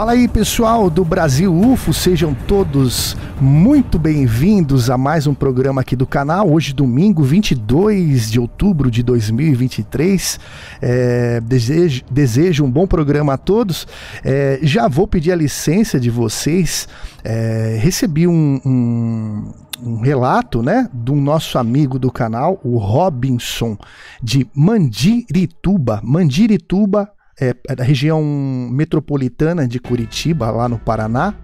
Fala 0.00 0.12
aí, 0.12 0.26
pessoal 0.26 0.88
do 0.88 1.04
Brasil 1.04 1.54
UFO, 1.54 1.92
sejam 1.92 2.32
todos 2.32 3.14
muito 3.38 3.98
bem-vindos 3.98 4.88
a 4.88 4.96
mais 4.96 5.26
um 5.26 5.34
programa 5.34 5.82
aqui 5.82 5.94
do 5.94 6.06
canal. 6.06 6.50
Hoje, 6.50 6.72
domingo, 6.72 7.22
22 7.22 8.30
de 8.30 8.40
outubro 8.40 8.90
de 8.90 9.02
2023. 9.02 10.40
É, 10.80 11.40
desejo, 11.42 12.02
desejo 12.10 12.64
um 12.64 12.70
bom 12.70 12.86
programa 12.86 13.34
a 13.34 13.36
todos. 13.36 13.86
É, 14.24 14.58
já 14.62 14.88
vou 14.88 15.06
pedir 15.06 15.32
a 15.32 15.36
licença 15.36 16.00
de 16.00 16.08
vocês. 16.08 16.88
É, 17.22 17.76
recebi 17.78 18.26
um, 18.26 18.58
um 18.64 19.52
um 19.82 20.00
relato, 20.00 20.62
né, 20.62 20.88
do 20.92 21.14
nosso 21.14 21.56
amigo 21.56 21.98
do 21.98 22.12
canal, 22.12 22.60
o 22.62 22.76
Robinson, 22.76 23.78
de 24.22 24.46
Mandirituba. 24.54 26.02
Mandirituba, 26.04 27.10
é, 27.40 27.54
é 27.68 27.74
da 27.74 27.84
região 27.84 28.22
metropolitana 28.70 29.66
de 29.66 29.80
Curitiba, 29.80 30.50
lá 30.50 30.68
no 30.68 30.78
Paraná. 30.78 31.34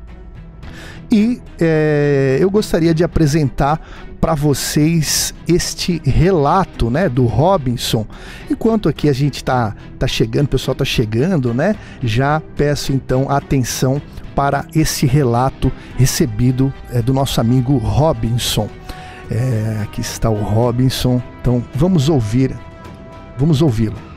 E 1.10 1.40
é, 1.60 2.36
eu 2.40 2.50
gostaria 2.50 2.92
de 2.92 3.04
apresentar 3.04 3.80
para 4.20 4.34
vocês 4.34 5.32
este 5.46 6.00
relato, 6.04 6.90
né, 6.90 7.08
do 7.08 7.26
Robinson. 7.26 8.06
Enquanto 8.50 8.88
aqui 8.88 9.08
a 9.08 9.12
gente 9.12 9.36
está 9.36 9.74
tá 9.98 10.06
chegando, 10.06 10.46
o 10.46 10.50
pessoal 10.50 10.72
está 10.72 10.84
chegando, 10.84 11.54
né? 11.54 11.76
Já 12.02 12.42
peço 12.56 12.92
então 12.92 13.30
atenção 13.30 14.02
para 14.34 14.66
esse 14.74 15.06
relato 15.06 15.70
recebido 15.96 16.72
é, 16.90 17.00
do 17.00 17.12
nosso 17.14 17.40
amigo 17.40 17.76
Robinson. 17.78 18.68
É, 19.30 19.80
aqui 19.82 20.00
está 20.00 20.28
o 20.28 20.42
Robinson. 20.42 21.22
Então 21.40 21.64
vamos 21.74 22.08
ouvir, 22.08 22.52
vamos 23.38 23.62
ouvi-lo. 23.62 24.15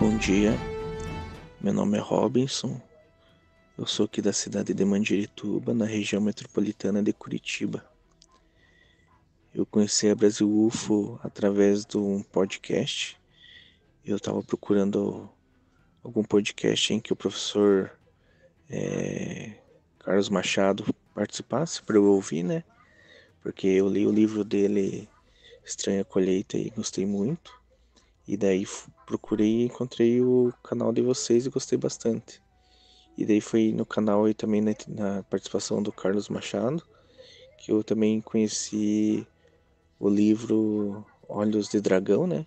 Bom 0.00 0.16
dia, 0.16 0.54
meu 1.60 1.74
nome 1.74 1.98
é 1.98 2.00
Robinson, 2.00 2.80
eu 3.76 3.84
sou 3.84 4.06
aqui 4.06 4.22
da 4.22 4.32
cidade 4.32 4.72
de 4.72 4.82
Mandirituba, 4.82 5.74
na 5.74 5.84
região 5.84 6.22
metropolitana 6.22 7.02
de 7.02 7.12
Curitiba. 7.12 7.84
Eu 9.54 9.66
conheci 9.66 10.08
a 10.08 10.14
Brasil 10.14 10.48
UFO 10.48 11.20
através 11.22 11.84
de 11.84 11.98
um 11.98 12.22
podcast. 12.22 13.20
Eu 14.02 14.16
estava 14.16 14.42
procurando 14.42 15.28
algum 16.02 16.24
podcast 16.24 16.94
em 16.94 16.98
que 16.98 17.12
o 17.12 17.16
professor 17.16 17.92
é, 18.70 19.52
Carlos 19.98 20.30
Machado 20.30 20.82
participasse 21.14 21.82
para 21.82 21.96
eu 21.96 22.06
ouvir, 22.06 22.42
né? 22.42 22.64
Porque 23.42 23.66
eu 23.66 23.86
li 23.86 24.06
o 24.06 24.10
livro 24.10 24.44
dele, 24.44 25.06
Estranha 25.62 26.06
Colheita, 26.06 26.56
e 26.56 26.70
gostei 26.70 27.04
muito. 27.04 27.60
E 28.26 28.34
daí 28.34 28.64
procurei 29.10 29.62
e 29.62 29.64
encontrei 29.64 30.20
o 30.20 30.52
canal 30.62 30.92
de 30.92 31.02
vocês 31.02 31.44
e 31.44 31.50
gostei 31.50 31.76
bastante. 31.76 32.40
E 33.18 33.26
daí 33.26 33.40
foi 33.40 33.72
no 33.72 33.84
canal 33.84 34.28
e 34.28 34.34
também 34.34 34.60
na, 34.60 34.72
na 34.86 35.22
participação 35.24 35.82
do 35.82 35.90
Carlos 35.90 36.28
Machado 36.28 36.80
que 37.60 37.72
eu 37.72 37.84
também 37.84 38.20
conheci 38.22 39.26
o 39.98 40.08
livro 40.08 41.04
Olhos 41.28 41.68
de 41.68 41.78
Dragão, 41.78 42.26
né? 42.26 42.46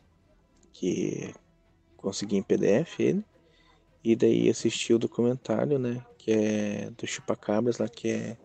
Que 0.72 1.34
consegui 1.98 2.38
em 2.38 2.42
PDF 2.42 3.00
ele. 3.00 3.24
E 4.04 4.16
daí 4.16 4.50
assisti 4.50 4.92
o 4.92 4.98
documentário, 4.98 5.78
né? 5.78 6.04
Que 6.18 6.32
é 6.32 6.90
do 6.98 7.06
Chupacabras 7.06 7.78
lá, 7.78 7.88
que 7.88 8.10
é, 8.10 8.38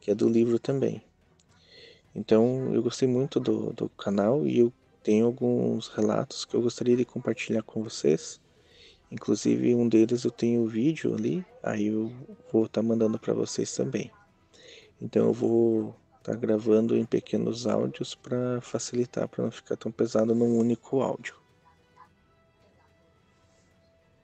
que 0.00 0.10
é 0.10 0.14
do 0.14 0.28
livro 0.28 0.58
também. 0.58 1.02
Então 2.14 2.72
eu 2.72 2.82
gostei 2.82 3.06
muito 3.06 3.38
do, 3.38 3.74
do 3.74 3.88
canal 3.90 4.46
e 4.46 4.60
eu 4.60 4.72
tenho 5.02 5.26
alguns 5.26 5.88
relatos 5.88 6.44
que 6.44 6.54
eu 6.54 6.62
gostaria 6.62 6.96
de 6.96 7.04
compartilhar 7.04 7.62
com 7.62 7.82
vocês. 7.82 8.40
Inclusive 9.10 9.74
um 9.74 9.88
deles 9.88 10.24
eu 10.24 10.30
tenho 10.30 10.62
o 10.62 10.68
vídeo 10.68 11.14
ali, 11.14 11.44
aí 11.62 11.86
eu 11.86 12.12
vou 12.52 12.66
estar 12.66 12.82
tá 12.82 12.86
mandando 12.86 13.18
para 13.18 13.32
vocês 13.32 13.74
também. 13.74 14.10
Então 15.00 15.26
eu 15.26 15.32
vou 15.32 15.96
estar 16.18 16.32
tá 16.32 16.38
gravando 16.38 16.96
em 16.96 17.04
pequenos 17.04 17.66
áudios 17.66 18.14
para 18.14 18.60
facilitar, 18.60 19.28
para 19.28 19.44
não 19.44 19.50
ficar 19.50 19.76
tão 19.76 19.90
pesado 19.90 20.34
num 20.34 20.58
único 20.58 21.00
áudio. 21.00 21.36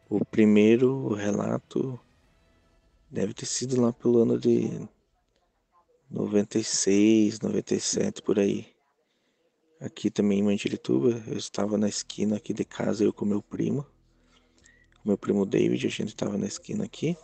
O 0.09 0.25
primeiro 0.25 1.15
relato 1.15 1.99
deve 3.11 3.33
ter 3.33 3.47
sido 3.47 3.81
lá 3.81 3.93
pelo 3.93 4.23
ano 4.23 4.39
de 4.39 4.87
96, 6.11 7.41
97 7.41 8.21
por 8.21 8.39
aí. 8.39 8.74
Aqui 9.81 10.11
também 10.11 10.39
em 10.39 10.43
Mandirituba, 10.43 11.23
eu 11.27 11.37
estava 11.37 11.77
na 11.77 11.89
esquina 11.89 12.37
aqui 12.37 12.55
de 12.55 12.65
casa, 12.65 13.05
eu 13.05 13.13
com 13.13 13.25
meu 13.25 13.43
primo. 13.43 13.85
Meu 15.05 15.19
primo 15.19 15.45
David, 15.45 15.87
a 15.87 15.91
gente 15.91 16.09
estava 16.09 16.39
na 16.39 16.47
esquina 16.47 16.85
aqui. 16.85 17.17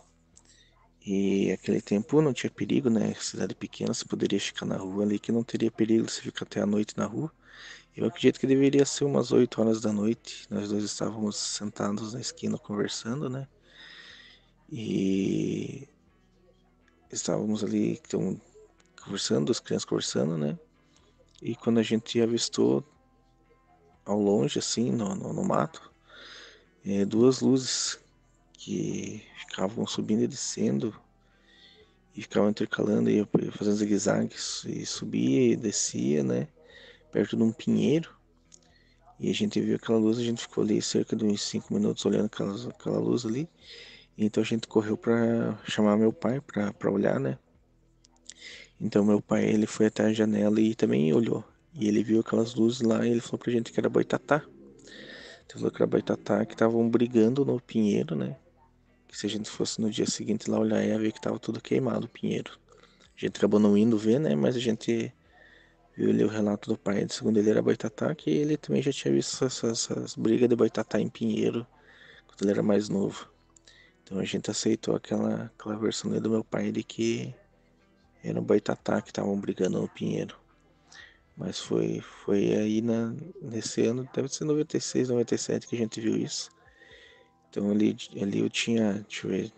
E 1.03 1.51
aquele 1.51 1.81
tempo 1.81 2.21
não 2.21 2.33
tinha 2.33 2.51
perigo, 2.51 2.89
né? 2.89 3.15
Cidade 3.15 3.55
pequena, 3.55 3.93
você 3.93 4.05
poderia 4.05 4.39
ficar 4.39 4.65
na 4.65 4.77
rua 4.77 5.03
ali, 5.03 5.17
que 5.17 5.31
não 5.31 5.43
teria 5.43 5.71
perigo 5.71 6.09
se 6.09 6.21
ficar 6.21 6.45
até 6.45 6.61
a 6.61 6.65
noite 6.65 6.95
na 6.95 7.05
rua. 7.05 7.31
Eu 7.95 8.05
acredito 8.05 8.39
que 8.39 8.45
deveria 8.45 8.85
ser 8.85 9.05
umas 9.05 9.31
8 9.31 9.59
horas 9.61 9.81
da 9.81 9.91
noite. 9.91 10.45
Nós 10.49 10.69
dois 10.69 10.83
estávamos 10.83 11.37
sentados 11.37 12.13
na 12.13 12.21
esquina 12.21 12.57
conversando, 12.57 13.29
né? 13.29 13.47
E 14.69 15.87
estávamos 17.11 17.63
ali 17.63 17.93
então, 17.93 18.39
conversando, 19.03 19.51
as 19.51 19.59
crianças 19.59 19.85
conversando, 19.85 20.37
né? 20.37 20.57
E 21.41 21.55
quando 21.55 21.79
a 21.79 21.83
gente 21.83 22.21
avistou 22.21 22.83
ao 24.05 24.19
longe, 24.19 24.59
assim, 24.59 24.91
no, 24.91 25.15
no, 25.15 25.33
no 25.33 25.43
mato, 25.43 25.91
é, 26.85 27.05
duas 27.05 27.41
luzes 27.41 27.99
que 28.53 29.23
ficavam 29.39 29.87
subindo 29.87 30.23
e 30.23 30.27
descendo 30.27 30.93
e 32.15 32.21
ficavam 32.21 32.49
intercalando 32.49 33.09
e 33.09 33.25
fazendo 33.51 33.75
zigue-zagues 33.75 34.63
e 34.65 34.85
subia 34.85 35.53
e 35.53 35.55
descia, 35.55 36.23
né? 36.23 36.47
Perto 37.11 37.35
de 37.37 37.43
um 37.43 37.51
pinheiro. 37.51 38.13
E 39.19 39.29
a 39.29 39.33
gente 39.33 39.59
viu 39.61 39.75
aquela 39.75 39.99
luz, 39.99 40.17
a 40.17 40.23
gente 40.23 40.41
ficou 40.41 40.63
ali 40.63 40.81
cerca 40.81 41.15
de 41.15 41.23
uns 41.23 41.41
5 41.43 41.73
minutos 41.73 42.05
olhando 42.05 42.25
aquela, 42.25 42.69
aquela 42.69 42.99
luz 42.99 43.25
ali. 43.25 43.47
Então 44.17 44.43
a 44.43 44.45
gente 44.45 44.67
correu 44.67 44.97
para 44.97 45.57
chamar 45.65 45.97
meu 45.97 46.11
pai 46.11 46.41
para 46.41 46.91
olhar, 46.91 47.19
né? 47.19 47.37
Então 48.81 49.05
meu 49.05 49.21
pai 49.21 49.45
ele 49.45 49.67
foi 49.67 49.85
até 49.85 50.05
a 50.05 50.11
janela 50.11 50.59
e 50.59 50.73
também 50.73 51.13
olhou. 51.13 51.45
E 51.75 51.87
ele 51.87 52.03
viu 52.03 52.19
aquelas 52.19 52.55
luzes 52.55 52.81
lá 52.81 53.05
e 53.05 53.11
ele 53.11 53.21
falou 53.21 53.37
pra 53.37 53.51
gente 53.51 53.71
que 53.71 53.79
era 53.79 53.87
boitatá. 53.87 54.43
Ele 54.43 55.53
falou 55.53 55.69
que 55.69 55.77
era 55.77 55.85
boitatá 55.85 56.43
que 56.43 56.53
estavam 56.53 56.89
brigando 56.89 57.45
no 57.45 57.61
pinheiro, 57.61 58.15
né? 58.15 58.35
Que 59.07 59.15
se 59.15 59.27
a 59.27 59.29
gente 59.29 59.47
fosse 59.49 59.79
no 59.79 59.91
dia 59.91 60.07
seguinte 60.07 60.49
lá 60.49 60.57
olhar 60.57 60.83
ia 60.83 60.97
ver 60.97 61.11
que 61.11 61.21
tava 61.21 61.37
tudo 61.37 61.61
queimado 61.61 62.07
o 62.07 62.09
pinheiro. 62.09 62.57
A 63.15 63.19
gente 63.19 63.37
acabou 63.37 63.59
não 63.59 63.77
indo 63.77 63.99
ver, 63.99 64.19
né? 64.19 64.35
Mas 64.35 64.55
a 64.55 64.59
gente 64.59 65.13
viu 65.95 66.09
ali 66.09 66.23
o 66.23 66.27
relato 66.27 66.67
do 66.67 66.77
pai, 66.77 67.05
segundo 67.07 67.37
ele 67.37 67.51
era 67.51 67.61
boitatá, 67.61 68.15
que 68.15 68.31
ele 68.31 68.57
também 68.57 68.81
já 68.81 68.91
tinha 68.91 69.13
visto 69.13 69.45
essas, 69.45 69.63
essas 69.63 70.15
brigas 70.15 70.49
de 70.49 70.55
boitatá 70.55 70.99
em 70.99 71.07
pinheiro 71.07 71.67
quando 72.25 72.41
ele 72.41 72.51
era 72.51 72.63
mais 72.63 72.89
novo. 72.89 73.29
Então 74.03 74.17
a 74.17 74.25
gente 74.25 74.49
aceitou 74.49 74.95
aquela, 74.95 75.51
aquela 75.57 75.77
versão 75.77 76.11
do 76.19 76.29
meu 76.29 76.43
pai 76.43 76.71
de 76.71 76.83
que 76.83 77.35
era 78.23 78.39
um 78.39 78.43
Boitatá 78.43 79.01
que 79.01 79.09
estavam 79.09 79.39
brigando 79.39 79.81
no 79.81 79.87
Pinheiro. 79.87 80.39
Mas 81.35 81.59
foi, 81.59 82.01
foi 82.01 82.53
aí 82.53 82.81
na, 82.81 83.15
nesse 83.41 83.85
ano, 83.85 84.07
deve 84.13 84.29
ser 84.29 84.45
96, 84.45 85.09
97 85.09 85.67
que 85.67 85.75
a 85.75 85.79
gente 85.79 85.99
viu 85.99 86.15
isso. 86.15 86.51
Então 87.49 87.71
ali, 87.71 87.95
ali 88.21 88.39
eu 88.39 88.49
tinha, 88.49 88.93
deixa 88.93 89.27
eu 89.27 89.31
ver, 89.31 89.53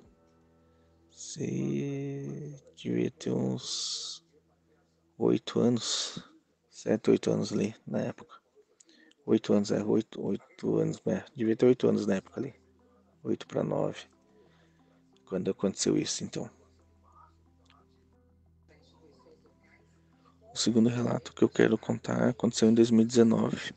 se 1.12 2.60
devia 2.76 3.12
ter 3.12 3.32
uns 3.32 4.26
oito 5.18 5.60
anos, 5.60 6.20
sete, 6.70 7.12
oito 7.12 7.32
anos 7.32 7.52
ali 7.54 7.76
na 7.86 8.00
época. 8.00 8.42
Oito 9.26 9.54
anos, 9.54 9.72
é, 9.72 9.84
oito, 9.84 10.22
oito 10.22 10.78
anos, 10.78 11.02
é, 11.06 11.24
devia 11.36 11.56
ter 11.56 11.66
oito 11.66 11.88
anos 11.88 12.06
na 12.06 12.16
época 12.16 12.40
ali. 12.40 12.54
Oito 13.24 13.48
para 13.48 13.64
nove. 13.64 14.00
Quando 15.26 15.52
aconteceu 15.52 15.98
isso, 15.98 16.24
então. 16.24 16.50
O 20.54 20.58
segundo 20.58 20.88
relato 20.88 21.34
que 21.34 21.44
eu 21.44 21.50
quero 21.50 21.76
contar 21.80 22.30
aconteceu 22.30 22.70
em 22.70 22.74
2019. 22.76 23.74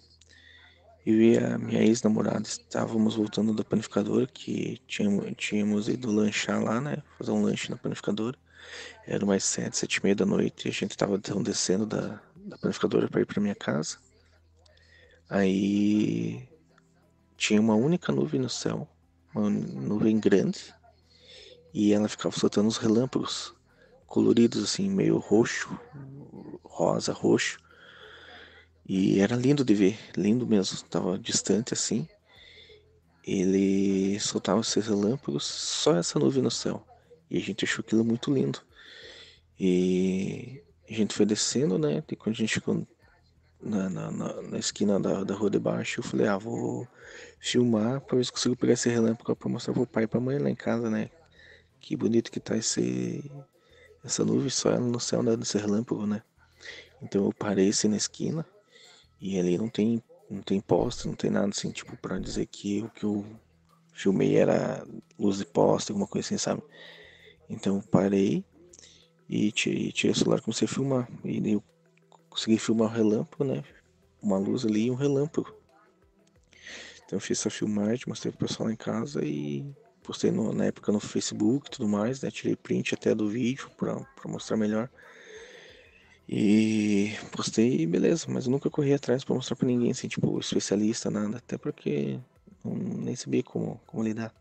Eu 1.06 1.22
e 1.22 1.38
a 1.38 1.56
minha 1.56 1.80
ex-namorada 1.82 2.42
estávamos 2.42 3.14
voltando 3.14 3.54
da 3.54 3.64
panificadora, 3.64 4.26
que 4.26 4.78
tínhamos, 4.86 5.24
tínhamos 5.38 5.88
ido 5.88 6.12
lanchar 6.12 6.62
lá, 6.62 6.78
né? 6.78 7.02
Fazer 7.16 7.30
um 7.30 7.42
lanche 7.42 7.70
na 7.70 7.78
panificadora. 7.78 8.36
Era 9.06 9.24
mais 9.24 9.42
sete, 9.44 9.78
sete 9.78 9.96
e 9.96 10.02
meia 10.02 10.14
da 10.14 10.26
noite 10.26 10.66
e 10.66 10.68
a 10.68 10.72
gente 10.72 10.90
estava 10.90 11.14
então 11.14 11.42
descendo 11.42 11.86
da, 11.86 12.20
da 12.36 12.58
panificadora 12.58 13.08
para 13.08 13.22
ir 13.22 13.24
para 13.24 13.40
minha 13.40 13.54
casa. 13.54 13.96
Aí 15.30 16.46
tinha 17.38 17.58
uma 17.58 17.74
única 17.74 18.12
nuvem 18.12 18.40
no 18.40 18.50
céu, 18.50 18.86
uma 19.34 19.48
nuvem 19.48 20.20
grande, 20.20 20.74
e 21.72 21.94
ela 21.94 22.08
ficava 22.08 22.38
soltando 22.38 22.68
os 22.68 22.76
relâmpagos 22.76 23.54
coloridos 24.06 24.62
assim, 24.62 24.88
meio 24.88 25.18
roxo, 25.18 25.68
rosa, 26.76 27.12
roxo. 27.12 27.58
E 28.88 29.20
era 29.20 29.34
lindo 29.34 29.64
de 29.64 29.74
ver, 29.74 29.98
lindo 30.16 30.46
mesmo. 30.46 30.78
Tava 30.84 31.18
distante 31.18 31.72
assim. 31.74 32.06
ele 33.26 34.20
soltava 34.20 34.60
esses 34.60 34.86
relâmpagos, 34.86 35.44
só 35.44 35.96
essa 35.96 36.18
nuvem 36.18 36.42
no 36.42 36.50
céu. 36.50 36.86
E 37.30 37.38
a 37.38 37.40
gente 37.40 37.64
achou 37.64 37.82
aquilo 37.84 38.04
muito 38.04 38.32
lindo. 38.32 38.60
E 39.58 40.62
a 40.88 40.92
gente 40.92 41.14
foi 41.14 41.26
descendo, 41.26 41.78
né? 41.78 42.02
E 42.08 42.16
quando 42.16 42.34
a 42.36 42.38
gente 42.38 42.54
chegou 42.54 42.86
na, 43.60 43.88
na, 43.90 44.10
na, 44.10 44.42
na 44.42 44.58
esquina 44.58 45.00
da, 45.00 45.24
da 45.24 45.34
rua 45.34 45.50
de 45.50 45.58
baixo, 45.58 46.00
eu 46.00 46.04
falei, 46.04 46.28
ah, 46.28 46.38
vou 46.38 46.86
filmar 47.40 48.00
pra 48.02 48.16
ver 48.16 48.24
se 48.24 48.32
consigo 48.32 48.54
pegar 48.54 48.74
esse 48.74 48.88
relâmpago 48.88 49.34
pra 49.34 49.48
mostrar 49.48 49.74
pro 49.74 49.86
pai 49.86 50.04
e 50.04 50.06
pra 50.06 50.20
mãe 50.20 50.38
lá 50.38 50.50
em 50.50 50.54
casa, 50.54 50.90
né? 50.90 51.10
Que 51.80 51.96
bonito 51.96 52.30
que 52.30 52.38
tá 52.38 52.56
esse, 52.56 53.30
essa 54.04 54.24
nuvem 54.24 54.50
só 54.50 54.70
ela 54.70 54.80
no 54.80 55.00
céu 55.00 55.22
dando 55.22 55.42
esse 55.42 55.58
relâmpago, 55.58 56.06
né? 56.06 56.22
Então 57.02 57.24
eu 57.24 57.32
parei 57.32 57.68
assim 57.68 57.88
na 57.88 57.96
esquina 57.96 58.46
e 59.20 59.38
ali 59.38 59.58
não 59.58 59.68
tem 59.68 60.02
não 60.28 60.42
tem 60.42 60.60
poste, 60.60 61.06
não 61.06 61.14
tem 61.14 61.30
nada 61.30 61.48
assim, 61.48 61.70
tipo, 61.70 61.96
pra 61.96 62.18
dizer 62.18 62.46
que 62.46 62.82
o 62.82 62.90
que 62.90 63.04
eu 63.04 63.24
filmei 63.92 64.36
era 64.36 64.84
luz 65.18 65.38
de 65.38 65.46
poste, 65.46 65.92
alguma 65.92 66.06
coisa 66.06 66.26
assim, 66.26 66.38
sabe? 66.38 66.62
Então 67.48 67.76
eu 67.76 67.82
parei 67.82 68.44
e 69.28 69.52
tirei, 69.52 69.92
tirei 69.92 70.12
o 70.12 70.16
celular 70.16 70.38
e 70.38 70.42
comecei 70.42 70.66
a 70.66 70.68
filmar. 70.68 71.08
E 71.24 71.52
eu 71.52 71.62
consegui 72.28 72.58
filmar 72.58 72.88
o 72.88 72.92
relâmpago, 72.92 73.44
né? 73.44 73.62
Uma 74.20 74.38
luz 74.38 74.64
ali 74.64 74.86
e 74.86 74.90
um 74.90 74.94
relâmpago. 74.94 75.54
Então 77.04 77.16
eu 77.16 77.20
fiz 77.20 77.38
essa 77.38 77.50
filmagem, 77.50 78.04
mostrei 78.08 78.32
pro 78.32 78.46
pessoal 78.48 78.66
lá 78.66 78.72
em 78.72 78.76
casa 78.76 79.24
e 79.24 79.64
postei 80.02 80.30
no, 80.30 80.52
na 80.52 80.66
época 80.66 80.90
no 80.90 80.98
Facebook 81.00 81.68
e 81.68 81.70
tudo 81.70 81.88
mais, 81.88 82.20
né? 82.20 82.30
Tirei 82.30 82.56
print 82.56 82.94
até 82.94 83.14
do 83.14 83.28
vídeo 83.28 83.70
pra, 83.76 83.94
pra 83.94 84.30
mostrar 84.30 84.56
melhor. 84.56 84.90
E 86.28 87.12
postei 87.30 87.82
e 87.82 87.86
beleza, 87.86 88.26
mas 88.28 88.46
eu 88.46 88.50
nunca 88.50 88.68
corri 88.68 88.92
atrás 88.92 89.22
para 89.22 89.34
mostrar 89.34 89.54
para 89.54 89.68
ninguém, 89.68 89.92
assim, 89.92 90.08
tipo, 90.08 90.38
especialista, 90.40 91.08
nada, 91.08 91.36
até 91.36 91.56
porque 91.56 92.18
não, 92.64 92.74
nem 92.74 93.14
sabia 93.14 93.44
como, 93.44 93.80
como 93.86 94.02
lidar. 94.02 94.34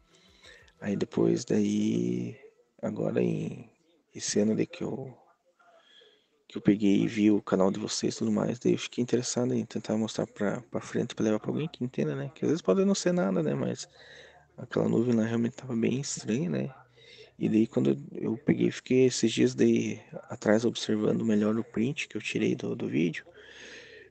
Aí 0.81 0.95
depois 0.95 1.45
daí, 1.45 2.35
agora 2.81 3.21
em 3.21 3.69
esse 4.13 4.39
ano 4.39 4.53
ali 4.53 4.65
que 4.65 4.83
eu 4.83 5.15
que 6.47 6.57
eu 6.57 6.61
peguei 6.61 7.01
e 7.01 7.07
vi 7.07 7.31
o 7.31 7.41
canal 7.41 7.71
de 7.71 7.79
vocês 7.79 8.15
e 8.15 8.17
tudo 8.19 8.31
mais, 8.31 8.59
daí 8.59 8.73
eu 8.73 8.77
fiquei 8.77 9.01
interessado 9.01 9.53
em 9.53 9.65
tentar 9.65 9.97
mostrar 9.97 10.27
pra, 10.27 10.61
pra 10.61 10.79
frente, 10.79 11.15
pra 11.15 11.25
levar 11.25 11.39
pra 11.39 11.49
alguém 11.49 11.67
que 11.67 11.83
entenda, 11.83 12.15
né? 12.15 12.31
Que 12.33 12.45
às 12.45 12.49
vezes 12.49 12.61
pode 12.61 12.85
não 12.85 12.95
ser 12.95 13.11
nada, 13.11 13.41
né? 13.43 13.53
Mas 13.55 13.87
aquela 14.57 14.87
nuvem 14.87 15.15
lá 15.15 15.23
realmente 15.23 15.55
tava 15.55 15.75
bem 15.75 15.99
estranha, 15.99 16.49
né? 16.49 16.73
E 17.37 17.49
daí 17.49 17.67
quando 17.67 17.97
eu 18.13 18.37
peguei, 18.37 18.71
fiquei 18.71 19.05
esses 19.05 19.31
dias 19.31 19.53
daí 19.53 20.01
atrás 20.29 20.63
observando 20.63 21.25
melhor 21.25 21.57
o 21.57 21.63
print 21.63 22.07
que 22.07 22.15
eu 22.15 22.21
tirei 22.21 22.55
do, 22.55 22.75
do 22.75 22.87
vídeo, 22.87 23.25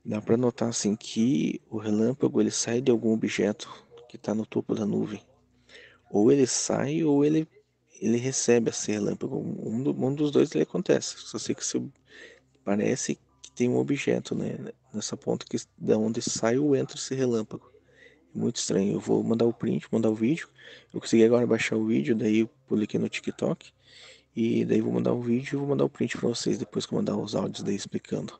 dá 0.04 0.20
para 0.20 0.36
notar 0.36 0.68
assim 0.68 0.94
que 0.94 1.60
o 1.70 1.78
relâmpago 1.78 2.40
ele 2.40 2.50
sai 2.50 2.80
de 2.80 2.90
algum 2.90 3.12
objeto 3.12 3.68
que 4.08 4.16
está 4.16 4.34
no 4.34 4.44
topo 4.44 4.74
da 4.74 4.84
nuvem. 4.84 5.22
Ou 6.10 6.30
ele 6.30 6.46
sai 6.46 7.02
ou 7.02 7.24
ele 7.24 7.48
ele 8.00 8.18
recebe 8.18 8.70
esse 8.70 8.92
relâmpago. 8.92 9.38
Um, 9.38 9.82
do, 9.82 9.90
um 9.92 10.14
dos 10.14 10.30
dois 10.30 10.52
ele 10.54 10.64
acontece. 10.64 11.14
Só 11.16 11.38
sei 11.38 11.54
que 11.54 11.64
se, 11.64 11.80
parece 12.62 13.18
que 13.40 13.50
tem 13.52 13.68
um 13.68 13.78
objeto 13.78 14.34
né, 14.34 14.58
nessa 14.92 15.16
ponta 15.16 15.46
que 15.48 15.56
da 15.78 15.96
onde 15.96 16.20
sai 16.20 16.58
ou 16.58 16.76
entra 16.76 16.98
esse 16.98 17.14
relâmpago 17.14 17.73
muito 18.34 18.56
estranho. 18.56 18.94
Eu 18.94 19.00
vou 19.00 19.22
mandar 19.22 19.44
o 19.44 19.52
print, 19.52 19.86
mandar 19.90 20.10
o 20.10 20.14
vídeo. 20.14 20.48
Eu 20.92 21.00
consegui 21.00 21.24
agora 21.24 21.46
baixar 21.46 21.76
o 21.76 21.86
vídeo, 21.86 22.14
daí 22.14 22.40
eu 22.40 22.50
publiquei 22.66 22.98
no 22.98 23.08
TikTok. 23.08 23.72
E 24.36 24.64
daí 24.64 24.80
vou 24.80 24.92
mandar 24.92 25.12
o 25.12 25.22
vídeo 25.22 25.56
e 25.56 25.58
vou 25.58 25.68
mandar 25.68 25.84
o 25.84 25.88
print 25.88 26.18
para 26.18 26.28
vocês 26.28 26.58
depois 26.58 26.84
que 26.86 26.92
eu 26.92 26.98
mandar 26.98 27.16
os 27.16 27.34
áudios 27.34 27.62
daí 27.62 27.76
explicando. 27.76 28.38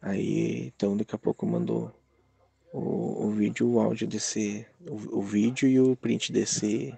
Aí, 0.00 0.72
então 0.74 0.96
daqui 0.96 1.14
a 1.14 1.18
pouco 1.18 1.44
eu 1.44 1.50
mando 1.50 1.94
o, 2.72 3.26
o 3.26 3.30
vídeo, 3.30 3.68
o 3.68 3.80
áudio 3.80 4.06
desse, 4.06 4.66
o, 4.88 5.18
o, 5.18 5.22
vídeo 5.22 5.68
e 5.68 5.78
o 5.80 5.94
print 5.94 6.32
desse 6.32 6.96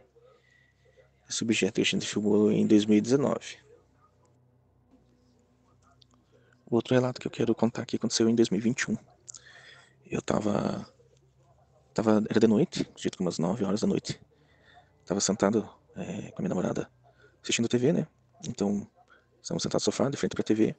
esse 1.29 1.43
objeto 1.43 1.77
que 1.77 1.81
a 1.81 1.85
gente 1.85 2.07
filmou 2.07 2.53
em 2.53 2.67
2019. 2.67 3.57
O 6.67 6.77
outro 6.77 6.95
relato 6.95 7.21
que 7.21 7.27
eu 7.27 7.31
quero 7.31 7.55
contar 7.55 7.83
aqui 7.83 7.97
aconteceu 7.97 8.29
em 8.29 8.35
2021. 8.35 8.97
Eu 10.11 10.23
tava 10.23 10.87
Tava, 11.95 12.25
era 12.29 12.41
de 12.41 12.47
noite, 12.49 12.85
jeito 12.97 13.21
umas 13.21 13.39
9 13.39 13.65
horas 13.65 13.81
da 13.81 13.87
noite. 13.87 14.21
Tava 15.07 15.21
sentado 15.21 15.69
é, 15.95 16.33
com 16.33 16.39
a 16.39 16.43
minha 16.43 16.49
namorada 16.49 16.91
assistindo 17.41 17.69
TV, 17.69 17.93
né? 17.93 18.09
Então, 18.49 18.85
estamos 19.41 19.63
sentados 19.63 19.87
no 19.87 19.93
sofá, 19.93 20.11
de 20.11 20.17
frente 20.17 20.35
pra 20.35 20.43
TV. 20.43 20.75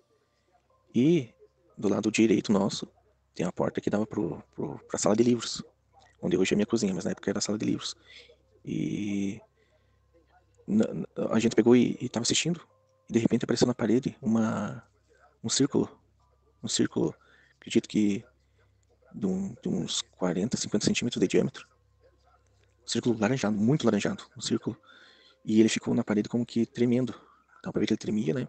E 0.94 1.34
do 1.78 1.88
lado 1.88 2.12
direito 2.12 2.52
nosso 2.52 2.86
tem 3.34 3.46
uma 3.46 3.52
porta 3.54 3.80
que 3.80 3.90
dava 3.90 4.06
pro, 4.06 4.44
pro, 4.54 4.78
pra 4.90 5.00
sala 5.00 5.16
de 5.16 5.24
livros. 5.24 5.64
Onde 6.22 6.38
hoje 6.38 6.54
é 6.54 6.56
minha 6.58 6.66
cozinha, 6.66 6.94
mas 6.94 7.06
na 7.06 7.12
época 7.12 7.32
era 7.32 7.40
a 7.40 7.42
sala 7.42 7.58
de 7.58 7.66
livros. 7.66 7.96
E 8.66 9.40
a 11.32 11.40
gente 11.40 11.56
pegou 11.56 11.78
e, 11.78 11.98
e 12.02 12.10
tava 12.10 12.24
assistindo. 12.24 12.60
E 13.10 13.14
de 13.14 13.20
repente 13.20 13.46
apareceu 13.46 13.68
na 13.68 13.74
parede 13.74 14.18
uma, 14.22 14.84
um 15.42 15.50
círculo. 15.50 15.90
Um 16.62 16.68
círculo, 16.68 17.16
acredito 17.58 17.88
que 17.88 18.26
de, 19.16 19.26
um, 19.26 19.56
de 19.62 19.70
uns 19.70 20.02
40, 20.18 20.58
50 20.58 20.86
centímetros 20.86 21.20
de 21.20 21.28
diâmetro. 21.28 21.68
Um 22.84 22.88
círculo 22.88 23.18
laranjado, 23.18 23.56
muito 23.56 23.86
laranjado, 23.86 24.24
um 24.38 24.42
círculo. 24.42 24.78
E 25.44 25.60
ele 25.60 25.70
ficou 25.70 25.94
na 25.94 26.04
parede 26.04 26.28
como 26.28 26.46
que 26.46 26.66
tremendo. 26.66 27.14
Dá 27.64 27.72
pra 27.72 27.80
ver 27.80 27.88
que 27.88 27.94
ele 27.94 27.98
tremia, 27.98 28.34
né? 28.34 28.48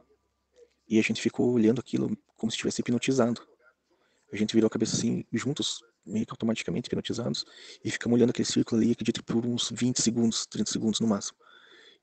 E 0.88 0.98
a 0.98 1.02
gente 1.02 1.20
ficou 1.22 1.52
olhando 1.52 1.80
aquilo 1.80 2.16
como 2.36 2.50
se 2.50 2.56
estivesse 2.56 2.80
hipnotizado. 2.80 3.46
A 4.32 4.36
gente 4.36 4.52
virou 4.54 4.66
a 4.66 4.70
cabeça 4.70 4.96
assim, 4.96 5.24
juntos, 5.32 5.82
meio 6.04 6.26
que 6.26 6.32
automaticamente 6.32 6.88
hipnotizados, 6.88 7.44
e 7.84 7.90
ficamos 7.90 8.16
olhando 8.16 8.30
aquele 8.30 8.46
círculo 8.46 8.80
ali, 8.80 8.92
acredito 8.92 9.24
por 9.24 9.44
uns 9.44 9.70
20 9.70 10.02
segundos, 10.02 10.46
30 10.46 10.70
segundos 10.70 11.00
no 11.00 11.06
máximo. 11.06 11.38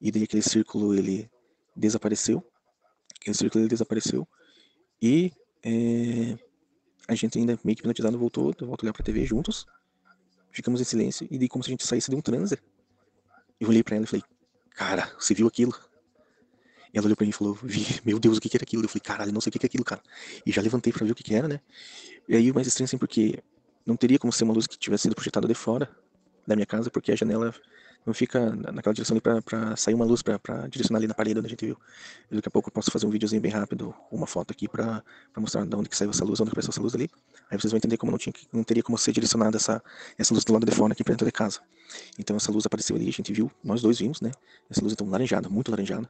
E 0.01 0.12
daí 0.12 0.24
aquele 0.24 0.41
círculo 0.41 0.93
ele 0.93 1.29
desapareceu. 1.75 2.43
Aquele 3.20 3.36
círculo 3.36 3.63
ele 3.63 3.70
desapareceu. 3.70 4.27
E 5.01 5.32
é, 5.63 6.38
a 7.08 7.16
gente 7.16 7.38
ainda 7.38 7.60
meio 7.64 7.76
que 7.76 7.82
hipnotizado 7.82 8.18
voltou, 8.18 8.54
eu 8.60 8.68
volto 8.68 8.84
a 8.84 8.86
olhar 8.86 8.94
pra 8.94 9.04
TV 9.04 9.26
juntos. 9.26 9.66
Ficamos 10.52 10.80
em 10.80 10.84
silêncio 10.84 11.28
e 11.30 11.38
daí 11.38 11.48
como 11.48 11.64
se 11.64 11.70
a 11.70 11.72
gente 11.72 11.86
saísse 11.86 12.10
de 12.10 12.16
um 12.16 12.22
transe. 12.22 12.58
Eu 13.60 13.70
olhei 13.70 13.84
pra 13.84 13.96
ela 13.96 14.06
e 14.06 14.08
falei, 14.08 14.24
cara, 14.76 15.12
você 15.20 15.34
viu 15.34 15.48
aquilo? 15.48 15.74
Ela 16.94 17.06
olhou 17.06 17.16
pra 17.16 17.26
mim 17.26 17.32
e 17.32 17.34
falou, 17.34 17.58
Vi, 17.64 18.02
meu 18.06 18.20
Deus, 18.20 18.38
o 18.38 18.42
que, 18.42 18.48
que 18.48 18.58
era 18.58 18.64
aquilo? 18.64 18.84
Eu 18.84 18.90
falei, 18.90 19.02
caralho, 19.02 19.32
não 19.32 19.42
sei 19.42 19.50
o 19.50 19.52
que, 19.52 19.60
que 19.60 19.66
é 19.66 19.68
aquilo, 19.68 19.84
cara. 19.84 20.02
E 20.46 20.52
já 20.52 20.62
levantei 20.62 20.94
pra 20.94 21.06
ver 21.06 21.12
o 21.12 21.16
que, 21.16 21.24
que 21.24 21.34
era, 21.34 21.48
né? 21.48 21.60
E 22.28 22.36
aí 22.36 22.52
o 22.52 22.54
mais 22.54 22.68
estranho 22.68 22.86
assim, 22.86 22.98
porque 22.98 23.44
não 23.86 23.96
teria 23.96 24.20
como 24.20 24.32
ser 24.32 24.44
uma 24.44 24.54
luz 24.54 24.68
que 24.68 24.78
tivesse 24.78 25.04
sido 25.04 25.16
projetada 25.16 25.48
de 25.48 25.56
fora 25.56 25.90
da 26.46 26.56
minha 26.56 26.66
casa, 26.66 26.92
porque 26.92 27.12
a 27.12 27.16
janela 27.16 27.54
não 28.06 28.14
fica 28.14 28.52
naquela 28.72 28.94
direção 28.94 29.16
ali 29.16 29.42
pra 29.42 29.76
sair 29.76 29.94
uma 29.94 30.06
luz 30.06 30.22
pra 30.22 30.40
direcionar 30.68 31.00
ali 31.00 31.08
na 31.08 31.14
parede 31.14 31.40
onde 31.40 31.48
a 31.48 31.50
gente 31.50 31.66
viu. 31.66 31.78
E 32.32 32.36
daqui 32.36 32.48
a 32.48 32.52
pouco 32.52 32.70
eu 32.70 32.74
posso 32.74 32.92
fazer 32.92 33.06
um 33.06 33.10
videozinho 33.10 33.42
bem 33.42 33.52
rápido, 33.52 33.94
uma 34.12 34.28
foto 34.28 34.52
aqui 34.52 34.68
pra 34.68 35.04
mostrar 35.38 35.66
de 35.66 35.76
onde 35.76 35.90
que 35.90 35.96
saiu 35.96 36.10
essa 36.10 36.26
luz, 36.26 36.40
onde 36.40 36.50
que 36.50 36.54
apareceu 36.54 36.72
essa 36.72 36.82
luz 36.82 36.94
ali. 36.96 37.10
Aí 37.50 37.58
vocês 37.58 37.72
vão 37.72 37.78
entender 37.78 37.98
como 37.98 38.12
não, 38.12 38.18
tinha, 38.18 38.34
não 38.52 38.64
teria 38.64 38.84
como 38.84 38.98
ser 38.98 39.12
direcionada 39.12 39.58
essa, 39.58 39.82
essa 40.18 40.34
luz 40.34 40.44
do 40.44 40.54
lado 40.54 40.66
de 40.66 40.72
fora 40.72 40.94
aqui 40.94 41.04
pra 41.04 41.14
dentro 41.14 41.26
de 41.26 41.32
casa. 41.32 41.60
Então 42.18 42.36
essa 42.36 42.52
luz 42.52 42.66
apareceu 42.66 42.96
ali, 42.96 43.08
a 43.08 43.12
gente 43.12 43.32
viu, 43.32 43.52
nós 43.64 43.82
dois 43.82 44.00
vimos, 44.00 44.22
né? 44.22 44.32
Essa 44.70 44.82
luz 44.82 44.94
então 44.94 45.08
laranjada, 45.10 45.50
muito 45.50 45.70
laranjada. 45.72 46.10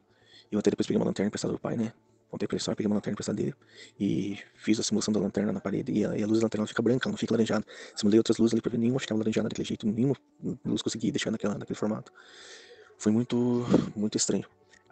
Eu 0.50 0.58
até 0.58 0.70
depois 0.70 0.86
peguei 0.86 0.98
uma 0.98 1.06
lanterna 1.06 1.28
emprestada 1.28 1.52
do 1.52 1.58
pai, 1.58 1.76
né? 1.76 1.92
Pra 2.38 2.48
ele 2.50 2.62
só, 2.62 2.74
peguei 2.74 2.86
uma 2.86 2.96
lanterna 2.96 3.12
emprestada 3.12 3.36
dele 3.36 3.54
e 3.98 4.38
fiz 4.54 4.78
a 4.80 4.82
simulação 4.82 5.12
da 5.12 5.20
lanterna 5.20 5.52
na 5.52 5.60
parede. 5.60 5.92
E 5.92 6.04
a, 6.04 6.16
e 6.16 6.22
a 6.22 6.26
luz 6.26 6.40
da 6.40 6.46
lanterna 6.46 6.66
fica 6.66 6.82
branca, 6.82 7.06
ela 7.06 7.12
não 7.12 7.18
fica 7.18 7.32
laranjada. 7.32 7.64
Simulei 7.94 8.18
outras 8.18 8.38
luzes 8.38 8.54
ali 8.54 8.60
pra 8.60 8.70
ver, 8.70 8.78
nenhuma 8.78 9.00
ficava 9.00 9.18
laranjada 9.18 9.48
daquele 9.48 9.66
jeito, 9.66 9.86
nenhuma 9.86 10.16
luz 10.64 10.82
consegui 10.82 11.10
deixar 11.10 11.30
naquela, 11.30 11.56
naquele 11.56 11.78
formato. 11.78 12.12
Foi 12.98 13.12
muito, 13.12 13.64
muito 13.94 14.16
estranho. 14.16 14.44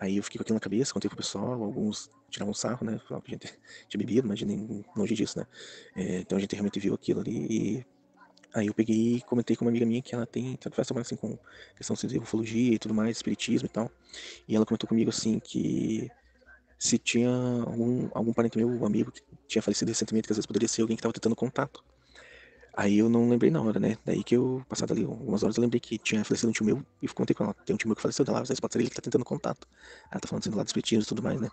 Aí 0.03 0.17
eu 0.17 0.23
fiquei 0.23 0.39
com 0.39 0.43
aquilo 0.43 0.57
na 0.57 0.61
cabeça, 0.61 0.93
contei 0.93 1.09
pro 1.09 1.17
pessoal, 1.17 1.63
alguns 1.63 2.11
tiravam 2.29 2.53
sarro, 2.53 2.85
né? 2.85 2.99
Falavam 3.07 3.21
que 3.21 3.31
a 3.31 3.35
gente 3.35 3.55
tinha 3.89 3.99
bebido, 3.99 4.27
mas 4.27 4.43
nem 4.43 4.85
longe 4.97 5.15
disso, 5.15 5.39
né? 5.39 5.47
É, 5.95 6.19
então 6.19 6.37
a 6.37 6.41
gente 6.41 6.53
realmente 6.55 6.81
viu 6.81 6.93
aquilo 6.93 7.21
ali 7.21 7.47
e 7.49 7.87
aí 8.53 8.67
eu 8.67 8.75
peguei 8.75 9.17
e 9.17 9.21
comentei 9.23 9.55
com 9.55 9.65
uma 9.65 9.71
amiga 9.71 9.87
minha 9.87 10.03
que 10.03 10.15
ela 10.15 10.27
tem, 10.27 10.59
faz 10.75 10.89
trabalho 10.89 11.03
assim 11.03 11.17
com 11.17 11.39
questão 11.77 11.97
de 11.97 12.19
ufologia 12.19 12.75
e 12.75 12.79
tudo 12.79 12.93
mais, 12.93 13.17
espiritismo 13.17 13.67
e 13.67 13.69
tal. 13.69 13.91
E 14.49 14.57
ela 14.57 14.67
comentou 14.67 14.89
comigo 14.89 15.11
assim 15.11 15.39
que 15.39 16.11
se 16.83 16.99
tinha 16.99 17.31
algum, 17.65 18.09
algum 18.13 18.33
parente 18.33 18.59
meu, 18.59 18.85
amigo 18.85 19.13
que 19.13 19.23
tinha 19.47 19.63
falecido 19.63 19.89
recentemente, 19.89 20.27
que 20.27 20.33
às 20.33 20.37
vezes 20.37 20.47
poderia 20.47 20.67
ser 20.67 20.83
alguém 20.83 20.97
que 20.97 21.01
estava 21.01 21.13
tentando 21.13 21.37
contato. 21.37 21.85
Aí 22.75 22.99
eu 22.99 23.09
não 23.09 23.29
lembrei 23.29 23.51
na 23.51 23.61
hora, 23.61 23.79
né? 23.79 23.99
Daí 24.05 24.25
que 24.25 24.35
eu, 24.35 24.65
passado 24.67 24.93
ali 24.93 25.05
algumas 25.05 25.43
horas, 25.43 25.57
eu 25.57 25.61
lembrei 25.61 25.79
que 25.79 25.99
tinha 25.99 26.25
falecido 26.25 26.49
um 26.49 26.53
tio 26.53 26.65
meu 26.65 26.83
e 27.03 27.09
contei 27.09 27.35
com 27.35 27.45
ela. 27.45 27.55
Tem 27.67 27.75
um 27.75 27.77
tio 27.77 27.87
meu 27.87 27.95
que 27.95 28.01
faleceu 28.01 28.25
dela, 28.25 28.41
vezes 28.41 28.61
pode 28.61 28.73
ser 28.73 28.81
ele 28.81 28.89
que 28.89 28.97
tá 28.97 29.03
tentando 29.03 29.25
contato. 29.25 29.67
Ela 30.11 30.21
tá 30.21 30.27
falando 30.27 30.43
assim 30.43 30.51
do 30.51 30.57
lado 30.57 30.65
dos 30.65 30.71
espiritismo 30.71 31.03
e 31.03 31.07
tudo 31.07 31.23
mais, 31.23 31.39
né? 31.39 31.51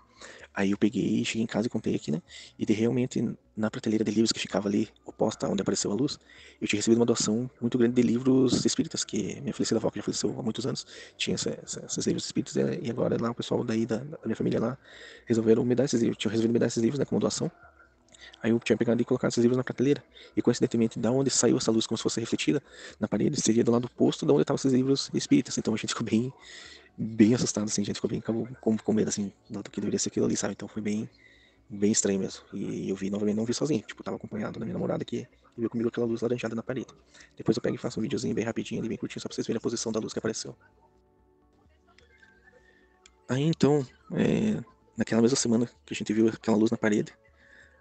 Aí 0.54 0.72
eu 0.72 0.78
peguei, 0.78 1.24
cheguei 1.26 1.44
em 1.44 1.48
casa 1.48 1.68
e 1.68 1.70
contei 1.70 1.94
aqui, 1.94 2.10
né? 2.10 2.22
E 2.58 2.66
de 2.66 2.72
realmente, 2.72 3.22
na 3.56 3.70
prateleira 3.70 4.04
de 4.04 4.12
livros 4.12 4.32
que 4.32 4.40
ficava 4.40 4.70
ali, 4.70 4.88
oposta 5.06 5.48
onde 5.50 5.62
apareceu 5.62 5.92
a 5.92 5.94
luz, 5.94 6.18
eu 6.62 6.68
tinha 6.68 6.80
recebido 6.80 7.00
uma 7.00 7.06
doação 7.06 7.50
muito 7.60 7.78
grande 7.78 7.96
de 7.96 8.02
livros 8.02 8.66
espíritas, 8.66 9.04
que 9.04 9.42
minha 9.42 9.54
falecida 9.54 9.78
avó, 9.78 9.90
que 9.90 10.00
já 10.00 10.04
faleceu 10.04 10.40
há 10.40 10.42
muitos 10.42 10.66
anos, 10.66 10.86
tinha 11.18 11.36
esses 11.36 12.08
livros 12.08 12.26
espíritas, 12.26 12.56
e 12.56 12.90
agora 12.90 13.18
lá 13.22 13.30
o 13.32 13.36
pessoal 13.36 13.62
daí 13.64 13.86
da, 13.86 13.98
da 13.98 14.18
minha 14.24 14.38
família 14.38 14.60
lá 14.60 14.78
resolveram 15.26 15.66
me 15.66 15.76
dar 15.76 15.84
esses 15.84 16.02
livros, 16.02 16.18
tinham 16.18 16.32
resolvido 16.32 16.54
me 16.54 16.60
dar 16.60 16.68
esses 16.68 16.82
livros, 16.82 16.98
né, 16.98 17.04
como 17.04 17.20
doação. 17.20 17.52
Aí 18.42 18.52
eu 18.52 18.60
tinha 18.60 18.78
pegado 18.78 19.02
e 19.02 19.06
colocado 19.06 19.32
esses 19.32 19.42
livros 19.42 19.58
na 19.58 19.64
prateleira. 19.64 20.04
E 20.36 20.42
coincidentemente, 20.42 21.00
da 21.00 21.12
onde 21.12 21.30
saiu 21.30 21.58
essa 21.58 21.72
luz 21.72 21.86
como 21.86 21.98
se 21.98 22.04
fosse 22.04 22.20
refletida 22.20 22.62
na 23.00 23.08
parede, 23.08 23.40
seria 23.42 23.64
do 23.64 23.72
lado 23.72 23.86
oposto 23.86 24.26
da 24.26 24.34
onde 24.34 24.44
estavam 24.44 24.58
esses 24.58 24.72
livros 24.72 25.10
espíritas. 25.14 25.58
Então 25.58 25.74
a 25.74 25.78
gente 25.78 25.90
ficou 25.90 26.06
bem, 26.06 26.32
bem 26.98 27.34
assustado, 27.34 27.66
assim, 27.66 27.82
a 27.82 27.86
gente 27.86 27.96
ficou 27.96 28.10
bem 28.10 28.22
com, 28.22 28.78
com 28.78 28.94
medo, 28.94 29.10
assim, 29.10 29.32
do 29.50 29.64
que 29.64 29.80
deveria 29.80 30.00
ser 30.00 30.10
aquilo 30.10 30.26
ali, 30.26 30.38
sabe? 30.38 30.54
Então 30.54 30.68
foi 30.68 30.82
bem, 30.82 31.10
bem 31.70 31.92
estranho 31.92 32.20
mesmo. 32.20 32.42
E 32.54 32.90
eu 32.90 32.96
vi 32.96 33.10
novamente, 33.10 33.36
não 33.36 33.46
vi 33.46 33.54
sozinho, 33.54 33.82
tipo, 33.82 34.04
tava 34.04 34.18
acompanhado 34.18 34.60
da 34.60 34.66
minha 34.66 34.74
namorada 34.74 35.04
que 35.04 35.28
viu 35.58 35.70
comigo 35.70 35.90
aquela 35.90 36.06
luz 36.06 36.22
laranjada 36.22 36.56
na 36.56 36.64
parede. 36.64 36.88
Depois 37.38 37.56
eu 37.58 37.62
pego 37.62 37.76
e 37.76 37.78
faço 37.78 38.00
um 38.00 38.04
videozinho 38.04 38.34
bem 38.34 38.46
rapidinho 38.46 38.82
ali, 38.82 38.90
bem 38.90 38.98
curtinho, 38.98 39.22
só 39.22 39.28
pra 39.28 39.36
vocês 39.36 39.46
verem 39.46 39.58
a 39.58 39.62
posição 39.62 39.92
da 39.92 40.00
luz 40.00 40.14
que 40.14 40.20
apareceu. 40.20 40.56
Aí 43.28 43.44
então, 43.44 43.86
é, 44.14 44.64
naquela 44.98 45.22
mesma 45.22 45.38
semana 45.38 45.70
que 45.86 45.94
a 45.94 45.96
gente 45.96 46.12
viu 46.12 46.30
aquela 46.30 46.58
luz 46.58 46.72
na 46.72 46.78
parede, 46.78 47.14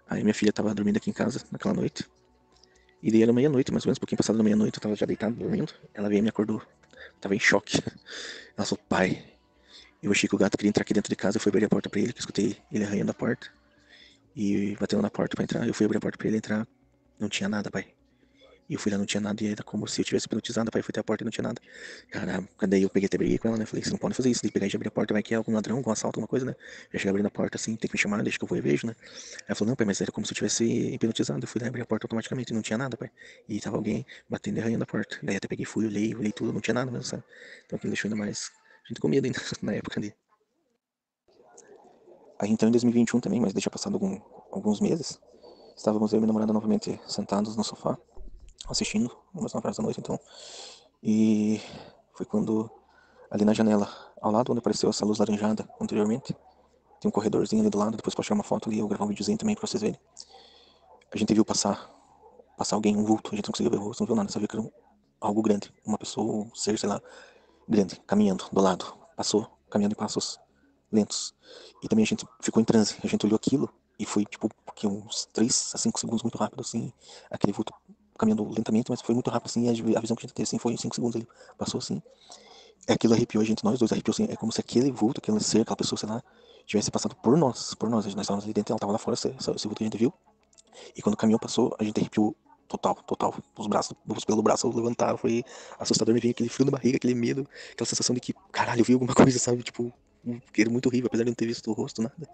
aí 0.09 0.23
minha 0.23 0.33
filha 0.33 0.51
tava 0.51 0.73
dormindo 0.73 0.97
aqui 0.97 1.09
em 1.09 1.13
casa 1.13 1.43
naquela 1.51 1.73
noite. 1.73 2.05
E 3.01 3.11
daí 3.11 3.23
era 3.23 3.31
meia-noite, 3.31 3.71
mais 3.71 3.85
ou 3.85 3.89
menos, 3.89 3.97
um 3.97 4.01
pouquinho 4.01 4.17
passado 4.17 4.37
da 4.37 4.43
meia-noite, 4.43 4.77
eu 4.77 4.81
tava 4.81 4.95
já 4.95 5.05
deitado, 5.05 5.35
dormindo. 5.35 5.73
Ela 5.93 6.09
veio 6.09 6.19
e 6.19 6.21
me 6.21 6.29
acordou. 6.29 6.61
tava 7.21 7.35
em 7.35 7.39
choque. 7.39 7.81
Ela 8.57 8.65
falou, 8.65 8.83
pai, 8.89 9.23
eu 10.03 10.11
achei 10.11 10.27
que 10.27 10.35
o 10.35 10.37
gato 10.37 10.57
queria 10.57 10.69
entrar 10.69 10.81
aqui 10.81 10.93
dentro 10.93 11.09
de 11.09 11.15
casa, 11.15 11.37
eu 11.37 11.41
fui 11.41 11.49
abrir 11.49 11.63
a 11.65 11.69
porta 11.69 11.89
pra 11.89 11.99
ele, 11.99 12.11
que 12.11 12.19
eu 12.19 12.21
escutei 12.21 12.57
ele 12.71 12.83
arranhando 12.83 13.11
a 13.11 13.13
porta. 13.13 13.47
E 14.35 14.75
batendo 14.79 15.01
na 15.01 15.09
porta 15.09 15.35
pra 15.35 15.43
entrar, 15.43 15.67
eu 15.67 15.73
fui 15.73 15.85
abrir 15.85 15.97
a 15.97 16.01
porta 16.01 16.17
pra 16.17 16.27
ele 16.27 16.37
entrar, 16.37 16.67
não 17.17 17.29
tinha 17.29 17.47
nada, 17.47 17.71
pai. 17.71 17.87
E 18.69 18.75
eu 18.75 18.79
fui 18.79 18.91
lá, 18.91 18.99
não 18.99 19.05
tinha 19.05 19.19
nada, 19.19 19.43
e 19.43 19.47
era 19.47 19.63
como 19.63 19.87
se 19.87 19.99
eu 19.99 20.05
tivesse 20.05 20.27
hipnotizado, 20.27 20.69
pai, 20.69 20.83
fui 20.83 20.91
até 20.91 20.99
a 20.99 21.03
porta 21.03 21.23
e 21.23 21.25
não 21.25 21.31
tinha 21.31 21.41
nada. 21.41 21.59
Cara, 22.11 22.47
daí 22.67 22.83
eu 22.83 22.89
peguei 22.89 23.07
até 23.07 23.17
briguei 23.17 23.39
com 23.39 23.47
ela, 23.47 23.57
né? 23.57 23.65
Falei, 23.65 23.83
você 23.83 23.89
não 23.89 23.97
pode 23.97 24.13
fazer 24.13 24.29
isso, 24.29 24.43
de 24.45 24.51
pegar 24.51 24.67
e 24.67 24.75
abrir 24.75 24.89
a 24.89 24.91
porta, 24.91 25.11
vai 25.11 25.23
que 25.23 25.33
é 25.33 25.37
algum 25.37 25.51
ladrão, 25.51 25.77
algum 25.77 25.89
assalto, 25.89 26.19
alguma 26.19 26.27
coisa, 26.27 26.45
né? 26.45 26.55
Já 26.93 26.99
cheguei 26.99 27.09
abrindo 27.09 27.25
a 27.25 27.31
porta 27.31 27.57
assim, 27.57 27.75
tem 27.75 27.89
que 27.89 27.95
me 27.95 27.99
chamar, 27.99 28.21
deixa 28.21 28.37
que 28.37 28.43
eu 28.43 28.47
vou 28.47 28.55
e 28.55 28.61
vejo, 28.61 28.85
né? 28.85 28.95
Ela 29.47 29.55
falou, 29.55 29.69
não, 29.69 29.75
pai, 29.75 29.87
mas 29.87 29.99
era 29.99 30.11
como 30.11 30.23
se 30.27 30.33
eu 30.33 30.35
tivesse 30.35 30.63
hipnotizado. 30.63 31.43
Eu 31.43 31.47
fui 31.47 31.59
lá 31.59 31.67
abrir 31.67 31.81
a 31.81 31.85
porta 31.85 32.05
automaticamente, 32.05 32.53
não 32.53 32.61
tinha 32.61 32.77
nada, 32.77 32.95
pai. 32.95 33.09
E 33.47 33.59
tava 33.59 33.75
alguém 33.75 34.05
batendo 34.29 34.57
e 34.57 34.61
arranhando 34.61 34.83
a 34.83 34.87
porta. 34.87 35.17
Daí 35.23 35.35
até 35.35 35.47
peguei, 35.47 35.65
fui, 35.65 35.87
olhei, 35.87 36.13
olhei 36.13 36.31
tudo, 36.31 36.53
não 36.53 36.61
tinha 36.61 36.75
nada 36.75 36.91
mesmo, 36.91 37.05
sabe? 37.05 37.23
Então 37.65 37.75
aquilo 37.75 37.91
deixou 37.91 38.07
ainda 38.07 38.17
mais 38.17 38.51
a 38.85 38.89
gente 38.89 39.01
com 39.01 39.07
medo 39.07 39.25
ainda 39.25 39.39
na 39.63 39.73
época 39.73 39.99
ali. 39.99 40.13
Aí 42.39 42.51
então 42.51 42.69
em 42.69 42.71
2021 42.71 43.19
também, 43.19 43.39
mas 43.39 43.51
deixa 43.51 43.69
passado 43.71 43.95
algum, 43.95 44.21
alguns 44.51 44.79
meses, 44.79 45.19
estávamos 45.75 46.13
eu 46.13 46.17
e 46.17 46.19
minha 46.19 46.27
namorada 46.27 46.53
novamente 46.53 46.99
sentados 47.07 47.57
no 47.57 47.63
sofá 47.63 47.97
assistindo, 48.71 49.15
umas 49.33 49.53
9 49.53 49.67
horas 49.67 49.77
da 49.77 49.83
noite 49.83 49.99
então. 49.99 50.19
E 51.01 51.61
foi 52.13 52.25
quando 52.25 52.69
ali 53.31 53.45
na 53.45 53.53
janela, 53.53 53.89
ao 54.21 54.31
lado 54.31 54.51
onde 54.51 54.59
apareceu 54.59 54.89
essa 54.89 55.05
luz 55.05 55.19
laranjada 55.19 55.67
anteriormente, 55.79 56.35
tem 56.99 57.07
um 57.07 57.11
corredorzinho 57.11 57.61
ali 57.61 57.69
do 57.69 57.77
lado, 57.77 57.95
depois 57.95 58.13
posso 58.13 58.27
tirar 58.27 58.35
uma 58.35 58.43
foto 58.43 58.69
ali, 58.69 58.79
eu 58.79 58.87
gravar 58.87 59.05
um 59.05 59.07
videozinho 59.07 59.37
também 59.37 59.55
pra 59.55 59.65
vocês 59.65 59.81
verem. 59.81 59.99
A 61.11 61.17
gente 61.17 61.33
viu 61.33 61.45
passar, 61.45 61.89
passar 62.57 62.75
alguém, 62.75 62.97
um 62.97 63.05
vulto, 63.05 63.31
a 63.31 63.35
gente 63.35 63.45
não 63.47 63.51
conseguiu 63.51 63.71
ver 63.71 63.77
o 63.77 63.83
rosto, 63.83 64.01
não 64.01 64.07
viu 64.07 64.15
nada, 64.15 64.29
só 64.29 64.39
viu 64.39 64.47
que 64.47 64.55
era 64.55 64.65
um, 64.65 64.71
algo 65.21 65.41
grande, 65.41 65.73
uma 65.85 65.97
pessoa, 65.97 66.45
um 66.45 66.53
ser, 66.53 66.77
sei 66.77 66.89
lá, 66.89 67.01
grande, 67.67 67.99
caminhando 68.05 68.45
do 68.51 68.61
lado, 68.61 68.93
passou, 69.15 69.47
caminhando 69.69 69.93
em 69.93 69.97
passos 69.97 70.39
lentos. 70.91 71.33
E 71.81 71.87
também 71.87 72.03
a 72.03 72.07
gente 72.07 72.25
ficou 72.41 72.61
em 72.61 72.65
transe, 72.65 72.95
a 73.03 73.07
gente 73.07 73.25
olhou 73.25 73.37
aquilo 73.37 73.69
e 73.97 74.05
foi 74.05 74.25
tipo 74.25 74.49
uns 74.85 75.25
3 75.33 75.71
a 75.73 75.77
5 75.77 75.99
segundos 75.99 76.23
muito 76.23 76.37
rápido 76.37 76.61
assim, 76.61 76.93
aquele 77.29 77.51
vulto 77.51 77.73
caminhando 78.19 78.43
lentamente, 78.47 78.91
mas 78.91 79.01
foi 79.01 79.15
muito 79.15 79.29
rápido 79.29 79.49
assim, 79.49 79.69
a 79.69 79.99
visão 79.99 80.15
que 80.15 80.25
a 80.25 80.27
gente 80.27 80.33
teve 80.33 80.43
assim 80.43 80.59
foi 80.59 80.73
em 80.73 80.77
5 80.77 80.93
segundos 80.93 81.15
ali, 81.15 81.27
passou 81.57 81.79
assim. 81.79 82.01
É 82.87 82.93
aquilo 82.93 83.13
arrepiou 83.13 83.41
a 83.41 83.45
gente, 83.45 83.63
nós 83.63 83.79
dois 83.79 83.91
arrepiou 83.91 84.13
assim, 84.13 84.27
é 84.29 84.35
como 84.35 84.51
se 84.51 84.59
aquele 84.59 84.91
vulto, 84.91 85.19
aquele 85.19 85.39
ser, 85.39 85.61
aquela 85.61 85.75
pessoa, 85.75 85.97
sei 85.97 86.09
lá, 86.09 86.21
tivesse 86.65 86.91
passado 86.91 87.15
por 87.15 87.35
nós, 87.37 87.73
por 87.73 87.89
nós, 87.89 88.05
nós 88.05 88.21
estávamos 88.21 88.43
ali 88.43 88.53
dentro, 88.53 88.73
ela 88.73 88.79
tava 88.79 88.91
lá 88.91 88.99
fora, 88.99 89.15
esse, 89.15 89.29
esse 89.29 89.67
vulto 89.67 89.75
que 89.77 89.83
a 89.83 89.87
gente 89.87 89.97
viu. 89.97 90.13
E 90.95 91.01
quando 91.01 91.15
o 91.15 91.17
caminhão 91.17 91.39
passou, 91.39 91.75
a 91.79 91.83
gente 91.83 91.99
arrepiou 91.99 92.35
total, 92.67 92.95
total. 92.95 93.33
Os 93.57 93.67
braços, 93.67 93.95
os 94.07 94.23
pelos 94.23 94.43
braços 94.43 94.73
levantaram, 94.73 95.17
foi 95.17 95.43
assustador, 95.79 96.13
me 96.13 96.21
veio 96.21 96.31
aquele 96.31 96.49
frio 96.49 96.65
na 96.65 96.71
barriga, 96.71 96.97
aquele 96.97 97.15
medo, 97.15 97.47
aquela 97.73 97.87
sensação 97.87 98.13
de 98.13 98.21
que, 98.21 98.33
caralho, 98.51 98.81
eu 98.81 98.85
vi 98.85 98.93
alguma 98.93 99.13
coisa, 99.15 99.37
sabe? 99.39 99.63
Tipo, 99.63 99.91
era 100.57 100.69
muito 100.69 100.87
horrível, 100.87 101.07
apesar 101.07 101.23
de 101.23 101.29
não 101.29 101.35
ter 101.35 101.45
visto 101.45 101.69
o 101.69 101.73
rosto, 101.73 102.01
nada. 102.01 102.29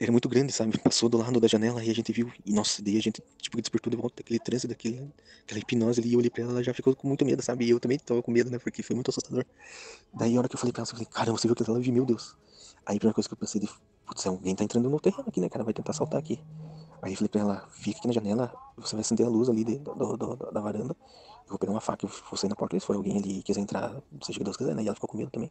Era 0.00 0.10
muito 0.10 0.28
grande, 0.28 0.52
sabe? 0.52 0.76
Passou 0.78 1.08
do 1.08 1.18
lado 1.18 1.38
da 1.38 1.46
janela 1.46 1.84
e 1.84 1.90
a 1.90 1.94
gente 1.94 2.12
viu, 2.12 2.32
e 2.44 2.52
nossa, 2.52 2.82
daí 2.82 2.96
a 2.96 3.00
gente, 3.00 3.22
tipo, 3.38 3.60
despertou 3.60 3.90
de 3.90 3.96
volta 3.96 4.16
daquele 4.16 4.38
trânsito, 4.38 4.68
daquele, 4.68 5.10
aquela 5.44 5.60
hipnose 5.60 6.00
ali, 6.00 6.12
eu 6.12 6.18
olhei 6.18 6.30
pra 6.30 6.42
ela, 6.42 6.52
ela 6.52 6.62
já 6.62 6.72
ficou 6.72 6.94
com 6.96 7.06
muito 7.06 7.24
medo, 7.24 7.42
sabe? 7.42 7.66
E 7.66 7.70
eu 7.70 7.78
também 7.78 7.98
tava 7.98 8.22
com 8.22 8.30
medo, 8.30 8.50
né? 8.50 8.58
Porque 8.58 8.82
foi 8.82 8.94
muito 8.94 9.10
assustador. 9.10 9.44
Daí 10.12 10.36
a 10.36 10.38
hora 10.38 10.48
que 10.48 10.54
eu 10.54 10.58
falei 10.58 10.72
pra 10.72 10.80
ela, 10.80 10.88
eu 10.88 10.92
falei, 10.92 11.06
caramba, 11.06 11.38
você 11.38 11.46
viu 11.46 11.52
aquilo? 11.52 11.70
Ela 11.70 11.80
vi, 11.80 11.92
meu 11.92 12.04
Deus. 12.04 12.34
Aí 12.86 12.96
a 12.96 12.98
primeira 12.98 13.14
coisa 13.14 13.28
que 13.28 13.34
eu 13.34 13.38
pensei, 13.38 13.60
de, 13.60 13.68
putz, 14.06 14.26
alguém 14.26 14.54
tá 14.54 14.64
entrando 14.64 14.88
no 14.88 14.98
terreno 14.98 15.24
aqui, 15.28 15.40
né, 15.40 15.48
cara? 15.48 15.64
Vai 15.64 15.74
tentar 15.74 15.92
saltar 15.92 16.18
aqui. 16.18 16.40
Aí 17.02 17.12
eu 17.12 17.16
falei 17.16 17.28
pra 17.28 17.40
ela, 17.40 17.68
fica 17.72 17.98
aqui 17.98 18.06
na 18.06 18.12
janela, 18.12 18.52
você 18.76 18.94
vai 18.94 19.00
acender 19.00 19.26
a 19.26 19.28
luz 19.28 19.48
ali 19.48 19.64
de, 19.64 19.76
do, 19.78 20.16
do, 20.16 20.36
da 20.36 20.60
varanda. 20.60 20.96
Eu 21.44 21.48
vou 21.48 21.58
pegar 21.58 21.72
uma 21.72 21.80
faca, 21.80 22.06
eu 22.06 22.08
vou 22.08 22.38
sair 22.38 22.48
na 22.48 22.56
porta, 22.56 22.78
se 22.78 22.86
for 22.86 22.96
alguém 22.96 23.18
ali 23.18 23.42
quiser 23.42 23.60
entrar, 23.60 24.00
seja 24.22 24.38
que 24.38 24.44
Deus 24.44 24.56
quiser, 24.56 24.74
né? 24.74 24.82
E 24.82 24.86
ela 24.86 24.94
ficou 24.94 25.08
com 25.08 25.18
medo 25.18 25.30
também. 25.30 25.50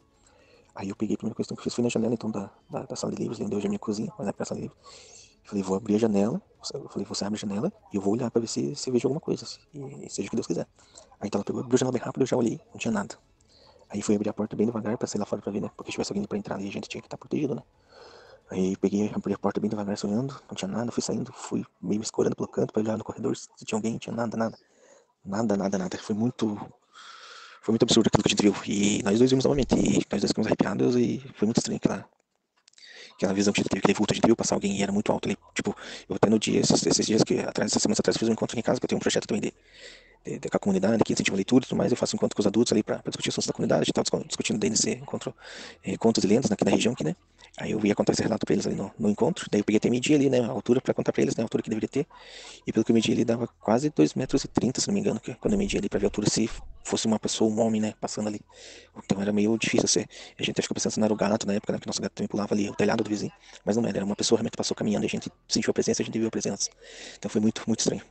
Aí 0.76 0.90
eu 0.90 0.96
peguei 0.96 1.16
a 1.16 1.18
primeira 1.18 1.36
coisa 1.36 1.48
que 1.48 1.54
eu 1.54 1.64
fiz 1.64 1.74
foi 1.74 1.84
na 1.84 1.90
janela 1.90 2.14
então 2.14 2.32
da, 2.32 2.50
da, 2.70 2.84
da 2.84 2.96
sala 2.96 3.14
de 3.14 3.22
livros, 3.22 3.40
onde 3.40 3.56
hoje 3.56 3.66
é 3.66 3.68
a 3.68 3.70
minha 3.70 3.80
cozinha, 3.80 4.12
mas 4.18 4.28
é 4.28 4.32
pra 4.32 4.46
sala 4.46 4.60
de 4.60 4.68
livros. 4.68 4.80
Falei, 5.44 5.64
vou 5.64 5.76
abrir 5.76 5.96
a 5.96 5.98
janela. 5.98 6.42
Eu 6.74 6.90
falei, 6.90 7.06
você 7.06 7.26
abre 7.26 7.38
a 7.38 7.40
janela 7.40 7.74
e 7.92 7.96
eu 7.96 8.02
vou 8.02 8.14
olhar 8.14 8.30
pra 8.32 8.40
ver 8.40 8.48
se, 8.48 8.76
se 8.76 8.92
vejo 8.92 9.08
alguma 9.08 9.20
coisa. 9.20 9.46
E 9.74 10.10
seja 10.10 10.28
o 10.28 10.30
que 10.30 10.36
Deus 10.36 10.48
quiser. 10.48 10.68
Aí 11.20 11.28
então 11.28 11.40
ela 11.40 11.46
pegou, 11.46 11.62
abriu 11.62 11.76
a 11.76 11.78
janela 11.78 11.94
bem 11.94 12.02
rápido, 12.02 12.22
eu 12.22 12.28
já 12.28 12.38
olhei, 12.38 12.60
não 12.72 12.80
tinha 12.80 12.92
nada. 12.92 13.18
Aí 13.90 14.02
fui 14.02 14.16
abrir 14.16 14.30
a 14.30 14.34
porta 14.34 14.56
bem 14.56 14.66
devagar 14.66 14.98
pra 14.98 15.08
sair 15.08 15.20
lá 15.20 15.26
fora 15.26 15.42
pra 15.42 15.52
ver, 15.52 15.62
né? 15.62 15.70
Porque 15.76 15.92
se 15.92 15.96
tivesse 15.96 16.14
alguém 16.14 16.26
pra 16.26 16.38
entrar 16.38 16.56
ali, 16.56 16.70
a 16.70 16.72
gente 16.72 16.88
tinha 16.88 17.02
que 17.02 17.08
estar 17.08 17.18
protegido, 17.18 17.56
né? 17.56 17.64
Aí 18.50 18.76
peguei, 18.78 19.12
abri 19.14 19.34
a 19.34 19.38
porta 19.38 19.60
bem 19.60 19.70
devagar, 19.70 19.98
sonhando, 19.98 20.34
não 20.48 20.56
tinha 20.56 20.68
nada, 20.68 20.92
fui 20.92 21.02
saindo, 21.02 21.32
fui 21.34 21.66
meio 21.82 22.00
me 22.00 22.06
escorando 22.06 22.36
pelo 22.36 22.48
canto 22.48 22.72
pra 22.72 22.82
olhar 22.82 22.98
no 22.98 23.04
corredor 23.04 23.36
se 23.36 23.48
tinha 23.66 23.78
alguém, 23.78 23.94
não 23.94 24.00
tinha 24.00 24.16
nada, 24.16 24.38
nada. 24.38 24.58
Nada, 25.24 25.58
nada, 25.58 25.78
nada. 25.78 25.98
Foi 25.98 26.16
muito 26.16 26.58
foi 27.62 27.74
muito 27.74 27.84
absurdo 27.84 28.08
aquilo 28.08 28.24
que 28.24 28.30
a 28.30 28.32
gente 28.32 28.42
viu. 28.42 28.56
E 28.66 29.04
nós 29.04 29.20
dois 29.20 29.30
vimos 29.30 29.46
novamente. 29.46 29.76
E 29.76 30.04
nós 30.12 30.20
dois 30.20 30.32
ficamos 30.32 30.48
arrepiados 30.48 30.96
e 30.96 31.22
foi 31.36 31.46
muito 31.46 31.58
estranho 31.58 31.78
aquela, 31.78 32.06
aquela 33.16 33.34
visão 33.34 33.54
que 33.54 33.62
a 33.62 33.64
gente 33.64 33.70
teve, 33.70 33.80
aquele 33.80 33.94
vulto. 33.94 34.14
A 34.14 34.16
gente 34.16 34.26
viu 34.26 34.36
passar 34.36 34.56
alguém 34.56 34.78
e 34.78 34.84
era 34.84 34.92
muito 34.92 35.12
alto 35.12 35.28
ali. 35.28 35.38
Tipo, 35.54 35.76
eu 36.10 36.16
até 36.16 36.28
no 36.28 36.40
dia, 36.40 36.60
esses, 36.60 36.84
esses 36.86 37.06
dias 37.06 37.24
que 37.24 37.40
atrás, 37.40 37.72
essas 37.72 37.84
semanas 37.84 38.00
atrás, 38.00 38.18
fiz 38.18 38.28
um 38.28 38.32
encontro 38.32 38.58
em 38.58 38.64
casa, 38.64 38.80
que 38.80 38.86
eu 38.86 38.90
tenho 38.90 38.98
um 38.98 39.02
projeto 39.02 39.28
também 39.28 39.42
de, 39.42 39.54
de, 40.26 40.40
de, 40.40 40.50
com 40.50 40.58
a 40.58 40.60
comunidade, 40.60 41.04
que 41.04 41.14
incentiva 41.14 41.36
a 41.36 41.38
leitura 41.38 41.64
e 41.64 41.68
tudo 41.68 41.78
mais. 41.78 41.92
Eu 41.92 41.98
faço 41.98 42.16
um 42.16 42.18
encontro 42.18 42.36
com 42.36 42.42
os 42.42 42.48
adultos 42.48 42.74
ali 42.74 42.82
para 42.82 43.00
discutir 43.06 43.30
assuntos 43.30 43.46
da 43.46 43.54
comunidade. 43.54 43.82
A 43.82 43.86
gente 43.86 44.00
estava 44.00 44.24
discutindo 44.26 44.60
daí 44.60 44.72
nesse 44.72 44.90
encontro 44.94 45.32
eh, 45.84 45.96
contos 45.98 46.24
e 46.24 46.28
lendas 46.28 46.52
aqui 46.52 46.66
da 46.66 46.72
região 46.72 46.94
aqui, 46.94 47.04
né? 47.04 47.16
Aí 47.58 47.72
eu 47.72 47.86
ia 47.86 47.94
contar 47.94 48.14
esse 48.14 48.22
relato 48.22 48.46
para 48.46 48.54
eles 48.54 48.66
ali 48.66 48.76
no, 48.76 48.92
no, 48.98 49.10
encontro. 49.10 49.46
Daí 49.52 49.60
eu 49.60 49.66
peguei 49.66 49.78
até 49.78 49.90
medir 49.90 50.16
ali, 50.16 50.30
né? 50.30 50.40
A 50.40 50.48
altura 50.48 50.80
para 50.80 50.94
contar 50.94 51.12
para 51.12 51.22
eles, 51.22 51.36
né? 51.36 51.44
A 51.44 51.46
altura 51.46 51.62
que 51.62 51.70
deveria 51.70 51.90
ter. 51.90 52.08
E 52.66 52.72
pelo 52.72 52.86
que 52.86 52.92
eu 52.92 52.94
medi, 52.94 53.12
ele 53.12 53.26
dava 53.26 53.48
quase 53.60 53.90
2,30 53.90 54.18
metros, 54.18 54.48
30, 54.54 54.82
se 54.82 54.88
não 54.88 54.94
me 54.94 55.02
engano, 55.02 55.20
que 55.20 55.34
quando 55.36 55.54
eu 55.54 55.60
medi 55.60 55.78
ali 55.78 55.90
para 55.90 56.00
ver 56.00 56.06
a 56.06 56.08
altura, 56.08 56.30
se 56.30 56.50
fosse 56.84 57.08
uma 57.08 57.20
pessoa, 57.20 57.52
um 57.52 57.60
homem, 57.60 57.82
né? 57.82 57.94
Passando 58.00 58.28
ali. 58.28 58.40
Então 59.04 59.22
era 59.22 59.34
meio 59.34 59.58
difícil 59.58 59.88
ser. 59.88 60.08
A 60.40 60.42
gente 60.42 60.52
até 60.52 60.62
ficou 60.62 60.76
pensando 60.76 60.94
se 60.94 61.00
não 61.00 61.06
era 61.06 61.14
o 61.14 61.18
gato 61.18 61.46
na 61.46 61.54
época, 61.54 61.74
né? 61.74 61.78
Porque 61.78 61.90
nosso 61.90 62.02
gato 62.02 62.14
também 62.14 62.28
pulava 62.30 62.54
ali, 62.56 62.70
o 62.70 62.76
telhado 62.76 63.04
do 63.04 63.10
vizinho. 63.10 63.32
Mas 63.66 63.76
não 63.76 63.86
era, 63.86 63.98
era 63.98 64.06
uma 64.06 64.16
pessoa 64.16 64.38
realmente 64.38 64.56
passou 64.56 64.76
caminhando. 64.76 65.06
A 65.06 65.10
gente 65.10 65.30
sentiu 65.48 65.72
a 65.72 65.74
presença, 65.74 66.02
a 66.02 66.06
gente 66.06 66.18
viu 66.18 66.30
a 66.30 66.32
presença. 66.32 66.70
Então 67.18 67.30
foi 67.30 67.42
muito, 67.42 67.64
muito 67.68 67.80
estranho. 67.80 68.02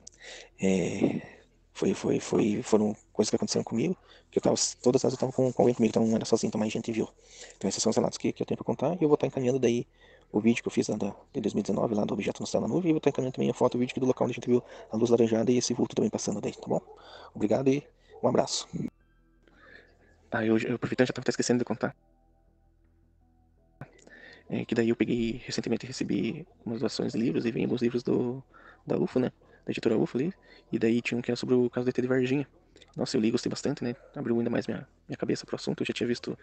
É 0.61 1.40
foi, 1.81 1.95
foi, 1.95 2.21
foi, 2.21 2.63
foram 2.63 2.95
coisas 3.13 3.31
que 3.31 3.37
aconteceram 3.37 3.65
comigo, 3.65 3.97
que 4.31 4.39
eu 4.39 4.43
tava, 4.43 4.57
todas 4.83 5.03
elas 5.03 5.15
eu 5.15 5.19
tava 5.19 5.33
com, 5.33 5.51
com 5.51 5.63
alguém 5.63 5.75
comigo, 5.75 5.91
então 5.91 6.07
não 6.07 6.15
era 6.15 6.27
sozinho, 6.27 6.49
então 6.49 6.59
mais 6.59 6.71
gente 6.71 6.93
viu. 6.93 7.09
Então 7.57 7.69
esses 7.69 7.83
são 7.83 7.89
os 7.89 7.97
relatos 7.97 8.19
que, 8.19 8.33
que 8.33 8.43
eu 8.43 8.47
tenho 8.47 8.57
pra 8.57 8.65
contar, 8.65 8.93
e 9.01 9.05
eu 9.05 9.09
vou 9.09 9.15
estar 9.15 9.27
encaminhando 9.27 9.59
daí 9.59 9.87
o 10.31 10.41
vídeo 10.41 10.63
que 10.63 10.69
eu 10.69 10.73
fiz 10.73 10.89
lá 10.89 10.97
da, 10.97 11.09
de 11.33 11.41
2019, 11.41 11.95
lá 11.95 12.05
do 12.05 12.13
objeto 12.13 12.41
no 12.41 12.47
céu 12.47 12.61
na 12.61 12.69
nuvem, 12.69 12.91
e 12.91 12.93
vou 12.93 12.99
estar 12.99 13.11
encaminhando 13.11 13.35
também 13.35 13.51
a 13.51 13.55
foto, 13.55 13.77
o 13.77 13.79
vídeo 13.79 13.99
do 13.99 14.07
local 14.07 14.27
onde 14.27 14.33
a 14.33 14.35
gente 14.35 14.47
viu 14.47 14.63
a 14.91 14.97
luz 14.97 15.09
laranjada 15.09 15.51
e 15.51 15.57
esse 15.57 15.73
vulto 15.73 15.97
também 15.97 16.11
passando 16.11 16.39
daí, 16.41 16.53
tá 16.53 16.67
bom? 16.67 16.81
Obrigado 17.35 17.69
e 17.69 17.83
um 18.23 18.29
abraço. 18.29 18.69
Ah, 20.31 20.45
eu, 20.45 20.59
eu 20.59 20.75
aproveitando, 20.75 21.09
já 21.09 21.13
tava 21.15 21.23
até 21.23 21.31
esquecendo 21.31 21.59
de 21.61 21.65
contar. 21.65 21.97
É, 24.51 24.65
que 24.67 24.75
daí 24.75 24.91
eu 24.91 24.97
peguei, 24.97 25.41
recentemente 25.47 25.87
recebi 25.87 26.47
umas 26.65 26.81
doações 26.81 27.13
de 27.13 27.19
livros, 27.19 27.47
e 27.47 27.51
vem 27.51 27.65
alguns 27.65 27.81
livros 27.81 28.03
do, 28.03 28.43
da 28.87 28.99
UFO, 28.99 29.19
né? 29.19 29.33
Da 29.71 29.73
editora 29.73 29.97
UFO 29.97 30.19
ali, 30.19 30.33
e 30.73 30.79
daí 30.79 31.01
tinha 31.01 31.17
um 31.17 31.23
que 31.23 31.31
era 31.31 31.37
sobre 31.37 31.55
o 31.55 31.71
caso 31.71 31.87
do 31.87 31.91
ET 31.91 32.01
de 32.01 32.07
Varginha. 32.07 32.47
Nossa, 32.97 33.17
eu 33.17 33.21
li, 33.21 33.31
gostei 33.31 33.49
bastante, 33.49 33.85
né? 33.85 33.95
Abriu 34.17 34.37
ainda 34.37 34.51
mais 34.51 34.67
minha, 34.67 34.87
minha 35.09 35.17
cabeça 35.17 35.47
pro 35.47 35.55
assunto. 35.55 35.83
Eu 35.83 35.87
já 35.87 35.93
tinha 35.93 36.09
visto 36.09 36.37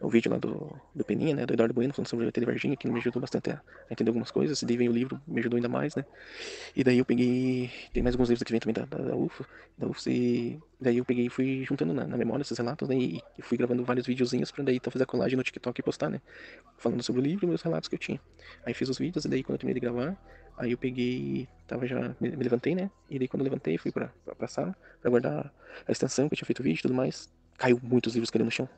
o 0.00 0.08
vídeo 0.08 0.30
lá 0.30 0.38
do, 0.38 0.72
do 0.94 1.04
Peninha, 1.04 1.34
né? 1.34 1.44
Do 1.44 1.54
Eduardo 1.54 1.74
Bueno, 1.74 1.92
falando 1.92 2.08
sobre 2.08 2.24
o 2.24 2.28
ET 2.28 2.34
de 2.34 2.44
Varginha, 2.44 2.76
que 2.76 2.88
me 2.88 2.98
ajudou 3.00 3.20
bastante 3.20 3.50
a, 3.50 3.54
a 3.54 3.92
entender 3.92 4.10
algumas 4.10 4.30
coisas. 4.30 4.62
Daí 4.62 4.76
veio 4.76 4.92
o 4.92 4.94
livro, 4.94 5.20
me 5.26 5.40
ajudou 5.40 5.56
ainda 5.56 5.68
mais, 5.68 5.96
né? 5.96 6.04
E 6.76 6.84
daí 6.84 6.98
eu 6.98 7.04
peguei. 7.04 7.70
Tem 7.92 8.00
mais 8.00 8.14
alguns 8.14 8.28
livros 8.28 8.44
que 8.44 8.52
vem 8.52 8.60
também 8.60 8.74
da, 8.74 8.84
da, 8.84 9.10
da 9.10 9.16
UFO, 9.16 9.44
da 9.76 9.88
UFO, 9.88 10.08
e 10.08 10.60
daí 10.80 10.98
eu 10.98 11.04
peguei 11.04 11.26
e 11.26 11.28
fui 11.28 11.64
juntando 11.64 11.92
na, 11.92 12.06
na 12.06 12.16
memória 12.16 12.42
esses 12.42 12.56
relatos, 12.56 12.88
né? 12.88 12.94
E, 12.94 13.20
e 13.36 13.42
fui 13.42 13.58
gravando 13.58 13.84
vários 13.84 14.06
videozinhos 14.06 14.52
pra 14.52 14.62
daí 14.62 14.76
então 14.76 14.92
fazer 14.92 15.02
a 15.02 15.06
colagem 15.06 15.36
no 15.36 15.42
TikTok 15.42 15.80
e 15.80 15.82
postar, 15.82 16.10
né? 16.10 16.20
Falando 16.76 17.02
sobre 17.02 17.20
o 17.20 17.24
livro 17.24 17.44
e 17.44 17.48
meus 17.48 17.62
relatos 17.62 17.88
que 17.88 17.96
eu 17.96 17.98
tinha. 17.98 18.20
Aí 18.64 18.72
fiz 18.72 18.88
os 18.88 18.98
vídeos, 18.98 19.24
e 19.24 19.28
daí 19.28 19.42
quando 19.42 19.54
eu 19.54 19.58
terminei 19.58 19.80
de 19.80 19.80
gravar, 19.80 20.16
Aí 20.58 20.72
eu 20.72 20.78
peguei, 20.78 21.48
tava 21.68 21.86
já, 21.86 22.16
me, 22.20 22.30
levantei, 22.30 22.74
né? 22.74 22.90
E 23.08 23.16
daí 23.16 23.28
quando 23.28 23.42
eu 23.42 23.44
levantei, 23.44 23.78
fui 23.78 23.92
pra, 23.92 24.08
pra, 24.24 24.34
pra 24.34 24.48
sala 24.48 24.76
pra 25.00 25.08
guardar 25.08 25.52
a 25.86 25.92
extensão 25.92 26.28
que 26.28 26.34
eu 26.34 26.36
tinha 26.36 26.46
feito 26.46 26.62
vídeo 26.64 26.80
e 26.80 26.82
tudo 26.82 26.94
mais. 26.94 27.32
Caiu 27.56 27.80
muitos 27.80 28.14
livros 28.14 28.28
caíram 28.28 28.44
no 28.44 28.50
chão. 28.50 28.68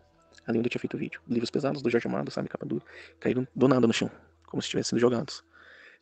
Ali 0.46 0.58
onde 0.58 0.66
eu 0.66 0.70
tinha 0.70 0.80
feito 0.80 0.98
vídeo. 0.98 1.20
Livros 1.26 1.50
pesados 1.50 1.80
do 1.80 1.88
Jorge 1.90 2.06
Amado, 2.06 2.30
sabe? 2.30 2.48
Capa 2.48 2.66
dura. 2.66 2.84
Caíram 3.18 3.48
do 3.54 3.66
nada 3.66 3.86
no 3.86 3.94
chão. 3.94 4.10
Como 4.46 4.62
se 4.62 4.68
tivessem 4.68 4.90
sido 4.90 5.00
jogados. 5.00 5.42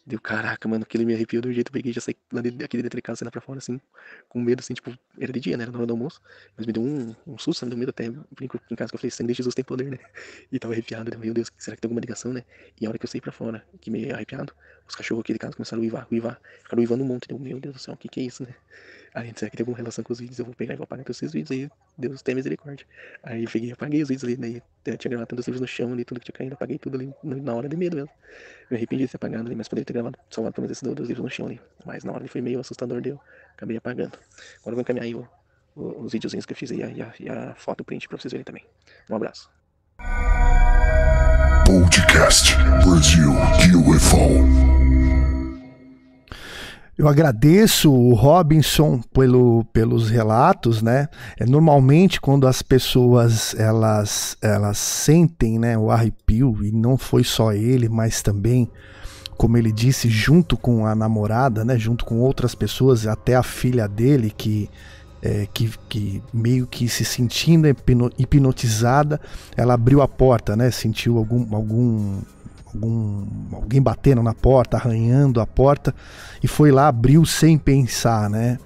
Deu, 0.09 0.19
caraca, 0.19 0.67
mano, 0.67 0.85
aquele 0.85 1.05
me 1.05 1.13
arrepiou 1.15 1.43
do 1.43 1.53
jeito, 1.53 1.69
eu 1.69 1.73
peguei 1.73 1.93
já 1.93 2.01
saí 2.01 2.17
lá 2.33 2.41
de, 2.41 2.49
aqui 2.65 2.81
dentro 2.81 2.97
de 2.97 3.03
casa, 3.03 3.19
saí 3.19 3.31
pra 3.31 3.43
fora, 3.43 3.59
assim, 3.59 3.79
com 4.27 4.41
medo, 4.41 4.61
assim, 4.61 4.73
tipo, 4.73 4.91
era 5.21 5.31
de 5.31 5.39
dia, 5.39 5.55
né? 5.55 5.65
Era 5.65 5.71
na 5.71 5.79
hora 5.79 5.87
do 5.87 5.93
almoço. 5.93 6.19
Mas 6.57 6.65
me 6.65 6.73
deu 6.73 6.83
um, 6.83 7.15
um 7.27 7.37
susto, 7.37 7.67
me 7.67 7.71
deu 7.71 7.79
medo 7.79 7.91
até. 7.91 8.09
Brinco 8.35 8.59
em 8.71 8.75
casa 8.75 8.91
que 8.91 8.97
eu 8.97 9.01
falei, 9.01 9.11
sangue 9.11 9.33
de 9.33 9.37
Jesus 9.37 9.55
tem 9.55 9.65
poder, 9.65 9.91
né? 9.91 9.99
E 10.51 10.59
tava 10.59 10.73
arrepiado, 10.73 11.17
meu 11.19 11.35
Deus, 11.35 11.53
será 11.59 11.77
que 11.77 11.83
tem 11.83 11.89
alguma 11.89 12.01
ligação, 12.01 12.33
né? 12.33 12.43
E 12.81 12.87
a 12.87 12.89
hora 12.89 12.99
que 12.99 13.05
eu 13.05 13.09
saí 13.09 13.21
pra 13.21 13.33
fora, 13.33 13.63
que 13.83 13.91
meio 13.91 14.15
arrepiado, 14.15 14.55
os 14.89 14.95
cachorros 14.95 15.21
aqui 15.21 15.35
de 15.35 15.39
casa 15.39 15.55
começaram 15.55 15.83
a 15.83 15.85
uivar, 15.85 16.07
uivar, 16.11 16.41
ficaram 16.63 16.81
uivando 16.81 17.05
um 17.05 17.07
monte. 17.07 17.33
Meu 17.33 17.61
Deus 17.61 17.75
do 17.75 17.81
céu, 17.81 17.95
o 17.95 17.97
que 17.97 18.09
que 18.09 18.21
é 18.21 18.23
isso, 18.25 18.43
né? 18.43 18.55
Aí, 19.15 19.33
será 19.35 19.51
que 19.51 19.57
tem 19.57 19.63
alguma 19.63 19.77
relação 19.77 20.05
com 20.05 20.13
os 20.13 20.21
vídeos? 20.21 20.39
Eu 20.39 20.45
vou 20.45 20.55
pegar 20.55 20.75
e 20.75 20.77
vou 20.77 20.85
apagar 20.85 21.05
esses 21.09 21.33
vídeos 21.33 21.51
aí, 21.51 21.71
Deus 21.97 22.23
tem 22.23 22.35
misericórdia. 22.35 22.87
Aí 23.23 23.47
peguei 23.47 23.71
e 23.71 23.73
apaguei 23.73 24.03
os 24.03 24.09
vídeos 24.09 24.25
ali? 24.25 24.63
Eu 24.85 24.97
tinha 24.97 25.11
gravado 25.11 25.29
tantos 25.29 25.47
vídeos 25.47 25.61
no 25.61 25.67
chão 25.67 25.93
ali, 25.93 26.05
tudo 26.05 26.21
que 26.21 26.27
tinha 26.27 26.37
caído, 26.37 26.55
apaguei 26.55 26.79
tudo 26.79 26.97
ali 26.97 27.13
na 27.23 27.55
hora 27.55 27.69
de 27.69 27.77
medo 27.77 27.97
mesmo. 27.97 28.11
Me 28.71 28.77
arrependi 28.77 29.05
de 29.05 29.11
ter 29.11 29.17
apagado 29.17 29.47
ali, 29.47 29.57
mas 29.57 29.69
poderia 29.69 29.85
ter 29.85 29.93
gravado, 29.93 30.19
salvado 30.31 30.55
pelo 30.55 30.67
menos 30.67 30.79
esses 30.79 30.95
dois 30.95 31.09
livros 31.09 31.25
no 31.25 31.31
chão 31.31 31.47
ali. 31.47 31.61
Mas 31.85 32.05
na 32.05 32.13
hora 32.13 32.23
ele 32.23 32.29
foi 32.29 32.41
meio 32.41 32.61
assustador, 32.61 33.01
deu. 33.01 33.21
Acabei 33.55 33.77
apagando. 33.77 34.19
Agora 34.61 34.73
eu 34.73 34.75
vou 34.75 34.81
encaminhar 34.81 35.05
aí 35.05 35.15
o, 35.15 35.29
o, 35.75 36.05
os 36.05 36.13
videozinhos 36.13 36.47
que 36.47 36.53
eu 36.53 36.57
fiz 36.57 36.71
aí 36.71 36.79
e 36.79 37.03
a, 37.03 37.15
e 37.19 37.29
a 37.29 37.55
foto 37.55 37.85
print 37.85 38.09
pra 38.09 38.19
vocês 38.19 38.31
verem 38.31 38.45
também. 38.45 38.65
Um 39.11 39.17
abraço. 39.17 39.51
Podcast 41.69 42.57
Brasil 42.83 43.31
UFO. 43.91 44.17
Eu 46.97 47.07
agradeço 47.07 47.93
o 47.93 48.15
Robinson 48.15 49.03
pelo, 49.13 49.67
pelos 49.71 50.09
relatos, 50.09 50.81
né? 50.81 51.09
É, 51.39 51.45
normalmente 51.45 52.23
quando 52.23 52.47
as 52.47 52.63
pessoas 52.63 53.55
elas 53.55 54.35
elas 54.41 54.79
sentem, 54.79 55.59
né, 55.59 55.77
o 55.77 55.91
arrepio 55.91 56.57
e 56.65 56.73
não 56.73 56.97
foi 56.97 57.23
só 57.23 57.53
ele, 57.53 57.87
mas 57.87 58.23
também 58.23 58.71
como 59.37 59.59
ele 59.59 59.71
disse, 59.71 60.09
junto 60.09 60.57
com 60.57 60.87
a 60.87 60.95
namorada, 60.95 61.67
né, 61.67 61.79
junto 61.79 62.07
com 62.07 62.19
outras 62.21 62.55
pessoas, 62.55 63.07
até 63.07 63.37
a 63.37 63.43
filha 63.43 63.87
dele 63.87 64.33
que 64.35 64.71
é, 65.23 65.47
que, 65.53 65.71
que, 65.89 66.23
meio 66.33 66.67
que 66.67 66.89
se 66.89 67.05
sentindo 67.05 67.67
hipnotizada, 68.19 69.21
ela 69.57 69.75
abriu 69.75 70.01
a 70.01 70.09
porta, 70.09 70.57
né? 70.57 70.71
Sentiu 70.71 71.19
algum, 71.19 71.55
algum 71.55 72.21
algum, 72.75 73.27
alguém 73.53 73.81
batendo 73.81 74.23
na 74.23 74.35
porta, 74.35 74.77
arranhando 74.77 75.41
a 75.41 75.47
porta, 75.47 75.95
e 76.43 76.47
foi 76.47 76.71
lá, 76.71 76.89
abriu 76.89 77.25
sem 77.25 77.59
pensar, 77.59 78.29
né? 78.29 78.59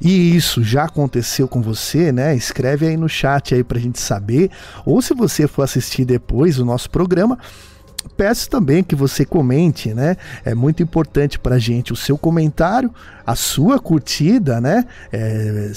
E 0.00 0.34
isso 0.34 0.62
já 0.62 0.84
aconteceu 0.84 1.48
com 1.48 1.60
você, 1.60 2.12
né? 2.12 2.34
Escreve 2.34 2.86
aí 2.86 2.96
no 2.96 3.08
chat 3.08 3.54
aí 3.54 3.64
pra 3.64 3.78
gente 3.78 4.00
saber, 4.00 4.50
ou 4.84 5.02
se 5.02 5.14
você 5.14 5.46
for 5.46 5.62
assistir 5.62 6.04
depois 6.04 6.58
o 6.58 6.64
nosso 6.64 6.90
programa, 6.90 7.38
peço 8.16 8.48
também 8.50 8.82
que 8.82 8.94
você 8.94 9.24
comente, 9.24 9.94
né? 9.94 10.16
É 10.44 10.54
muito 10.54 10.82
importante 10.82 11.38
pra 11.38 11.58
gente 11.58 11.92
o 11.92 11.96
seu 11.96 12.18
comentário, 12.18 12.92
a 13.26 13.34
sua 13.34 13.78
curtida, 13.78 14.60
né? 14.60 14.84
É, 15.12 15.72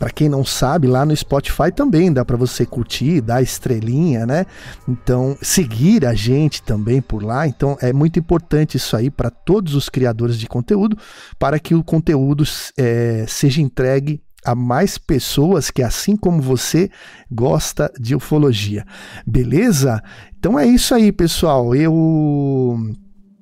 para 0.00 0.08
quem 0.08 0.30
não 0.30 0.42
sabe, 0.42 0.88
lá 0.88 1.04
no 1.04 1.14
Spotify 1.14 1.70
também 1.70 2.10
dá 2.10 2.24
para 2.24 2.34
você 2.34 2.64
curtir, 2.64 3.20
dar 3.20 3.42
estrelinha, 3.42 4.24
né? 4.24 4.46
Então, 4.88 5.36
seguir 5.42 6.06
a 6.06 6.14
gente 6.14 6.62
também 6.62 7.02
por 7.02 7.22
lá. 7.22 7.46
Então, 7.46 7.76
é 7.82 7.92
muito 7.92 8.18
importante 8.18 8.78
isso 8.78 8.96
aí 8.96 9.10
para 9.10 9.28
todos 9.28 9.74
os 9.74 9.90
criadores 9.90 10.38
de 10.38 10.46
conteúdo, 10.46 10.96
para 11.38 11.58
que 11.58 11.74
o 11.74 11.84
conteúdo 11.84 12.44
é, 12.78 13.26
seja 13.28 13.60
entregue 13.60 14.22
a 14.44 14.54
mais 14.54 14.98
pessoas 14.98 15.70
que, 15.70 15.82
assim 15.82 16.16
como 16.16 16.40
você, 16.40 16.90
gosta 17.30 17.92
de 17.98 18.14
ufologia. 18.14 18.84
Beleza? 19.26 20.02
Então 20.38 20.58
é 20.58 20.66
isso 20.66 20.94
aí, 20.94 21.12
pessoal. 21.12 21.74
Eu 21.74 22.76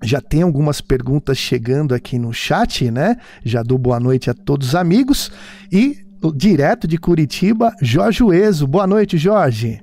já 0.03 0.21
tem 0.21 0.43
algumas 0.43 0.81
perguntas 0.81 1.39
chegando 1.39 1.95
aqui 1.95 2.19
no 2.19 2.33
chat, 2.33 2.91
né? 2.91 3.17
Já 3.45 3.63
dou 3.63 3.79
boa 3.79 3.99
noite 3.99 4.31
a 4.31 4.35
todos 4.35 4.69
os 4.69 4.75
amigos 4.75 5.31
e 5.73 6.07
direto 6.35 6.89
de 6.89 6.99
Curitiba, 6.99 7.73
Jorge 7.81 8.23
Ueso. 8.23 8.67
Boa 8.67 8.87
noite, 8.87 9.17
Jorge. 9.17 9.81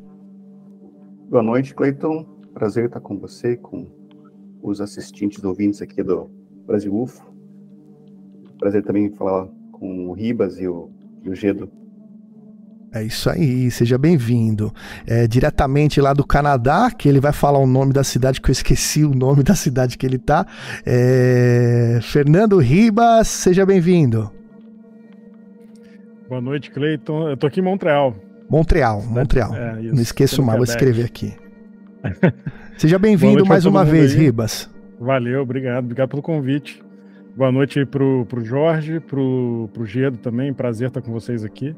Boa 1.29 1.43
noite, 1.43 1.73
Cleiton. 1.73 2.25
Prazer 2.53 2.85
estar 2.85 2.99
com 2.99 3.17
você, 3.17 3.57
com 3.57 3.87
os 4.61 4.79
assistentes 4.81 5.43
ouvintes 5.43 5.81
aqui 5.81 6.01
do 6.01 6.29
Brasil 6.65 6.93
UFO. 6.93 7.23
Prazer 8.57 8.83
também 8.83 9.11
falar 9.11 9.47
com 9.71 10.07
o 10.07 10.13
Ribas 10.13 10.59
e 10.59 10.67
o 10.67 10.89
Gedo. 11.33 11.69
É 12.93 13.03
isso 13.03 13.29
aí, 13.29 13.69
seja 13.71 13.97
bem-vindo. 13.97 14.73
É, 15.05 15.27
diretamente 15.27 15.99
lá 15.99 16.13
do 16.13 16.25
Canadá, 16.25 16.89
que 16.89 17.09
ele 17.09 17.19
vai 17.19 17.33
falar 17.33 17.59
o 17.59 17.67
nome 17.67 17.91
da 17.91 18.05
cidade, 18.05 18.39
que 18.39 18.49
eu 18.49 18.53
esqueci 18.53 19.03
o 19.03 19.13
nome 19.13 19.43
da 19.43 19.53
cidade 19.53 19.97
que 19.97 20.05
ele 20.05 20.17
tá. 20.17 20.45
É... 20.85 21.99
Fernando 22.01 22.57
Ribas, 22.57 23.27
seja 23.27 23.65
bem-vindo. 23.65 24.31
Boa 26.29 26.39
noite, 26.39 26.71
Cleiton. 26.71 27.29
Eu 27.29 27.35
tô 27.35 27.47
aqui 27.47 27.59
em 27.59 27.63
Montreal. 27.63 28.15
Montreal, 28.49 29.01
Montreal. 29.01 29.53
É, 29.53 29.81
Não 29.81 30.01
esqueço 30.01 30.41
mais, 30.41 30.57
vou 30.57 30.63
escrever 30.63 31.03
aqui. 31.03 31.33
Seja 32.77 32.97
bem-vindo 32.97 33.45
mais 33.45 33.65
uma 33.65 33.83
vez, 33.83 34.13
aí. 34.13 34.19
Ribas. 34.19 34.69
Valeu, 34.99 35.41
obrigado. 35.41 35.83
Obrigado 35.83 36.09
pelo 36.09 36.21
convite. 36.21 36.81
Boa 37.35 37.51
noite 37.51 37.85
pro, 37.85 38.25
pro 38.27 38.45
Jorge, 38.45 39.01
pro, 39.01 39.69
pro 39.73 39.85
Gedo 39.85 40.17
também. 40.17 40.53
Prazer 40.53 40.87
estar 40.87 41.01
com 41.01 41.11
vocês 41.11 41.43
aqui. 41.43 41.75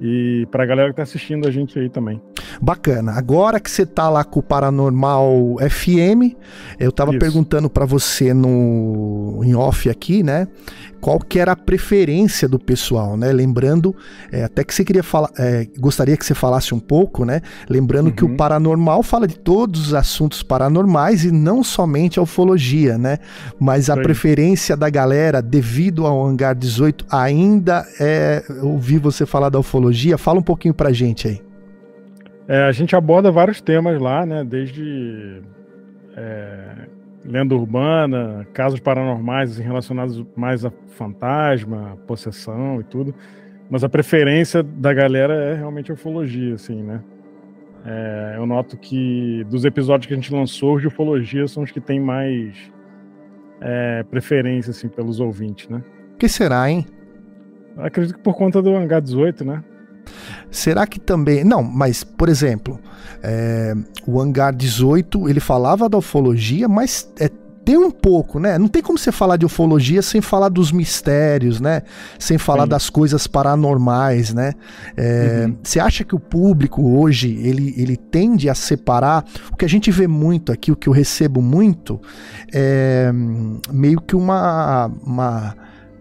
E 0.00 0.46
pra 0.50 0.66
galera 0.66 0.90
que 0.90 0.96
tá 0.96 1.02
assistindo 1.02 1.46
a 1.46 1.50
gente 1.50 1.78
aí 1.78 1.88
também. 1.88 2.20
Bacana. 2.60 3.12
Agora 3.12 3.60
que 3.60 3.70
você 3.70 3.86
tá 3.86 4.08
lá 4.08 4.24
com 4.24 4.40
o 4.40 4.42
Paranormal 4.42 5.56
FM, 5.70 6.36
eu 6.78 6.90
tava 6.90 7.10
Isso. 7.10 7.20
perguntando 7.20 7.70
para 7.70 7.84
você 7.84 8.34
no 8.34 9.40
em 9.44 9.54
off 9.54 9.88
aqui, 9.88 10.22
né? 10.22 10.48
qual 11.02 11.18
que 11.18 11.40
era 11.40 11.50
a 11.50 11.56
preferência 11.56 12.48
do 12.48 12.60
pessoal, 12.60 13.16
né? 13.16 13.32
Lembrando, 13.32 13.94
é, 14.30 14.44
até 14.44 14.62
que 14.62 14.72
você 14.72 14.84
queria 14.84 15.02
falar, 15.02 15.30
é, 15.36 15.66
gostaria 15.76 16.16
que 16.16 16.24
você 16.24 16.32
falasse 16.32 16.72
um 16.72 16.78
pouco, 16.78 17.24
né? 17.24 17.40
Lembrando 17.68 18.06
uhum. 18.06 18.12
que 18.12 18.24
o 18.24 18.28
uhum. 18.28 18.36
paranormal 18.36 19.02
fala 19.02 19.26
de 19.26 19.36
todos 19.36 19.88
os 19.88 19.94
assuntos 19.94 20.44
paranormais 20.44 21.24
e 21.24 21.32
não 21.32 21.64
somente 21.64 22.20
a 22.20 22.22
ufologia, 22.22 22.96
né? 22.96 23.18
Mas 23.58 23.90
a 23.90 23.96
preferência 23.96 24.76
da 24.76 24.88
galera, 24.88 25.42
devido 25.42 26.06
ao 26.06 26.24
Hangar 26.24 26.54
18, 26.54 27.04
ainda 27.10 27.84
é 27.98 28.44
ouvir 28.62 28.98
você 28.98 29.26
falar 29.26 29.48
da 29.48 29.58
ufologia. 29.58 29.81
Fala 30.18 30.38
um 30.38 30.42
pouquinho 30.42 30.74
pra 30.74 30.92
gente 30.92 31.28
aí. 31.28 31.40
É, 32.48 32.64
a 32.64 32.72
gente 32.72 32.94
aborda 32.94 33.30
vários 33.30 33.60
temas 33.60 34.00
lá, 34.00 34.26
né? 34.26 34.44
Desde 34.44 35.42
é, 36.16 36.86
lenda 37.24 37.54
urbana, 37.54 38.46
casos 38.52 38.80
paranormais 38.80 39.58
relacionados 39.58 40.24
mais 40.36 40.64
a 40.64 40.72
fantasma, 40.88 41.98
possessão 42.06 42.80
e 42.80 42.84
tudo. 42.84 43.14
Mas 43.70 43.84
a 43.84 43.88
preferência 43.88 44.62
da 44.62 44.92
galera 44.92 45.34
é 45.34 45.54
realmente 45.54 45.90
a 45.90 45.94
ufologia, 45.94 46.54
assim, 46.54 46.82
né? 46.82 47.00
É, 47.84 48.34
eu 48.36 48.46
noto 48.46 48.76
que 48.76 49.44
dos 49.48 49.64
episódios 49.64 50.06
que 50.06 50.12
a 50.12 50.16
gente 50.16 50.32
lançou, 50.32 50.78
de 50.78 50.86
ufologia 50.86 51.48
são 51.48 51.62
os 51.62 51.70
que 51.70 51.80
têm 51.80 52.00
mais 52.00 52.56
é, 53.60 54.04
preferência, 54.04 54.70
assim, 54.70 54.88
pelos 54.88 55.20
ouvintes, 55.20 55.68
né? 55.68 55.82
O 56.14 56.16
que 56.18 56.28
será, 56.28 56.70
hein? 56.70 56.86
Acredito 57.76 58.16
que 58.16 58.22
por 58.22 58.34
conta 58.34 58.60
do 58.60 58.76
Hangar 58.76 59.00
18, 59.00 59.44
né? 59.44 59.64
Será 60.50 60.86
que 60.86 61.00
também. 61.00 61.44
Não, 61.44 61.62
mas, 61.62 62.04
por 62.04 62.28
exemplo, 62.28 62.78
é, 63.22 63.74
o 64.06 64.20
Hangar 64.20 64.54
18 64.54 65.28
ele 65.28 65.40
falava 65.40 65.88
da 65.88 65.98
ufologia, 65.98 66.68
mas 66.68 67.08
é, 67.18 67.30
tem 67.64 67.78
um 67.78 67.90
pouco, 67.90 68.40
né? 68.40 68.58
Não 68.58 68.68
tem 68.68 68.82
como 68.82 68.98
você 68.98 69.12
falar 69.12 69.36
de 69.36 69.46
ufologia 69.46 70.02
sem 70.02 70.20
falar 70.20 70.48
dos 70.48 70.72
mistérios, 70.72 71.60
né? 71.60 71.82
Sem 72.18 72.36
falar 72.36 72.64
Sim. 72.64 72.68
das 72.70 72.90
coisas 72.90 73.26
paranormais, 73.26 74.34
né? 74.34 74.52
É, 74.96 75.44
uhum. 75.46 75.56
Você 75.62 75.78
acha 75.78 76.04
que 76.04 76.14
o 76.14 76.18
público 76.18 76.98
hoje 76.98 77.38
ele, 77.42 77.74
ele 77.76 77.96
tende 77.96 78.48
a 78.48 78.54
separar 78.54 79.24
o 79.52 79.56
que 79.56 79.64
a 79.64 79.68
gente 79.68 79.90
vê 79.90 80.06
muito 80.06 80.52
aqui, 80.52 80.72
o 80.72 80.76
que 80.76 80.88
eu 80.88 80.92
recebo 80.92 81.40
muito, 81.40 82.00
é 82.52 83.10
meio 83.70 84.00
que 84.00 84.16
uma, 84.16 84.90
uma 85.04 85.54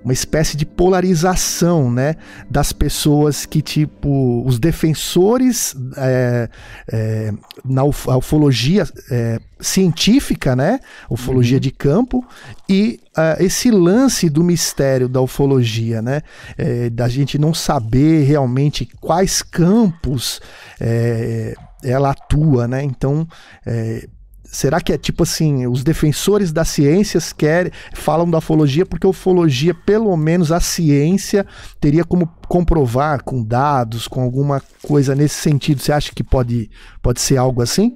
uma 0.04 0.14
espécie 0.14 0.58
de 0.58 0.66
polarização, 0.66 1.92
né, 1.92 2.16
das 2.50 2.74
pessoas 2.74 3.46
que 3.46 3.62
tipo 3.62 4.44
os 4.46 4.60
defensores 4.60 5.76
é, 5.98 6.50
é, 6.92 7.34
na 7.64 7.84
ufologia 7.84 8.88
é, 9.12 9.40
científica, 9.60 10.56
né, 10.56 10.80
ufologia 11.10 11.58
uhum. 11.58 11.62
de 11.62 11.72
campo 11.72 12.26
e 12.68 13.00
uh, 13.16 13.44
esse 13.44 13.70
lance 13.70 14.28
do 14.28 14.44
mistério 14.44 15.08
da 15.08 15.22
ufologia, 15.22 16.02
né, 16.02 16.24
da 16.92 17.08
gente 17.08 17.38
não 17.38 17.54
saber 17.54 18.24
realmente 18.24 18.88
quais 19.00 19.44
campos 19.44 20.42
ela 21.84 22.12
atua, 22.12 22.68
né, 22.68 22.84
então 22.84 23.28
é, 23.66 24.08
Será 24.52 24.82
que 24.82 24.92
é 24.92 24.98
tipo 24.98 25.24
assim, 25.24 25.66
os 25.66 25.82
defensores 25.82 26.52
das 26.52 26.68
ciências 26.68 27.32
querem, 27.32 27.72
falam 27.94 28.30
da 28.30 28.40
ufologia 28.40 28.86
porque 28.86 29.08
a 29.08 29.10
ufologia, 29.10 29.74
pelo 29.74 30.16
menos 30.18 30.52
a 30.52 30.60
ciência, 30.60 31.46
teria 31.80 32.04
como 32.04 32.28
comprovar 32.50 33.24
com 33.24 33.42
dados, 33.42 34.10
com 34.10 34.22
alguma 34.22 34.62
coisa 34.86 35.16
nesse 35.16 35.36
sentido. 35.36 35.80
Você 35.80 35.94
acha 35.94 36.12
que 36.14 36.22
pode, 36.22 36.70
pode 37.02 37.22
ser 37.22 37.38
algo 37.38 37.62
assim? 37.62 37.96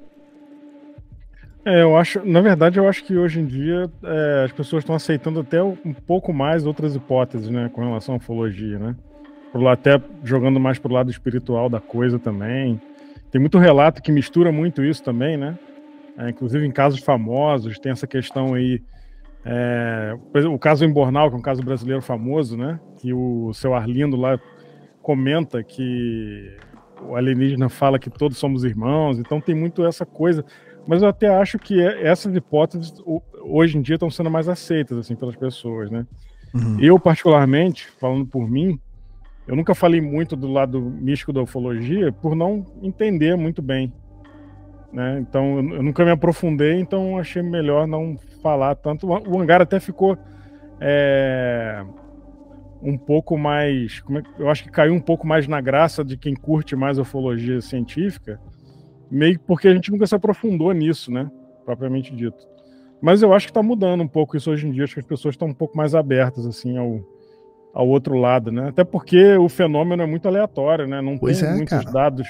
É, 1.65 1.81
eu 1.81 1.97
acho, 1.97 2.25
na 2.25 2.39
verdade, 2.39 2.79
eu 2.79 2.87
acho 2.87 3.03
que 3.03 3.17
hoje 3.17 3.41
em 3.41 3.45
dia 3.45 3.91
é, 4.03 4.43
as 4.45 4.51
pessoas 4.53 4.83
estão 4.83 4.95
aceitando 4.95 5.41
até 5.41 5.61
um 5.61 5.93
pouco 6.07 6.31
mais 6.31 6.65
outras 6.65 6.95
hipóteses, 6.95 7.49
né, 7.49 7.69
com 7.73 7.83
relação 7.83 8.15
à 8.15 8.17
ufologia, 8.17 8.79
né? 8.79 8.95
Por 9.51 9.67
até 9.67 10.01
jogando 10.23 10.59
mais 10.59 10.79
pro 10.79 10.93
lado 10.93 11.11
espiritual 11.11 11.67
da 11.67 11.81
coisa 11.81 12.17
também. 12.17 12.79
Tem 13.29 13.41
muito 13.41 13.57
relato 13.57 14.01
que 14.01 14.11
mistura 14.11 14.51
muito 14.51 14.83
isso 14.83 15.03
também, 15.03 15.35
né? 15.35 15.57
É, 16.17 16.29
inclusive 16.29 16.65
em 16.65 16.71
casos 16.71 16.99
famosos, 16.99 17.79
tem 17.79 17.91
essa 17.91 18.07
questão 18.07 18.53
aí. 18.53 18.81
É, 19.43 20.17
o 20.49 20.57
caso 20.57 20.83
Embornal, 20.83 21.29
que 21.29 21.35
é 21.35 21.39
um 21.39 21.41
caso 21.41 21.61
brasileiro 21.61 22.01
famoso, 22.01 22.57
né? 22.57 22.79
Que 22.97 23.13
o 23.13 23.53
seu 23.53 23.73
Arlindo 23.75 24.15
lá 24.15 24.39
comenta 25.01 25.63
que 25.63 26.57
o 27.07 27.15
alienígena 27.15 27.69
fala 27.69 27.99
que 27.99 28.09
todos 28.09 28.37
somos 28.37 28.63
irmãos, 28.63 29.19
então 29.19 29.39
tem 29.39 29.53
muito 29.53 29.85
essa 29.85 30.05
coisa. 30.05 30.43
Mas 30.87 31.01
eu 31.01 31.09
até 31.09 31.27
acho 31.27 31.59
que 31.59 31.79
é, 31.79 32.07
essas 32.07 32.35
hipóteses 32.35 32.93
hoje 33.43 33.77
em 33.77 33.81
dia 33.81 33.95
estão 33.95 34.09
sendo 34.09 34.31
mais 34.31 34.47
aceitas 34.49 34.97
assim 34.97 35.15
pelas 35.15 35.35
pessoas, 35.35 35.91
né? 35.91 36.07
Uhum. 36.53 36.79
Eu 36.79 36.99
particularmente, 36.99 37.87
falando 37.99 38.25
por 38.25 38.49
mim, 38.49 38.79
eu 39.47 39.55
nunca 39.55 39.75
falei 39.75 40.01
muito 40.01 40.35
do 40.35 40.51
lado 40.51 40.81
místico 40.81 41.33
da 41.33 41.41
ufologia 41.41 42.11
por 42.11 42.35
não 42.35 42.65
entender 42.81 43.35
muito 43.35 43.61
bem, 43.61 43.93
né? 44.95 45.19
Então 45.19 45.57
eu 45.57 45.83
nunca 45.83 46.05
me 46.05 46.11
aprofundei, 46.11 46.79
então 46.79 47.17
achei 47.17 47.41
melhor 47.41 47.85
não 47.85 48.17
falar 48.41 48.75
tanto. 48.75 49.05
O 49.05 49.39
hangar 49.39 49.61
até 49.61 49.77
ficou 49.77 50.17
é, 50.79 51.83
um 52.81 52.97
pouco 52.97 53.37
mais, 53.37 54.01
é, 54.09 54.41
eu 54.41 54.49
acho 54.49 54.63
que 54.63 54.71
caiu 54.71 54.93
um 54.93 55.01
pouco 55.01 55.27
mais 55.27 55.47
na 55.49 55.59
graça 55.59 56.03
de 56.03 56.15
quem 56.15 56.33
curte 56.33 56.75
mais 56.77 56.97
ufologia 56.97 57.59
científica 57.59 58.39
meio 59.11 59.39
porque 59.39 59.67
a 59.67 59.73
gente 59.73 59.91
nunca 59.91 60.07
se 60.07 60.15
aprofundou 60.15 60.71
nisso, 60.71 61.11
né? 61.11 61.29
Propriamente 61.65 62.15
dito. 62.15 62.47
Mas 63.01 63.21
eu 63.21 63.33
acho 63.33 63.47
que 63.47 63.51
está 63.51 63.61
mudando 63.61 64.01
um 64.01 64.07
pouco 64.07 64.37
isso 64.37 64.49
hoje 64.49 64.67
em 64.67 64.71
dia. 64.71 64.83
Acho 64.83 64.93
que 64.93 64.99
as 64.99 65.05
pessoas 65.05 65.33
estão 65.33 65.49
um 65.49 65.53
pouco 65.53 65.77
mais 65.77 65.93
abertas 65.93 66.45
assim 66.45 66.77
ao, 66.77 67.01
ao 67.73 67.87
outro 67.87 68.15
lado, 68.15 68.51
né? 68.51 68.69
Até 68.69 68.83
porque 68.83 69.35
o 69.35 69.49
fenômeno 69.49 70.01
é 70.01 70.05
muito 70.05 70.27
aleatório, 70.27 70.87
né? 70.87 71.01
Não 71.01 71.17
pois 71.17 71.39
tem 71.39 71.49
é, 71.49 71.53
muitos 71.53 71.77
cara. 71.77 71.91
dados. 71.91 72.27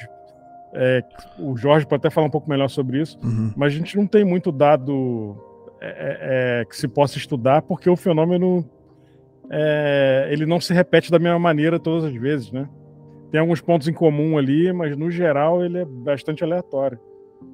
É, 0.75 1.03
o 1.39 1.55
Jorge 1.55 1.85
pode 1.85 2.01
até 2.01 2.09
falar 2.09 2.27
um 2.27 2.31
pouco 2.31 2.49
melhor 2.49 2.69
sobre 2.69 3.01
isso, 3.01 3.17
uhum. 3.23 3.51
mas 3.55 3.73
a 3.73 3.77
gente 3.77 3.95
não 3.95 4.05
tem 4.05 4.23
muito 4.23 4.51
dado 4.51 5.35
é, 5.81 5.87
é, 5.87 6.61
é 6.61 6.65
que 6.65 6.75
se 6.75 6.87
possa 6.87 7.17
estudar, 7.17 7.61
porque 7.61 7.89
o 7.89 7.95
fenômeno 7.95 8.63
é, 9.49 10.27
ele 10.31 10.45
não 10.45 10.59
se 10.59 10.73
repete 10.73 11.09
da 11.09 11.19
mesma 11.19 11.39
maneira 11.39 11.79
todas 11.79 12.03
as 12.03 12.13
vezes, 12.13 12.51
né? 12.51 12.67
tem 13.35 13.41
alguns 13.41 13.59
pontos 13.59 13.89
em 13.89 13.93
comum 13.93 14.37
ali, 14.37 14.71
mas 14.71 14.95
no 14.95 15.11
geral 15.11 15.61
ele 15.61 15.79
é 15.79 15.83
bastante 15.83 16.41
aleatório. 16.41 16.97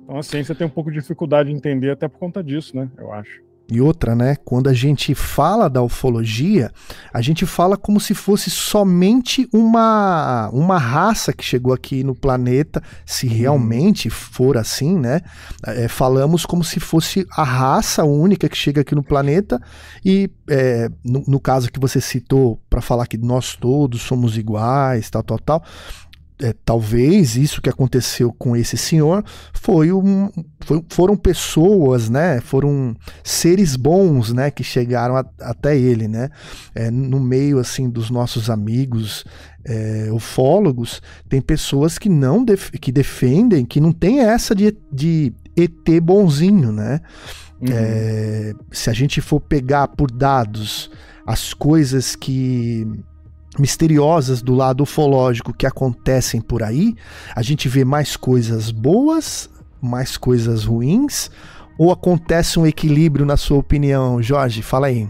Então 0.03 0.15
a 0.15 0.21
ciência 0.21 0.53
tem 0.53 0.67
um 0.67 0.69
pouco 0.69 0.91
de 0.91 0.99
dificuldade 0.99 1.49
de 1.49 1.55
entender 1.55 1.89
até 1.89 2.07
por 2.07 2.19
conta 2.19 2.43
disso, 2.43 2.77
né? 2.77 2.87
Eu 2.99 3.11
acho. 3.11 3.41
E 3.69 3.79
outra, 3.79 4.13
né? 4.13 4.35
Quando 4.43 4.67
a 4.67 4.73
gente 4.73 5.15
fala 5.15 5.69
da 5.69 5.81
ufologia, 5.81 6.71
a 7.13 7.21
gente 7.21 7.45
fala 7.45 7.77
como 7.77 8.01
se 8.01 8.13
fosse 8.13 8.49
somente 8.49 9.47
uma, 9.53 10.49
uma 10.51 10.77
raça 10.77 11.31
que 11.31 11.41
chegou 11.41 11.73
aqui 11.73 12.03
no 12.03 12.13
planeta, 12.13 12.83
se 13.05 13.27
uhum. 13.27 13.33
realmente 13.33 14.09
for 14.09 14.57
assim, 14.57 14.99
né? 14.99 15.21
É, 15.65 15.87
falamos 15.87 16.45
como 16.45 16.65
se 16.65 16.81
fosse 16.81 17.25
a 17.31 17.43
raça 17.43 18.03
única 18.03 18.49
que 18.49 18.57
chega 18.57 18.81
aqui 18.81 18.93
no 18.93 19.03
planeta, 19.03 19.61
e 20.03 20.29
é, 20.49 20.89
no, 21.01 21.23
no 21.25 21.39
caso 21.39 21.71
que 21.71 21.79
você 21.79 22.01
citou, 22.01 22.59
para 22.69 22.81
falar 22.81 23.07
que 23.07 23.17
nós 23.17 23.55
todos 23.55 24.01
somos 24.01 24.37
iguais, 24.37 25.09
tal, 25.09 25.23
tal, 25.23 25.39
tal 25.39 25.63
é, 26.41 26.53
talvez 26.65 27.35
isso 27.35 27.61
que 27.61 27.69
aconteceu 27.69 28.33
com 28.33 28.55
esse 28.55 28.75
senhor 28.75 29.23
foi 29.53 29.91
um, 29.91 30.29
foi, 30.61 30.83
foram 30.89 31.15
pessoas, 31.15 32.09
né? 32.09 32.41
Foram 32.41 32.95
seres 33.23 33.75
bons, 33.75 34.33
né? 34.33 34.49
Que 34.49 34.63
chegaram 34.63 35.15
a, 35.15 35.25
até 35.39 35.77
ele, 35.77 36.07
né? 36.07 36.29
É, 36.73 36.89
no 36.89 37.19
meio 37.19 37.59
assim 37.59 37.89
dos 37.89 38.09
nossos 38.09 38.49
amigos 38.49 39.23
é, 39.63 40.09
ufólogos, 40.11 41.01
tem 41.29 41.39
pessoas 41.39 41.97
que 41.97 42.09
não 42.09 42.43
def, 42.43 42.71
que 42.71 42.91
defendem 42.91 43.63
que 43.63 43.79
não 43.79 43.91
tem 43.91 44.21
essa 44.21 44.55
de, 44.55 44.75
de 44.91 45.33
ET 45.55 46.01
bonzinho, 46.01 46.71
né? 46.71 46.99
Uhum. 47.61 47.67
É, 47.71 48.53
se 48.71 48.89
a 48.89 48.93
gente 48.93 49.21
for 49.21 49.39
pegar 49.39 49.87
por 49.89 50.09
dados 50.09 50.89
as 51.25 51.53
coisas 51.53 52.15
que 52.15 52.87
misteriosas 53.59 54.41
do 54.41 54.53
lado 54.53 54.83
ufológico 54.83 55.53
que 55.53 55.65
acontecem 55.65 56.41
por 56.41 56.63
aí, 56.63 56.95
a 57.35 57.41
gente 57.41 57.67
vê 57.67 57.83
mais 57.83 58.15
coisas 58.15 58.71
boas, 58.71 59.49
mais 59.81 60.17
coisas 60.17 60.63
ruins, 60.63 61.29
ou 61.77 61.91
acontece 61.91 62.59
um 62.59 62.65
equilíbrio 62.65 63.25
na 63.25 63.37
sua 63.37 63.57
opinião, 63.57 64.21
Jorge? 64.21 64.61
Fala 64.61 64.87
aí. 64.87 65.09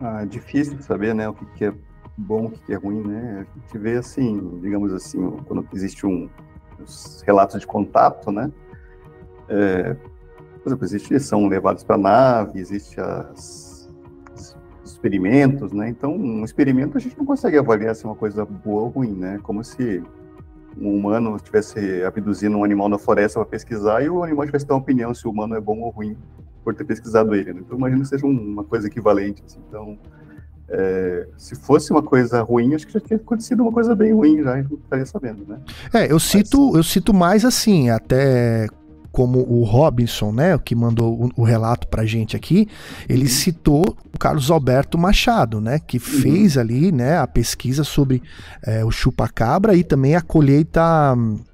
Ah, 0.00 0.24
difícil 0.24 0.80
saber, 0.80 1.14
né, 1.14 1.28
o 1.28 1.34
que 1.34 1.66
é 1.66 1.74
bom, 2.16 2.46
o 2.46 2.50
que 2.50 2.72
é 2.72 2.76
ruim, 2.76 3.02
né? 3.06 3.46
A 3.46 3.60
gente 3.60 3.78
vê 3.78 3.98
assim, 3.98 4.58
digamos 4.62 4.92
assim, 4.92 5.20
quando 5.46 5.66
existe 5.72 6.06
um 6.06 6.28
os 6.82 7.22
relatos 7.26 7.60
de 7.60 7.66
contato, 7.66 8.32
né? 8.32 8.50
É, 9.48 9.94
por 10.62 10.68
exemplo, 10.68 10.84
existe, 10.84 11.20
são 11.20 11.46
levados 11.46 11.84
para 11.84 11.98
nave, 11.98 12.58
existe 12.58 12.98
as 13.00 13.69
experimentos, 15.00 15.72
né? 15.72 15.88
Então, 15.88 16.14
um 16.14 16.44
experimento 16.44 16.98
a 16.98 17.00
gente 17.00 17.16
não 17.16 17.24
consegue 17.24 17.56
avaliar 17.56 17.96
se 17.96 18.04
é 18.04 18.08
uma 18.08 18.14
coisa 18.14 18.44
boa 18.44 18.82
ou 18.82 18.88
ruim, 18.88 19.12
né? 19.12 19.40
Como 19.42 19.64
se 19.64 20.02
um 20.76 20.94
humano 20.94 21.36
estivesse 21.36 22.04
abduzindo 22.04 22.56
um 22.56 22.64
animal 22.64 22.88
na 22.88 22.98
floresta 22.98 23.40
para 23.40 23.48
pesquisar 23.48 24.02
e 24.02 24.10
o 24.10 24.22
animal 24.22 24.46
tivesse 24.46 24.66
uma 24.68 24.76
opinião 24.76 25.12
se 25.14 25.26
o 25.26 25.30
humano 25.30 25.54
é 25.54 25.60
bom 25.60 25.80
ou 25.80 25.90
ruim 25.90 26.16
por 26.62 26.74
ter 26.74 26.84
pesquisado 26.84 27.34
ele. 27.34 27.52
Né? 27.54 27.62
Então, 27.64 27.78
imagino 27.78 28.02
que 28.02 28.08
seja 28.08 28.26
uma 28.26 28.62
coisa 28.62 28.86
equivalente. 28.86 29.42
Assim. 29.44 29.58
Então, 29.68 29.98
é, 30.68 31.26
se 31.36 31.56
fosse 31.56 31.90
uma 31.90 32.02
coisa 32.02 32.42
ruim, 32.42 32.74
acho 32.74 32.86
que 32.86 32.92
já 32.92 33.00
tinha 33.00 33.16
acontecido 33.16 33.62
uma 33.62 33.72
coisa 33.72 33.94
bem 33.94 34.12
ruim 34.12 34.42
já, 34.42 34.52
a 34.52 34.56
gente 34.58 34.70
não 34.70 34.78
estaria 34.78 35.06
sabendo, 35.06 35.44
né? 35.48 35.58
É, 35.92 36.12
eu 36.12 36.20
cito, 36.20 36.66
Mas... 36.66 36.76
eu 36.76 36.82
cito 36.82 37.14
mais 37.14 37.44
assim, 37.44 37.90
até 37.90 38.68
como 39.12 39.40
o 39.40 39.64
Robinson, 39.64 40.32
né, 40.32 40.58
que 40.58 40.74
mandou 40.74 41.24
o, 41.24 41.42
o 41.42 41.42
relato 41.42 41.88
pra 41.88 42.04
gente 42.04 42.36
aqui, 42.36 42.68
ele 43.08 43.22
uhum. 43.22 43.28
citou 43.28 43.96
o 44.12 44.18
Carlos 44.18 44.50
Alberto 44.50 44.96
Machado, 44.96 45.60
né, 45.60 45.78
que 45.78 45.96
uhum. 45.96 46.02
fez 46.02 46.56
ali, 46.56 46.92
né, 46.92 47.18
a 47.18 47.26
pesquisa 47.26 47.84
sobre 47.84 48.22
é, 48.64 48.84
o 48.84 48.90
chupacabra 48.90 49.74
e 49.74 49.82
também 49.82 50.14
a 50.14 50.20
colheita 50.20 50.80
é, 50.80 51.49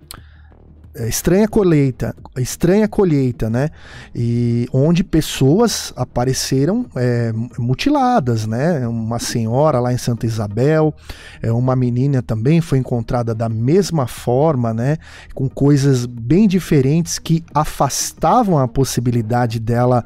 estranha 1.09 1.47
colheita, 1.47 2.15
estranha 2.39 2.89
colheita, 2.89 3.51
né? 3.51 3.71
E 4.15 4.67
onde 4.73 5.05
pessoas 5.05 5.93
apareceram 5.97 6.87
é, 6.97 7.33
mutiladas, 7.59 8.47
né? 8.47 8.87
Uma 8.87 9.19
senhora 9.19 9.79
lá 9.79 9.93
em 9.93 9.99
Santa 9.99 10.27
Isabel, 10.27 10.95
é, 11.43 11.53
uma 11.53 11.77
menina 11.77 12.23
também 12.23 12.61
foi 12.61 12.79
encontrada 12.79 13.35
da 13.35 13.49
mesma 13.49 14.07
forma, 14.07 14.73
né? 14.73 14.97
Com 15.35 15.49
coisas 15.49 16.07
bem 16.07 16.49
diferentes 16.49 17.19
que 17.19 17.45
afastavam 17.55 18.59
a 18.59 18.67
possibilidade 18.69 19.61
dela 19.61 20.05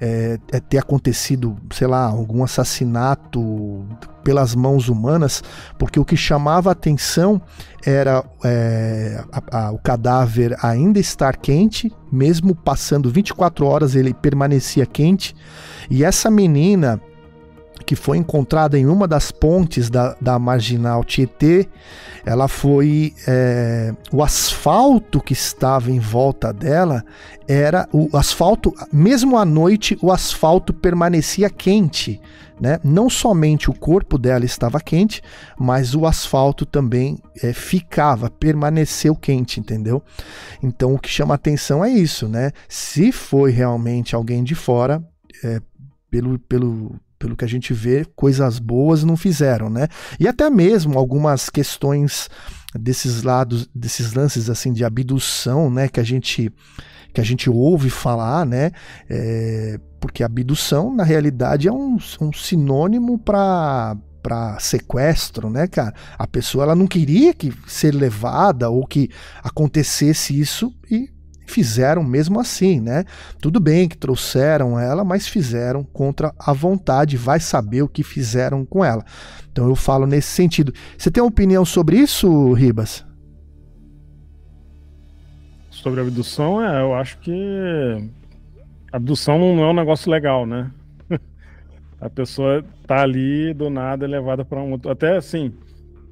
é, 0.00 0.38
é, 0.52 0.60
ter 0.60 0.78
acontecido, 0.78 1.56
sei 1.72 1.86
lá, 1.86 2.04
algum 2.04 2.44
assassinato 2.44 3.84
pelas 4.22 4.54
mãos 4.54 4.88
humanas, 4.88 5.42
porque 5.78 6.00
o 6.00 6.04
que 6.04 6.16
chamava 6.16 6.70
a 6.70 6.72
atenção 6.72 7.40
era 7.84 8.24
é, 8.44 9.22
a, 9.30 9.66
a, 9.66 9.72
o 9.72 9.78
cadáver 9.78 10.56
ainda 10.62 10.98
estar 10.98 11.36
quente, 11.36 11.92
mesmo 12.10 12.54
passando 12.54 13.10
24 13.10 13.64
horas 13.66 13.94
ele 13.94 14.12
permanecia 14.12 14.84
quente, 14.84 15.34
e 15.88 16.04
essa 16.04 16.30
menina 16.30 17.00
que 17.86 17.94
foi 17.94 18.18
encontrada 18.18 18.76
em 18.76 18.86
uma 18.86 19.06
das 19.06 19.30
pontes 19.30 19.88
da, 19.88 20.16
da 20.20 20.38
marginal 20.38 21.04
Tietê, 21.04 21.68
ela 22.24 22.48
foi. 22.48 23.14
É, 23.26 23.94
o 24.12 24.22
asfalto 24.22 25.20
que 25.20 25.32
estava 25.32 25.90
em 25.90 26.00
volta 26.00 26.52
dela 26.52 27.04
era. 27.46 27.88
O 27.92 28.14
asfalto, 28.16 28.74
mesmo 28.92 29.38
à 29.38 29.44
noite, 29.44 29.96
o 30.02 30.10
asfalto 30.10 30.74
permanecia 30.74 31.48
quente. 31.48 32.20
Né? 32.58 32.80
Não 32.82 33.08
somente 33.10 33.70
o 33.70 33.74
corpo 33.74 34.16
dela 34.16 34.44
estava 34.44 34.80
quente, 34.80 35.22
mas 35.58 35.94
o 35.94 36.06
asfalto 36.06 36.64
também 36.64 37.18
é, 37.42 37.52
ficava, 37.52 38.30
permaneceu 38.30 39.14
quente, 39.14 39.60
entendeu? 39.60 40.02
Então 40.62 40.94
o 40.94 40.98
que 40.98 41.08
chama 41.08 41.34
atenção 41.34 41.84
é 41.84 41.90
isso, 41.90 42.26
né? 42.26 42.52
Se 42.66 43.12
foi 43.12 43.50
realmente 43.50 44.16
alguém 44.16 44.42
de 44.42 44.54
fora, 44.54 45.06
é, 45.44 45.60
pelo, 46.10 46.38
pelo, 46.38 46.98
pelo 47.26 47.36
que 47.36 47.44
a 47.44 47.48
gente 47.48 47.74
vê, 47.74 48.06
coisas 48.14 48.60
boas 48.60 49.02
não 49.02 49.16
fizeram, 49.16 49.68
né? 49.68 49.88
E 50.20 50.28
até 50.28 50.48
mesmo 50.48 50.96
algumas 50.96 51.50
questões 51.50 52.30
desses 52.72 53.24
lados, 53.24 53.68
desses 53.74 54.12
lances 54.14 54.48
assim 54.48 54.72
de 54.72 54.84
abdução, 54.84 55.68
né, 55.68 55.88
que 55.88 55.98
a 55.98 56.04
gente 56.04 56.52
que 57.12 57.20
a 57.20 57.24
gente 57.24 57.50
ouve 57.50 57.90
falar, 57.90 58.46
né? 58.46 58.70
É, 59.10 59.80
porque 59.98 60.22
abdução, 60.22 60.94
na 60.94 61.02
realidade, 61.02 61.66
é 61.66 61.72
um, 61.72 61.96
um 62.20 62.32
sinônimo 62.32 63.18
para 63.18 63.96
para 64.22 64.58
sequestro, 64.60 65.50
né, 65.50 65.66
cara? 65.66 65.94
A 66.18 66.26
pessoa 66.26 66.64
ela 66.64 66.74
não 66.76 66.86
queria 66.86 67.32
que 67.34 67.52
ser 67.66 67.92
levada 67.92 68.70
ou 68.70 68.86
que 68.86 69.08
acontecesse 69.42 70.38
isso 70.38 70.72
e 70.90 71.10
fizeram 71.46 72.02
mesmo 72.02 72.40
assim, 72.40 72.80
né? 72.80 73.04
Tudo 73.40 73.60
bem 73.60 73.88
que 73.88 73.96
trouxeram 73.96 74.78
ela, 74.78 75.04
mas 75.04 75.26
fizeram 75.26 75.84
contra 75.84 76.32
a 76.38 76.52
vontade, 76.52 77.16
vai 77.16 77.40
saber 77.40 77.82
o 77.82 77.88
que 77.88 78.02
fizeram 78.02 78.64
com 78.64 78.84
ela. 78.84 79.04
Então 79.50 79.68
eu 79.68 79.74
falo 79.74 80.06
nesse 80.06 80.28
sentido. 80.28 80.72
Você 80.98 81.10
tem 81.10 81.22
uma 81.22 81.28
opinião 81.28 81.64
sobre 81.64 81.96
isso, 81.96 82.52
Ribas? 82.52 83.04
Sobre 85.70 86.00
a 86.00 86.02
abdução, 86.02 86.62
é, 86.62 86.80
eu 86.80 86.94
acho 86.94 87.18
que 87.18 88.10
abdução 88.92 89.38
não 89.38 89.62
é 89.62 89.70
um 89.70 89.74
negócio 89.74 90.10
legal, 90.10 90.46
né? 90.46 90.70
a 92.00 92.10
pessoa 92.10 92.64
tá 92.86 93.02
ali 93.02 93.52
do 93.54 93.70
nada 93.70 94.04
é 94.04 94.08
levada 94.08 94.44
para 94.44 94.60
um 94.60 94.72
outro. 94.72 94.90
Até 94.90 95.16
assim, 95.16 95.52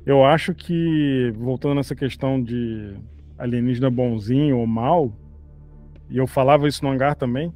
eu 0.07 0.25
acho 0.25 0.55
que 0.55 1.33
voltando 1.37 1.77
nessa 1.77 1.95
questão 1.95 2.43
de 2.43 2.95
alienígena 3.39 3.91
bonzinho 3.91 4.59
ou 4.59 4.67
mal, 4.67 5.13
e 6.15 6.17
eu 6.17 6.29
falava 6.29 6.69
isso 6.69 6.85
no 6.85 6.93
hangar 6.93 7.17
também, 7.17 7.53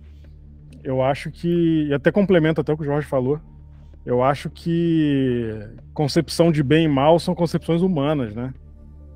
eu 0.83 1.01
acho 1.01 1.31
que, 1.31 1.87
e 1.89 1.95
até 1.95 2.11
complemento 2.11 2.61
até 2.61 2.73
o 2.73 2.77
que 2.77 2.83
o 2.83 2.87
Jorge 2.87 3.07
falou, 3.07 3.41
eu 4.05 4.21
acho 4.21 4.51
que 4.51 5.49
concepção 5.95 6.51
de 6.51 6.61
bem 6.61 6.87
e 6.87 6.89
mal 6.89 7.21
são 7.21 7.37
concepções 7.37 7.83
humanas, 7.83 8.35
né? 8.35 8.53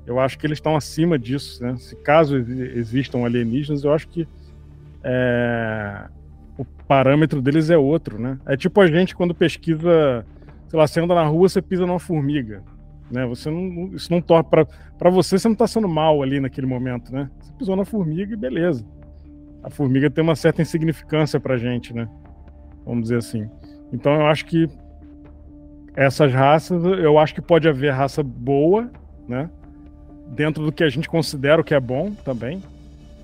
Eu 0.05 0.17
acho 0.17 0.39
que 0.39 0.47
eles 0.47 0.59
estão 0.59 0.77
acima 0.77 1.19
disso, 1.19 1.61
né? 1.61 1.75
Se 1.75 1.93
caso 1.93 2.37
existam 2.37 3.25
alienígenas, 3.25 3.83
eu 3.83 3.91
acho 3.91 4.07
que 4.07 4.25
é, 5.03 6.05
o 6.57 6.63
parâmetro 6.63 7.41
deles 7.41 7.69
é 7.69 7.77
outro, 7.77 8.17
né? 8.17 8.39
É 8.45 8.55
tipo 8.55 8.79
a 8.79 8.87
gente 8.87 9.13
quando 9.13 9.35
pesquisa, 9.35 10.25
sei 10.69 10.79
lá, 10.79 10.87
você 10.87 11.01
anda 11.01 11.15
na 11.15 11.25
rua, 11.25 11.49
você 11.49 11.61
pisa 11.61 11.85
numa 11.85 11.99
formiga, 11.99 12.63
né? 13.11 13.25
Você 13.25 13.51
não, 13.51 13.93
isso 13.93 14.09
não 14.09 14.21
torna 14.21 14.45
para 14.45 15.09
você, 15.09 15.37
você 15.37 15.49
não 15.49 15.53
está 15.53 15.67
sendo 15.67 15.89
mal 15.89 16.23
ali 16.23 16.39
naquele 16.39 16.65
momento, 16.65 17.11
né? 17.11 17.29
Você 17.41 17.51
pisou 17.59 17.75
na 17.75 17.83
formiga 17.83 18.33
e 18.33 18.37
beleza. 18.37 18.85
A 19.63 19.69
formiga 19.69 20.09
tem 20.09 20.23
uma 20.23 20.35
certa 20.35 20.61
insignificância 20.61 21.39
para 21.39 21.57
gente, 21.57 21.93
né? 21.93 22.07
Vamos 22.85 23.03
dizer 23.03 23.17
assim. 23.17 23.49
Então 23.91 24.13
eu 24.13 24.27
acho 24.27 24.45
que 24.45 24.67
essas 25.95 26.33
raças, 26.33 26.83
eu 26.83 27.17
acho 27.17 27.33
que 27.33 27.41
pode 27.41 27.67
haver 27.67 27.93
raça 27.93 28.21
boa, 28.21 28.91
né? 29.27 29.49
Dentro 30.27 30.65
do 30.65 30.71
que 30.71 30.83
a 30.83 30.89
gente 30.89 31.07
considera 31.07 31.61
o 31.61 31.63
que 31.63 31.73
é 31.73 31.79
bom 31.79 32.11
também. 32.25 32.61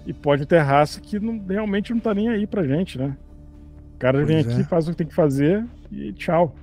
E 0.06 0.14
pode 0.14 0.46
ter 0.46 0.60
raça 0.60 1.02
que 1.02 1.20
não, 1.20 1.44
realmente 1.48 1.94
não 1.94 2.00
tá 2.00 2.14
nem 2.14 2.30
aí 2.30 2.48
pra 2.48 2.64
gente, 2.64 2.98
né? 2.98 3.16
O 3.96 4.00
cara 4.00 4.20
pois 4.20 4.28
vem 4.28 4.38
é. 4.38 4.40
aqui, 4.42 4.64
faz 4.64 4.88
o 4.88 4.92
que 4.92 4.98
tem 4.98 5.08
que 5.08 5.16
fazer 5.16 5.66
e 5.92 6.14
tchau. 6.14 6.56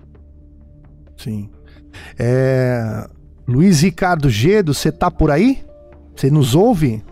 Sim. 1.17 1.51
É... 2.19 3.07
Luiz 3.47 3.83
Ricardo 3.83 4.29
Gedo, 4.31 4.75
você 4.75 4.91
tá 4.91 5.11
por 5.11 5.31
aí? 5.31 5.65
Você 6.15 6.31
nos 6.31 6.55
ouve? 6.55 7.03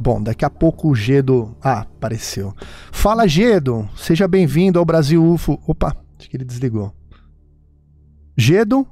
Bom, 0.00 0.22
daqui 0.22 0.44
a 0.44 0.50
pouco 0.50 0.88
o 0.88 0.94
Gedo. 0.94 1.56
Ah, 1.62 1.80
apareceu. 1.80 2.54
Fala, 2.92 3.26
Gedo! 3.26 3.88
Seja 3.96 4.28
bem-vindo 4.28 4.78
ao 4.78 4.84
Brasil 4.84 5.24
UFO. 5.24 5.60
Opa, 5.66 5.96
acho 6.18 6.30
que 6.30 6.36
ele 6.36 6.44
desligou. 6.44 6.92
Gedo? 8.36 8.86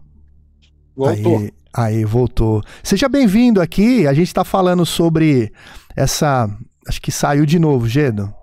Voltou. 0.96 1.38
Aí, 1.38 1.52
aí 1.72 2.04
voltou. 2.04 2.60
Seja 2.82 3.08
bem-vindo 3.08 3.60
aqui. 3.62 4.06
A 4.06 4.12
gente 4.12 4.26
está 4.26 4.44
falando 4.44 4.84
sobre 4.84 5.52
essa. 5.94 6.50
Acho 6.88 7.00
que 7.00 7.12
saiu 7.12 7.46
de 7.46 7.58
novo, 7.58 7.86
Gedo. 7.86 8.34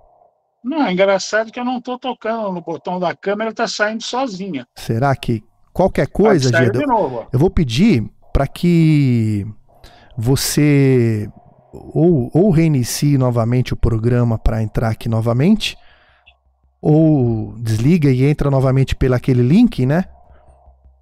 Não, 0.63 0.86
é 0.86 0.93
engraçado 0.93 1.52
que 1.52 1.60
eu 1.60 1.65
não 1.65 1.80
estou 1.80 1.99
tocando 1.99 2.49
no 2.49 2.62
botão 2.62 2.97
da 2.97 3.13
câmera, 3.13 3.49
está 3.49 3.67
saindo 3.67 4.02
sozinha. 4.02 4.65
Será 4.78 5.13
que 5.13 5.43
qualquer 5.73 6.08
coisa, 6.08 6.49
Gedo? 6.58 6.80
Eu 7.34 7.39
vou 7.39 7.49
pedir 7.49 8.10
para 8.32 8.47
que 8.47 9.45
você 10.17 11.30
ou, 11.73 12.29
ou 12.31 12.51
reinicie 12.51 13.17
novamente 13.17 13.73
o 13.73 13.77
programa 13.77 14.38
para 14.38 14.62
entrar 14.62 14.89
aqui 14.89 15.09
novamente, 15.09 15.75
ou 16.79 17.55
desliga 17.57 18.12
e 18.12 18.23
entra 18.23 18.51
novamente 18.51 18.95
pelo 18.95 19.15
aquele 19.15 19.41
link, 19.41 19.86
né? 19.86 20.05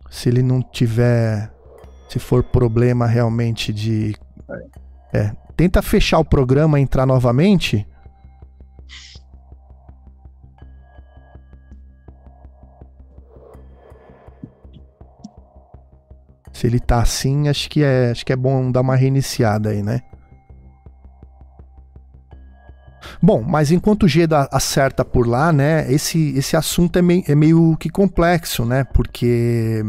Se 0.10 0.29
ele 0.29 0.41
não 0.41 0.62
tiver, 0.62 1.51
se 2.07 2.19
for 2.19 2.43
problema 2.43 3.05
realmente 3.05 3.73
de, 3.73 4.15
é, 5.13 5.31
tenta 5.57 5.81
fechar 5.81 6.19
o 6.19 6.25
programa, 6.25 6.79
entrar 6.79 7.05
novamente. 7.05 7.86
Se 16.53 16.67
ele 16.67 16.79
tá 16.79 17.01
assim, 17.01 17.49
acho 17.49 17.69
que 17.69 17.84
é, 17.84 18.12
acho 18.12 18.25
que 18.25 18.31
é 18.31 18.36
bom 18.36 18.71
dar 18.71 18.81
uma 18.81 18.95
reiniciada 18.95 19.69
aí, 19.69 19.81
né? 19.81 20.01
Bom, 23.21 23.43
mas 23.47 23.71
enquanto 23.71 24.03
o 24.03 24.07
Geda 24.07 24.49
acerta 24.51 25.05
por 25.05 25.27
lá, 25.27 25.53
né, 25.53 25.91
esse, 25.91 26.36
esse 26.36 26.57
assunto 26.57 26.97
é 26.97 27.01
meio, 27.03 27.23
é 27.27 27.36
meio 27.36 27.77
que 27.77 27.88
complexo, 27.88 28.65
né, 28.65 28.84
porque 28.84 29.84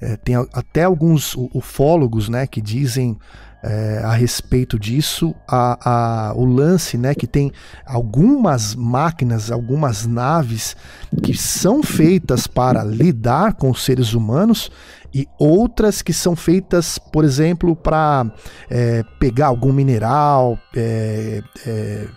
é, 0.00 0.16
tem 0.16 0.34
até 0.52 0.84
alguns 0.84 1.34
ufólogos, 1.54 2.28
né, 2.28 2.46
que 2.46 2.60
dizem 2.60 3.18
é, 3.62 4.02
a 4.04 4.12
respeito 4.12 4.78
disso, 4.78 5.34
a, 5.48 6.30
a, 6.30 6.34
o 6.34 6.44
lance, 6.44 6.98
né, 6.98 7.14
que 7.14 7.26
tem 7.26 7.50
algumas 7.86 8.74
máquinas, 8.74 9.50
algumas 9.50 10.04
naves 10.04 10.76
que 11.22 11.34
são 11.34 11.82
feitas 11.82 12.46
para 12.46 12.84
lidar 12.84 13.54
com 13.54 13.70
os 13.70 13.82
seres 13.82 14.12
humanos 14.12 14.70
e 15.14 15.26
outras 15.38 16.02
que 16.02 16.12
são 16.12 16.34
feitas, 16.34 16.98
por 16.98 17.24
exemplo, 17.24 17.76
para 17.76 18.30
é, 18.68 19.04
pegar 19.20 19.46
algum 19.46 19.72
mineral, 19.72 20.58
é, 20.74 21.42
é, 21.66 22.08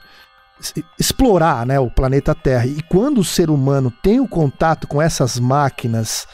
explorar 1.00 1.66
né, 1.66 1.80
o 1.80 1.90
planeta 1.90 2.34
Terra. 2.34 2.66
E 2.66 2.82
quando 2.84 3.20
o 3.20 3.24
ser 3.24 3.50
humano 3.50 3.92
tem 4.02 4.20
o 4.20 4.28
contato 4.28 4.88
com 4.88 5.02
essas 5.02 5.40
máquinas 5.40 6.28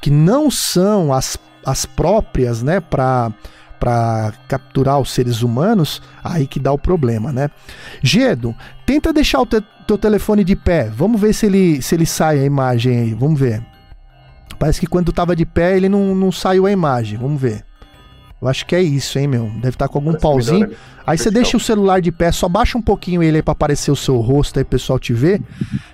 que 0.00 0.10
não 0.10 0.50
são 0.50 1.12
as, 1.12 1.38
as 1.64 1.86
próprias 1.86 2.62
né, 2.62 2.80
para 2.80 3.32
para 3.78 4.32
capturar 4.48 4.98
os 4.98 5.12
seres 5.12 5.40
humanos, 5.40 6.02
aí 6.24 6.48
que 6.48 6.58
dá 6.58 6.72
o 6.72 6.78
problema, 6.78 7.32
né? 7.32 7.48
Gedo, 8.02 8.52
tenta 8.84 9.12
deixar 9.12 9.40
o 9.40 9.46
te 9.46 9.62
teu 9.86 9.96
telefone 9.96 10.44
de 10.44 10.54
pé. 10.54 10.90
Vamos 10.90 11.20
ver 11.20 11.32
se 11.32 11.46
ele, 11.46 11.80
se 11.80 11.94
ele 11.94 12.04
sai 12.04 12.40
a 12.40 12.44
imagem 12.44 12.98
aí. 12.98 13.14
Vamos 13.14 13.40
ver. 13.40 13.64
Parece 14.58 14.80
que 14.80 14.86
quando 14.86 15.12
tava 15.12 15.34
de 15.34 15.46
pé 15.46 15.76
ele 15.76 15.88
não, 15.88 16.14
não 16.14 16.30
saiu 16.30 16.66
a 16.66 16.72
imagem. 16.72 17.16
Vamos 17.16 17.40
ver. 17.40 17.64
Eu 18.40 18.46
acho 18.48 18.64
que 18.66 18.74
é 18.74 18.82
isso, 18.82 19.18
hein, 19.18 19.26
meu? 19.26 19.44
Deve 19.44 19.70
estar 19.70 19.86
tá 19.86 19.88
com 19.88 19.98
algum 19.98 20.12
Parece 20.12 20.22
pauzinho. 20.22 20.76
Aí 21.06 21.18
você 21.18 21.30
deixa 21.30 21.56
o 21.56 21.60
celular 21.60 22.00
de 22.00 22.12
pé, 22.12 22.30
só 22.30 22.48
baixa 22.48 22.78
um 22.78 22.82
pouquinho 22.82 23.22
ele 23.22 23.38
aí 23.38 23.42
pra 23.42 23.52
aparecer 23.52 23.90
o 23.90 23.96
seu 23.96 24.18
rosto 24.20 24.58
aí, 24.58 24.64
pessoal 24.64 24.98
te 24.98 25.12
ver. 25.12 25.40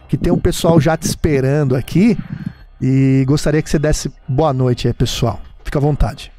Que 0.08 0.16
tem 0.16 0.32
um 0.32 0.38
pessoal 0.38 0.78
já 0.80 0.96
te 0.96 1.06
esperando 1.06 1.74
aqui. 1.74 2.18
E 2.80 3.24
gostaria 3.26 3.62
que 3.62 3.70
você 3.70 3.78
desse 3.78 4.12
boa 4.28 4.52
noite 4.52 4.86
aí, 4.86 4.92
pessoal. 4.92 5.40
Fica 5.64 5.78
à 5.78 5.82
vontade. 5.82 6.30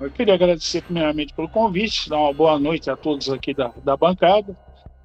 Eu 0.00 0.08
queria 0.10 0.34
agradecer 0.34 0.82
primeiramente 0.82 1.34
pelo 1.34 1.48
convite, 1.48 2.08
dar 2.08 2.18
uma 2.18 2.32
boa 2.32 2.56
noite 2.56 2.88
a 2.88 2.96
todos 2.96 3.28
aqui 3.28 3.52
da, 3.52 3.72
da 3.82 3.96
bancada, 3.96 4.56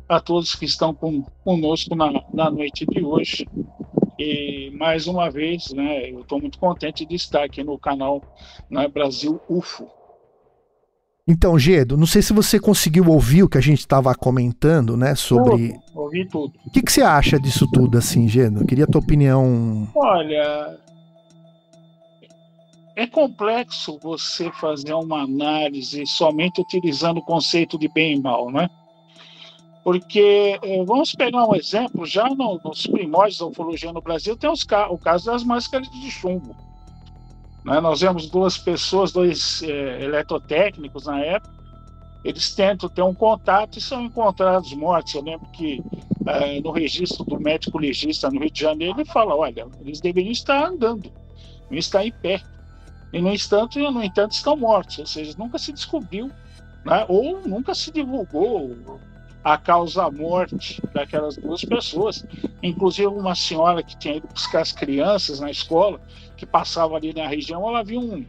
a 0.08 0.20
todos 0.20 0.54
que 0.54 0.66
estão 0.66 0.94
com, 0.94 1.24
conosco 1.44 1.96
na, 1.96 2.12
na 2.32 2.52
noite 2.52 2.86
de 2.86 3.04
hoje. 3.04 3.48
E 4.20 4.72
mais 4.78 5.08
uma 5.08 5.32
vez, 5.32 5.74
né, 5.74 6.12
eu 6.12 6.20
estou 6.20 6.40
muito 6.40 6.60
contente 6.60 7.04
de 7.04 7.16
estar 7.16 7.44
aqui 7.44 7.64
no 7.64 7.80
canal 7.80 8.22
né, 8.70 8.88
Brasil 8.88 9.42
UFO. 9.50 9.90
Então, 11.26 11.58
Gedo, 11.58 11.96
não 11.96 12.06
sei 12.06 12.22
se 12.22 12.34
você 12.34 12.60
conseguiu 12.60 13.08
ouvir 13.08 13.44
o 13.44 13.50
que 13.50 13.58
a 13.58 13.62
gente 13.62 13.80
estava 13.80 14.14
comentando, 14.14 14.98
né, 14.98 15.16
sobre... 15.16 15.70
Tudo, 15.70 16.02
ouvi 16.02 16.28
tudo. 16.28 16.54
O 16.66 16.70
que, 16.70 16.82
que 16.82 16.92
você 16.92 17.02
acha 17.02 17.40
disso 17.40 17.66
tudo, 17.72 17.98
assim, 17.98 18.28
Gedo? 18.28 18.66
Queria 18.66 18.84
a 18.84 18.88
tua 18.88 19.00
opinião... 19.00 19.88
Olha, 19.96 20.78
é 22.96 23.08
complexo 23.08 23.98
você 24.02 24.52
fazer 24.52 24.94
uma 24.94 25.24
análise 25.24 26.06
somente 26.06 26.60
utilizando 26.60 27.18
o 27.20 27.26
conceito 27.26 27.80
de 27.80 27.88
bem 27.88 28.18
e 28.18 28.22
mal, 28.22 28.52
né? 28.52 28.70
Porque, 29.84 30.60
eh, 30.62 30.84
vamos 30.86 31.14
pegar 31.14 31.48
um 31.48 31.56
exemplo, 31.56 32.06
já 32.06 32.30
no, 32.30 32.60
nos 32.64 32.86
primórdios 32.86 33.40
da 33.40 33.46
ufologia 33.46 33.92
no 33.92 34.02
Brasil, 34.02 34.36
tem 34.36 34.50
os, 34.50 34.66
o 34.90 34.98
caso 34.98 35.26
das 35.26 35.44
máscaras 35.44 35.90
de 35.90 36.12
chumbo. 36.12 36.56
Né? 37.66 37.80
Nós 37.80 38.02
vemos 38.02 38.30
duas 38.30 38.58
pessoas, 38.58 39.12
dois 39.12 39.64
é, 39.64 40.04
eletrotécnicos 40.04 41.06
na 41.06 41.20
época, 41.20 41.54
eles 42.24 42.54
tentam 42.56 42.88
ter 42.88 43.02
um 43.02 43.14
contato 43.14 43.78
e 43.78 43.82
são 43.82 44.02
encontrados 44.02 44.74
mortos. 44.74 45.14
Eu 45.14 45.24
lembro 45.24 45.46
que 45.52 45.84
é, 46.26 46.62
no 46.62 46.72
registro 46.72 47.26
do 47.26 47.40
médico 47.40 47.78
legista 47.78 48.30
no 48.30 48.40
Rio 48.40 48.52
de 48.52 48.62
Janeiro, 48.62 49.00
ele 49.00 49.10
fala: 49.10 49.36
olha, 49.36 49.68
eles 49.82 50.00
deveriam 50.00 50.32
estar 50.32 50.66
andando, 50.66 51.12
não 51.70 51.78
estar 51.78 52.06
em 52.06 52.12
pé. 52.12 52.42
E, 53.12 53.22
no 53.22 53.32
entanto, 53.32 53.78
no 53.78 54.04
entanto, 54.04 54.32
estão 54.32 54.56
mortos, 54.56 54.98
ou 54.98 55.06
seja, 55.06 55.36
nunca 55.38 55.60
se 55.60 55.72
descobriu, 55.72 56.32
né? 56.84 57.06
ou 57.08 57.42
nunca 57.46 57.76
se 57.76 57.92
divulgou 57.92 59.00
a 59.44 59.58
causa 59.58 60.10
morte 60.10 60.82
daquelas 60.94 61.36
duas 61.36 61.64
pessoas. 61.64 62.26
Inclusive, 62.64 63.08
uma 63.08 63.36
senhora 63.36 63.84
que 63.84 63.98
tinha 63.98 64.16
ido 64.16 64.28
buscar 64.28 64.62
as 64.62 64.72
crianças 64.72 65.40
na 65.40 65.52
escola, 65.52 66.00
que 66.46 66.52
passava 66.52 66.96
ali 66.96 67.14
na 67.14 67.28
região, 67.28 67.68
ela 67.68 67.84
viu 67.84 68.00
um, 68.00 68.26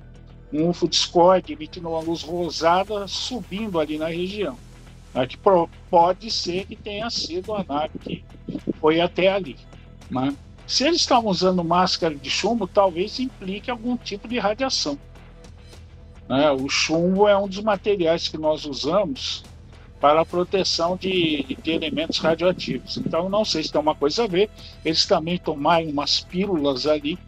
um 0.52 0.68
UFO 0.68 0.88
discorde 0.88 1.52
emitindo 1.52 1.88
uma 1.88 2.00
luz 2.00 2.22
rosada 2.22 3.06
subindo 3.08 3.78
ali 3.80 3.98
na 3.98 4.08
região. 4.08 4.56
Né, 5.12 5.26
que 5.26 5.38
pode 5.90 6.30
ser 6.30 6.66
que 6.66 6.74
tenha 6.74 7.08
sido 7.08 7.54
a 7.54 7.64
nave 7.64 7.98
que 8.00 8.24
foi 8.80 9.00
até 9.00 9.32
ali. 9.32 9.56
Né? 10.10 10.34
Se 10.66 10.84
eles 10.84 11.00
estavam 11.00 11.30
usando 11.30 11.62
máscara 11.62 12.14
de 12.14 12.30
chumbo, 12.30 12.66
talvez 12.66 13.20
implique 13.20 13.70
algum 13.70 13.96
tipo 13.96 14.26
de 14.26 14.38
radiação. 14.38 14.98
Né? 16.28 16.50
O 16.50 16.68
chumbo 16.68 17.28
é 17.28 17.36
um 17.38 17.46
dos 17.46 17.60
materiais 17.60 18.28
que 18.28 18.38
nós 18.38 18.64
usamos 18.64 19.44
para 20.00 20.20
a 20.20 20.26
proteção 20.26 20.96
de, 20.96 21.56
de, 21.62 21.70
elementos 21.70 22.18
radioativos. 22.18 22.98
Então, 22.98 23.28
não 23.28 23.44
sei 23.44 23.62
se 23.62 23.72
tem 23.72 23.80
uma 23.80 23.94
coisa 23.94 24.24
a 24.24 24.26
ver. 24.26 24.50
Eles 24.84 25.06
também 25.06 25.38
tomaram 25.38 25.88
umas 25.88 26.20
pílulas 26.20 26.86
ali, 26.86 27.18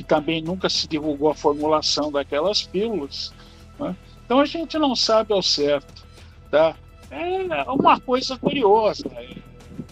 que 0.00 0.04
também 0.04 0.40
nunca 0.40 0.70
se 0.70 0.88
divulgou 0.88 1.30
a 1.30 1.34
formulação 1.34 2.10
daquelas 2.10 2.62
pílulas. 2.62 3.34
Né? 3.78 3.94
Então, 4.24 4.40
a 4.40 4.46
gente 4.46 4.78
não 4.78 4.96
sabe 4.96 5.34
ao 5.34 5.42
certo. 5.42 6.06
Tá? 6.50 6.74
É 7.10 7.70
uma 7.70 8.00
coisa 8.00 8.38
curiosa. 8.38 9.04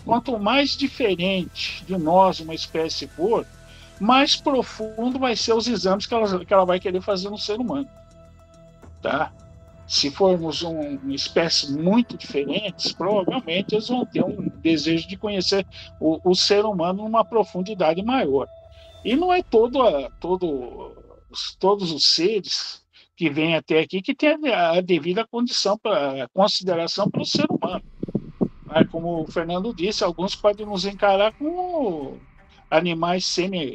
Quanto 0.07 0.39
mais 0.39 0.71
diferente 0.71 1.85
de 1.85 1.99
nós 1.99 2.41
uma 2.41 2.55
espécie 2.55 3.07
for, 3.07 3.47
mais 4.01 4.35
profundo 4.35 5.19
vai 5.19 5.37
ser 5.37 5.53
os 5.53 5.69
exames 5.69 6.07
que 6.07 6.15
ela, 6.15 6.43
que 6.43 6.55
ela 6.55 6.65
vai 6.65 6.81
querer 6.81 7.03
fazer 7.03 7.29
no 7.29 7.37
ser 7.37 7.61
humano. 7.61 7.89
Tá? 9.03 9.31
Se 9.87 10.11
formos 10.11 10.63
um, 10.63 10.97
uma 10.97 11.15
espécie 11.15 11.71
muito 11.71 12.17
diferentes, 12.17 12.93
provavelmente 12.93 13.75
eles 13.75 13.89
vão 13.89 14.07
ter 14.07 14.25
um 14.25 14.51
desejo 14.63 15.07
de 15.07 15.19
conhecer 15.19 15.67
o, 16.01 16.19
o 16.25 16.35
ser 16.35 16.65
humano 16.65 17.03
numa 17.03 17.27
profundidade 17.27 18.03
maior. 18.03 18.49
E 19.05 19.17
não 19.17 19.33
é 19.33 19.43
todo, 19.43 19.79
todo 20.21 20.95
todos 21.59 21.91
os 21.93 22.15
seres 22.15 22.83
que 23.17 23.29
vêm 23.29 23.57
até 23.57 23.81
aqui 23.81 24.01
que 24.01 24.15
têm 24.15 24.39
a, 24.53 24.81
devida 24.81 25.27
condição 25.27 25.77
para 25.77 26.29
consideração 26.33 27.11
para 27.11 27.23
o 27.23 27.27
ser 27.27 27.47
humano. 27.51 27.83
Como 28.93 29.23
o 29.23 29.27
Fernando 29.27 29.75
disse, 29.75 30.05
alguns 30.05 30.37
podem 30.37 30.67
nos 30.67 30.85
encarar 30.85 31.33
como 31.33 32.21
animais 32.71 33.25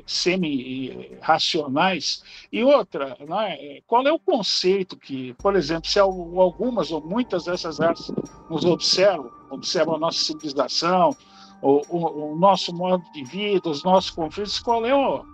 semi-racionais. 0.05 2.05
Semi 2.05 2.23
e 2.51 2.63
outra, 2.63 3.17
né, 3.27 3.81
qual 3.87 4.05
é 4.07 4.11
o 4.11 4.19
conceito 4.19 4.95
que, 4.95 5.33
por 5.33 5.55
exemplo, 5.55 5.89
se 5.89 5.97
algumas 5.99 6.91
ou 6.91 7.01
muitas 7.01 7.45
dessas 7.45 7.79
raças 7.79 8.13
nos 8.49 8.63
observam, 8.63 9.31
observam 9.49 9.95
a 9.95 9.99
nossa 9.99 10.19
civilização, 10.19 11.17
o, 11.63 11.81
o, 11.89 12.33
o 12.33 12.35
nosso 12.35 12.75
modo 12.75 13.03
de 13.13 13.23
vida, 13.23 13.69
os 13.69 13.83
nossos 13.83 14.11
conflitos, 14.11 14.59
qual 14.59 14.85
é 14.85 14.93
o, 14.93 15.25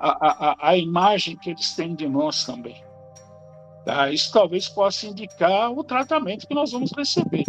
a, 0.00 0.10
a, 0.50 0.68
a 0.70 0.76
imagem 0.76 1.36
que 1.36 1.50
eles 1.50 1.74
têm 1.74 1.94
de 1.94 2.08
nós 2.08 2.44
também? 2.44 2.82
Tá? 3.84 4.10
Isso 4.10 4.32
talvez 4.32 4.68
possa 4.68 5.06
indicar 5.06 5.72
o 5.72 5.82
tratamento 5.82 6.46
que 6.46 6.54
nós 6.54 6.70
vamos 6.70 6.92
receber 6.96 7.44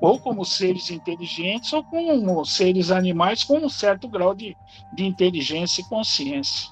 ou 0.00 0.18
como 0.18 0.44
seres 0.44 0.90
inteligentes, 0.90 1.72
ou 1.72 1.84
como 1.84 2.44
seres 2.44 2.90
animais 2.90 3.44
com 3.44 3.58
um 3.58 3.68
certo 3.68 4.08
grau 4.08 4.34
de, 4.34 4.56
de 4.94 5.04
inteligência 5.04 5.82
e 5.82 5.88
consciência. 5.88 6.70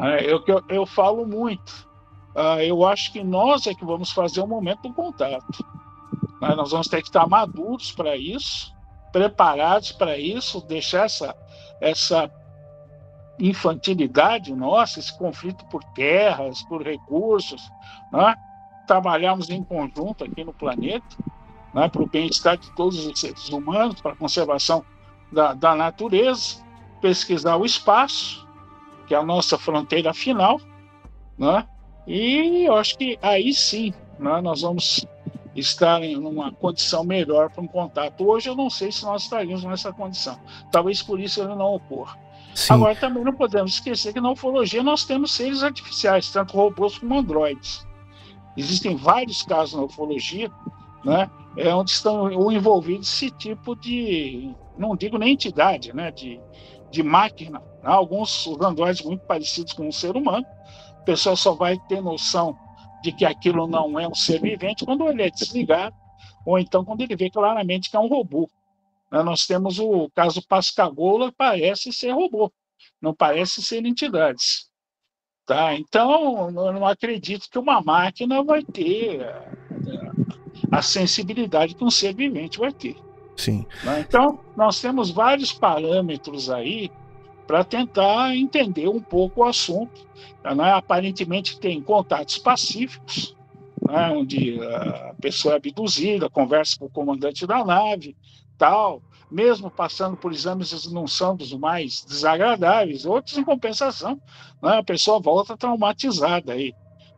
É, 0.00 0.32
eu, 0.32 0.42
eu, 0.68 0.84
falo 0.84 1.24
muito. 1.26 1.88
Uh, 2.34 2.60
eu 2.60 2.84
acho 2.84 3.12
que 3.12 3.22
nós 3.22 3.66
é 3.66 3.74
que 3.74 3.84
vamos 3.84 4.10
fazer 4.10 4.40
o 4.40 4.46
momento 4.46 4.82
do 4.82 4.92
contato. 4.92 5.60
Uh, 6.42 6.56
nós 6.56 6.72
vamos 6.72 6.88
ter 6.88 7.02
que 7.02 7.08
estar 7.08 7.28
maduros 7.28 7.92
para 7.92 8.16
isso, 8.16 8.73
preparados 9.14 9.92
para 9.92 10.18
isso, 10.18 10.60
deixar 10.66 11.04
essa, 11.04 11.36
essa 11.80 12.28
infantilidade 13.38 14.52
nossa, 14.52 14.98
esse 14.98 15.16
conflito 15.16 15.64
por 15.66 15.84
terras, 15.94 16.64
por 16.64 16.82
recursos, 16.82 17.62
né? 18.12 18.34
trabalharmos 18.88 19.50
em 19.50 19.62
conjunto 19.62 20.24
aqui 20.24 20.42
no 20.42 20.52
planeta 20.52 21.16
né, 21.72 21.88
para 21.88 22.02
o 22.02 22.08
bem-estar 22.08 22.56
de 22.56 22.68
todos 22.72 23.06
os 23.06 23.20
seres 23.20 23.48
humanos, 23.50 24.00
para 24.00 24.14
a 24.14 24.16
conservação 24.16 24.84
da, 25.30 25.54
da 25.54 25.76
natureza, 25.76 26.64
pesquisar 27.00 27.54
o 27.54 27.64
espaço, 27.64 28.44
que 29.06 29.14
é 29.14 29.16
a 29.16 29.22
nossa 29.22 29.56
fronteira 29.56 30.12
final, 30.12 30.60
né? 31.38 31.64
e 32.04 32.64
eu 32.66 32.74
acho 32.74 32.98
que 32.98 33.16
aí 33.22 33.54
sim 33.54 33.94
né, 34.18 34.40
nós 34.40 34.62
vamos 34.62 35.06
estar 35.54 36.02
em 36.02 36.16
uma 36.16 36.52
condição 36.52 37.04
melhor 37.04 37.50
para 37.50 37.62
um 37.62 37.66
contato. 37.66 38.26
Hoje 38.26 38.48
eu 38.48 38.56
não 38.56 38.68
sei 38.68 38.90
se 38.90 39.04
nós 39.04 39.22
estaríamos 39.22 39.64
nessa 39.64 39.92
condição. 39.92 40.38
Talvez 40.70 41.02
por 41.02 41.20
isso 41.20 41.40
ele 41.40 41.54
não 41.54 41.74
ocorra. 41.74 42.18
Sim. 42.54 42.74
Agora 42.74 42.94
também 42.94 43.24
não 43.24 43.34
podemos 43.34 43.74
esquecer 43.74 44.12
que 44.12 44.20
na 44.20 44.30
ufologia 44.30 44.82
nós 44.82 45.04
temos 45.04 45.32
seres 45.32 45.62
artificiais, 45.62 46.30
tanto 46.30 46.56
robôs 46.56 46.98
como 46.98 47.18
androides. 47.18 47.86
Existem 48.56 48.96
vários 48.96 49.42
casos 49.42 49.74
na 49.74 49.82
ufologia 49.82 50.50
né, 51.04 51.30
é 51.56 51.72
onde 51.74 51.90
estão 51.90 52.50
envolvidos 52.50 53.12
esse 53.12 53.30
tipo 53.30 53.76
de, 53.76 54.54
não 54.78 54.96
digo 54.96 55.18
nem 55.18 55.34
entidade, 55.34 55.94
né, 55.94 56.10
de, 56.10 56.40
de 56.90 57.02
máquina. 57.02 57.60
Né, 57.82 57.90
alguns 57.90 58.46
androides 58.60 59.04
muito 59.04 59.24
parecidos 59.26 59.72
com 59.72 59.86
um 59.86 59.92
ser 59.92 60.16
humano. 60.16 60.46
O 61.00 61.04
pessoal 61.04 61.36
só 61.36 61.52
vai 61.52 61.78
ter 61.88 62.00
noção 62.00 62.56
de 63.04 63.12
que 63.12 63.26
aquilo 63.26 63.66
não 63.66 64.00
é 64.00 64.08
um 64.08 64.14
ser 64.14 64.40
vivente 64.40 64.82
quando 64.82 65.06
ele 65.06 65.22
é 65.22 65.30
desligado, 65.30 65.94
ou 66.46 66.58
então 66.58 66.82
quando 66.82 67.02
ele 67.02 67.14
vê 67.14 67.28
claramente 67.28 67.90
que 67.90 67.96
é 67.96 68.00
um 68.00 68.08
robô. 68.08 68.48
Né, 69.12 69.22
nós 69.22 69.46
temos 69.46 69.78
o 69.78 70.08
caso 70.14 70.46
Pascagoula, 70.48 71.30
parece 71.36 71.92
ser 71.92 72.12
robô, 72.12 72.50
não 73.00 73.14
parece 73.14 73.62
ser 73.62 73.84
entidades. 73.84 74.70
Tá? 75.44 75.74
Então, 75.74 76.48
eu 76.48 76.72
não 76.72 76.86
acredito 76.86 77.50
que 77.50 77.58
uma 77.58 77.82
máquina 77.82 78.42
vai 78.42 78.62
ter 78.62 79.20
a 80.72 80.80
sensibilidade 80.80 81.74
que 81.74 81.84
um 81.84 81.90
ser 81.90 82.14
vivente 82.14 82.58
vai 82.58 82.72
ter. 82.72 82.96
Sim. 83.36 83.66
Né? 83.82 84.00
Então, 84.00 84.40
nós 84.56 84.80
temos 84.80 85.10
vários 85.10 85.52
parâmetros 85.52 86.48
aí 86.48 86.90
para 87.46 87.64
tentar 87.64 88.34
entender 88.34 88.88
um 88.88 89.00
pouco 89.00 89.42
o 89.42 89.44
assunto. 89.44 90.06
Né? 90.42 90.72
Aparentemente 90.72 91.58
tem 91.58 91.80
contatos 91.80 92.38
pacíficos, 92.38 93.36
né? 93.86 94.10
onde 94.10 94.60
a 94.62 95.14
pessoa 95.20 95.54
é 95.54 95.56
abduzida, 95.56 96.30
conversa 96.30 96.78
com 96.78 96.86
o 96.86 96.90
comandante 96.90 97.46
da 97.46 97.64
nave, 97.64 98.16
tal, 98.58 99.02
mesmo 99.30 99.70
passando 99.70 100.16
por 100.16 100.32
exames 100.32 100.90
não 100.92 101.06
são 101.06 101.36
dos 101.36 101.52
mais 101.52 102.04
desagradáveis, 102.04 103.04
outros 103.04 103.36
em 103.36 103.44
compensação, 103.44 104.20
né? 104.62 104.78
a 104.78 104.82
pessoa 104.82 105.20
volta 105.20 105.56
traumatizada 105.56 106.52
aí. 106.52 106.74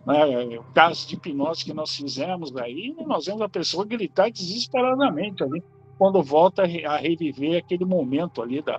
Né? 0.06 0.58
O 0.58 0.64
caso 0.72 1.06
de 1.08 1.14
hipnose 1.14 1.64
que 1.64 1.74
nós 1.74 1.94
fizemos 1.94 2.56
aí, 2.56 2.94
nós 3.06 3.26
vemos 3.26 3.42
a 3.42 3.48
pessoa 3.48 3.84
gritar 3.84 4.30
desesperadamente 4.30 5.42
ali, 5.42 5.62
quando 5.98 6.22
volta 6.22 6.62
a 6.62 6.96
reviver 6.96 7.58
aquele 7.58 7.84
momento 7.84 8.42
ali 8.42 8.62
da, 8.62 8.78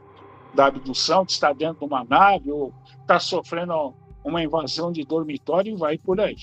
da 0.58 0.66
abdução, 0.66 1.24
de 1.24 1.34
estar 1.34 1.54
dentro 1.54 1.78
de 1.80 1.86
uma 1.86 2.04
nave 2.04 2.52
ou 2.52 2.74
está 3.00 3.20
sofrendo 3.20 3.94
uma 4.26 4.44
invasão 4.44 4.92
de 4.92 5.06
dormitório 5.06 5.72
e 5.72 5.78
vai 5.78 6.00
por 6.00 6.20
aí. 6.20 6.36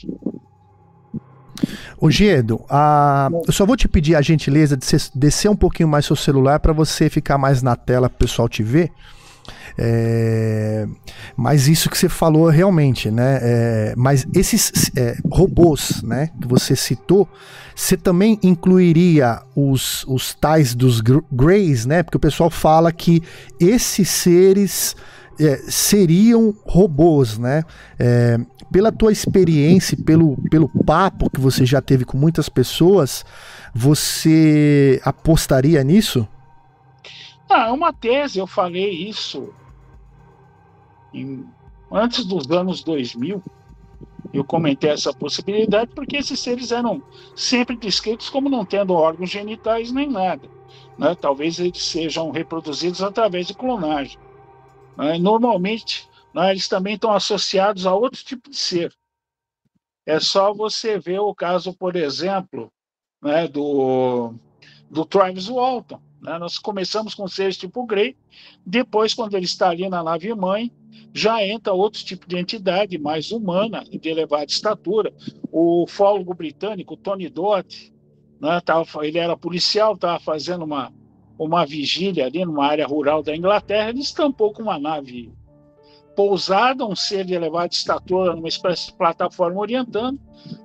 Ô 1.98 2.08
Gedo, 2.10 2.64
a... 2.70 3.28
eu 3.46 3.52
só 3.52 3.66
vou 3.66 3.76
te 3.76 3.88
pedir 3.88 4.14
a 4.14 4.22
gentileza 4.22 4.76
de 4.76 4.86
descer 5.14 5.50
um 5.50 5.56
pouquinho 5.56 5.88
mais 5.88 6.06
seu 6.06 6.14
celular 6.14 6.60
para 6.60 6.72
você 6.72 7.10
ficar 7.10 7.36
mais 7.36 7.60
na 7.60 7.74
tela 7.74 8.08
para 8.08 8.16
o 8.16 8.18
pessoal 8.18 8.48
te 8.48 8.62
ver. 8.62 8.92
É, 9.76 10.86
mas 11.36 11.66
isso 11.66 11.90
que 11.90 11.98
você 11.98 12.08
falou 12.08 12.48
realmente, 12.48 13.10
né? 13.10 13.38
É, 13.42 13.94
mas 13.96 14.26
esses 14.34 14.90
é, 14.96 15.16
robôs, 15.30 16.02
né, 16.02 16.30
que 16.40 16.46
você 16.46 16.76
citou, 16.76 17.28
você 17.74 17.96
também 17.96 18.38
incluiria 18.42 19.42
os, 19.54 20.04
os 20.04 20.32
tais 20.32 20.74
dos 20.74 21.00
Greys, 21.00 21.86
né? 21.86 22.02
Porque 22.02 22.16
o 22.16 22.20
pessoal 22.20 22.50
fala 22.50 22.92
que 22.92 23.20
esses 23.58 24.08
seres 24.08 24.94
é, 25.40 25.56
seriam 25.68 26.54
robôs, 26.64 27.36
né? 27.36 27.64
É, 27.98 28.38
pela 28.70 28.92
tua 28.92 29.10
experiência, 29.10 29.96
pelo, 29.96 30.36
pelo 30.48 30.68
papo 30.84 31.28
que 31.28 31.40
você 31.40 31.66
já 31.66 31.80
teve 31.80 32.04
com 32.04 32.16
muitas 32.16 32.48
pessoas, 32.48 33.24
você 33.74 35.00
apostaria 35.04 35.82
nisso? 35.82 36.28
Ah, 37.48 37.72
uma 37.72 37.92
tese, 37.92 38.38
eu 38.38 38.46
falei 38.46 39.08
isso 39.08 39.52
em, 41.14 41.46
antes 41.90 42.24
dos 42.24 42.50
anos 42.50 42.82
2000, 42.82 43.42
eu 44.32 44.44
comentei 44.44 44.90
essa 44.90 45.12
possibilidade 45.12 45.92
porque 45.94 46.16
esses 46.16 46.40
seres 46.40 46.72
eram 46.72 47.02
sempre 47.36 47.76
descritos 47.76 48.28
como 48.28 48.48
não 48.48 48.64
tendo 48.64 48.92
órgãos 48.92 49.30
genitais 49.30 49.92
nem 49.92 50.10
nada. 50.10 50.48
Né? 50.98 51.14
Talvez 51.14 51.58
eles 51.58 51.82
sejam 51.84 52.30
reproduzidos 52.30 53.02
através 53.02 53.46
de 53.46 53.54
clonagem. 53.54 54.18
Né? 54.96 55.18
Normalmente, 55.18 56.08
né, 56.34 56.50
eles 56.50 56.68
também 56.68 56.94
estão 56.94 57.12
associados 57.12 57.86
a 57.86 57.94
outro 57.94 58.24
tipo 58.24 58.50
de 58.50 58.56
ser. 58.56 58.92
É 60.06 60.18
só 60.20 60.52
você 60.52 60.98
ver 60.98 61.20
o 61.20 61.34
caso, 61.34 61.72
por 61.72 61.96
exemplo, 61.96 62.70
né, 63.22 63.48
do, 63.48 64.34
do 64.90 65.04
Travis 65.04 65.46
Walton. 65.46 66.00
Né? 66.20 66.38
Nós 66.38 66.58
começamos 66.58 67.14
com 67.14 67.28
seres 67.28 67.56
tipo 67.56 67.86
Grey, 67.86 68.16
depois, 68.66 69.14
quando 69.14 69.34
ele 69.34 69.44
está 69.44 69.70
ali 69.70 69.88
na 69.88 70.02
nave 70.02 70.34
mãe, 70.34 70.72
já 71.12 71.44
entra 71.46 71.72
outro 71.72 72.04
tipo 72.04 72.28
de 72.28 72.36
entidade 72.36 72.98
mais 72.98 73.30
humana, 73.30 73.84
de 73.84 74.08
elevada 74.08 74.46
estatura. 74.46 75.12
O 75.50 75.86
fólogo 75.86 76.34
britânico 76.34 76.96
Tony 76.96 77.28
Dodd, 77.28 77.92
né, 78.40 78.60
tava, 78.60 78.86
ele 79.06 79.18
era 79.18 79.36
policial, 79.36 79.94
estava 79.94 80.18
fazendo 80.18 80.64
uma, 80.64 80.92
uma 81.38 81.64
vigília 81.64 82.26
ali 82.26 82.44
numa 82.44 82.66
área 82.66 82.86
rural 82.86 83.22
da 83.22 83.34
Inglaterra, 83.34 83.90
ele 83.90 84.00
estampou 84.00 84.52
com 84.52 84.62
uma 84.62 84.78
nave 84.78 85.32
pousada, 86.14 86.86
um 86.86 86.94
ser 86.94 87.24
de 87.24 87.34
elevada 87.34 87.72
estatura, 87.72 88.34
numa 88.34 88.48
espécie 88.48 88.86
de 88.86 88.92
plataforma 88.94 89.60
orientando, 89.60 90.18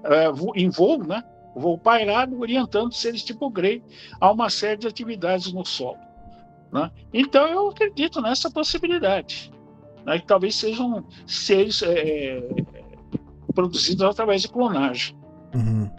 é, 0.03 0.27
em 0.55 0.69
voo, 0.69 1.03
né? 1.03 1.23
Voo 1.55 1.77
pairado, 1.77 2.39
orientando 2.39 2.93
seres 2.93 3.23
tipo 3.23 3.49
Grey 3.49 3.83
a 4.21 4.31
uma 4.31 4.49
série 4.49 4.77
de 4.77 4.87
atividades 4.87 5.51
no 5.51 5.65
solo. 5.65 5.97
Né? 6.71 6.91
Então 7.13 7.47
eu 7.47 7.69
acredito 7.69 8.21
nessa 8.21 8.49
possibilidade, 8.49 9.51
né? 10.09 10.19
que 10.19 10.25
talvez 10.25 10.55
sejam 10.55 11.05
seres 11.27 11.83
é, 11.83 12.41
produzidos 13.53 14.03
através 14.03 14.41
de 14.41 14.49
clonagem. 14.49 15.15
Uhum. 15.53 15.89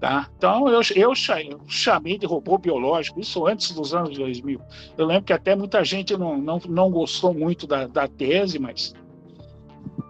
Tá? 0.00 0.28
Então, 0.36 0.68
eu, 0.68 0.80
eu 0.94 1.12
chamei 1.14 2.18
de 2.18 2.26
robô 2.26 2.58
biológico, 2.58 3.20
isso 3.20 3.46
antes 3.46 3.70
dos 3.70 3.94
anos 3.94 4.16
2000. 4.18 4.60
Eu 4.98 5.06
lembro 5.06 5.24
que 5.24 5.32
até 5.32 5.54
muita 5.54 5.82
gente 5.84 6.16
não, 6.16 6.36
não, 6.36 6.60
não 6.68 6.90
gostou 6.90 7.32
muito 7.32 7.66
da, 7.66 7.86
da 7.86 8.06
tese, 8.06 8.58
mas 8.58 8.94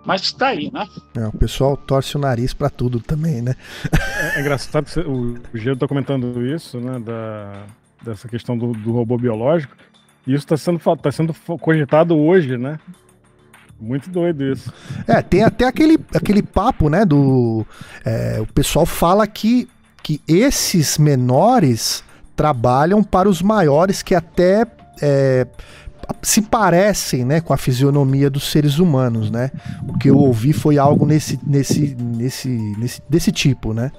mas 0.04 0.22
está 0.22 0.48
aí, 0.48 0.70
né? 0.72 0.86
É, 1.16 1.26
o 1.26 1.32
pessoal 1.32 1.76
torce 1.76 2.16
o 2.16 2.20
nariz 2.20 2.54
para 2.54 2.70
tudo 2.70 3.00
também, 3.00 3.42
né? 3.42 3.54
É, 4.34 4.38
é 4.38 4.40
engraçado 4.40 4.84
que 4.84 5.00
o, 5.00 5.34
o 5.52 5.58
Gelo 5.58 5.74
está 5.74 5.88
comentando 5.88 6.46
isso, 6.46 6.78
né? 6.78 7.00
Da, 7.00 7.66
dessa 8.04 8.28
questão 8.28 8.56
do, 8.56 8.72
do 8.72 8.92
robô 8.92 9.18
biológico. 9.18 9.76
E 10.24 10.32
isso 10.32 10.44
está 10.44 10.56
sendo, 10.56 10.80
tá 10.96 11.10
sendo 11.10 11.34
cogitado 11.60 12.16
hoje, 12.16 12.56
né? 12.56 12.78
Muito 13.78 14.08
doido 14.10 14.42
isso. 14.42 14.72
É, 15.06 15.20
tem 15.20 15.42
até 15.42 15.66
aquele, 15.66 15.98
aquele 16.14 16.42
papo, 16.42 16.88
né? 16.88 17.04
Do. 17.04 17.66
É, 18.04 18.38
o 18.40 18.46
pessoal 18.52 18.86
fala 18.86 19.26
que 19.26 19.68
que 20.06 20.20
esses 20.28 20.98
menores 20.98 22.04
trabalham 22.36 23.02
para 23.02 23.28
os 23.28 23.42
maiores 23.42 24.04
que 24.04 24.14
até 24.14 24.64
é, 25.02 25.44
se 26.22 26.40
parecem 26.40 27.24
né, 27.24 27.40
com 27.40 27.52
a 27.52 27.56
fisionomia 27.56 28.30
dos 28.30 28.52
seres 28.52 28.78
humanos, 28.78 29.32
né? 29.32 29.50
O 29.88 29.98
que 29.98 30.08
eu 30.08 30.16
ouvi 30.16 30.52
foi 30.52 30.78
algo 30.78 31.04
nesse, 31.04 31.40
nesse, 31.44 31.96
nesse, 31.98 32.48
nesse 32.78 33.02
desse 33.08 33.32
tipo, 33.32 33.74
né? 33.74 33.90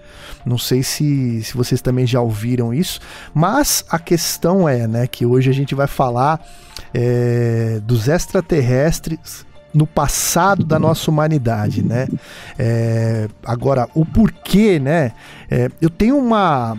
Não 0.46 0.58
sei 0.58 0.82
se, 0.82 1.44
se 1.44 1.54
vocês 1.56 1.82
também 1.82 2.08
já 2.08 2.22
ouviram 2.22 2.74
isso, 2.74 3.02
mas 3.34 3.84
a 3.90 4.00
questão 4.00 4.68
é, 4.68 4.88
né, 4.88 5.08
que 5.08 5.26
hoje 5.26 5.50
a 5.50 5.54
gente 5.54 5.76
vai 5.76 5.88
falar 5.88 6.40
é, 6.94 7.82
dos 7.84 8.08
extraterrestres 8.08 9.46
no 9.74 9.86
passado 9.86 10.66
da 10.66 10.80
nossa 10.80 11.10
humanidade, 11.12 11.84
né? 11.84 12.08
É, 12.58 13.28
agora, 13.46 13.88
o 13.94 14.06
porquê, 14.06 14.80
né? 14.80 15.12
É, 15.50 15.70
eu 15.82 15.90
tenho 15.90 16.18
uma 16.18 16.78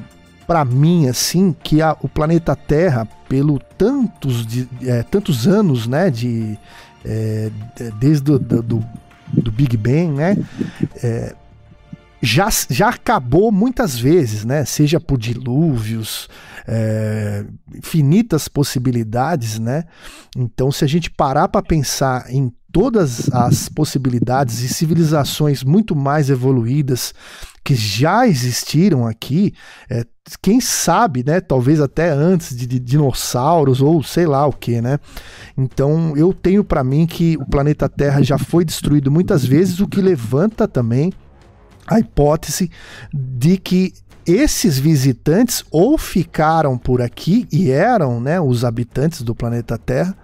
para 0.49 0.65
mim 0.65 1.09
assim 1.09 1.55
que 1.63 1.83
a, 1.83 1.95
o 2.01 2.09
planeta 2.09 2.57
Terra 2.57 3.07
pelo 3.29 3.59
tantos 3.59 4.47
de, 4.47 4.67
é, 4.83 5.03
tantos 5.03 5.47
anos 5.47 5.87
né 5.87 6.09
de 6.09 6.59
é, 7.05 7.51
desde 8.01 8.23
do, 8.25 8.39
do, 8.39 8.83
do, 9.31 9.53
Big 9.53 9.77
Bang 9.77 10.09
né 10.09 10.39
é, 11.03 11.35
já, 12.23 12.49
já 12.71 12.89
acabou 12.89 13.53
muitas 13.53 13.99
vezes 13.99 14.47
né 14.47 14.65
seja 14.65 14.99
por 14.99 15.19
dilúvios 15.19 16.31
é, 16.67 17.45
infinitas 17.77 18.49
possibilidades 18.49 19.59
né 19.59 19.85
então 20.35 20.73
se 20.73 20.83
a 20.83 20.89
gente 20.89 21.11
parar 21.11 21.49
para 21.49 21.63
pensar 21.63 22.25
em 22.31 22.51
todas 22.73 23.31
as 23.33 23.69
possibilidades 23.69 24.61
e 24.61 24.69
civilizações 24.69 25.65
muito 25.65 25.97
mais 25.97 26.31
evoluídas 26.31 27.15
que 27.65 27.75
já 27.75 28.27
existiram 28.27 29.07
aqui, 29.07 29.53
é, 29.91 30.05
quem 30.41 30.61
sabe, 30.61 31.25
né, 31.25 31.41
talvez 31.41 31.81
até 31.81 32.11
antes 32.11 32.57
de, 32.57 32.67
de, 32.67 32.79
dinossauros 32.79 33.81
ou 33.81 34.03
sei 34.03 34.27
lá 34.27 34.47
o 34.47 34.53
que, 34.53 34.81
né? 34.81 34.99
Então 35.57 36.17
eu 36.17 36.33
tenho 36.33 36.65
para 36.65 36.85
mim 36.85 37.07
que 37.07 37.37
o 37.37 37.47
planeta 37.47 37.89
Terra 37.89 38.23
já 38.23 38.39
foi 38.39 38.65
destruído 38.65 39.11
muitas 39.11 39.45
vezes, 39.45 39.81
o 39.81 39.89
que 39.89 40.01
levanta 40.01 40.67
também 40.67 41.13
a 41.87 41.99
hipótese 41.99 42.71
de 43.13 43.57
que 43.57 43.93
esses 44.27 44.79
visitantes 44.79 45.65
ou 45.71 45.97
ficaram 45.97 46.77
por 46.77 47.01
aqui 47.01 47.49
e 47.51 47.71
eram, 47.71 48.21
né, 48.21 48.39
os 48.39 48.65
habitantes 48.65 49.23
do 49.23 49.35
planeta 49.35 49.79
Terra, 49.79 50.15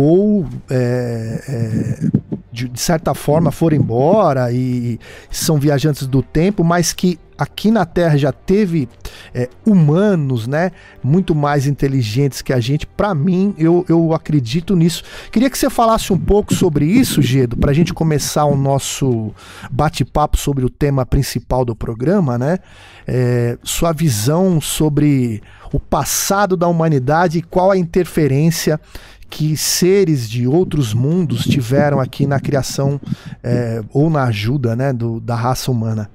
ou 0.00 0.46
é, 0.70 1.42
é, 1.48 2.08
de, 2.52 2.68
de, 2.68 2.80
certa 2.80 3.14
forma 3.14 3.50
foram 3.50 3.76
embora 3.76 4.52
e 4.52 4.96
são 5.28 5.58
viajantes 5.58 6.06
do 6.06 6.22
tempo, 6.22 6.62
mas 6.62 6.92
que 6.92 7.18
aqui 7.36 7.68
na 7.68 7.84
Terra 7.84 8.16
já 8.16 8.30
teve 8.30 8.88
é, 9.34 9.48
humanos, 9.66 10.46
né, 10.46 10.70
muito 11.02 11.34
mais 11.34 11.66
inteligentes 11.66 12.42
que 12.42 12.52
a 12.52 12.60
gente. 12.60 12.86
Para 12.86 13.12
mim, 13.12 13.56
eu, 13.58 13.84
eu 13.88 14.14
acredito 14.14 14.76
nisso. 14.76 15.02
Queria 15.32 15.50
que 15.50 15.58
você 15.58 15.68
falasse 15.68 16.12
um 16.12 16.18
pouco 16.18 16.54
sobre 16.54 16.84
isso, 16.84 17.20
Gedo, 17.20 17.56
para 17.56 17.72
a 17.72 17.74
gente 17.74 17.92
começar 17.92 18.44
o 18.44 18.56
nosso 18.56 19.34
bate-papo 19.68 20.36
sobre 20.36 20.64
o 20.64 20.70
tema 20.70 21.04
principal 21.04 21.64
do 21.64 21.74
programa, 21.74 22.38
né? 22.38 22.58
É, 23.04 23.58
sua 23.64 23.92
visão 23.92 24.60
sobre 24.60 25.42
o 25.72 25.80
passado 25.80 26.56
da 26.56 26.68
humanidade 26.68 27.38
e 27.38 27.42
qual 27.42 27.70
a 27.70 27.76
interferência 27.76 28.80
que 29.30 29.56
seres 29.56 30.28
de 30.28 30.46
outros 30.46 30.94
mundos 30.94 31.44
tiveram 31.44 32.00
aqui 32.00 32.26
na 32.26 32.40
criação 32.40 33.00
é, 33.42 33.82
ou 33.92 34.08
na 34.08 34.24
ajuda 34.24 34.74
né, 34.74 34.92
do, 34.92 35.20
da 35.20 35.34
raça 35.34 35.70
humana? 35.70 36.10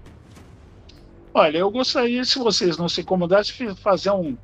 Olha, 1.33 1.57
eu 1.57 1.71
gostaria, 1.71 2.23
se 2.25 2.37
vocês 2.37 2.77
não 2.77 2.87
se 2.87 3.01
incomodassem, 3.01 3.67
de 3.67 3.81
fazer 3.81 4.11
um, 4.11 4.37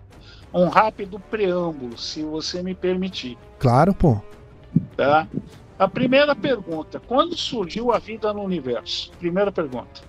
um 0.54 0.68
rápido 0.68 1.20
preâmbulo, 1.20 1.98
se 1.98 2.24
você 2.24 2.64
me 2.64 2.74
permitir. 2.74 3.38
Claro, 3.60 3.94
pô. 3.94 4.20
Tá? 4.96 5.28
A 5.78 5.88
primeira 5.88 6.36
pergunta: 6.36 7.00
quando 7.00 7.36
surgiu 7.36 7.92
a 7.92 8.00
vida 8.00 8.34
no 8.34 8.42
universo? 8.42 9.12
Primeira 9.20 9.52
pergunta. 9.52 10.02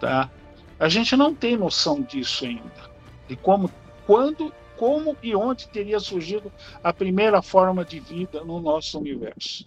Tá? 0.00 0.30
A 0.78 0.88
gente 0.88 1.16
não 1.16 1.34
tem 1.34 1.56
noção 1.56 2.02
disso 2.02 2.44
ainda. 2.44 2.90
De 3.28 3.36
como, 3.36 3.70
quando 4.06 4.52
como 4.76 5.16
e 5.22 5.34
onde 5.34 5.68
teria 5.68 6.00
surgido 6.00 6.52
a 6.82 6.92
primeira 6.92 7.42
forma 7.42 7.84
de 7.84 8.00
vida 8.00 8.44
no 8.44 8.60
nosso 8.60 8.98
universo. 8.98 9.64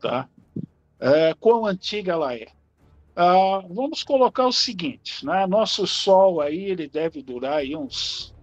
Tá? 0.00 0.28
É, 0.98 1.34
quão 1.34 1.66
antiga 1.66 2.12
ela 2.12 2.34
é? 2.34 2.46
Ah, 3.14 3.62
vamos 3.70 4.02
colocar 4.02 4.46
o 4.46 4.52
seguinte, 4.52 5.24
né? 5.24 5.46
Nosso 5.46 5.86
Sol 5.86 6.40
aí 6.40 6.64
ele 6.64 6.86
deve 6.86 7.22
durar 7.22 7.58
aí 7.58 7.74
uns 7.74 8.34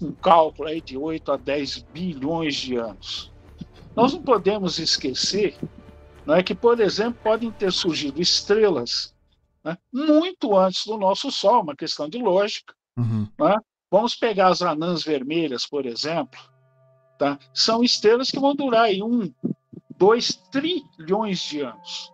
um 0.00 0.12
cálculo 0.12 0.68
aí 0.68 0.80
de 0.80 0.96
8 0.96 1.32
a 1.32 1.36
10 1.36 1.78
bilhões 1.92 2.54
de 2.54 2.76
anos. 2.76 3.32
Nós 3.94 4.12
não 4.12 4.22
podemos 4.22 4.78
esquecer 4.78 5.56
né, 6.26 6.42
que, 6.42 6.54
por 6.54 6.80
exemplo, 6.80 7.20
podem 7.22 7.50
ter 7.50 7.72
surgido 7.72 8.20
estrelas 8.20 9.14
né, 9.62 9.76
muito 9.92 10.56
antes 10.56 10.86
do 10.86 10.96
nosso 10.96 11.30
Sol, 11.30 11.62
uma 11.62 11.76
questão 11.76 12.08
de 12.08 12.18
lógica, 12.18 12.74
uhum. 12.96 13.28
né, 13.38 13.56
Vamos 13.94 14.16
pegar 14.16 14.48
as 14.48 14.60
anãs 14.60 15.04
vermelhas, 15.04 15.64
por 15.64 15.86
exemplo. 15.86 16.40
Tá? 17.16 17.38
São 17.54 17.80
estrelas 17.80 18.28
que 18.28 18.40
vão 18.40 18.52
durar 18.52 18.86
aí 18.86 19.00
um, 19.00 19.32
dois 19.96 20.34
trilhões 20.50 21.38
de 21.38 21.60
anos. 21.60 22.12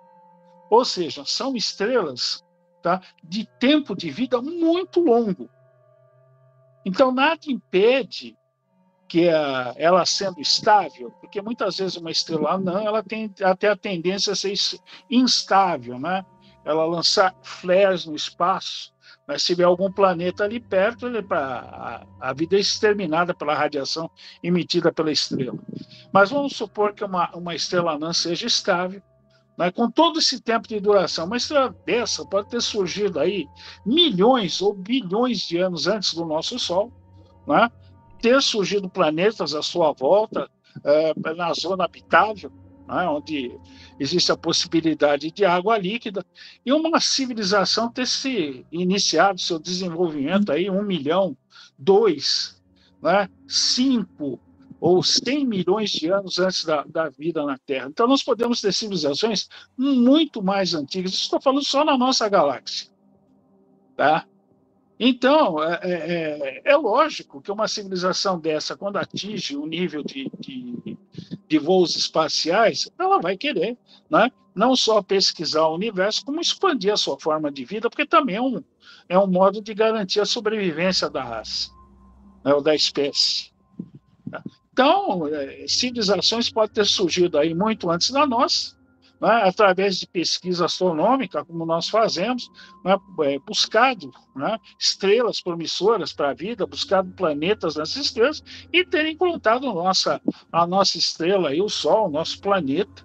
Ou 0.69 0.85
seja, 0.85 1.25
são 1.25 1.57
estrelas 1.57 2.45
tá, 2.83 3.01
de 3.25 3.47
tempo 3.59 3.97
de 3.97 4.11
vida 4.11 4.43
muito 4.43 5.01
longo. 5.01 5.49
Então, 6.85 7.11
nada 7.11 7.41
impede 7.49 8.37
que 9.09 9.31
a, 9.31 9.73
ela 9.79 10.05
sendo 10.05 10.39
estável, 10.39 11.11
porque 11.13 11.41
muitas 11.41 11.79
vezes 11.79 11.97
uma 11.97 12.11
estrela 12.11 12.53
anã 12.57 12.83
ela 12.83 13.03
tem 13.03 13.33
até 13.43 13.71
a 13.71 13.77
tendência 13.77 14.35
a 14.35 14.37
ser 14.37 14.53
instável, 15.11 15.99
né? 15.99 16.27
Ela 16.63 16.85
lançar 16.85 17.35
flares 17.43 18.05
no 18.05 18.15
espaço 18.15 18.93
mas 19.31 19.45
se 19.45 19.55
tiver 19.55 19.63
algum 19.63 19.93
planeta 19.93 20.43
ali 20.43 20.59
perto, 20.59 21.07
ele, 21.07 21.23
pra, 21.23 22.05
a, 22.21 22.31
a 22.31 22.33
vida 22.33 22.57
é 22.57 22.59
exterminada 22.59 23.33
pela 23.33 23.55
radiação 23.55 24.11
emitida 24.43 24.93
pela 24.93 25.13
estrela. 25.13 25.57
Mas 26.13 26.31
vamos 26.31 26.57
supor 26.57 26.93
que 26.95 27.05
uma, 27.05 27.31
uma 27.37 27.55
estrela 27.55 27.93
anã 27.93 28.13
seja 28.13 28.49
estável, 28.49 29.01
né, 29.57 29.71
com 29.71 29.89
todo 29.89 30.19
esse 30.19 30.41
tempo 30.41 30.67
de 30.67 30.81
duração. 30.81 31.27
Uma 31.27 31.37
estrela 31.37 31.73
dessa 31.87 32.27
pode 32.27 32.49
ter 32.49 32.61
surgido 32.61 33.21
aí 33.21 33.47
milhões 33.87 34.61
ou 34.61 34.75
bilhões 34.75 35.47
de 35.47 35.59
anos 35.59 35.87
antes 35.87 36.13
do 36.13 36.25
nosso 36.25 36.59
Sol, 36.59 36.93
né, 37.47 37.71
ter 38.21 38.43
surgido 38.43 38.91
planetas 38.91 39.55
à 39.55 39.63
sua 39.63 39.93
volta, 39.93 40.51
é, 40.83 41.15
na 41.37 41.55
zona 41.55 41.85
habitável, 41.85 42.51
né, 42.91 43.09
onde 43.09 43.57
existe 43.99 44.33
a 44.33 44.37
possibilidade 44.37 45.31
de 45.31 45.45
água 45.45 45.79
líquida, 45.79 46.25
e 46.67 46.73
uma 46.73 47.01
civilização 47.01 47.91
ter 47.91 48.07
se 48.07 48.67
iniciado 48.73 49.41
seu 49.41 49.59
desenvolvimento 49.59 50.51
aí 50.51 50.69
um 50.69 50.83
milhão, 50.83 51.37
dois, 51.79 52.61
né, 53.01 53.29
5 53.47 54.41
ou 54.81 55.03
100 55.03 55.47
milhões 55.47 55.91
de 55.91 56.11
anos 56.11 56.39
antes 56.39 56.65
da, 56.65 56.83
da 56.85 57.09
vida 57.11 57.45
na 57.45 57.59
Terra. 57.59 57.89
Então, 57.89 58.07
nós 58.07 58.23
podemos 58.23 58.61
ter 58.61 58.73
civilizações 58.73 59.49
muito 59.77 60.43
mais 60.43 60.75
antigas. 60.75 61.13
Estou 61.13 61.41
falando 61.41 61.65
só 61.65 61.85
na 61.85 61.99
nossa 61.99 62.29
galáxia. 62.29 62.91
Tá? 63.95 64.27
Então, 64.99 65.63
é, 65.63 65.81
é, 65.83 65.93
é, 65.93 66.63
é, 66.65 66.77
lógico 66.77 67.43
que 67.43 67.53
uma 67.53 67.69
civilização 67.69 68.39
dessa, 68.39 68.77
quando 68.77 68.97
atinge 68.97 69.57
o 69.57 69.67
nível 69.67 70.03
de, 70.03 70.31
de, 70.39 70.99
de, 71.49 71.59
voos 71.59 71.97
espaciais, 71.97 72.91
ela 72.99 73.21
vai 73.21 73.37
querer 73.37 73.77
né? 74.11 74.31
não 74.55 74.75
só 74.75 75.03
pesquisar 75.03 75.67
o 75.67 75.75
universo, 75.75 76.25
como 76.25 76.41
expandir 76.41 76.93
a 76.93 76.97
sua 76.97 77.19
forma 77.19 77.51
de 77.51 77.65
vida, 77.65 77.89
porque 77.89 78.07
também 78.07 78.37
é 78.37 78.43
um, 78.43 78.63
é 79.09 79.19
um 79.19 79.27
modo 79.27 79.61
de 79.61 79.73
garantir 79.75 80.21
a 80.21 80.27
sobrevivência 80.27 81.09
da 81.09 81.23
raça, 81.23 81.71
né? 82.45 82.53
ou 82.53 82.63
da 82.63 82.75
espécie. 82.75 83.51
Então, 84.73 85.27
é, 85.29 85.67
civilizações 85.69 86.51
podem 86.51 86.75
ter 86.75 86.87
surgido 86.87 87.39
aí 87.39 87.55
muito 87.55 87.91
antes 87.91 88.11
da 88.11 88.27
nossa, 88.27 88.77
né, 89.21 89.43
através 89.45 89.97
de 89.99 90.07
pesquisa 90.07 90.65
astronômica, 90.65 91.45
como 91.45 91.67
nós 91.67 91.89
fazemos, 91.89 92.51
né, 92.85 92.97
é, 93.25 93.39
buscado 93.39 94.11
né, 94.35 94.59
estrelas 94.79 95.41
promissoras 95.43 96.13
para 96.13 96.31
a 96.31 96.35
vida, 96.35 96.67
buscado 96.67 97.13
planetas 97.13 97.77
nessas 97.77 97.97
estrelas 97.97 98.43
e 98.73 98.85
ter 98.85 99.07
encontrado 99.07 99.73
nossa, 99.73 100.21
a 100.51 100.67
nossa 100.67 100.97
estrela, 100.97 101.51
aí, 101.51 101.61
o 101.61 101.69
Sol, 101.69 102.09
o 102.09 102.11
nosso 102.11 102.41
planeta, 102.41 103.05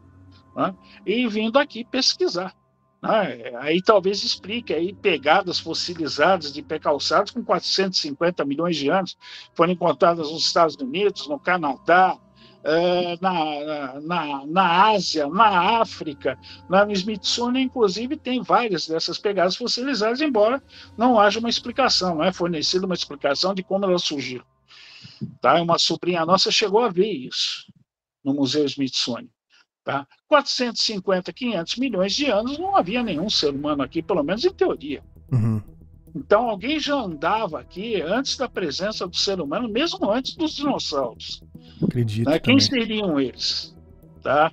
né, 0.56 0.74
e 1.06 1.28
vindo 1.28 1.60
aqui 1.60 1.84
pesquisar. 1.84 2.56
Né. 3.02 3.52
Aí 3.60 3.82
talvez 3.82 4.24
explique 4.24 4.74
aí 4.74 4.94
pegadas 4.94 5.60
fossilizadas 5.60 6.54
de 6.54 6.64
pé 6.64 6.80
calçados 6.80 7.32
com 7.32 7.44
450 7.44 8.46
milhões 8.46 8.78
de 8.78 8.90
anos, 8.90 9.18
foram 9.54 9.74
encontradas 9.74 10.32
nos 10.32 10.44
Estados 10.44 10.76
Unidos, 10.76 11.28
no 11.28 11.38
Canadá, 11.38 12.18
na, 13.22 14.00
na, 14.02 14.46
na 14.46 14.88
Ásia, 14.90 15.28
na 15.28 15.80
África, 15.82 16.38
no 16.68 16.92
Smithsonian, 16.92 17.62
inclusive, 17.62 18.18
tem 18.18 18.42
várias 18.42 18.88
dessas 18.88 19.20
pegadas 19.20 19.56
fossilizadas, 19.56 20.22
embora 20.22 20.62
não 20.98 21.20
haja 21.20 21.40
uma 21.40 21.50
explicação, 21.50 22.16
não 22.16 22.24
é 22.24 22.34
fornecida 22.34 22.86
uma 22.86 22.96
explicação 22.96 23.54
de 23.54 23.64
como 23.64 23.86
elas 23.86 24.04
surgiram. 24.04 24.46
Tá? 25.40 25.62
Uma 25.62 25.78
sobrinha 25.78 26.26
nossa 26.26 26.50
chegou 26.52 26.84
a 26.84 26.90
ver 26.90 27.12
isso 27.12 27.72
no 28.24 28.34
Museu 28.34 28.66
Smithsonian. 28.66 29.30
Tá? 29.84 30.08
450, 30.28 31.32
500 31.32 31.76
milhões 31.76 32.14
de 32.14 32.26
anos 32.26 32.58
não 32.58 32.76
havia 32.76 33.04
nenhum 33.04 33.30
ser 33.30 33.52
humano 33.54 33.84
aqui, 33.84 34.02
pelo 34.02 34.24
menos 34.24 34.44
em 34.44 34.52
teoria. 34.52 35.04
Uhum. 35.32 35.62
Então 36.16 36.50
alguém 36.50 36.80
já 36.80 36.96
andava 36.96 37.60
aqui 37.60 38.02
antes 38.02 38.38
da 38.38 38.48
presença 38.48 39.06
do 39.06 39.18
ser 39.18 39.42
humano, 39.42 39.68
mesmo 39.68 40.10
antes 40.10 40.34
dos 40.36 40.56
dinossauros. 40.56 41.44
Acredito. 41.84 42.30
Né? 42.30 42.40
Quem 42.40 42.58
seriam 42.60 43.20
eles? 43.20 43.76
Tá? 44.24 44.52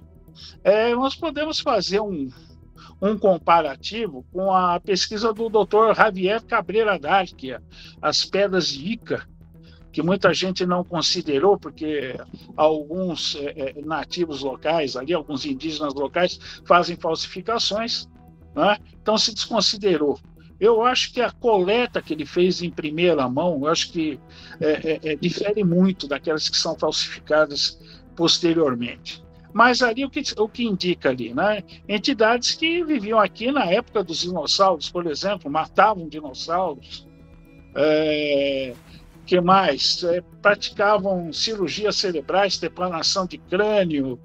É, 0.65 0.93
nós 0.95 1.15
podemos 1.15 1.61
fazer 1.61 2.01
um, 2.01 2.29
um 3.01 3.17
comparativo 3.17 4.27
com 4.33 4.53
a 4.53 4.81
pesquisa 4.81 5.33
do 5.33 5.49
Dr. 5.49 5.95
Javier 5.97 6.43
Cabreira 6.43 6.99
Darquia, 6.99 7.63
as 8.01 8.25
pedras 8.25 8.67
de 8.69 8.93
Ica, 8.93 9.27
que 9.93 10.03
muita 10.03 10.35
gente 10.35 10.67
não 10.67 10.83
considerou, 10.83 11.57
porque 11.57 12.17
alguns 12.57 13.37
é, 13.37 13.77
é, 13.79 13.83
nativos 13.85 14.41
locais, 14.41 14.97
ali, 14.97 15.13
alguns 15.13 15.45
indígenas 15.45 15.95
locais, 15.95 16.41
fazem 16.67 16.97
falsificações, 16.97 18.09
né? 18.55 18.79
então 19.01 19.17
se 19.17 19.33
desconsiderou. 19.33 20.19
Eu 20.63 20.81
acho 20.81 21.13
que 21.13 21.21
a 21.21 21.29
coleta 21.29 22.01
que 22.01 22.13
ele 22.13 22.25
fez 22.25 22.63
em 22.63 22.71
primeira 22.71 23.29
mão, 23.29 23.59
eu 23.63 23.67
acho 23.67 23.91
que 23.91 24.21
é, 24.61 24.93
é, 24.93 25.01
é, 25.11 25.17
difere 25.17 25.65
muito 25.65 26.07
daquelas 26.07 26.49
que 26.49 26.57
são 26.57 26.79
falsificadas 26.79 27.81
posteriormente. 28.15 29.21
Mas 29.53 29.83
ali 29.83 30.05
o 30.05 30.09
que, 30.09 30.23
o 30.39 30.49
que 30.49 30.63
indica 30.65 31.09
ali, 31.09 31.35
né? 31.35 31.65
Entidades 31.89 32.55
que 32.55 32.85
viviam 32.85 33.19
aqui 33.19 33.51
na 33.51 33.65
época 33.65 34.05
dos 34.05 34.21
dinossauros, 34.21 34.89
por 34.89 35.09
exemplo, 35.09 35.51
matavam 35.51 36.09
dinossauros. 36.09 37.09
É, 37.75 38.73
que 39.27 39.41
mais? 39.41 40.05
É, 40.05 40.21
praticavam 40.41 41.33
cirurgias 41.33 41.97
cerebrais, 41.97 42.57
deplanação 42.57 43.27
de 43.27 43.37
crânio, 43.37 44.17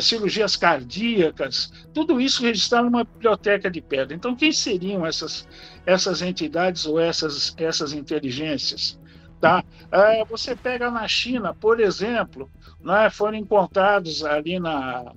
cirurgias 0.00 0.54
cardíacas, 0.56 1.72
tudo 1.94 2.20
isso 2.20 2.42
registrado 2.42 2.84
numa 2.90 3.04
biblioteca 3.04 3.70
de 3.70 3.80
pedra. 3.80 4.14
Então, 4.14 4.36
quem 4.36 4.52
seriam 4.52 5.06
essas, 5.06 5.48
essas 5.86 6.20
entidades 6.20 6.84
ou 6.84 7.00
essas, 7.00 7.54
essas 7.56 7.92
inteligências? 7.92 8.98
Tá? 9.40 9.64
É, 9.90 10.24
você 10.24 10.54
pega 10.54 10.90
na 10.90 11.06
China, 11.06 11.54
por 11.54 11.80
exemplo, 11.80 12.50
né, 12.80 13.08
foram 13.08 13.38
encontrados 13.38 14.24
ali 14.24 14.58
na, 14.58 15.12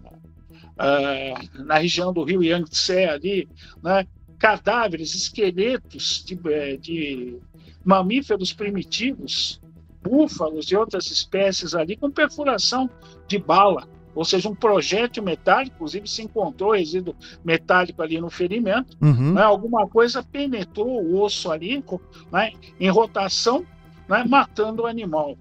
é, 0.80 1.34
na 1.56 1.78
região 1.78 2.14
do 2.14 2.24
rio 2.24 2.44
Yangtze, 2.44 3.06
ali, 3.06 3.50
né, 3.84 4.06
cadáveres, 4.38 5.14
esqueletos 5.14 6.24
de, 6.26 6.36
de 6.78 7.40
mamíferos 7.84 8.54
primitivos, 8.54 9.60
búfalos 10.02 10.72
e 10.72 10.76
outras 10.76 11.12
espécies 11.12 11.76
ali 11.76 11.96
com 11.96 12.10
perfuração 12.10 12.90
de 13.28 13.38
bala, 13.38 13.88
ou 14.14 14.26
seja, 14.26 14.50
um 14.50 14.56
projétil 14.56 15.24
metálico, 15.24 15.76
inclusive 15.76 16.08
se 16.08 16.22
encontrou 16.22 16.74
resíduo 16.74 17.16
metálico 17.44 18.02
ali 18.02 18.20
no 18.20 18.30
ferimento, 18.30 18.98
uhum. 19.02 19.34
né, 19.34 19.42
alguma 19.42 19.88
coisa 19.88 20.24
penetrou 20.24 21.02
o 21.04 21.22
osso 21.22 21.52
ali 21.52 21.84
né, 22.32 22.52
em 22.80 22.90
rotação, 22.90 23.66
né, 24.08 24.24
matando 24.28 24.84
o 24.84 24.88
animal. 24.88 25.38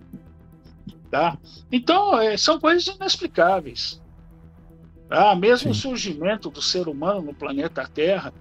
Tá? 1.10 1.36
Então, 1.72 2.18
é, 2.20 2.36
são 2.36 2.60
coisas 2.60 2.86
inexplicáveis. 2.86 4.00
Tá? 5.08 5.34
Mesmo 5.34 5.64
Sim. 5.64 5.70
o 5.70 5.74
surgimento 5.74 6.50
do 6.50 6.62
ser 6.62 6.86
humano 6.86 7.22
no 7.22 7.34
planeta 7.34 7.88
Terra, 7.92 8.32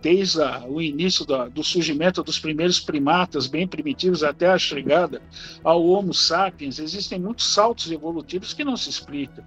desde 0.00 0.42
a, 0.42 0.64
o 0.66 0.80
início 0.80 1.24
do, 1.24 1.50
do, 1.50 1.62
surgimento 1.62 2.22
dos 2.22 2.38
primeiros 2.38 2.80
primatas 2.80 3.46
bem 3.46 3.66
primitivos 3.66 4.22
até 4.22 4.48
a 4.48 4.58
chegada 4.58 5.20
ao 5.62 5.84
Homo 5.84 6.14
sapiens, 6.14 6.78
existem 6.78 7.20
muitos 7.20 7.52
saltos 7.52 7.90
evolutivos 7.90 8.54
que 8.54 8.64
não 8.64 8.76
se 8.76 8.88
explicam. 8.88 9.44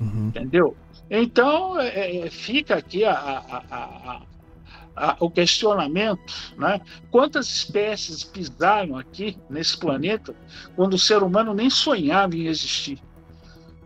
Uhum. 0.00 0.28
Entendeu? 0.28 0.76
Então, 1.10 1.78
é, 1.78 2.16
é 2.16 2.30
fica 2.30 2.76
aqui 2.76 3.04
a, 3.04 3.12
a, 3.12 4.22
a, 4.96 5.16
o 5.20 5.30
questionamento, 5.30 6.32
né? 6.56 6.80
Quantas 7.10 7.48
espécies 7.48 8.24
pisaram 8.24 8.96
aqui 8.96 9.36
nesse 9.50 9.76
planeta 9.76 10.34
quando 10.74 10.94
o 10.94 10.98
ser 10.98 11.22
humano 11.22 11.52
nem 11.52 11.68
sonhava 11.68 12.34
em 12.34 12.46
existir? 12.46 12.98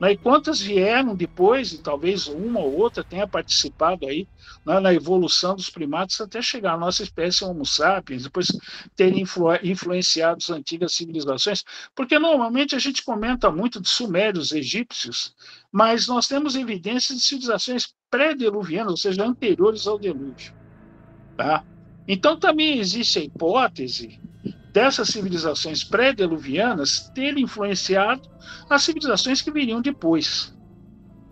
Né? 0.01 0.13
E 0.13 0.17
quantas 0.17 0.61
vieram 0.61 1.15
depois, 1.15 1.73
e 1.73 1.79
talvez 1.79 2.27
uma 2.27 2.61
ou 2.61 2.75
outra 2.77 3.03
tenha 3.03 3.27
participado 3.27 4.07
aí 4.07 4.29
né, 4.65 4.79
na 4.81 4.95
evolução 4.95 5.57
dos 5.57 5.71
primatas 5.71 6.21
até 6.21 6.41
chegar 6.41 6.75
à 6.75 6.79
nossa 6.79 7.03
espécie 7.03 7.45
Homo 7.45 7.67
sapiens, 7.67 8.25
depois 8.25 8.49
terem 8.95 9.23
influ 9.23 9.49
influenciado 9.63 10.39
as 10.39 10.51
antigas 10.51 10.95
civilizações, 10.95 11.65
porque 11.95 12.19
normalmente 12.19 12.75
a 12.75 12.79
gente 12.79 13.05
comenta 13.05 13.51
muito 13.51 13.81
de 13.81 13.89
sumérios 13.89 14.53
egípcios, 14.53 15.35
mas 15.73 16.07
nós 16.07 16.29
temos 16.29 16.55
evidências 16.55 17.19
de 17.19 17.25
civilizações 17.25 17.93
pré-diluvianas, 18.11 18.93
ou 18.93 18.97
seja, 18.97 19.25
anteriores 19.25 19.87
ao 19.87 19.99
dilúvio. 19.99 20.55
Tá? 21.37 21.65
Então 22.07 22.39
também 22.39 22.79
existe 22.79 23.19
a 23.19 23.23
hipótese 23.23 24.21
dessas 24.79 25.09
civilizações 25.09 25.83
pré-diluvianas 25.83 27.11
terem 27.13 27.43
influenciado 27.43 28.31
as 28.71 28.85
civilizações 28.85 29.43
que 29.43 29.51
viriam 29.51 29.83
depois. 29.83 30.57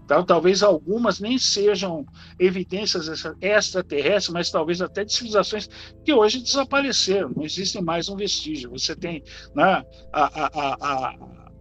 Então, 0.05 0.25
talvez 0.25 0.65
algumas 0.65 1.21
nem 1.21 1.39
sejam 1.39 2.05
evidências 2.41 3.09
extraterrestres, 3.41 4.33
mas 4.33 4.51
talvez 4.51 4.83
até 4.83 5.05
de 5.05 5.13
civilizações 5.13 5.69
que 6.05 6.13
hoje 6.13 6.43
desapareceram, 6.43 7.31
não 7.37 7.45
existem 7.45 7.81
mais 7.81 8.09
um 8.09 8.17
vestígio. 8.17 8.71
Você 8.71 8.97
tem 8.97 9.23
né, 9.55 9.85
a, 10.13 10.25
a, 10.45 10.77
a, 10.81 11.15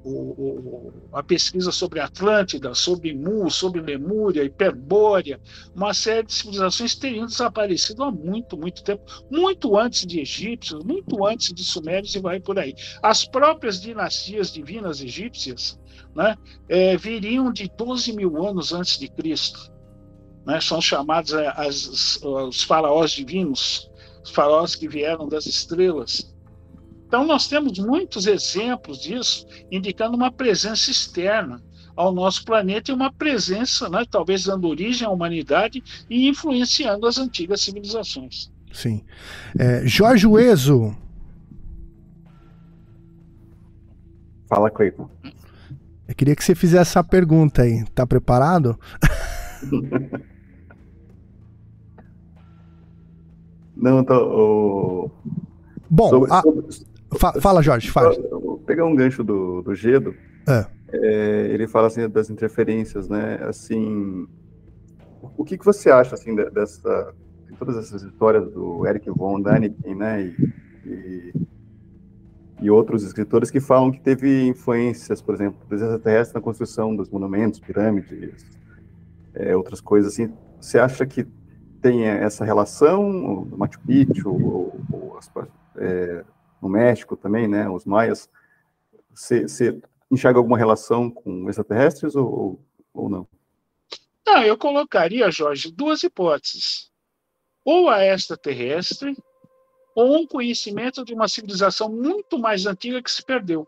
o, 0.05 0.93
a 1.11 1.23
pesquisa 1.23 1.71
sobre 1.71 1.99
Atlântida, 1.99 2.73
sobre 2.75 3.13
Mu, 3.13 3.49
sobre 3.49 3.81
Lemúria, 3.81 4.43
Hiperbórea, 4.43 5.39
uma 5.73 5.93
série 5.93 6.27
de 6.27 6.33
civilizações 6.33 6.95
teriam 6.95 7.25
desaparecido 7.25 8.03
há 8.03 8.11
muito, 8.11 8.55
muito 8.55 8.83
tempo, 8.83 9.03
muito 9.31 9.77
antes 9.77 10.05
de 10.05 10.19
egípcios, 10.19 10.83
muito 10.83 11.25
antes 11.25 11.53
de 11.53 11.63
sumérios 11.63 12.13
e 12.15 12.19
vai 12.19 12.39
por 12.39 12.59
aí. 12.59 12.75
As 13.01 13.25
próprias 13.25 13.81
dinastias 13.81 14.51
divinas 14.51 15.01
egípcias 15.01 15.79
né, 16.15 16.37
é, 16.69 16.95
viriam 16.95 17.51
de 17.51 17.69
12 17.75 18.13
mil 18.13 18.45
anos 18.45 18.71
antes 18.73 18.99
de 18.99 19.07
Cristo. 19.07 19.73
Né, 20.45 20.61
são 20.61 20.79
chamados 20.79 21.33
é, 21.33 21.47
as, 21.55 22.19
os 22.21 22.63
faraós 22.63 23.11
divinos, 23.11 23.89
os 24.23 24.29
faraós 24.29 24.75
que 24.75 24.87
vieram 24.87 25.27
das 25.27 25.47
estrelas. 25.47 26.34
Então, 27.07 27.25
nós 27.25 27.47
temos 27.47 27.77
muitos 27.79 28.25
exemplos 28.27 28.99
disso, 28.99 29.45
indicando 29.71 30.15
uma 30.15 30.31
presença 30.31 30.89
externa 30.89 31.61
ao 31.95 32.13
nosso 32.13 32.43
planeta 32.43 32.91
e 32.91 32.93
uma 32.93 33.11
presença, 33.11 33.87
né, 33.89 34.03
talvez 34.09 34.43
dando 34.43 34.67
origem 34.67 35.07
à 35.07 35.09
humanidade 35.09 35.81
e 36.09 36.27
influenciando 36.27 37.07
as 37.07 37.17
antigas 37.17 37.61
civilizações. 37.61 38.51
Sim. 38.73 39.01
É, 39.57 39.87
Jorge 39.87 40.27
Ueso. 40.27 40.93
Fala, 44.49 44.69
Cleiton. 44.69 45.09
Eu 46.07 46.13
queria 46.13 46.35
que 46.35 46.43
você 46.43 46.53
fizesse 46.53 46.91
essa 46.91 47.03
pergunta 47.03 47.63
aí. 47.63 47.83
Tá 47.95 48.05
preparado? 48.05 48.77
Não, 53.75 54.03
tô. 54.03 55.09
Bom, 55.89 56.09
sobre, 56.09 56.31
a... 56.31 56.41
sobre, 56.41 56.65
fa 57.15 57.33
fala, 57.41 57.61
Jorge, 57.61 57.89
faz. 57.89 58.17
Vou 58.29 58.59
pegar 58.59 58.85
um 58.85 58.95
gancho 58.95 59.23
do, 59.23 59.61
do 59.61 59.75
Gedo. 59.75 60.15
É. 60.47 60.65
É, 60.93 61.47
ele 61.51 61.67
fala 61.67 61.87
assim 61.87 62.07
das 62.07 62.29
interferências, 62.29 63.09
né? 63.09 63.39
Assim, 63.41 64.27
o 65.37 65.43
que, 65.43 65.57
que 65.57 65.65
você 65.65 65.89
acha 65.89 66.15
assim 66.15 66.35
dessa, 66.35 67.13
de 67.49 67.57
todas 67.57 67.77
essas 67.77 68.03
histórias 68.03 68.49
do 68.51 68.85
Eric 68.87 69.09
von 69.09 69.41
Däniken, 69.41 69.95
né? 69.95 70.23
E, 70.23 70.53
e, 70.85 71.33
e, 72.61 72.69
outros 72.69 73.03
escritores 73.03 73.49
que 73.49 73.59
falam 73.59 73.91
que 73.91 73.99
teve 73.99 74.47
influências, 74.47 75.21
por 75.21 75.33
exemplo, 75.33 75.59
dos 75.67 75.81
extraterrestres 75.81 76.33
na 76.33 76.41
construção 76.41 76.95
dos 76.95 77.09
monumentos, 77.09 77.59
pirâmides, 77.59 78.45
é, 79.33 79.55
outras 79.55 79.81
coisas 79.81 80.13
assim. 80.13 80.31
Você 80.61 80.79
acha 80.79 81.05
que 81.05 81.27
tem 81.81 82.05
essa 82.05 82.45
relação 82.45 83.11
no 83.11 83.57
Machu 83.57 83.79
Picchu 83.85 84.29
ou, 84.29 84.79
ou 84.91 85.19
é, 85.77 86.23
no 86.65 86.69
México 86.69 87.15
também, 87.15 87.47
né? 87.47 87.69
Os 87.69 87.85
maias. 87.85 88.29
Você, 89.13 89.43
você 89.43 89.79
enxerga 90.11 90.39
alguma 90.39 90.57
relação 90.57 91.09
com 91.09 91.49
extraterrestres 91.49 92.15
ou, 92.15 92.59
ou 92.93 93.09
não? 93.09 93.27
Não, 94.25 94.43
eu 94.43 94.57
colocaria, 94.57 95.29
Jorge, 95.29 95.71
duas 95.71 96.01
hipóteses. 96.03 96.91
Ou 97.63 97.89
a 97.89 98.03
extraterrestre, 98.03 99.15
ou 99.95 100.17
um 100.17 100.27
conhecimento 100.27 101.05
de 101.05 101.13
uma 101.13 101.27
civilização 101.27 101.89
muito 101.89 102.37
mais 102.37 102.65
antiga 102.65 103.01
que 103.01 103.11
se 103.11 103.23
perdeu. 103.23 103.67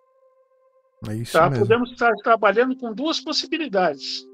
É 1.08 1.16
isso 1.16 1.34
tá? 1.34 1.50
mesmo. 1.50 1.66
Podemos 1.66 1.92
estar 1.92 2.14
trabalhando 2.16 2.76
com 2.76 2.94
duas 2.94 3.20
possibilidades. 3.20 4.28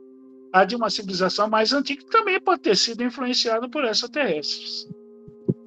A 0.53 0.64
de 0.66 0.76
uma 0.76 0.89
civilização 0.89 1.49
mais 1.49 1.74
antiga 1.74 2.03
que 2.03 2.09
também 2.09 2.39
pode 2.39 2.61
ter 2.61 2.78
sido 2.78 3.03
influenciada 3.03 3.68
por 3.68 3.84
extraterrestres. 3.84 4.88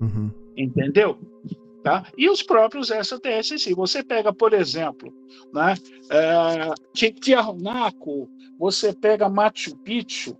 Uhum. 0.01 0.30
Entendeu? 0.57 1.18
Tá? 1.87 2.05
E 2.18 2.28
os 2.28 2.43
próprios 2.43 2.91
extraterrestres, 2.91 3.62
sim. 3.62 3.72
Você 3.72 4.03
pega, 4.03 4.32
por 4.32 4.53
exemplo, 4.53 5.14
né, 5.55 5.74
é, 6.11 6.74
Tiahuanaco, 6.93 8.28
você 8.59 8.93
pega 8.93 9.28
Machu 9.28 9.76
Picchu, 9.76 10.37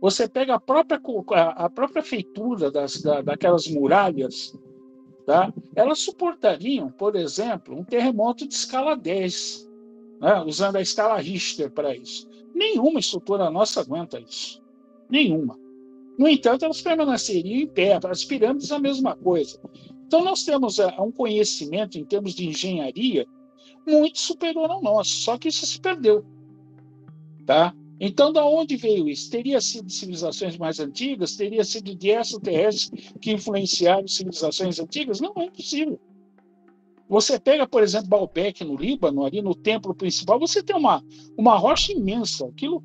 você 0.00 0.28
pega 0.28 0.56
a 0.56 0.60
própria, 0.60 1.00
a 1.50 1.70
própria 1.70 2.02
feitura 2.02 2.68
das, 2.68 3.00
da, 3.00 3.22
daquelas 3.22 3.68
muralhas, 3.68 4.58
tá? 5.24 5.54
elas 5.76 6.00
suportariam, 6.00 6.90
por 6.90 7.14
exemplo, 7.14 7.78
um 7.78 7.84
terremoto 7.84 8.48
de 8.48 8.54
escala 8.54 8.96
10, 8.96 9.70
né? 10.20 10.42
usando 10.44 10.74
a 10.74 10.82
escala 10.82 11.16
Richter 11.18 11.70
para 11.70 11.94
isso. 11.94 12.28
Nenhuma 12.52 12.98
estrutura 12.98 13.48
nossa 13.52 13.82
aguenta 13.82 14.18
isso. 14.18 14.60
Nenhuma. 15.08 15.56
No 16.18 16.26
entanto, 16.26 16.64
elas 16.64 16.82
permaneceriam 16.82 17.60
em 17.60 17.68
pé. 17.68 18.00
As 18.04 18.24
pirâmides, 18.24 18.72
a 18.72 18.80
mesma 18.80 19.14
coisa. 19.14 19.60
Então, 20.12 20.22
nós 20.22 20.44
temos 20.44 20.78
é, 20.78 20.88
um 21.00 21.10
conhecimento 21.10 21.96
em 21.96 22.04
termos 22.04 22.34
de 22.34 22.46
engenharia 22.46 23.26
muito 23.88 24.18
superior 24.18 24.70
ao 24.70 24.82
nosso, 24.82 25.10
só 25.12 25.38
que 25.38 25.48
isso 25.48 25.64
se 25.64 25.80
perdeu. 25.80 26.22
Tá? 27.46 27.74
Então, 27.98 28.30
da 28.30 28.44
onde 28.44 28.76
veio 28.76 29.08
isso? 29.08 29.30
Teria 29.30 29.58
sido 29.58 29.86
de 29.86 29.94
civilizações 29.94 30.58
mais 30.58 30.78
antigas? 30.80 31.34
Teria 31.34 31.64
sido 31.64 31.94
de 31.94 32.10
extraterrestres 32.10 33.10
que 33.22 33.32
influenciaram 33.32 34.06
civilizações 34.06 34.78
antigas? 34.78 35.18
Não, 35.18 35.32
é 35.38 35.46
impossível. 35.46 35.98
Você 37.08 37.40
pega, 37.40 37.66
por 37.66 37.82
exemplo, 37.82 38.08
Baalbek 38.08 38.64
no 38.64 38.76
Líbano, 38.76 39.24
ali 39.24 39.40
no 39.40 39.54
templo 39.54 39.94
principal, 39.94 40.38
você 40.38 40.62
tem 40.62 40.76
uma, 40.76 41.02
uma 41.38 41.56
rocha 41.56 41.90
imensa. 41.90 42.44
Aquilo 42.48 42.84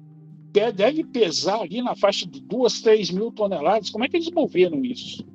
deve 0.54 1.04
pesar 1.04 1.60
ali 1.60 1.82
na 1.82 1.94
faixa 1.94 2.26
de 2.26 2.40
duas, 2.40 2.80
três 2.80 3.12
mil 3.12 3.34
toneladas. 3.34 3.90
Como 3.90 4.06
é 4.06 4.08
que 4.08 4.16
eles 4.16 4.32
moveram 4.32 4.82
isso? 4.86 5.28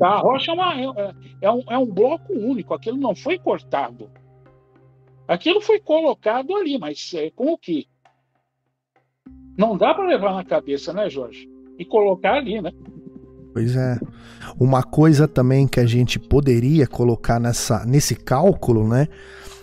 Tá? 0.00 0.12
A 0.12 0.20
rocha 0.20 0.50
é, 0.50 0.54
uma, 0.54 0.74
é, 0.74 1.14
é, 1.42 1.50
um, 1.50 1.62
é 1.68 1.76
um 1.76 1.84
bloco 1.84 2.32
único, 2.32 2.72
aquilo 2.72 2.96
não 2.96 3.14
foi 3.14 3.38
cortado. 3.38 4.10
Aquilo 5.28 5.60
foi 5.60 5.78
colocado 5.78 6.56
ali, 6.56 6.78
mas 6.78 7.12
é, 7.14 7.30
com 7.30 7.52
o 7.52 7.58
quê? 7.58 7.84
Não 9.58 9.76
dá 9.76 9.92
para 9.92 10.06
levar 10.06 10.32
na 10.32 10.42
cabeça, 10.42 10.90
né, 10.94 11.10
Jorge? 11.10 11.46
E 11.78 11.84
colocar 11.84 12.36
ali, 12.36 12.62
né? 12.62 12.72
Pois 13.52 13.76
é. 13.76 13.98
Uma 14.58 14.82
coisa 14.82 15.28
também 15.28 15.68
que 15.68 15.78
a 15.78 15.84
gente 15.84 16.18
poderia 16.18 16.86
colocar 16.86 17.38
nessa, 17.38 17.84
nesse 17.84 18.16
cálculo, 18.16 18.88
né? 18.88 19.06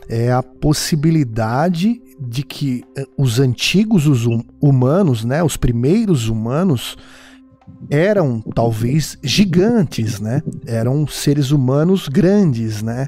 É 0.07 0.31
a 0.31 0.43
possibilidade 0.43 1.99
de 2.19 2.43
que 2.43 2.83
eh, 2.95 3.07
os 3.17 3.39
antigos 3.39 4.05
os 4.05 4.27
hum, 4.27 4.43
humanos, 4.61 5.25
né? 5.25 5.41
Os 5.41 5.57
primeiros 5.57 6.29
humanos 6.29 6.95
eram 7.89 8.41
talvez 8.53 9.17
gigantes, 9.23 10.19
né? 10.19 10.41
Eram 10.65 11.07
seres 11.07 11.51
humanos 11.51 12.07
grandes, 12.07 12.81
né? 12.81 13.07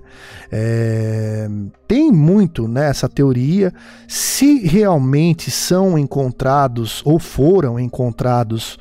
É, 0.52 1.50
tem 1.88 2.12
muito 2.12 2.68
nessa 2.68 3.08
né, 3.08 3.14
teoria. 3.14 3.74
Se 4.08 4.60
realmente 4.60 5.52
são 5.52 5.98
encontrados 5.98 7.02
ou 7.04 7.20
foram 7.20 7.80
encontrados 7.80 8.78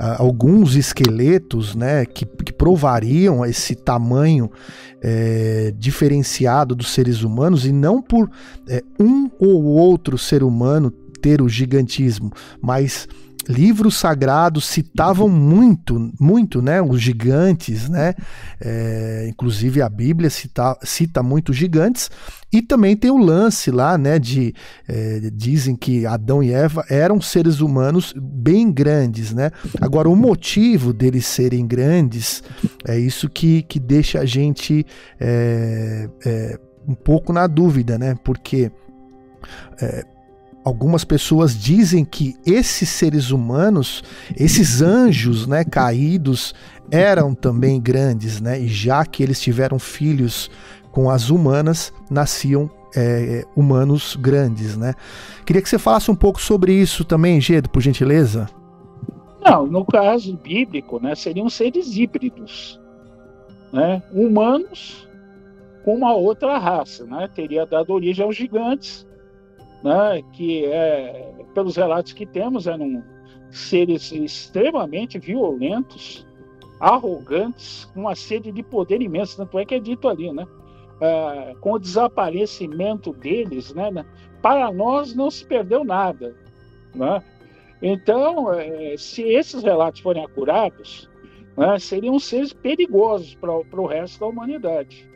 uh, 0.00 0.16
alguns 0.18 0.76
esqueletos, 0.76 1.74
né, 1.74 2.06
que, 2.06 2.24
que 2.24 2.52
provariam 2.52 3.44
esse 3.44 3.74
tamanho 3.74 4.50
é, 5.02 5.72
diferenciado 5.76 6.74
dos 6.74 6.92
seres 6.92 7.22
humanos 7.22 7.66
e 7.66 7.72
não 7.72 8.00
por 8.00 8.30
é, 8.68 8.82
um 8.98 9.30
ou 9.38 9.64
outro 9.64 10.16
ser 10.16 10.42
humano 10.42 10.90
ter 10.90 11.42
o 11.42 11.48
gigantismo, 11.48 12.32
mas 12.62 13.06
livros 13.50 13.96
sagrados 13.96 14.64
citavam 14.64 15.28
muito, 15.28 16.12
muito, 16.20 16.62
né, 16.62 16.80
os 16.80 17.00
gigantes, 17.00 17.88
né, 17.88 18.14
é, 18.60 19.26
inclusive 19.28 19.82
a 19.82 19.88
Bíblia 19.88 20.30
cita, 20.30 20.78
cita 20.82 21.22
muito 21.22 21.52
gigantes, 21.52 22.10
e 22.52 22.62
também 22.62 22.96
tem 22.96 23.10
o 23.10 23.18
lance 23.18 23.70
lá, 23.70 23.98
né, 23.98 24.18
de 24.18 24.54
é, 24.88 25.30
dizem 25.32 25.74
que 25.74 26.06
Adão 26.06 26.42
e 26.42 26.52
Eva 26.52 26.84
eram 26.88 27.20
seres 27.20 27.60
humanos 27.60 28.14
bem 28.16 28.70
grandes, 28.70 29.32
né. 29.32 29.50
Agora 29.80 30.08
o 30.08 30.16
motivo 30.16 30.92
deles 30.92 31.26
serem 31.26 31.66
grandes 31.66 32.42
é 32.86 32.98
isso 32.98 33.28
que, 33.28 33.62
que 33.62 33.80
deixa 33.80 34.20
a 34.20 34.24
gente 34.24 34.86
é, 35.18 36.08
é 36.24 36.58
um 36.86 36.94
pouco 36.94 37.32
na 37.32 37.46
dúvida, 37.46 37.98
né, 37.98 38.14
porque 38.24 38.70
é, 39.80 40.04
algumas 40.64 41.04
pessoas 41.04 41.58
dizem 41.58 42.04
que 42.04 42.36
esses 42.44 42.88
seres 42.88 43.30
humanos, 43.30 44.02
esses 44.36 44.82
anjos, 44.82 45.46
né, 45.46 45.64
caídos, 45.64 46.54
eram 46.90 47.34
também 47.34 47.80
grandes, 47.80 48.40
né? 48.40 48.60
E 48.60 48.68
já 48.68 49.04
que 49.04 49.22
eles 49.22 49.40
tiveram 49.40 49.78
filhos 49.78 50.50
com 50.90 51.08
as 51.08 51.30
humanas, 51.30 51.92
nasciam 52.10 52.68
é, 52.96 53.44
humanos 53.54 54.16
grandes, 54.16 54.76
né? 54.76 54.94
Queria 55.46 55.62
que 55.62 55.68
você 55.68 55.78
falasse 55.78 56.10
um 56.10 56.16
pouco 56.16 56.40
sobre 56.40 56.72
isso 56.72 57.04
também, 57.04 57.40
Gedo, 57.40 57.70
por 57.70 57.80
gentileza. 57.80 58.48
Não, 59.42 59.66
no 59.66 59.84
caso 59.84 60.36
bíblico, 60.36 61.00
né, 61.00 61.14
seriam 61.14 61.48
seres 61.48 61.96
híbridos, 61.96 62.80
né? 63.72 64.02
Humanos 64.12 65.08
com 65.84 65.94
uma 65.94 66.12
outra 66.12 66.58
raça, 66.58 67.04
né? 67.04 67.28
Teria 67.34 67.64
dado 67.64 67.90
origem 67.90 68.24
aos 68.24 68.36
gigantes 68.36 69.06
né, 69.82 70.22
que 70.32 70.66
é, 70.66 71.32
pelos 71.54 71.76
relatos 71.76 72.12
que 72.12 72.26
temos 72.26 72.66
eram 72.66 73.02
seres 73.50 74.12
extremamente 74.12 75.18
violentos, 75.18 76.26
arrogantes, 76.78 77.84
com 77.92 78.00
uma 78.00 78.14
sede 78.14 78.50
de 78.50 78.62
poder 78.62 79.02
imenso, 79.02 79.36
tanto 79.36 79.58
é 79.58 79.64
que 79.64 79.74
é 79.74 79.80
dito 79.80 80.08
ali, 80.08 80.32
né? 80.32 80.46
É, 81.00 81.54
com 81.60 81.72
o 81.72 81.78
desaparecimento 81.78 83.12
deles, 83.12 83.72
né, 83.74 83.90
né, 83.90 84.04
para 84.42 84.70
nós 84.70 85.14
não 85.14 85.30
se 85.30 85.44
perdeu 85.46 85.82
nada, 85.82 86.36
né? 86.94 87.22
Então, 87.82 88.52
é, 88.52 88.94
se 88.98 89.22
esses 89.22 89.62
relatos 89.62 90.00
forem 90.00 90.22
acurados, 90.24 91.08
né, 91.56 91.78
seriam 91.78 92.18
seres 92.18 92.52
perigosos 92.52 93.34
para 93.34 93.80
o 93.80 93.86
resto 93.86 94.20
da 94.20 94.26
humanidade, 94.26 95.08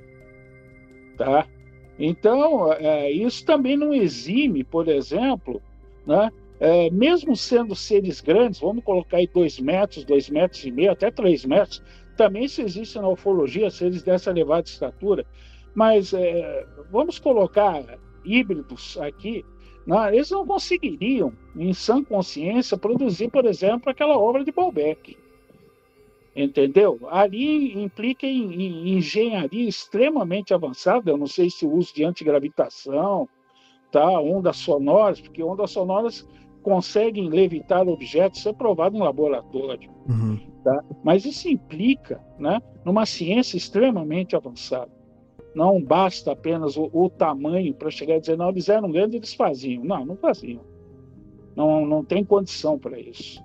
tá? 1.18 1.46
Então, 1.98 2.72
é, 2.72 3.10
isso 3.10 3.44
também 3.44 3.76
não 3.76 3.92
exime, 3.92 4.64
por 4.64 4.88
exemplo, 4.88 5.62
né, 6.06 6.30
é, 6.58 6.90
mesmo 6.90 7.36
sendo 7.36 7.74
seres 7.74 8.20
grandes, 8.20 8.60
vamos 8.60 8.84
colocar 8.84 9.18
aí 9.18 9.26
dois 9.26 9.58
metros, 9.60 10.04
dois 10.04 10.28
metros 10.28 10.64
e 10.64 10.70
meio, 10.70 10.90
até 10.90 11.10
três 11.10 11.44
metros, 11.44 11.82
também 12.16 12.48
se 12.48 12.62
existe 12.62 12.98
na 12.98 13.08
ufologia 13.08 13.70
seres 13.70 14.02
dessa 14.02 14.30
elevada 14.30 14.66
estatura, 14.66 15.24
mas 15.74 16.12
é, 16.12 16.66
vamos 16.90 17.18
colocar 17.18 17.98
híbridos 18.24 18.98
aqui, 18.98 19.44
né, 19.86 20.14
eles 20.14 20.30
não 20.30 20.46
conseguiriam, 20.46 21.32
em 21.56 21.72
sã 21.72 22.02
consciência, 22.02 22.76
produzir, 22.76 23.30
por 23.30 23.44
exemplo, 23.46 23.90
aquela 23.90 24.18
obra 24.18 24.44
de 24.44 24.50
Balbec. 24.50 25.16
Entendeu? 26.36 26.98
Ali 27.10 27.80
implica 27.80 28.26
em, 28.26 28.52
em, 28.54 28.96
engenharia 28.96 29.68
extremamente 29.68 30.52
avançada, 30.52 31.10
eu 31.10 31.16
não 31.16 31.28
sei 31.28 31.48
se 31.48 31.64
o 31.64 31.72
uso 31.72 31.94
de 31.94 32.04
antigravitação 32.04 33.28
tá? 33.94 34.20
Ondas 34.20 34.56
sonoras, 34.56 35.20
porque 35.20 35.40
ondas 35.40 35.70
sonoras 35.70 36.28
conseguem 36.64 37.28
levitar 37.28 37.88
objetos, 37.88 38.40
isso 38.40 38.48
é 38.48 38.52
provado 38.52 38.96
em 38.96 39.00
laboratório. 39.00 39.88
Uhum. 40.08 40.40
Tá? 40.64 40.82
Mas 41.04 41.24
isso 41.24 41.48
implica 41.48 42.20
né, 42.36 42.60
numa 42.84 43.06
ciência 43.06 43.56
extremamente 43.56 44.34
avançada. 44.34 44.90
Não 45.54 45.80
basta 45.80 46.32
apenas 46.32 46.76
o, 46.76 46.90
o 46.92 47.08
tamanho 47.08 47.72
para 47.72 47.88
chegar 47.88 48.16
a 48.16 48.18
dizer, 48.18 48.36
não, 48.36 48.48
eles 48.48 48.68
eram 48.68 48.90
grandes, 48.90 49.14
eles 49.14 49.34
faziam. 49.34 49.84
Não, 49.84 50.04
não 50.04 50.16
faziam. 50.16 50.62
Não, 51.54 51.86
não 51.86 52.04
tem 52.04 52.24
condição 52.24 52.76
para 52.76 52.98
isso. 52.98 53.43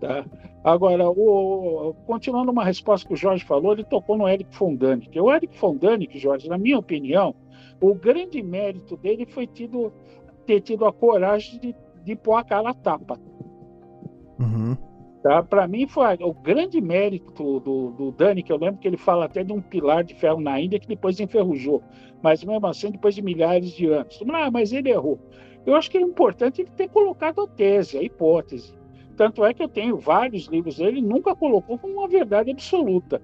Tá? 0.00 0.24
Agora, 0.62 1.08
o, 1.08 1.94
continuando 2.06 2.52
uma 2.52 2.64
resposta 2.64 3.06
que 3.06 3.14
o 3.14 3.16
Jorge 3.16 3.44
falou, 3.44 3.72
ele 3.72 3.84
tocou 3.84 4.16
no 4.16 4.28
Eric 4.28 4.56
von 4.56 4.74
Däniken. 4.74 5.20
O 5.20 5.32
Eric 5.32 5.58
von 5.58 5.76
Däniken, 5.76 6.20
Jorge, 6.20 6.48
na 6.48 6.58
minha 6.58 6.78
opinião, 6.78 7.34
o 7.80 7.94
grande 7.94 8.42
mérito 8.42 8.96
dele 8.96 9.26
foi 9.26 9.46
tido, 9.46 9.92
ter 10.46 10.60
tido 10.60 10.84
a 10.84 10.92
coragem 10.92 11.58
de, 11.60 11.74
de 12.04 12.16
pôr 12.16 12.34
a 12.34 12.44
cara 12.44 12.70
a 12.70 12.74
tapa. 12.74 13.18
Uhum. 14.38 14.76
Tá? 15.22 15.42
Para 15.42 15.66
mim, 15.66 15.86
foi 15.86 16.16
o 16.20 16.32
grande 16.32 16.80
mérito 16.80 17.32
do, 17.32 17.60
do, 17.60 17.90
do 17.90 18.12
Dani, 18.12 18.42
que 18.42 18.52
eu 18.52 18.56
lembro 18.56 18.80
que 18.80 18.86
ele 18.86 18.96
fala 18.96 19.24
até 19.24 19.42
de 19.42 19.52
um 19.52 19.60
pilar 19.60 20.04
de 20.04 20.14
ferro 20.14 20.40
na 20.40 20.60
Índia 20.60 20.78
que 20.78 20.86
depois 20.86 21.18
enferrujou. 21.18 21.82
Mas 22.22 22.44
mesmo 22.44 22.66
assim, 22.66 22.90
depois 22.90 23.14
de 23.14 23.22
milhares 23.22 23.70
de 23.72 23.86
anos. 23.86 24.22
Ah, 24.32 24.50
mas 24.50 24.72
ele 24.72 24.90
errou. 24.90 25.18
Eu 25.66 25.74
acho 25.74 25.90
que 25.90 25.98
é 25.98 26.00
importante 26.00 26.62
ele 26.62 26.70
ter 26.70 26.88
colocado 26.88 27.40
a 27.40 27.48
tese, 27.48 27.98
a 27.98 28.02
hipótese. 28.02 28.77
Tanto 29.18 29.44
é 29.44 29.52
que 29.52 29.60
eu 29.60 29.68
tenho 29.68 29.98
vários 29.98 30.46
livros 30.46 30.76
dele, 30.76 31.02
nunca 31.02 31.34
colocou 31.34 31.76
como 31.76 31.94
uma 31.94 32.06
verdade 32.06 32.52
absoluta. 32.52 33.20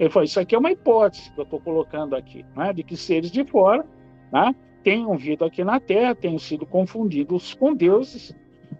Ele 0.00 0.10
falou: 0.10 0.24
Isso 0.24 0.40
aqui 0.40 0.56
é 0.56 0.58
uma 0.58 0.72
hipótese 0.72 1.30
que 1.32 1.38
eu 1.38 1.44
estou 1.44 1.60
colocando 1.60 2.16
aqui, 2.16 2.44
né, 2.56 2.72
de 2.72 2.82
que 2.82 2.96
seres 2.96 3.30
de 3.30 3.44
fora 3.44 3.86
né, 4.32 4.52
tenham 4.82 5.16
vindo 5.16 5.44
aqui 5.44 5.62
na 5.62 5.78
Terra, 5.78 6.12
tenham 6.12 6.40
sido 6.40 6.66
confundidos 6.66 7.54
com 7.54 7.72
deuses 7.72 8.34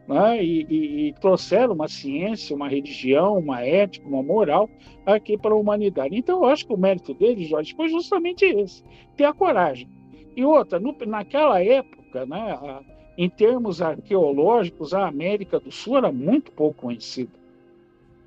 né, 0.09 0.43
e, 0.43 0.67
e, 0.69 1.09
e, 1.09 1.13
trouxeram 1.15 1.75
uma 1.75 1.87
ciência, 1.87 2.57
uma 2.57 2.69
religião, 2.69 3.39
uma 3.39 3.65
ética, 3.65 4.09
uma 4.09 4.23
moral 4.23 4.69
aqui 5.07 5.39
para 5.39 5.55
a 5.55 5.57
humanidade. 5.57 6.17
Então, 6.17 6.43
eu 6.43 6.47
acho 6.47 6.67
que 6.67 6.75
o 6.75 6.77
mérito 6.77 7.15
dele, 7.15 7.45
Jorge, 7.45 7.73
foi 7.73 7.89
justamente 7.89 8.45
esse: 8.45 8.83
ter 9.17 9.25
a 9.27 9.33
coragem. 9.33 9.89
E 10.35 10.45
outra, 10.45 10.81
no, 10.81 10.93
naquela 11.07 11.63
época, 11.63 12.27
né, 12.27 12.51
a, 12.51 12.96
em 13.17 13.31
termos 13.31 13.81
arqueológicos, 13.81 14.93
a 14.93 15.07
América 15.07 15.59
do 15.59 15.73
Sul 15.73 15.97
era 15.97 16.13
muito 16.13 16.53
pouco 16.53 16.83
conhecida. 16.83 17.33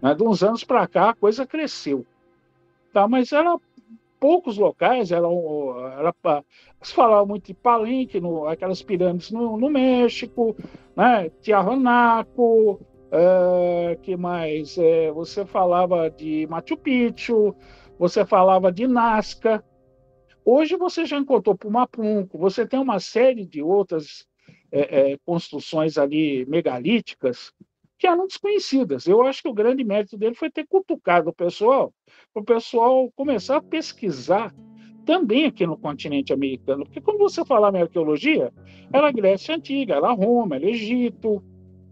Né? 0.01 0.15
De 0.15 0.23
uns 0.23 0.43
anos 0.43 0.63
para 0.63 0.87
cá, 0.87 1.09
a 1.11 1.15
coisa 1.15 1.45
cresceu. 1.45 2.05
Tá? 2.91 3.07
Mas 3.07 3.31
era 3.31 3.57
poucos 4.19 4.57
locais, 4.57 5.11
eram, 5.11 5.75
era, 5.97 6.13
se 6.81 6.93
falava 6.93 7.25
muito 7.25 7.47
de 7.47 7.53
Palenque, 7.53 8.19
no, 8.19 8.45
aquelas 8.47 8.81
pirâmides 8.81 9.31
no, 9.31 9.57
no 9.57 9.69
México, 9.69 10.55
né? 10.95 11.29
Tiahuanaco, 11.41 12.81
é, 13.11 13.97
que 14.01 14.17
mais? 14.17 14.77
É, 14.77 15.11
você 15.11 15.45
falava 15.45 16.09
de 16.09 16.45
Machu 16.47 16.77
Picchu, 16.77 17.55
você 17.97 18.25
falava 18.25 18.71
de 18.71 18.87
Nazca. 18.87 19.63
Hoje 20.43 20.75
você 20.75 21.05
já 21.05 21.17
encontrou 21.17 21.57
Pumapunco, 21.57 22.37
você 22.37 22.65
tem 22.65 22.79
uma 22.79 22.99
série 22.99 23.45
de 23.45 23.61
outras 23.61 24.27
é, 24.71 25.11
é, 25.11 25.17
construções 25.25 25.97
ali 25.97 26.45
megalíticas 26.45 27.53
que 27.97 28.07
eram 28.07 28.27
desconhecidas. 28.27 29.07
Eu 29.07 29.23
acho 29.23 29.41
que 29.41 29.49
o 29.49 29.53
grande 29.53 29.83
mérito 29.83 30.17
dele 30.17 30.35
foi 30.35 30.49
ter 30.49 30.65
cutucado 30.65 31.29
o 31.29 31.33
pessoal, 31.33 31.93
para 32.33 32.41
o 32.41 32.45
pessoal 32.45 33.11
começar 33.15 33.57
a 33.57 33.61
pesquisar 33.61 34.53
também 35.05 35.45
aqui 35.45 35.65
no 35.65 35.77
continente 35.77 36.31
americano. 36.31 36.85
Porque 36.85 37.01
quando 37.01 37.17
você 37.17 37.43
fala 37.43 37.77
em 37.77 37.81
arqueologia, 37.81 38.53
era 38.93 39.11
Grécia 39.11 39.55
Antiga, 39.55 39.95
era 39.95 40.11
Roma, 40.11 40.55
era 40.55 40.69
Egito, 40.69 41.43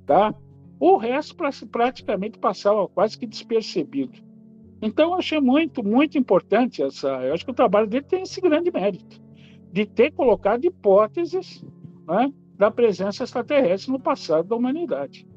tá? 0.05 0.33
O 0.79 0.95
resto 0.97 1.35
praticamente 1.69 2.37
passava 2.37 2.87
quase 2.87 3.17
que 3.17 3.25
despercebido. 3.25 4.25
Então, 4.81 5.11
eu 5.11 5.15
achei 5.15 5.39
muito, 5.39 5.83
muito 5.83 6.17
importante 6.17 6.83
essa. 6.83 7.07
Eu 7.23 7.33
acho 7.33 7.43
que 7.43 7.51
o 7.51 7.55
trabalho 7.55 7.87
dele 7.87 8.05
tem 8.05 8.21
esse 8.21 8.39
grande 8.39 8.71
mérito 8.71 9.19
de 9.73 9.85
ter 9.85 10.11
colocado 10.11 10.65
hipóteses 10.65 11.65
né, 12.07 12.31
da 12.57 12.71
presença 12.71 13.23
extraterrestre 13.23 13.91
no 13.91 13.99
passado 13.99 14.47
da 14.47 14.55
humanidade. 14.55 15.27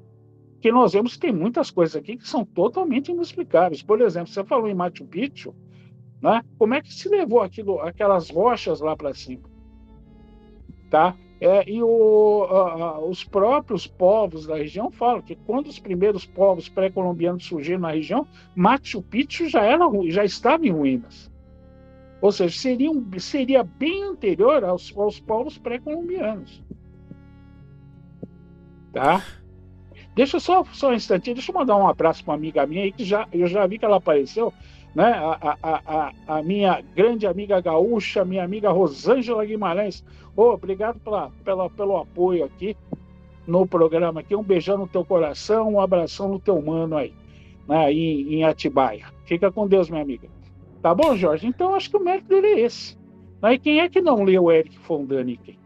Que 0.61 0.73
nós 0.73 0.93
vemos 0.93 1.15
que 1.15 1.21
tem 1.21 1.33
muitas 1.33 1.71
coisas 1.71 1.97
aqui 1.97 2.17
que 2.17 2.29
são 2.29 2.45
totalmente 2.45 3.11
inexplicáveis. 3.11 3.83
Por 3.83 4.01
exemplo, 4.01 4.29
você 4.29 4.45
falou 4.45 4.69
em 4.69 4.75
Machu 4.75 5.07
Picchu, 5.07 5.55
né? 6.21 6.43
como 6.59 6.75
é 6.75 6.83
que 6.83 6.93
se 6.93 7.09
levou 7.09 7.41
aquilo, 7.41 7.81
aquelas 7.81 8.31
rochas 8.31 8.81
lá 8.81 8.97
para 8.97 9.15
cima? 9.15 9.49
Tá? 10.91 11.17
É, 11.41 11.71
e 11.71 11.83
o, 11.83 12.45
a, 12.45 13.01
os 13.01 13.25
próprios 13.25 13.87
povos 13.87 14.47
da 14.47 14.57
região 14.57 14.91
falam 14.91 15.23
que 15.23 15.35
quando 15.35 15.69
os 15.69 15.79
primeiros 15.79 16.27
povos 16.27 16.69
pré-colombianos 16.69 17.47
surgiram 17.47 17.81
na 17.81 17.93
região, 17.93 18.27
Machu 18.55 19.01
Picchu 19.01 19.49
já, 19.49 19.63
era, 19.63 19.87
já 20.09 20.23
estava 20.23 20.67
em 20.67 20.71
ruínas. 20.71 21.31
Ou 22.21 22.31
seja, 22.31 22.59
seria, 22.59 22.91
um, 22.91 23.07
seria 23.19 23.63
bem 23.65 24.03
anterior 24.05 24.63
aos, 24.65 24.95
aos 24.95 25.19
povos 25.19 25.57
pré-colombianos. 25.57 26.63
Tá? 28.93 29.25
Deixa 30.15 30.41
só, 30.41 30.65
só 30.73 30.91
um 30.91 30.95
instantinho, 30.95 31.37
deixa 31.37 31.51
eu 31.51 31.55
mandar 31.55 31.77
um 31.77 31.87
abraço 31.87 32.25
para 32.25 32.33
uma 32.33 32.37
amiga 32.37 32.67
minha 32.67 32.83
aí, 32.83 32.93
que 32.93 33.05
já, 33.05 33.29
eu 33.33 33.47
já 33.47 33.67
vi 33.67 33.79
que 33.79 33.85
ela 33.85 33.97
apareceu, 33.97 34.53
né? 34.95 35.13
A, 35.13 35.57
a, 35.63 35.81
a, 35.87 36.13
a 36.39 36.43
minha 36.43 36.83
grande 36.95 37.27
amiga 37.27 37.61
gaúcha, 37.61 38.25
minha 38.25 38.43
amiga 38.43 38.71
Rosângela 38.71 39.45
Guimarães. 39.45 40.05
Oh, 40.37 40.51
obrigado 40.51 40.99
pela, 41.01 41.31
pela, 41.45 41.71
pelo 41.71 41.97
apoio 41.97 42.45
aqui 42.45 42.77
no 43.47 43.67
programa 43.67 44.21
aqui. 44.21 44.35
Um 44.35 44.43
beijão 44.43 44.79
no 44.79 44.89
teu 44.89 45.05
coração, 45.05 45.75
um 45.75 45.81
abração 45.81 46.29
no 46.29 46.41
teu 46.41 46.61
mano 46.61 46.97
aí, 46.97 47.15
né? 47.69 47.93
em, 47.93 48.35
em 48.35 48.45
Atibaia. 48.45 49.07
Fica 49.25 49.53
com 49.53 49.69
Deus, 49.69 49.89
minha 49.89 50.03
amiga. 50.03 50.29
Tá 50.83 50.95
bom, 50.95 51.15
Jorge? 51.17 51.47
Então 51.47 51.75
acho 51.75 51.91
que 51.91 51.97
o 51.97 52.05
mérito 52.05 52.29
dele 52.29 52.47
é 52.47 52.61
esse. 52.61 52.99
Né? 53.41 53.55
E 53.55 53.59
quem 53.59 53.81
é 53.81 53.89
que 53.89 54.01
não 54.01 54.25
leu 54.25 54.51
Eric 54.51 54.77
von 54.79 55.05
Däniken? 55.05 55.60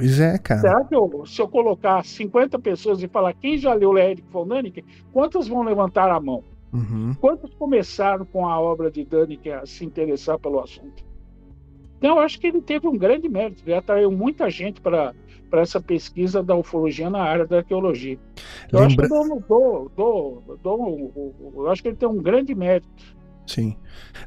Pois 0.00 0.20
é, 0.20 0.38
cara. 0.38 0.60
Será 0.60 0.84
que 0.84 0.94
eu, 0.94 1.24
se 1.26 1.40
eu 1.40 1.48
colocar 1.48 2.04
50 2.04 2.58
pessoas 2.58 3.02
e 3.02 3.08
falar 3.08 3.32
quem 3.34 3.58
já 3.58 3.72
leu 3.74 3.96
Eric 3.96 4.22
von 4.30 4.46
Däniken, 4.46 4.84
quantas 5.12 5.48
vão 5.48 5.62
levantar 5.62 6.10
a 6.10 6.20
mão? 6.20 6.42
Uhum. 6.72 7.14
Quantos 7.20 7.52
começaram 7.54 8.24
com 8.24 8.46
a 8.46 8.60
obra 8.60 8.90
de 8.90 9.04
Däniken 9.04 9.52
a 9.52 9.66
se 9.66 9.84
interessar 9.84 10.38
pelo 10.38 10.60
assunto? 10.60 11.04
Então, 11.98 12.16
eu 12.16 12.22
acho 12.22 12.40
que 12.40 12.46
ele 12.46 12.62
teve 12.62 12.88
um 12.88 12.96
grande 12.96 13.28
mérito, 13.28 13.62
ele 13.66 13.74
atraiu 13.74 14.10
muita 14.10 14.48
gente 14.48 14.80
para 14.80 15.12
essa 15.52 15.78
pesquisa 15.78 16.42
da 16.42 16.56
ufologia 16.56 17.10
na 17.10 17.20
área 17.20 17.46
da 17.46 17.58
arqueologia. 17.58 18.18
Eu 18.72 18.80
Lembra... 18.80 18.86
acho 18.86 18.96
que 18.96 19.02
eu, 19.02 19.44
dou, 19.46 19.92
dou, 19.94 20.58
dou, 20.62 21.52
eu 21.56 21.70
acho 21.70 21.82
que 21.82 21.88
ele 21.88 21.96
tem 21.96 22.08
um 22.08 22.22
grande 22.22 22.54
mérito. 22.54 22.88
Sim. 23.46 23.76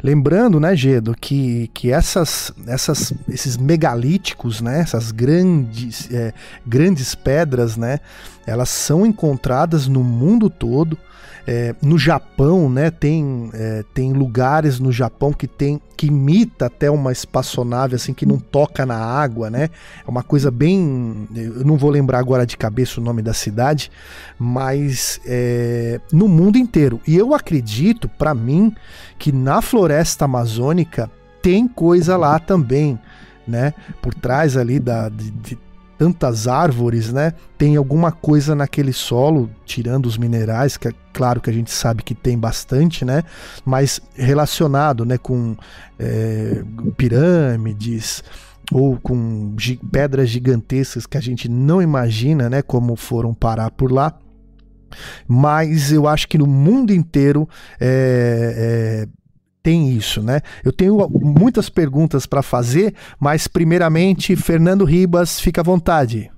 Lembrando, 0.02 0.60
né, 0.60 0.76
Gedo, 0.76 1.16
que, 1.20 1.70
que 1.74 1.92
essas, 1.92 2.52
essas, 2.68 3.14
esses 3.30 3.58
megalíticos, 3.58 4.60
né, 4.60 4.82
essas 4.82 5.12
grandes, 5.12 6.12
é, 6.12 6.34
grandes 6.66 7.16
pedras, 7.16 7.78
né, 7.78 8.00
elas 8.46 8.70
são 8.70 9.06
encontradas 9.06 9.88
no 9.88 10.04
mundo 10.04 10.50
todo. 10.50 10.98
É, 11.46 11.76
no 11.82 11.98
Japão, 11.98 12.70
né, 12.70 12.90
tem, 12.90 13.50
é, 13.54 13.84
tem 13.94 14.14
lugares 14.14 14.80
no 14.80 14.92
Japão 14.92 15.34
que 15.34 15.46
tem 15.48 15.82
que 15.98 16.08
imita 16.08 16.66
até 16.66 16.90
uma 16.90 17.12
espaçonave 17.12 17.96
assim 17.96 18.14
que 18.14 18.26
não 18.26 18.38
toca 18.38 18.86
na 18.86 18.98
água, 18.98 19.50
né? 19.50 19.70
É 20.06 20.10
uma 20.10 20.24
coisa 20.24 20.52
bem, 20.52 21.28
eu 21.34 21.64
não 21.64 21.78
vou 21.78 21.90
lembrar 21.90 22.20
agora 22.20 22.46
de 22.46 22.58
cabeça 22.58 23.00
o 23.00 23.04
nome 23.04 23.22
da 23.22 23.34
cidade, 23.34 23.90
mas 24.38 25.22
é, 25.26 26.02
no 26.12 26.28
mundo 26.28 26.58
inteiro. 26.58 27.00
E 27.08 27.16
eu 27.16 27.34
acredito, 27.34 28.10
para 28.10 28.34
mim, 28.34 28.74
que 29.18 29.32
na 29.32 29.62
floresta 29.62 30.26
amazônica 30.26 31.10
tem 31.42 31.68
coisa 31.68 32.18
lá 32.18 32.40
também, 32.40 33.00
né? 33.48 33.74
Por 34.02 34.14
trás 34.14 34.58
ali 34.58 34.80
da 34.80 35.10
de, 35.10 35.32
de 35.32 35.58
tantas 35.98 36.48
árvores, 36.48 37.12
né? 37.12 37.34
Tem 37.58 37.76
alguma 37.76 38.12
coisa 38.12 38.56
naquele 38.56 38.94
solo, 38.94 39.50
tirando 39.66 40.06
os 40.06 40.18
minerais, 40.18 40.78
que 40.78 40.88
é 40.88 40.92
claro 41.12 41.40
que 41.40 41.50
a 41.50 41.54
gente 41.54 41.72
sabe 41.72 42.04
que 42.04 42.16
tem 42.16 42.38
bastante, 42.38 43.06
né? 43.06 43.24
Mas 43.66 44.02
relacionado, 44.16 45.06
né, 45.06 45.18
com 45.18 45.56
é, 46.00 46.64
pirâmides 46.98 48.24
ou 48.72 48.98
com 48.98 49.56
pedras 49.92 50.30
gigantescas 50.30 51.06
que 51.06 51.18
a 51.18 51.22
gente 51.22 51.50
não 51.50 51.82
imagina, 51.82 52.50
né, 52.50 52.62
como 52.62 52.96
foram 52.96 53.34
parar 53.34 53.72
por 53.72 53.92
lá. 53.92 54.18
Mas 55.28 55.92
eu 55.92 56.08
acho 56.08 56.28
que 56.28 56.38
no 56.38 56.48
mundo 56.48 56.94
inteiro 56.94 57.48
é, 57.80 59.06
é 59.08 59.23
tem 59.64 59.96
isso, 59.96 60.22
né? 60.22 60.42
Eu 60.64 60.74
tenho 60.74 61.08
muitas 61.10 61.70
perguntas 61.70 62.26
para 62.26 62.44
fazer, 62.44 62.94
mas 63.18 63.48
primeiramente, 63.48 64.36
Fernando 64.36 64.84
Ribas, 64.84 65.40
fica 65.40 65.62
à 65.62 65.64
vontade. 65.64 66.30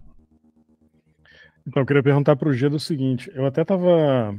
Então, 1.68 1.82
eu 1.82 1.86
queria 1.88 2.04
perguntar 2.04 2.36
para 2.36 2.48
o 2.48 2.54
G 2.54 2.70
do 2.70 2.80
seguinte: 2.80 3.32
eu 3.34 3.48
até 3.48 3.64
estava 3.64 4.36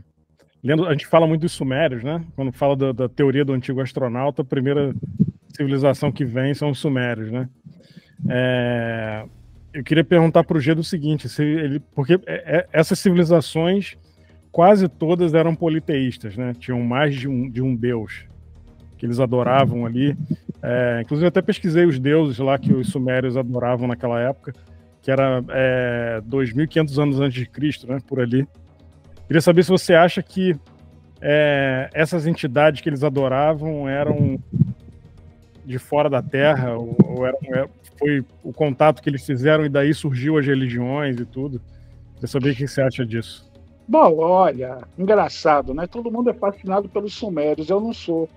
lendo, 0.63 0.87
a 0.87 0.93
gente 0.93 1.07
fala 1.07 1.27
muito 1.27 1.41
dos 1.41 1.53
Sumérios, 1.53 2.05
né? 2.05 2.25
Quando 2.37 2.53
fala 2.53 2.77
da, 2.77 2.93
da, 2.93 3.09
teoria 3.09 3.45
do 3.45 3.53
antigo 3.53 3.81
astronauta, 3.81 4.43
a 4.43 4.45
primeira 4.45 4.95
civilização 5.49 6.13
que 6.13 6.25
vem 6.25 6.55
são 6.55 6.71
os 6.71 6.79
Sumérios, 6.79 7.33
né? 7.33 7.49
É, 8.29 9.25
eu 9.75 9.83
queria 9.83 10.05
perguntar 10.05 10.45
para 10.45 10.57
o 10.57 10.61
G 10.61 10.75
do 10.77 10.85
seguinte, 10.85 11.29
se 11.29 11.43
ele, 11.43 11.81
porque 11.93 12.15
é, 12.27 12.59
é, 12.59 12.69
essas 12.73 13.01
civilizações 13.01 13.97
quase 14.53 14.89
todas 14.89 15.35
eram 15.35 15.57
politeístas, 15.57 16.37
né? 16.37 16.55
Tinham 16.57 16.81
mais 16.81 17.17
de 17.17 17.27
um, 17.27 17.51
de 17.51 17.61
um 17.61 17.75
deus 17.75 18.25
que 18.97 19.07
eles 19.07 19.21
adoravam 19.21 19.85
ali. 19.85 20.17
É, 20.63 21.01
inclusive, 21.03 21.29
até 21.29 21.43
pesquisei 21.43 21.85
os 21.85 21.99
deuses 21.99 22.39
lá 22.39 22.59
que 22.59 22.73
os 22.73 22.89
sumérios 22.89 23.37
adoravam 23.37 23.89
naquela 23.89 24.21
época, 24.21 24.55
que 25.03 25.11
era 25.11 25.45
é, 25.51 26.23
2.500 26.29 27.03
anos 27.03 27.21
antes 27.21 27.35
de 27.35 27.47
Cristo, 27.47 27.87
né? 27.87 27.99
Por 28.07 28.21
ali. 28.21 28.47
Queria 29.27 29.41
saber 29.41 29.63
se 29.65 29.71
você 29.71 29.95
acha 29.95 30.23
que 30.23 30.57
é, 31.21 31.91
essas 31.93 32.27
entidades 32.27 32.81
que 32.81 32.89
eles 32.89 33.03
adoravam 33.03 33.89
eram 33.89 34.39
de 35.65 35.79
fora 35.79 36.09
da 36.09 36.23
Terra, 36.23 36.75
ou, 36.77 36.97
ou 37.05 37.27
eram, 37.27 37.39
é, 37.55 37.69
foi 37.99 38.25
o 38.43 38.53
contato 38.53 39.03
que 39.03 39.11
eles 39.11 39.25
fizeram 39.25 39.65
e 39.65 39.69
daí 39.69 39.93
surgiu 39.93 40.39
as 40.39 40.47
religiões 40.47 41.19
e 41.19 41.25
tudo. 41.25 41.61
Queria 42.15 42.29
saber 42.29 42.51
o 42.51 42.55
que 42.55 42.69
você 42.69 42.81
acha 42.81 43.05
disso. 43.05 43.47
Bom, 43.89 44.19
olha, 44.19 44.79
engraçado, 44.99 45.73
né? 45.73 45.87
Todo 45.87 46.11
mundo 46.11 46.31
é 46.31 46.35
fascinado 46.35 46.89
pelos 46.89 47.15
sumérios, 47.15 47.71
eu 47.71 47.81
não 47.81 47.93
sou. 47.93 48.29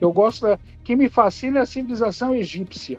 Eu 0.00 0.12
gosto 0.12 0.42
da... 0.42 0.58
que 0.84 0.94
me 0.96 1.08
fascina 1.08 1.60
é 1.60 1.62
a 1.62 1.66
civilização 1.66 2.34
egípcia. 2.34 2.98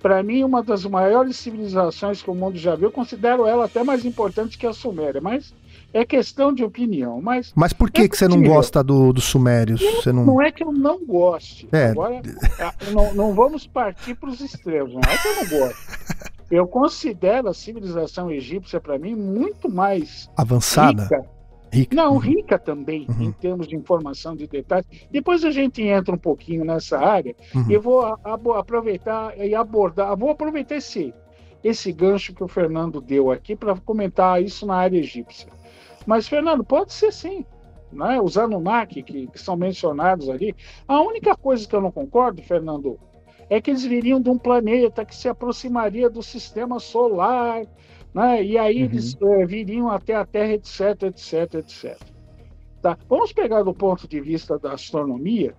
Para 0.00 0.22
mim, 0.22 0.42
uma 0.42 0.62
das 0.62 0.84
maiores 0.86 1.36
civilizações 1.36 2.22
que 2.22 2.30
o 2.30 2.34
mundo 2.34 2.56
já 2.56 2.74
viu, 2.74 2.88
eu 2.88 2.92
considero 2.92 3.46
ela 3.46 3.66
até 3.66 3.84
mais 3.84 4.04
importante 4.04 4.56
que 4.56 4.66
a 4.66 4.72
Suméria, 4.72 5.20
mas 5.20 5.52
é 5.92 6.06
questão 6.06 6.54
de 6.54 6.64
opinião. 6.64 7.20
Mas, 7.20 7.52
mas 7.54 7.72
por 7.74 7.90
que, 7.90 8.02
é 8.02 8.08
que 8.08 8.16
você 8.16 8.26
não 8.26 8.42
gosta 8.42 8.82
dos 8.82 9.14
do 9.14 9.20
Sumérios? 9.20 9.80
Não, 9.82 9.92
você 9.92 10.12
não... 10.12 10.24
não 10.24 10.42
é 10.42 10.50
que 10.50 10.64
eu 10.64 10.72
não 10.72 11.04
goste. 11.04 11.68
É. 11.70 11.88
Agora, 11.90 12.22
não, 12.92 13.14
não 13.14 13.34
vamos 13.34 13.66
partir 13.66 14.14
para 14.14 14.30
os 14.30 14.40
extremos. 14.40 14.94
Não 14.94 15.00
é 15.00 15.16
que 15.18 15.28
eu 15.28 15.36
não 15.36 15.66
gosto. 15.66 16.00
Eu 16.50 16.66
considero 16.66 17.48
a 17.48 17.54
civilização 17.54 18.30
egípcia, 18.30 18.80
para 18.80 18.98
mim, 18.98 19.14
muito 19.14 19.68
mais 19.68 20.28
avançada. 20.36 21.04
Rica. 21.04 21.39
Rica. 21.72 21.96
Não, 21.96 22.12
uhum. 22.12 22.18
rica 22.18 22.58
também, 22.58 23.06
uhum. 23.08 23.24
em 23.24 23.32
termos 23.32 23.66
de 23.66 23.76
informação, 23.76 24.34
de 24.34 24.46
detalhes. 24.46 24.86
Depois 25.10 25.44
a 25.44 25.50
gente 25.50 25.82
entra 25.82 26.14
um 26.14 26.18
pouquinho 26.18 26.64
nessa 26.64 26.98
área 26.98 27.34
uhum. 27.54 27.70
e 27.70 27.78
vou 27.78 28.04
aproveitar 28.54 29.36
e 29.38 29.54
abordar. 29.54 30.16
Vou 30.16 30.30
aproveitar 30.30 30.76
esse, 30.76 31.14
esse 31.62 31.92
gancho 31.92 32.34
que 32.34 32.44
o 32.44 32.48
Fernando 32.48 33.00
deu 33.00 33.30
aqui 33.30 33.54
para 33.54 33.76
comentar 33.76 34.42
isso 34.42 34.66
na 34.66 34.76
área 34.76 34.98
egípcia. 34.98 35.48
Mas, 36.06 36.28
Fernando, 36.28 36.64
pode 36.64 36.92
ser 36.92 37.12
sim. 37.12 37.44
Né? 37.92 38.20
Os 38.20 38.38
Anunnaki, 38.38 39.02
que, 39.02 39.26
que 39.26 39.38
são 39.40 39.56
mencionados 39.56 40.28
ali. 40.28 40.54
A 40.86 41.00
única 41.00 41.36
coisa 41.36 41.66
que 41.66 41.74
eu 41.74 41.80
não 41.80 41.90
concordo, 41.90 42.42
Fernando, 42.42 42.98
é 43.48 43.60
que 43.60 43.70
eles 43.70 43.84
viriam 43.84 44.20
de 44.20 44.30
um 44.30 44.38
planeta 44.38 45.04
que 45.04 45.14
se 45.14 45.28
aproximaria 45.28 46.08
do 46.08 46.22
sistema 46.22 46.78
solar, 46.78 47.66
né? 48.14 48.42
e 48.44 48.58
aí 48.58 48.78
uhum. 48.78 48.84
eles 48.84 49.16
é, 49.20 49.46
viriam 49.46 49.90
até 49.90 50.14
a 50.14 50.24
Terra, 50.24 50.52
etc, 50.52 51.02
etc, 51.04 51.54
etc. 51.54 51.98
Tá? 52.82 52.98
Vamos 53.08 53.32
pegar 53.32 53.62
do 53.62 53.74
ponto 53.74 54.08
de 54.08 54.20
vista 54.20 54.58
da 54.58 54.72
astronomia. 54.72 55.54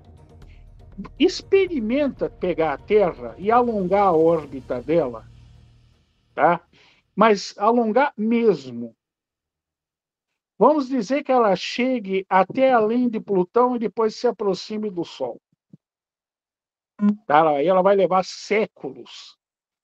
Experimenta 1.20 2.30
pegar 2.30 2.74
a 2.74 2.78
Terra 2.78 3.36
e 3.38 3.52
alongar 3.52 4.08
a 4.08 4.12
órbita 4.12 4.82
dela, 4.82 5.26
tá? 6.34 6.62
mas 7.16 7.56
alongar 7.58 8.14
mesmo. 8.18 8.96
Vamos 10.58 10.88
dizer 10.88 11.24
que 11.24 11.32
ela 11.32 11.56
chegue 11.56 12.26
até 12.30 12.72
além 12.72 13.10
de 13.10 13.20
Plutão 13.20 13.76
e 13.76 13.80
depois 13.80 14.16
se 14.16 14.28
aproxime 14.28 14.92
do 14.92 15.04
Sol. 15.04 15.42
Tá? 17.26 17.50
Aí 17.50 17.68
ela 17.68 17.82
vai 17.82 17.96
levar 17.96 18.24
séculos, 18.24 19.38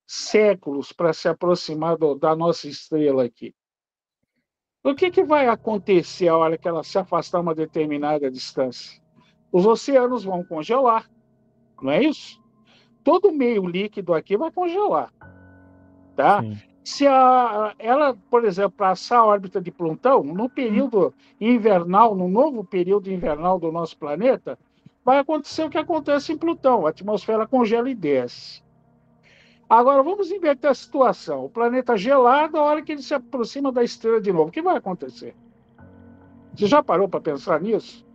séculos 0.07 0.93
para 0.93 1.11
se 1.11 1.27
aproximar 1.27 1.97
do, 1.97 2.15
da 2.15 2.33
nossa 2.33 2.67
estrela 2.67 3.25
aqui. 3.25 3.53
O 4.81 4.95
que, 4.95 5.11
que 5.11 5.23
vai 5.23 5.47
acontecer 5.47 6.29
a 6.29 6.37
hora 6.37 6.57
que 6.57 6.67
ela 6.67 6.81
se 6.81 6.97
afastar 6.97 7.41
uma 7.41 7.53
determinada 7.53 8.31
distância? 8.31 9.01
Os 9.51 9.65
oceanos 9.65 10.23
vão 10.23 10.45
congelar, 10.45 11.09
não 11.81 11.91
é 11.91 12.03
isso? 12.03 12.41
Todo 13.03 13.33
meio 13.33 13.67
líquido 13.67 14.13
aqui 14.13 14.37
vai 14.37 14.49
congelar, 14.49 15.11
tá? 16.15 16.41
Sim. 16.41 16.57
Se 16.85 17.05
a, 17.05 17.75
ela, 17.77 18.15
por 18.29 18.45
exemplo, 18.45 18.71
passar 18.77 19.17
a 19.17 19.25
órbita 19.25 19.59
de 19.59 19.71
Plutão, 19.71 20.23
no 20.23 20.49
período 20.49 21.13
invernal, 21.39 22.15
no 22.15 22.29
novo 22.29 22.63
período 22.63 23.11
invernal 23.11 23.59
do 23.59 23.73
nosso 23.73 23.97
planeta, 23.97 24.57
vai 25.03 25.19
acontecer 25.19 25.65
o 25.65 25.69
que 25.69 25.77
acontece 25.77 26.31
em 26.31 26.37
Plutão: 26.37 26.85
a 26.85 26.91
atmosfera 26.91 27.45
congela 27.45 27.89
e 27.89 27.95
desce. 27.95 28.63
Agora, 29.69 30.01
vamos 30.01 30.31
inverter 30.31 30.69
a 30.69 30.73
situação. 30.73 31.45
O 31.45 31.49
planeta 31.49 31.97
gelado, 31.97 32.57
a 32.57 32.61
hora 32.61 32.81
que 32.81 32.93
ele 32.93 33.01
se 33.01 33.13
aproxima 33.13 33.71
da 33.71 33.83
estrela 33.83 34.21
de 34.21 34.31
novo, 34.31 34.49
o 34.49 34.51
que 34.51 34.61
vai 34.61 34.77
acontecer? 34.77 35.35
Você 36.55 36.67
já 36.67 36.81
parou 36.81 37.09
para 37.09 37.19
pensar 37.19 37.61
nisso? 37.61 38.07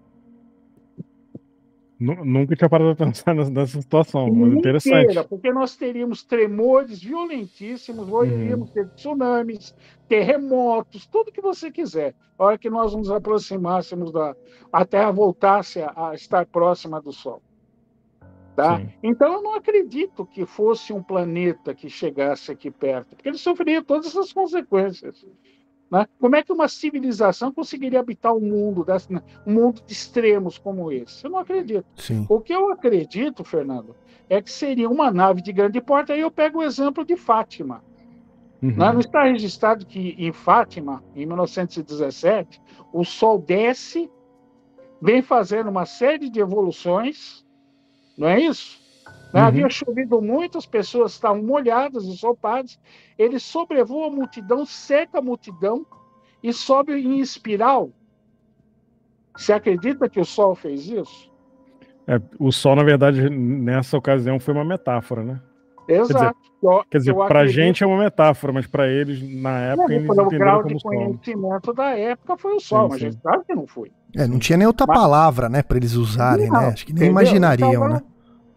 Nunca 2.03 2.57
tinha 2.57 2.69
parado 2.69 2.97
para 2.97 3.07
pensar 3.07 3.33
nessa 3.33 3.81
situação, 3.81 4.29
mas 4.33 4.55
interessante. 4.55 5.23
Porque 5.29 5.53
nós 5.53 5.77
teríamos 5.77 6.25
tremores 6.25 7.01
violentíssimos, 7.01 8.09
iríamos 8.27 8.69
uhum. 8.69 8.75
ter 8.75 8.89
tsunamis, 8.91 9.73
terremotos, 10.09 11.07
tudo 11.07 11.31
que 11.31 11.41
você 11.41 11.71
quiser. 11.71 12.15
A 12.37 12.45
hora 12.45 12.59
que 12.59 12.69
nós 12.69 12.93
nos 12.93 13.09
aproximássemos 13.09 14.11
da. 14.11 14.35
a 14.73 14.85
Terra 14.85 15.13
voltasse 15.13 15.81
a 15.81 16.13
estar 16.13 16.45
próxima 16.47 17.01
do 17.01 17.13
Sol. 17.13 17.41
Tá? 18.55 18.83
Então 19.03 19.33
eu 19.33 19.43
não 19.43 19.55
acredito 19.55 20.27
que 20.27 20.45
fosse 20.45 20.93
um 20.93 21.03
planeta 21.03 21.75
que 21.75 21.89
chegasse 21.89 22.53
aqui 22.53 22.71
perto, 22.71 23.17
porque 23.17 23.29
ele 23.29 23.39
sofreria 23.39 23.83
todas 23.83 24.09
essas 24.09 24.33
consequências. 24.33 25.25
Né? 25.91 26.07
Como 26.19 26.37
é 26.37 26.43
que 26.43 26.53
uma 26.53 26.69
civilização 26.69 27.53
conseguiria 27.53 28.01
habitar 28.01 28.35
um 28.35 28.41
mundo, 28.41 28.85
né? 29.11 29.23
um 29.47 29.53
mundo 29.53 29.83
de 29.87 29.93
extremos 29.93 30.59
como 30.59 30.91
esse? 30.91 31.25
Eu 31.25 31.31
não 31.31 31.39
acredito. 31.39 31.85
Sim. 31.97 32.27
O 32.29 32.41
que 32.41 32.55
eu 32.55 32.71
acredito, 32.71 33.45
Fernando, 33.45 33.95
é 34.29 34.41
que 34.41 34.51
seria 34.51 34.89
uma 34.89 35.11
nave 35.11 35.43
de 35.43 35.53
grande 35.53 35.81
porte. 35.83 36.11
Aí 36.11 36.21
eu 36.21 36.31
pego 36.31 36.61
o 36.61 36.63
exemplo 36.63 37.05
de 37.05 37.15
Fátima. 37.17 37.85
Uhum. 38.63 38.71
Né? 38.71 38.93
Não 38.93 39.01
está 39.01 39.25
registrado 39.25 39.85
que 39.85 40.15
em 40.17 40.33
Fátima, 40.33 41.03
em 41.15 41.27
1917, 41.27 42.61
o 42.91 43.05
Sol 43.05 43.39
desce, 43.39 44.11
vem 45.01 45.21
fazendo 45.21 45.69
uma 45.69 45.85
série 45.85 46.31
de 46.31 46.41
evoluções, 46.41 47.42
não 48.17 48.29
é 48.29 48.41
isso? 48.41 48.81
Né? 49.33 49.41
Uhum. 49.41 49.47
Havia 49.47 49.71
chovido 49.71 50.21
muito, 50.21 50.59
as 50.59 50.67
pessoas 50.67 51.13
estavam 51.13 51.43
molhadas, 51.43 52.05
ensopadas. 52.05 52.79
Ele 53.19 53.39
sobrevoa 53.39 54.09
a 54.09 54.11
multidão, 54.11 54.65
seca 54.67 55.19
a 55.19 55.23
multidão 55.23 55.87
e 56.43 56.53
sobe 56.53 56.93
em 56.95 57.21
espiral. 57.21 57.91
Você 59.37 59.53
acredita 59.53 60.09
que 60.09 60.21
o 60.21 60.25
Sol 60.25 60.55
fez 60.55 60.87
isso? 60.87 61.33
É, 62.07 62.21
o 62.39 62.53
Sol, 62.53 62.77
na 62.77 62.83
verdade, 62.83 63.31
nessa 63.31 63.97
ocasião 63.97 64.39
foi 64.39 64.53
uma 64.53 64.65
metáfora, 64.65 65.23
né? 65.25 65.41
Exato. 65.89 66.39
Quer 66.89 66.99
dizer, 66.99 67.15
para 67.15 67.41
a 67.41 67.47
gente 67.47 67.83
é 67.83 67.87
uma 67.87 67.99
metáfora, 67.99 68.53
mas 68.53 68.67
para 68.67 68.87
eles, 68.87 69.21
na 69.21 69.59
época, 69.59 69.89
não, 69.89 69.95
eles 69.97 70.09
o 70.09 70.29
grau 70.29 70.63
de 70.63 70.81
conhecimento 70.81 71.65
sol. 71.67 71.75
da 71.75 71.99
época 71.99 72.37
foi 72.37 72.55
o 72.55 72.61
Sol, 72.61 72.83
sim, 72.85 72.89
mas 72.89 73.01
sim. 73.01 73.07
a 73.07 73.11
gente 73.11 73.21
sabe 73.21 73.45
que 73.45 73.55
não 73.55 73.67
foi. 73.67 73.91
É, 74.15 74.27
não 74.27 74.39
tinha 74.39 74.57
nem 74.57 74.67
outra 74.67 74.87
mas... 74.87 74.97
palavra, 74.97 75.49
né, 75.49 75.63
para 75.63 75.77
eles 75.77 75.95
usarem, 75.95 76.49
não, 76.49 76.61
né? 76.61 76.67
Acho 76.69 76.87
que 76.87 76.93
nem 76.93 77.09
entendeu? 77.09 77.11
imaginariam, 77.11 77.73
então, 77.73 77.89
né? 77.89 78.03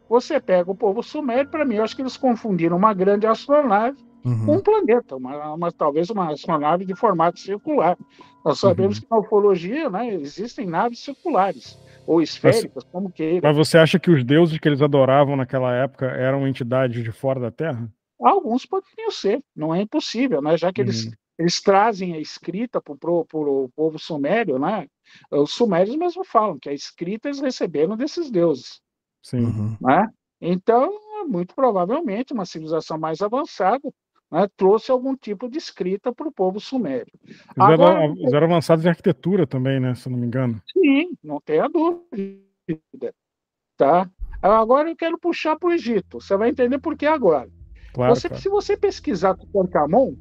Você 0.07 0.39
pega 0.39 0.69
o 0.69 0.76
povo 0.76 1.01
sumério, 1.01 1.49
para 1.49 1.65
mim, 1.65 1.76
eu 1.76 1.84
acho 1.84 1.95
que 1.95 2.01
eles 2.03 2.15
confundiram 2.15 2.78
uma 2.78 2.93
grande 2.93 3.26
astronave 3.26 3.97
uhum. 4.23 4.45
com 4.45 4.55
um 4.57 4.59
planeta, 4.59 5.15
uma, 5.15 5.53
uma, 5.53 5.71
talvez 5.71 6.11
uma 6.11 6.32
astronave 6.32 6.86
de 6.86 6.95
formato 6.95 7.39
circular. 7.39 7.97
Nós 8.45 8.59
sabemos 8.59 8.97
uhum. 8.97 9.03
que 9.03 9.07
na 9.09 9.17
ufologia 9.17 9.89
né, 9.89 10.13
existem 10.13 10.67
naves 10.67 10.99
circulares 10.99 11.76
ou 12.06 12.22
esféricas, 12.22 12.84
mas, 12.84 12.91
como 12.91 13.12
queira. 13.12 13.47
Mas 13.47 13.56
você 13.56 13.78
acha 13.78 13.99
que 13.99 14.12
os 14.12 14.24
deuses 14.24 14.58
que 14.58 14.68
eles 14.68 14.82
adoravam 14.82 15.36
naquela 15.36 15.74
época 15.74 16.06
eram 16.06 16.47
entidades 16.47 17.03
de 17.03 17.12
fora 17.12 17.39
da 17.39 17.51
Terra? 17.51 17.91
Alguns 18.20 18.66
poderiam 18.66 19.12
ser, 19.12 19.43
não 19.56 19.74
é 19.74 19.82
impossível, 19.82 20.41
né? 20.41 20.58
já 20.58 20.72
que 20.72 20.82
uhum. 20.82 20.88
eles, 20.88 21.12
eles 21.38 21.62
trazem 21.62 22.14
a 22.14 22.20
escrita 22.20 22.82
para 22.82 23.12
o 23.12 23.70
povo 23.76 23.99
sumério, 23.99 24.58
né? 24.58 24.88
os 25.32 25.51
sumérios 25.51 25.95
mesmo 25.95 26.24
falam 26.24 26.58
que 26.58 26.70
a 26.70 26.74
escrita 26.74 27.28
eles 27.28 27.41
receberam 27.41 27.97
desses 27.97 28.32
deuses. 28.32 28.80
Sim. 29.22 29.45
Uhum. 29.45 29.78
Né? 29.82 30.08
Então, 30.39 30.89
muito 31.28 31.56
provavelmente, 31.56 32.34
uma 32.34 32.45
civilização 32.45 32.97
mais 32.97 33.22
avançada 33.22 33.91
né, 34.32 34.47
trouxe 34.55 34.91
algum 34.91 35.15
tipo 35.15 35.49
de 35.49 35.57
escrita 35.57 36.13
para 36.13 36.28
o 36.28 36.32
povo 36.32 36.59
sumério. 36.59 37.11
Eles, 37.23 37.41
Agora, 37.57 38.03
eram, 38.03 38.15
eles 38.15 38.34
eram 38.34 38.47
avançados 38.47 38.86
em 38.86 38.89
arquitetura 38.89 39.45
também, 39.47 39.80
né, 39.80 39.95
se 39.95 40.09
não 40.09 40.17
me 40.17 40.28
engano. 40.28 40.61
Sim, 40.71 41.17
não 41.23 41.39
tenha 41.41 41.67
dúvida. 41.69 43.13
Tá? 43.78 44.09
Agora 44.41 44.89
eu 44.89 44.95
quero 44.95 45.17
puxar 45.17 45.57
para 45.57 45.69
o 45.69 45.73
Egito. 45.73 46.21
Você 46.21 46.38
vai 46.38 46.49
entender 46.49 46.80
por 46.80 46.95
que 46.97 47.05
agora. 47.05 47.49
Claro, 47.93 48.15
você, 48.15 48.30
Se 48.36 48.49
você 48.49 48.78
pesquisar 48.78 49.36
Tutankhamon, 49.36 50.15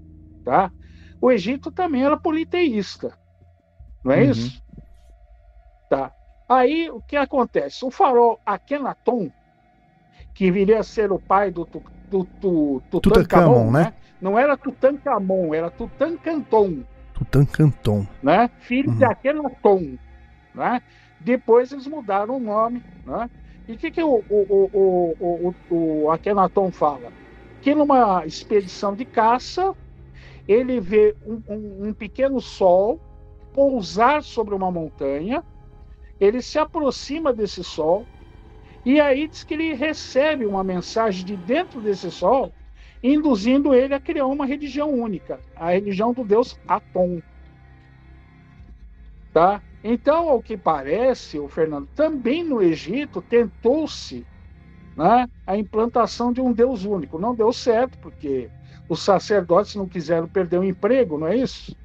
tá? 0.45 0.73
o 1.21 1.31
Egito 1.31 1.71
também 1.71 2.05
era 2.05 2.17
politeísta. 2.17 3.17
Não 4.05 4.13
é 4.13 4.25
uhum. 4.25 4.31
isso? 4.31 4.63
Tá. 5.89 6.13
Aí 6.49 6.91
o 6.91 7.01
que 7.01 7.17
acontece? 7.17 7.85
O 7.85 7.91
farol 7.91 8.39
Akhenaton, 8.45 9.31
que 10.35 10.51
viria 10.51 10.81
a 10.81 10.83
ser 10.83 11.13
o 11.13 11.19
pai 11.19 11.51
do, 11.51 11.65
do, 11.65 11.83
do, 12.41 12.83
do 12.91 13.01
Tutankhamon, 13.01 13.71
né? 13.71 13.85
né? 13.85 13.95
Não 14.21 14.39
era 14.39 14.57
Tutankhamon, 14.57 15.55
era 15.55 15.71
Tutankanton. 15.71 16.83
Tutankanton. 17.15 18.07
Né? 18.23 18.51
Filho 18.59 18.91
uhum. 18.91 18.97
de 18.97 19.05
Akhenaton. 19.05 19.97
Né? 20.55 20.83
Depois 21.21 21.73
eles 21.73 21.87
mudaram 21.87 22.37
o 22.37 22.41
nome. 22.41 22.83
Né? 23.07 23.31
E 23.69 23.73
o 23.73 23.79
que, 23.79 23.91
que 23.91 24.03
o, 24.03 24.23
o, 24.29 25.55
o, 25.71 25.75
o 25.75 26.11
Akhenaton 26.11 26.71
fala? 26.71 27.13
Que 27.63 27.75
numa 27.75 28.27
expedição 28.27 28.95
de 28.95 29.05
caça, 29.05 29.75
ele 30.49 30.81
vê 30.81 31.15
um, 31.25 31.41
um, 31.49 31.89
um 31.89 31.93
pequeno 31.93 32.41
sol 32.41 33.01
pousar 33.55 34.23
sobre 34.23 34.55
uma 34.55 34.71
montanha, 34.71 35.43
ele 36.21 36.43
se 36.43 36.59
aproxima 36.59 37.33
desse 37.33 37.63
sol, 37.63 38.05
e 38.85 39.01
aí 39.01 39.27
diz 39.29 39.45
que 39.45 39.55
ele 39.55 39.75
recebe 39.75 40.45
uma 40.45 40.63
mensagem 40.63 41.25
de 41.25 41.37
dentro 41.37 41.81
desse 41.81 42.11
sol 42.11 42.53
induzindo 43.03 43.75
ele 43.75 43.95
a 43.95 44.01
criar 44.01 44.27
uma 44.27 44.47
religião 44.47 44.91
única, 44.91 45.39
a 45.55 45.73
religião 45.73 46.15
do 46.15 46.25
deus 46.25 46.59
Atom. 46.67 47.21
Tá? 49.31 49.61
Então, 49.83 50.31
ao 50.31 50.43
que 50.43 50.57
parece, 50.57 51.39
o 51.39 51.47
Fernando, 51.47 51.87
também 51.95 52.43
no 52.43 52.63
Egito 52.63 53.21
tentou-se 53.21 54.27
né, 54.97 55.29
a 55.47 55.57
implantação 55.57 56.33
de 56.33 56.41
um 56.41 56.53
deus 56.53 56.87
único. 56.87 57.19
Não 57.19 57.35
deu 57.35 57.53
certo, 57.53 57.99
porque 57.99 58.49
os 58.89 59.03
sacerdotes 59.03 59.75
não 59.75 59.87
quiseram 59.87 60.27
perder 60.27 60.59
o 60.59 60.65
emprego, 60.65 61.19
não 61.19 61.27
é 61.27 61.37
isso? 61.37 61.77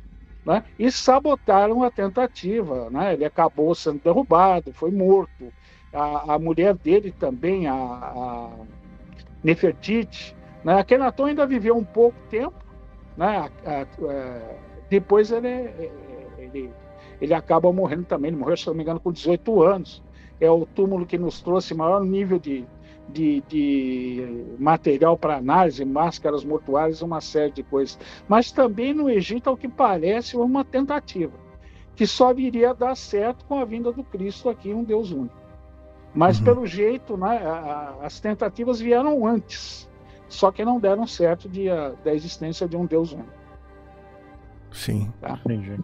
Né? 0.45 0.63
E 0.77 0.89
sabotaram 0.89 1.83
a 1.83 1.91
tentativa. 1.91 2.89
Né? 2.89 3.13
Ele 3.13 3.25
acabou 3.25 3.75
sendo 3.75 4.01
derrubado, 4.01 4.71
foi 4.71 4.91
morto. 4.91 5.51
A, 5.93 6.35
a 6.35 6.39
mulher 6.39 6.75
dele 6.75 7.11
também, 7.11 7.67
a, 7.67 7.73
a 7.73 8.49
Nefertiti, 9.43 10.35
né? 10.63 10.79
Akhenaton 10.79 11.25
ainda 11.25 11.45
viveu 11.47 11.75
um 11.75 11.83
pouco 11.83 12.17
tempo, 12.29 12.63
né? 13.17 13.49
A, 13.65 13.69
a, 13.69 13.81
a, 13.81 14.13
é, 14.13 14.57
depois 14.89 15.31
ele, 15.31 15.47
ele, 16.37 16.73
ele 17.21 17.33
acaba 17.33 17.71
morrendo 17.71 18.05
também. 18.05 18.29
Ele 18.29 18.37
morreu, 18.37 18.57
se 18.57 18.67
não 18.67 18.73
me 18.73 18.83
engano, 18.83 18.99
com 18.99 19.11
18 19.11 19.63
anos. 19.63 20.03
É 20.39 20.49
o 20.49 20.65
túmulo 20.65 21.05
que 21.05 21.17
nos 21.17 21.41
trouxe 21.41 21.73
maior 21.73 22.03
nível 22.03 22.39
de, 22.39 22.65
de, 23.09 23.41
de 23.47 24.55
material 24.57 25.17
para 25.17 25.37
análise, 25.37 25.83
máscaras 25.83 26.43
mortuárias, 26.43 27.01
uma 27.01 27.19
série 27.21 27.51
de 27.51 27.63
coisas. 27.63 27.99
Mas 28.27 28.51
também 28.51 28.93
no 28.93 29.09
Egito, 29.09 29.49
ao 29.49 29.57
que 29.57 29.67
parece, 29.67 30.37
uma 30.37 30.63
tentativa, 30.63 31.33
que 31.95 32.07
só 32.07 32.33
viria 32.33 32.71
a 32.71 32.73
dar 32.73 32.95
certo 32.95 33.45
com 33.45 33.59
a 33.59 33.65
vinda 33.65 33.91
do 33.91 34.03
Cristo 34.03 34.49
aqui, 34.49 34.73
um 34.73 34.83
Deus 34.83 35.11
único. 35.11 35.35
Mas, 36.13 36.39
uhum. 36.39 36.45
pelo 36.45 36.65
jeito, 36.65 37.15
né, 37.15 37.41
as 38.01 38.19
tentativas 38.19 38.79
vieram 38.79 39.27
antes 39.27 39.89
só 40.29 40.51
que 40.51 40.63
não 40.63 40.79
deram 40.79 41.07
certo 41.07 41.49
de, 41.49 41.69
a, 41.69 41.91
da 42.05 42.13
existência 42.13 42.67
de 42.67 42.77
um 42.77 42.85
Deus 42.85 43.11
único. 43.11 43.33
Sim. 44.71 45.11
Tá? 45.19 45.39
Entendi. 45.43 45.77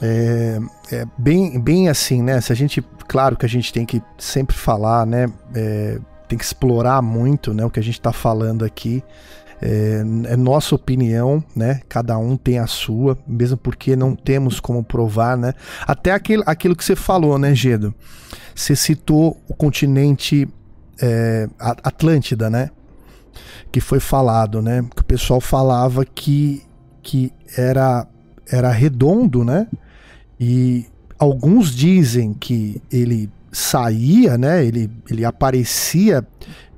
É, 0.00 0.58
é, 0.92 1.04
bem, 1.18 1.58
bem 1.58 1.88
assim, 1.88 2.22
né? 2.22 2.40
Se 2.40 2.52
a 2.52 2.56
gente, 2.56 2.80
claro 3.08 3.36
que 3.36 3.44
a 3.44 3.48
gente 3.48 3.72
tem 3.72 3.84
que 3.84 4.00
sempre 4.16 4.56
falar, 4.56 5.04
né? 5.04 5.26
É, 5.54 5.98
tem 6.28 6.38
que 6.38 6.44
explorar 6.44 7.02
muito, 7.02 7.52
né? 7.52 7.64
O 7.64 7.70
que 7.70 7.80
a 7.80 7.82
gente 7.82 7.98
está 7.98 8.12
falando 8.12 8.64
aqui. 8.64 9.02
É, 9.60 10.02
é, 10.26 10.36
nossa 10.36 10.74
opinião, 10.74 11.42
né? 11.54 11.80
Cada 11.88 12.18
um 12.18 12.36
tem 12.36 12.58
a 12.58 12.66
sua, 12.66 13.16
mesmo 13.26 13.56
porque 13.56 13.96
não 13.96 14.14
temos 14.14 14.60
como 14.60 14.84
provar, 14.84 15.36
né? 15.36 15.54
Até 15.86 16.12
aquilo, 16.12 16.42
aquilo 16.46 16.76
que 16.76 16.84
você 16.84 16.94
falou, 16.94 17.38
né, 17.38 17.54
Gedo? 17.54 17.94
Você 18.54 18.76
citou 18.76 19.40
o 19.48 19.54
continente 19.54 20.48
é, 21.00 21.48
Atlântida, 21.58 22.50
né? 22.50 22.70
que 23.76 23.80
foi 23.80 24.00
falado, 24.00 24.62
né? 24.62 24.84
Que 24.94 25.02
o 25.02 25.04
pessoal 25.04 25.40
falava 25.40 26.04
que, 26.04 26.62
que 27.02 27.32
era, 27.56 28.06
era 28.50 28.70
redondo, 28.70 29.44
né? 29.44 29.66
E 30.38 30.86
alguns 31.18 31.74
dizem 31.74 32.32
que 32.32 32.80
ele 32.90 33.30
saía, 33.52 34.38
né? 34.38 34.64
Ele, 34.64 34.90
ele 35.10 35.24
aparecia 35.24 36.26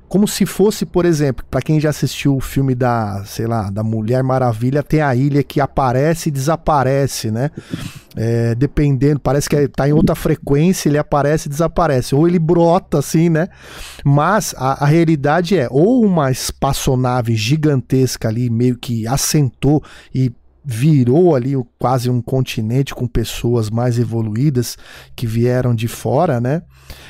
como 0.09 0.27
se 0.27 0.47
fosse, 0.47 0.87
por 0.87 1.05
exemplo, 1.05 1.45
para 1.51 1.61
quem 1.61 1.79
já 1.79 1.91
assistiu 1.91 2.37
o 2.37 2.41
filme 2.41 2.75
da, 2.75 3.23
sei 3.27 3.47
lá, 3.47 3.71
da 3.71 3.83
Mulher 3.83 4.23
Maravilha, 4.23 4.83
tem 4.83 5.03
a 5.03 5.15
ilha 5.15 5.43
que 5.43 5.61
aparece 5.61 6.29
e 6.29 6.33
desaparece, 6.33 7.31
né? 7.31 7.51
É, 8.17 8.55
dependendo, 8.55 9.21
parece 9.21 9.49
que 9.49 9.69
tá 9.69 9.89
em 9.89 9.93
outra 9.93 10.15
frequência, 10.15 10.89
ele 10.89 10.99
aparece 10.99 11.47
e 11.47 11.51
desaparece, 11.51 12.15
ou 12.15 12.27
ele 12.27 12.39
brota 12.39 12.99
assim, 12.99 13.29
né? 13.29 13.49
Mas 14.05 14.55
a, 14.57 14.85
a 14.85 14.87
realidade 14.87 15.57
é 15.57 15.69
ou 15.71 16.05
uma 16.05 16.31
espaçonave 16.31 17.37
gigantesca 17.37 18.29
ali, 18.29 18.49
meio 18.49 18.77
que 18.77 19.07
assentou 19.07 19.83
e 20.15 20.33
virou 20.71 21.35
ali 21.35 21.55
quase 21.79 22.11
um 22.11 22.21
continente 22.21 22.95
com 22.95 23.07
pessoas 23.07 23.71
mais 23.71 23.99
evoluídas 23.99 24.77
que 25.17 25.27
vieram 25.27 25.75
de 25.75 25.89
fora, 25.89 26.43
né? 26.43 26.63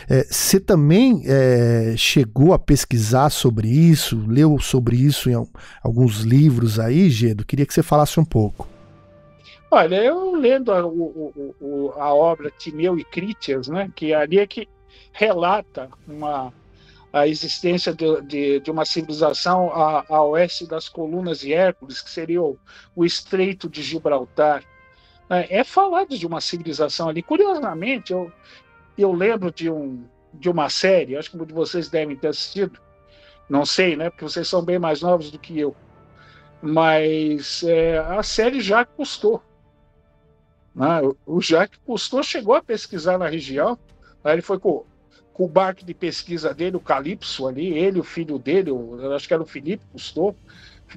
É, 0.09 0.23
você 0.23 0.61
também 0.61 1.25
é, 1.27 1.95
chegou 1.97 2.53
a 2.53 2.59
pesquisar 2.59 3.31
sobre 3.31 3.67
isso, 3.67 4.25
leu 4.29 4.61
sobre 4.61 4.97
isso 4.97 5.29
em 5.29 5.35
alguns 5.83 6.21
livros 6.21 6.79
aí, 6.79 7.11
Gedo? 7.11 7.45
Queria 7.45 7.67
que 7.67 7.75
você 7.75 7.83
falasse 7.83 8.21
um 8.21 8.25
pouco. 8.25 8.69
Olha, 9.73 9.97
eu 9.97 10.37
lendo 10.37 10.71
a, 10.71 10.87
o, 10.87 11.53
o, 11.61 11.93
a 11.97 12.15
obra 12.15 12.53
Timeu 12.57 12.97
e 12.97 13.03
Critias, 13.03 13.67
né, 13.67 13.91
que 13.93 14.15
ali 14.15 14.39
é 14.39 14.47
que 14.47 14.69
relata 15.13 15.89
uma, 16.07 16.53
a 17.13 17.27
existência 17.27 17.93
de, 17.95 18.21
de, 18.23 18.61
de 18.61 18.71
uma 18.71 18.85
civilização 18.85 19.73
a, 19.73 20.05
a, 20.09 20.23
oeste 20.25 20.67
das 20.67 20.89
colunas 20.89 21.41
de 21.41 21.53
Hércules, 21.53 22.01
que 22.01 22.11
seria 22.11 22.43
o, 22.43 22.59
o 22.95 23.05
Estreito 23.05 23.69
de 23.69 23.83
Gibraltar. 23.83 24.63
É, 25.31 25.59
é 25.59 25.65
falado 25.65 26.17
de 26.17 26.27
uma 26.27 26.41
civilização 26.41 27.09
ali. 27.09 27.23
Curiosamente, 27.23 28.13
eu, 28.13 28.31
eu 28.97 29.13
lembro 29.13 29.51
de, 29.51 29.71
um, 29.71 30.05
de 30.35 30.51
uma 30.51 30.69
série, 30.69 31.17
acho 31.17 31.31
que 31.31 31.37
muitos 31.37 31.55
de 31.55 31.59
vocês 31.61 31.89
devem 31.89 32.17
ter 32.17 32.29
assistido, 32.29 32.79
não 33.49 33.65
sei, 33.65 33.97
né? 33.97 34.11
Porque 34.11 34.25
vocês 34.25 34.47
são 34.47 34.63
bem 34.63 34.79
mais 34.79 35.01
novos 35.01 35.31
do 35.31 35.39
que 35.39 35.59
eu. 35.59 35.75
Mas 36.61 37.63
é, 37.63 37.99
a 37.99 38.23
série 38.23 38.61
Jacques 38.61 38.95
Cousteau. 38.97 39.43
Né? 40.75 41.01
O 41.25 41.41
Jacques 41.41 41.81
Cousteau 41.87 42.23
chegou 42.23 42.55
a 42.55 42.63
pesquisar 42.63 43.17
na 43.17 43.29
região. 43.29 43.79
Aí 44.23 44.35
ele 44.35 44.43
foi 44.43 44.59
com 45.39 45.45
o 45.45 45.49
barco 45.49 45.84
de 45.84 45.95
pesquisa 45.95 46.53
dele, 46.53 46.76
o 46.76 46.80
Calypso 46.80 47.47
ali, 47.47 47.72
ele, 47.78 48.01
o 48.01 48.03
filho 48.03 48.41
dele, 48.41 48.70
eu 48.70 49.14
acho 49.14 49.28
que 49.28 49.32
era 49.32 49.43
o 49.43 49.47
Felipe 49.47 49.84
Cousteau, 49.93 50.34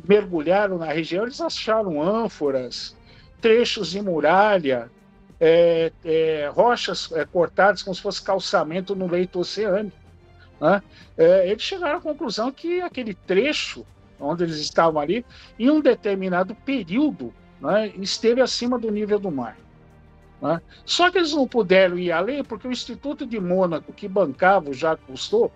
mergulharam 0.03 0.79
na 0.79 0.87
região, 0.87 1.25
eles 1.25 1.39
acharam 1.39 2.01
ânforas, 2.01 2.97
trechos 3.39 3.91
de 3.91 4.01
muralha, 4.01 4.89
é, 5.39 5.91
é, 6.03 6.49
rochas 6.51 7.11
é, 7.11 7.23
cortadas 7.23 7.83
como 7.83 7.93
se 7.93 8.01
fosse 8.01 8.23
calçamento 8.23 8.95
no 8.95 9.07
leito 9.07 9.39
oceânico. 9.39 9.95
Né? 10.59 10.81
É, 11.15 11.47
eles 11.47 11.61
chegaram 11.61 11.99
à 11.99 12.01
conclusão 12.01 12.51
que 12.51 12.81
aquele 12.81 13.13
trecho 13.13 13.85
onde 14.19 14.43
eles 14.43 14.57
estavam 14.57 14.99
ali, 14.99 15.23
em 15.59 15.69
um 15.69 15.81
determinado 15.81 16.55
período, 16.55 17.31
né, 17.59 17.91
esteve 17.99 18.41
acima 18.41 18.79
do 18.79 18.91
nível 18.91 19.19
do 19.19 19.31
mar. 19.31 19.57
Né? 20.41 20.61
Só 20.85 21.11
que 21.11 21.19
eles 21.19 21.33
não 21.33 21.47
puderam 21.47 21.97
ir 21.99 22.11
além 22.11 22.43
porque 22.43 22.67
o 22.67 22.71
Instituto 22.71 23.25
de 23.25 23.39
Mônaco, 23.39 23.93
que 23.93 24.07
bancava 24.07 24.71
o 24.71 24.73
Jacques 24.73 25.05
Cousteau, 25.05 25.51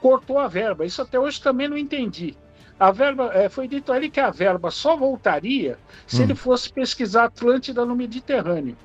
cortou 0.00 0.38
a 0.38 0.46
verba. 0.46 0.86
Isso 0.86 1.02
até 1.02 1.18
hoje 1.18 1.42
também 1.42 1.68
não 1.68 1.76
entendi. 1.76 2.36
A 2.78 2.92
verba 2.92 3.32
é, 3.34 3.48
foi 3.48 3.66
dito 3.66 3.92
ali 3.92 4.08
que 4.08 4.20
a 4.20 4.30
verba 4.30 4.70
só 4.70 4.96
voltaria 4.96 5.76
se 6.06 6.20
hum. 6.20 6.24
ele 6.24 6.34
fosse 6.36 6.72
pesquisar 6.72 7.24
Atlântida 7.24 7.84
no 7.84 7.96
Mediterrâneo. 7.96 8.76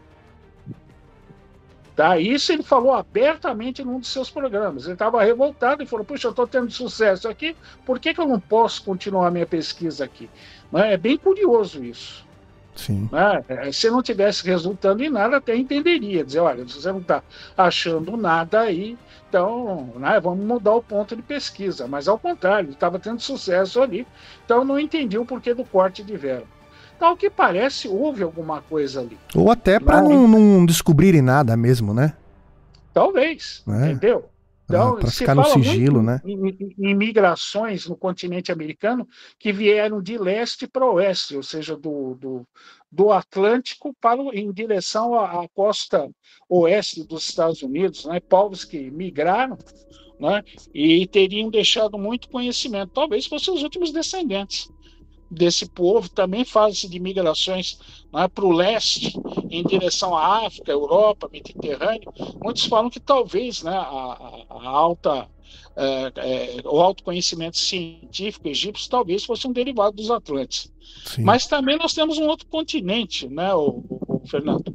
Tá? 1.96 2.18
Isso 2.18 2.52
ele 2.52 2.64
falou 2.64 2.92
abertamente 2.96 3.84
num 3.84 4.00
dos 4.00 4.12
seus 4.12 4.32
programas. 4.32 4.86
Ele 4.86 4.94
estava 4.94 5.24
revoltado 5.24 5.84
e 5.84 5.86
falou: 5.86 6.04
Puxa, 6.04 6.26
eu 6.26 6.32
estou 6.32 6.48
tendo 6.48 6.72
sucesso 6.72 7.28
aqui, 7.28 7.56
por 7.86 8.00
que, 8.00 8.16
que 8.16 8.20
eu 8.20 8.26
não 8.26 8.40
posso 8.40 8.84
continuar 8.84 9.30
minha 9.30 9.46
pesquisa 9.46 10.04
aqui? 10.04 10.28
É 10.74 10.98
bem 10.98 11.18
curioso 11.18 11.84
isso. 11.84 12.26
Sim. 12.76 13.10
Né? 13.12 13.72
Se 13.72 13.90
não 13.90 14.02
tivesse 14.02 14.46
resultando 14.46 15.04
em 15.04 15.10
nada, 15.10 15.38
até 15.38 15.56
entenderia. 15.56 16.24
Dizer, 16.24 16.40
olha, 16.40 16.64
você 16.64 16.92
não 16.92 17.00
está 17.00 17.24
achando 17.58 18.18
nada 18.18 18.62
aí, 18.62 18.98
então 19.30 19.94
né, 19.96 20.20
vamos 20.20 20.46
mudar 20.46 20.76
o 20.76 20.84
ponto 20.84 21.16
de 21.16 21.22
pesquisa. 21.22 21.88
Mas 21.88 22.08
ao 22.08 22.18
contrário, 22.18 22.72
estava 22.72 23.00
tendo 23.00 23.20
sucesso 23.20 23.82
ali, 23.82 24.08
então 24.46 24.64
não 24.64 24.80
entendi 24.80 25.18
o 25.18 25.26
porquê 25.26 25.54
do 25.54 25.64
corte 25.64 26.04
de 26.04 26.16
verbo. 26.18 26.48
Então, 26.96 27.10
ao 27.10 27.18
que 27.18 27.30
parece, 27.30 27.88
houve 27.88 28.24
alguma 28.24 28.62
coisa 28.62 29.02
ali. 29.02 29.18
Ou 29.36 29.52
até 29.52 29.80
para 29.80 30.02
não, 30.02 30.28
não 30.28 30.66
descobrirem 30.66 31.22
nada 31.22 31.58
mesmo, 31.58 31.94
né? 31.94 32.14
Talvez, 32.94 33.64
é. 33.68 33.92
entendeu? 33.92 34.30
Então, 34.66 34.96
para 34.96 35.12
ficar 35.12 35.36
no 35.36 35.44
sigilo, 35.46 36.02
né? 36.02 36.22
Em, 36.26 36.74
em, 36.80 36.96
migrações 36.96 37.88
no 37.88 37.98
continente 37.98 38.52
americano 38.52 39.08
que 39.38 39.52
vieram 39.52 40.02
de 40.02 40.18
leste 40.18 40.68
para 40.68 40.90
oeste, 40.90 41.36
ou 41.36 41.44
seja, 41.44 41.76
do, 41.76 42.16
do, 42.16 42.48
do 42.92 43.12
Atlântico 43.12 43.94
para 44.00 44.22
em 44.34 44.52
direção 44.52 45.16
à, 45.16 45.44
à, 45.44 45.48
costa 45.50 46.10
oeste 46.50 47.04
dos 47.04 47.28
Estados 47.28 47.62
Unidos, 47.62 48.06
né? 48.06 48.20
Povos 48.22 48.64
que 48.64 48.90
migraram 48.90 49.58
né? 50.20 50.44
e 50.74 51.06
teriam 51.08 51.50
deixado 51.50 51.98
muito 51.98 52.30
conhecimento. 52.30 52.94
Talvez 52.94 53.26
fossem 53.26 53.54
os 53.54 53.64
últimos 53.64 53.92
descendentes 53.92 54.70
desse 55.30 55.68
povo. 55.68 56.10
Também 56.10 56.46
fala-se 56.46 56.88
de 56.88 57.00
migrações 57.00 57.80
né, 58.12 58.28
para 58.28 58.46
o 58.46 58.52
leste, 58.52 59.14
em 59.50 59.64
direção 59.64 60.16
à 60.16 60.46
África, 60.46 60.72
Europa, 60.72 61.30
Mediterrâneo. 61.32 62.14
Muitos 62.42 62.66
falam 62.66 62.90
que 62.90 63.00
talvez 63.00 63.64
né, 63.64 63.76
a, 63.76 64.46
a 64.50 64.68
alta 64.68 65.28
é, 65.76 66.12
é, 66.16 66.62
o 66.66 66.80
autoconhecimento 66.80 67.58
científico 67.58 68.48
egípcio 68.48 68.90
talvez 68.90 69.24
fosse 69.24 69.48
um 69.48 69.52
derivado 69.52 69.96
dos 69.96 70.12
Atlantes. 70.12 70.72
Sim. 71.06 71.24
Mas 71.24 71.48
também 71.48 71.78
nós 71.78 71.94
temos 71.94 72.18
um 72.20 72.28
outro 72.28 72.46
continente, 72.48 73.28
né, 73.28 73.54
o, 73.56 73.84
o, 73.90 74.22
o, 74.24 74.28
Fernando, 74.28 74.72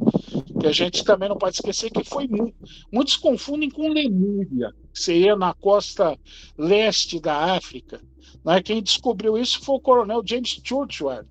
que 0.59 0.66
a 0.66 0.72
gente 0.72 1.05
também 1.05 1.28
não 1.28 1.36
pode 1.36 1.55
esquecer 1.57 1.90
que 1.90 2.03
foi 2.03 2.26
muito, 2.26 2.55
muitos 2.92 3.16
confundem 3.16 3.70
com 3.70 3.88
Lemúria, 3.88 4.74
que 4.92 5.01
seria 5.01 5.36
na 5.36 5.55
costa 5.55 6.18
leste 6.57 7.20
da 7.20 7.55
África. 7.55 8.01
Né? 8.49 8.62
Quem 8.62 8.82
descobriu 8.82 9.36
isso 9.36 9.61
foi 9.61 9.76
o 9.76 9.80
coronel 9.80 10.22
James 10.24 10.59
Churchward, 10.64 11.28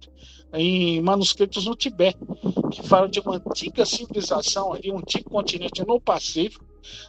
em 0.53 1.01
manuscritos 1.01 1.65
no 1.65 1.75
Tibete, 1.75 2.19
que 2.71 2.87
fala 2.87 3.09
de 3.09 3.19
uma 3.19 3.37
antiga 3.37 3.83
civilização 3.87 4.71
ali, 4.71 4.91
um 4.91 4.99
antigo 4.99 5.27
continente 5.27 5.83
no 5.83 5.99
Pacífico, 5.99 6.63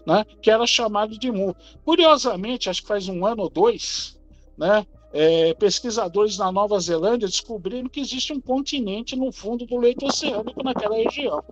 né, 0.06 0.24
que 0.40 0.50
era 0.50 0.66
chamado 0.66 1.18
de 1.18 1.30
Mu. 1.30 1.54
Curiosamente, 1.84 2.70
acho 2.70 2.80
que 2.80 2.88
faz 2.88 3.06
um 3.06 3.26
ano 3.26 3.42
ou 3.42 3.50
dois, 3.50 4.18
né, 4.56 4.86
é, 5.12 5.52
pesquisadores 5.52 6.38
na 6.38 6.50
Nova 6.50 6.80
Zelândia 6.80 7.28
descobriram 7.28 7.86
que 7.86 8.00
existe 8.00 8.32
um 8.32 8.40
continente 8.40 9.14
no 9.14 9.30
fundo 9.30 9.66
do 9.66 9.76
leito 9.76 10.06
oceânico 10.06 10.64
naquela 10.64 10.96
região. 10.96 11.44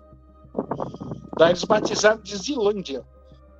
Daí 1.37 1.51
eles 1.51 1.65
batizaram 1.65 2.23
de 2.23 2.35
Zilândia. 2.35 3.05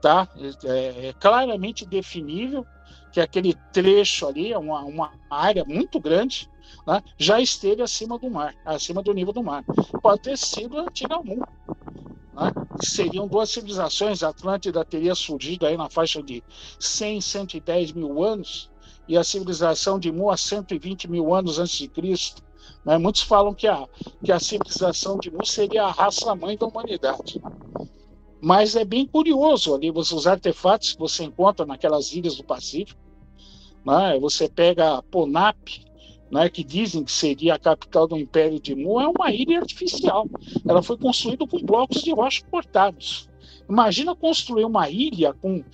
Tá? 0.01 0.27
É, 0.65 1.09
é 1.09 1.13
claramente 1.13 1.85
definível 1.85 2.65
que 3.13 3.21
aquele 3.21 3.55
trecho 3.73 4.27
ali 4.27 4.53
é 4.53 4.59
uma, 4.59 4.81
uma 4.83 5.13
área 5.31 5.65
muito 5.65 5.99
grande, 6.01 6.49
né, 6.87 7.03
já 7.17 7.41
esteve 7.41 7.83
acima 7.83 8.19
do 8.19 8.31
mar, 8.31 8.55
acima 8.65 9.03
do 9.03 9.13
nível 9.13 9.33
do 9.33 9.43
mar. 9.43 9.65
Pode 10.03 10.23
ter 10.23 10.39
sido 10.39 10.79
a 10.79 10.83
antiga 10.83 11.19
Mu, 11.19 11.37
né, 11.37 12.53
seriam 12.83 13.27
duas 13.27 13.51
civilizações. 13.51 14.23
A 14.23 14.29
Atlântida 14.29 14.85
teria 14.85 15.15
surgido 15.15 15.67
aí 15.67 15.77
na 15.77 15.89
faixa 15.89 16.23
de 16.23 16.43
100, 16.79 17.21
110 17.21 17.93
mil 17.93 18.23
anos, 18.23 18.71
e 19.09 19.17
a 19.17 19.25
civilização 19.25 19.99
de 19.99 20.11
Mu 20.11 20.31
a 20.31 20.37
120 20.37 21.09
mil 21.09 21.35
anos 21.35 21.59
antes 21.59 21.79
de 21.79 21.89
Cristo. 21.89 22.43
Né? 22.85 22.99
Muitos 22.99 23.23
falam 23.23 23.55
que 23.55 23.67
a, 23.67 23.87
que 24.25 24.33
a 24.33 24.41
civilização 24.41 25.19
de 25.19 25.31
Mu 25.31 25.45
seria 25.45 25.85
a 25.85 25.91
raça-mãe 25.91 26.57
da 26.57 26.67
humanidade. 26.67 27.41
Mas 28.41 28.77
é 28.77 28.85
bem 28.85 29.07
curioso 29.07 29.75
ali 29.75 29.91
os 29.91 30.27
artefatos 30.27 30.93
que 30.93 30.99
você 30.99 31.25
encontra 31.25 31.65
naquelas 31.65 32.13
ilhas 32.13 32.37
do 32.37 32.45
Pacífico. 32.45 33.01
Né? 33.85 34.19
Você 34.21 34.49
pega 34.49 35.03
Ponap, 35.03 35.57
né, 36.31 36.49
que 36.49 36.65
dizem 36.65 37.05
que 37.05 37.13
seria 37.13 37.55
a 37.55 37.59
capital 37.59 38.07
do 38.07 38.17
Império 38.17 38.61
de 38.61 38.75
Mu, 38.75 39.01
é 39.01 39.09
uma 39.09 39.31
ilha 39.31 39.61
artificial. 39.61 40.29
Ela 40.67 40.83
foi 40.83 40.99
construída 40.99 41.47
com 41.47 41.59
blocos 41.61 42.03
de 42.03 42.13
rocha 42.13 42.43
cortados. 42.51 43.29
Imagina 43.69 44.15
construir 44.15 44.65
uma 44.65 44.89
ilha 44.91 45.33
com 45.35 45.65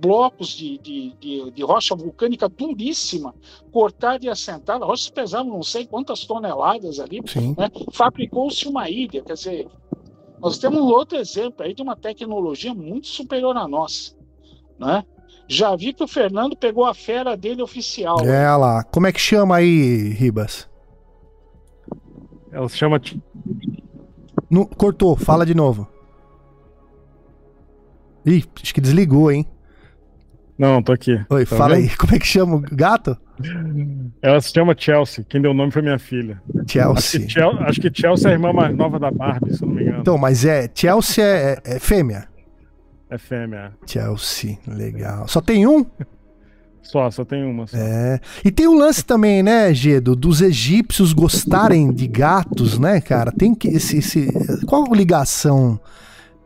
blocos 0.00 0.48
de, 0.48 0.78
de, 0.78 1.14
de, 1.20 1.50
de 1.52 1.62
rocha 1.62 1.94
vulcânica 1.94 2.48
duríssima, 2.48 3.34
cortada 3.70 4.24
e 4.26 4.28
assentada. 4.28 4.84
Rochas 4.84 5.08
pesavam 5.10 5.52
não 5.52 5.62
sei 5.62 5.86
quantas 5.86 6.26
toneladas 6.26 6.98
ali. 6.98 7.20
Né? 7.56 7.70
Fabricou-se 7.92 8.66
uma 8.66 8.90
ilha. 8.90 9.22
Quer 9.22 9.34
dizer, 9.34 9.68
nós 10.42 10.58
temos 10.58 10.80
um 10.80 10.86
outro 10.86 11.16
exemplo 11.16 11.64
aí 11.64 11.72
de 11.72 11.82
uma 11.82 11.94
tecnologia 11.94 12.74
muito 12.74 13.06
superior 13.06 13.56
à 13.56 13.68
nossa. 13.68 14.12
Né? 14.76 15.04
Já 15.46 15.76
vi 15.76 15.92
que 15.92 16.02
o 16.02 16.08
Fernando 16.08 16.56
pegou 16.56 16.84
a 16.84 16.92
fera 16.92 17.36
dele 17.36 17.62
oficial. 17.62 18.18
É 18.20 18.50
lá. 18.56 18.82
Como 18.82 19.06
é 19.06 19.12
que 19.12 19.20
chama 19.20 19.56
aí, 19.56 20.08
Ribas? 20.08 20.68
Ela 22.50 22.68
se 22.68 22.76
chama. 22.76 23.00
No, 24.50 24.66
cortou, 24.66 25.16
fala 25.16 25.46
de 25.46 25.54
novo. 25.54 25.86
Ih, 28.26 28.44
acho 28.60 28.74
que 28.74 28.80
desligou, 28.80 29.30
hein? 29.30 29.46
Não, 30.58 30.82
tô 30.82 30.92
aqui. 30.92 31.24
Oi, 31.30 31.46
tá 31.46 31.56
fala 31.56 31.76
vendo? 31.76 31.88
aí, 31.88 31.96
como 31.96 32.14
é 32.14 32.18
que 32.18 32.26
chama 32.26 32.56
o 32.56 32.60
gato? 32.60 33.16
Ela 34.20 34.40
se 34.40 34.52
chama 34.52 34.74
Chelsea. 34.76 35.24
Quem 35.28 35.40
deu 35.40 35.50
o 35.50 35.54
nome 35.54 35.72
foi 35.72 35.82
minha 35.82 35.98
filha. 35.98 36.40
Chelsea. 36.66 36.92
Acho 36.92 37.18
que, 37.18 37.32
Chelsea, 37.32 37.60
acho 37.66 37.80
que 37.80 37.90
Chelsea 37.94 38.28
é 38.28 38.32
a 38.32 38.34
irmã 38.34 38.52
mais 38.52 38.74
nova 38.74 38.98
da 38.98 39.10
Barbie, 39.10 39.54
se 39.54 39.62
não 39.62 39.74
me 39.74 39.82
engano. 39.82 40.00
Então, 40.00 40.18
mas 40.18 40.44
é. 40.44 40.68
Chelsea 40.74 41.24
é, 41.24 41.58
é, 41.64 41.76
é 41.76 41.78
fêmea. 41.78 42.28
É 43.10 43.18
fêmea. 43.18 43.72
Chelsea, 43.86 44.58
legal. 44.66 45.28
Só 45.28 45.40
tem 45.40 45.66
um? 45.66 45.84
Só, 46.82 47.10
só 47.10 47.24
tem 47.24 47.44
uma. 47.44 47.66
Só. 47.66 47.76
É. 47.76 48.20
E 48.44 48.50
tem 48.50 48.66
o 48.66 48.74
lance 48.74 49.04
também, 49.04 49.42
né, 49.42 49.72
Gedo, 49.72 50.16
dos 50.16 50.40
egípcios 50.40 51.12
gostarem 51.12 51.92
de 51.92 52.06
gatos, 52.06 52.78
né, 52.78 53.00
cara? 53.00 53.30
Tem 53.30 53.54
que 53.54 53.68
esse, 53.68 53.98
esse 53.98 54.28
qual 54.66 54.84
a 54.90 54.96
ligação 54.96 55.80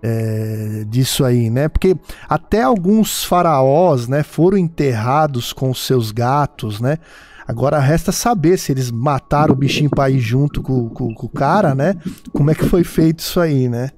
é, 0.02 0.84
disso 0.86 1.24
aí, 1.24 1.50
né? 1.50 1.68
Porque 1.68 1.96
até 2.28 2.62
alguns 2.62 3.24
faraós, 3.24 4.08
né, 4.08 4.22
foram 4.22 4.58
enterrados 4.58 5.52
com 5.52 5.72
seus 5.74 6.10
gatos, 6.10 6.80
né? 6.80 6.98
Agora 7.46 7.78
resta 7.78 8.10
saber 8.10 8.58
se 8.58 8.72
eles 8.72 8.90
mataram 8.90 9.54
o 9.54 9.56
bichinho 9.56 9.88
pra 9.88 10.10
ir 10.10 10.18
junto 10.18 10.60
com, 10.62 10.88
com, 10.88 11.14
com 11.14 11.26
o 11.26 11.30
cara, 11.30 11.74
né? 11.74 11.94
Como 12.32 12.50
é 12.50 12.54
que 12.54 12.64
foi 12.64 12.82
feito 12.82 13.20
isso 13.20 13.38
aí, 13.38 13.68
né? 13.68 13.90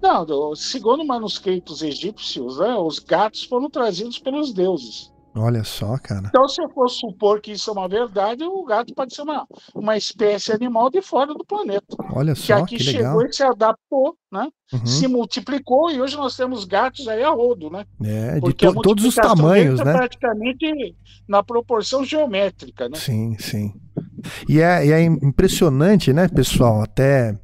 Não, 0.00 0.54
segundo 0.54 1.04
manuscritos 1.04 1.82
egípcios, 1.82 2.58
né, 2.58 2.74
os 2.74 2.98
gatos 2.98 3.44
foram 3.44 3.68
trazidos 3.68 4.18
pelos 4.18 4.52
deuses. 4.52 5.10
Olha 5.38 5.62
só, 5.64 5.98
cara. 5.98 6.28
Então, 6.28 6.48
se 6.48 6.62
eu 6.62 6.68
for 6.70 6.88
supor 6.88 7.40
que 7.42 7.52
isso 7.52 7.68
é 7.68 7.72
uma 7.74 7.86
verdade, 7.86 8.42
o 8.42 8.64
gato 8.64 8.94
pode 8.94 9.14
ser 9.14 9.22
uma, 9.22 9.46
uma 9.74 9.96
espécie 9.96 10.50
animal 10.50 10.88
de 10.88 11.02
fora 11.02 11.34
do 11.34 11.44
planeta. 11.44 11.94
Olha 12.10 12.34
só, 12.34 12.46
que 12.46 12.52
aqui 12.52 12.76
que 12.78 12.84
chegou 12.84 13.18
legal. 13.18 13.26
e 13.26 13.32
se 13.34 13.42
adaptou, 13.42 14.16
né? 14.32 14.48
Uhum. 14.72 14.86
Se 14.86 15.06
multiplicou 15.06 15.90
e 15.90 16.00
hoje 16.00 16.16
nós 16.16 16.34
temos 16.36 16.64
gatos 16.64 17.06
aí 17.06 17.22
a 17.22 17.30
rodo, 17.30 17.70
né? 17.70 17.84
É, 18.02 18.40
de 18.40 18.54
to 18.54 18.80
todos 18.80 19.04
os 19.04 19.14
tamanhos, 19.14 19.78
é 19.80 19.84
né? 19.84 19.92
praticamente 19.92 20.96
na 21.28 21.42
proporção 21.42 22.02
geométrica, 22.02 22.88
né? 22.88 22.96
Sim, 22.96 23.36
sim. 23.38 23.74
E 24.48 24.60
é, 24.60 24.86
e 24.86 24.92
é 24.92 25.02
impressionante, 25.02 26.12
né, 26.12 26.28
pessoal? 26.28 26.82
Até 26.82 27.38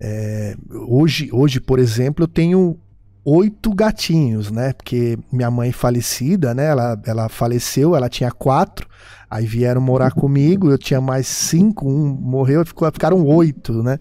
é, 0.00 0.56
hoje, 0.88 1.30
hoje, 1.32 1.60
por 1.60 1.78
exemplo, 1.78 2.24
eu 2.24 2.28
tenho 2.28 2.76
oito 3.24 3.74
gatinhos, 3.74 4.50
né? 4.50 4.72
Porque 4.72 5.18
minha 5.30 5.50
mãe 5.50 5.72
falecida, 5.72 6.54
né? 6.54 6.66
Ela, 6.66 7.00
ela 7.06 7.28
faleceu, 7.28 7.94
ela 7.94 8.08
tinha 8.08 8.30
quatro, 8.30 8.88
aí 9.30 9.46
vieram 9.46 9.80
morar 9.80 10.12
comigo, 10.12 10.70
eu 10.70 10.78
tinha 10.78 11.00
mais 11.00 11.26
cinco, 11.26 11.88
um 11.88 12.08
morreu, 12.08 12.64
ficou, 12.64 12.90
ficaram 12.90 13.24
oito, 13.24 13.82
né? 13.82 13.98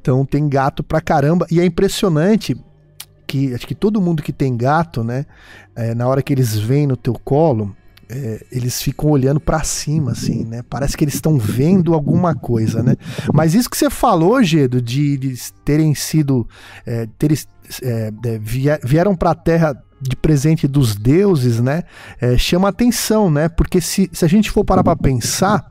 Então 0.00 0.24
tem 0.24 0.48
gato 0.48 0.82
pra 0.82 1.00
caramba, 1.00 1.46
e 1.50 1.60
é 1.60 1.64
impressionante 1.64 2.56
que 3.26 3.54
acho 3.54 3.66
que 3.66 3.74
todo 3.74 4.00
mundo 4.00 4.22
que 4.22 4.32
tem 4.32 4.56
gato, 4.56 5.02
né? 5.02 5.26
É, 5.74 5.94
na 5.94 6.06
hora 6.06 6.22
que 6.22 6.32
eles 6.32 6.56
vêm 6.56 6.86
no 6.86 6.96
teu 6.96 7.14
colo, 7.14 7.74
é, 8.08 8.44
eles 8.50 8.80
ficam 8.80 9.10
olhando 9.10 9.40
para 9.40 9.62
cima, 9.62 10.12
assim, 10.12 10.44
né? 10.44 10.62
Parece 10.68 10.96
que 10.96 11.04
eles 11.04 11.14
estão 11.14 11.38
vendo 11.38 11.94
alguma 11.94 12.34
coisa, 12.34 12.82
né? 12.82 12.96
Mas 13.32 13.54
isso 13.54 13.70
que 13.70 13.76
você 13.76 13.90
falou, 13.90 14.42
Gedo, 14.42 14.80
de, 14.80 15.16
de 15.16 15.52
terem 15.64 15.94
sido. 15.94 16.48
É, 16.86 17.08
terem, 17.18 17.36
é, 17.82 18.10
vieram 18.82 19.16
para 19.16 19.30
a 19.30 19.34
Terra 19.34 19.76
de 20.00 20.16
presente 20.16 20.68
dos 20.68 20.94
deuses, 20.94 21.60
né? 21.60 21.84
É, 22.20 22.36
chama 22.36 22.68
atenção, 22.68 23.30
né? 23.30 23.48
Porque 23.48 23.80
se, 23.80 24.10
se 24.12 24.24
a 24.24 24.28
gente 24.28 24.50
for 24.50 24.64
parar 24.64 24.84
para 24.84 24.96
pensar, 24.96 25.66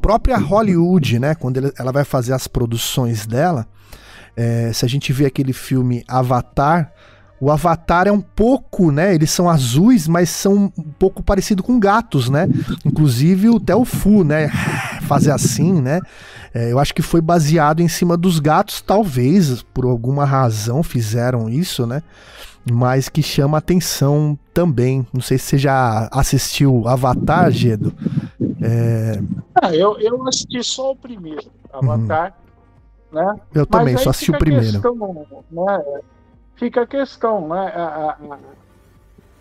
própria 0.00 0.36
Hollywood, 0.36 1.18
né? 1.18 1.34
Quando 1.34 1.72
ela 1.78 1.92
vai 1.92 2.04
fazer 2.04 2.32
as 2.32 2.48
produções 2.48 3.26
dela, 3.26 3.66
é, 4.36 4.72
se 4.72 4.84
a 4.84 4.88
gente 4.88 5.12
vê 5.12 5.26
aquele 5.26 5.52
filme 5.52 6.02
Avatar 6.08 6.92
o 7.40 7.50
Avatar 7.50 8.06
é 8.06 8.12
um 8.12 8.20
pouco, 8.20 8.90
né? 8.90 9.14
Eles 9.14 9.30
são 9.30 9.48
azuis, 9.48 10.06
mas 10.06 10.30
são 10.30 10.72
um 10.78 10.82
pouco 10.98 11.22
parecido 11.22 11.62
com 11.62 11.78
gatos, 11.78 12.30
né? 12.30 12.48
Inclusive 12.84 13.50
o 13.50 13.60
Telfu, 13.60 14.24
né? 14.24 14.48
Fazer 15.02 15.32
assim, 15.32 15.80
né? 15.80 16.00
É, 16.54 16.70
eu 16.72 16.78
acho 16.78 16.94
que 16.94 17.02
foi 17.02 17.20
baseado 17.20 17.80
em 17.80 17.88
cima 17.88 18.16
dos 18.16 18.38
gatos, 18.38 18.80
talvez 18.80 19.62
por 19.74 19.84
alguma 19.84 20.24
razão 20.24 20.82
fizeram 20.82 21.50
isso, 21.50 21.86
né? 21.86 22.02
Mas 22.70 23.10
que 23.10 23.22
chama 23.22 23.58
atenção 23.58 24.38
também. 24.54 25.06
Não 25.12 25.20
sei 25.20 25.36
se 25.36 25.44
você 25.44 25.58
já 25.58 26.08
assistiu 26.10 26.88
Avatar, 26.88 27.50
Gedo. 27.50 27.92
É... 28.62 29.20
Ah, 29.60 29.74
eu, 29.74 29.98
eu 29.98 30.26
assisti 30.26 30.62
só 30.64 30.92
o 30.92 30.96
primeiro, 30.96 31.50
Avatar. 31.70 32.32
Uhum. 33.12 33.20
Né? 33.20 33.40
Eu 33.54 33.66
também, 33.66 33.98
só 33.98 34.10
assisti 34.10 34.30
o 34.30 34.38
primeiro. 34.38 34.80
Questão, 34.80 35.26
né? 35.50 35.82
Fica 36.56 36.82
a 36.82 36.86
questão, 36.86 37.48
né? 37.48 37.72
A, 37.74 38.10
a, 38.10 38.38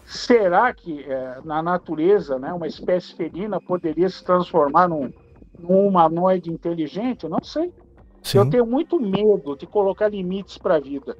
será 0.05 0.73
que 0.73 1.03
é, 1.03 1.39
na 1.43 1.61
natureza, 1.61 2.37
né, 2.37 2.53
uma 2.53 2.67
espécie 2.67 3.13
felina 3.15 3.59
poderia 3.59 4.09
se 4.09 4.23
transformar 4.23 4.87
num, 4.87 5.11
num 5.57 5.87
humanoide 5.87 6.51
inteligente? 6.51 7.27
Não 7.27 7.43
sei. 7.43 7.73
Sim. 8.21 8.37
Eu 8.39 8.49
tenho 8.49 8.65
muito 8.65 8.99
medo 8.99 9.55
de 9.55 9.65
colocar 9.65 10.07
limites 10.07 10.57
para 10.57 10.75
a 10.75 10.79
vida, 10.79 11.17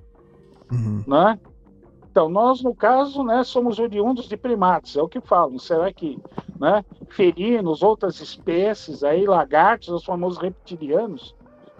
uhum. 0.72 1.04
né? 1.06 1.40
Então, 2.10 2.30
nós, 2.30 2.62
no 2.62 2.76
caso, 2.76 3.24
né, 3.24 3.44
somos 3.44 3.80
oriundos 3.80 4.30
de 4.30 4.38
primatas, 4.38 4.96
é 4.96 5.02
o 5.02 5.10
que 5.10 5.20
falam. 5.20 5.58
Será 5.58 5.92
que 5.92 6.20
né, 6.60 6.86
felinos, 7.10 7.82
outras 7.82 8.22
espécies, 8.22 9.04
aí, 9.04 9.26
lagartos, 9.26 9.90
os 9.90 10.06
famosos 10.06 10.38
reptilianos, 10.38 11.36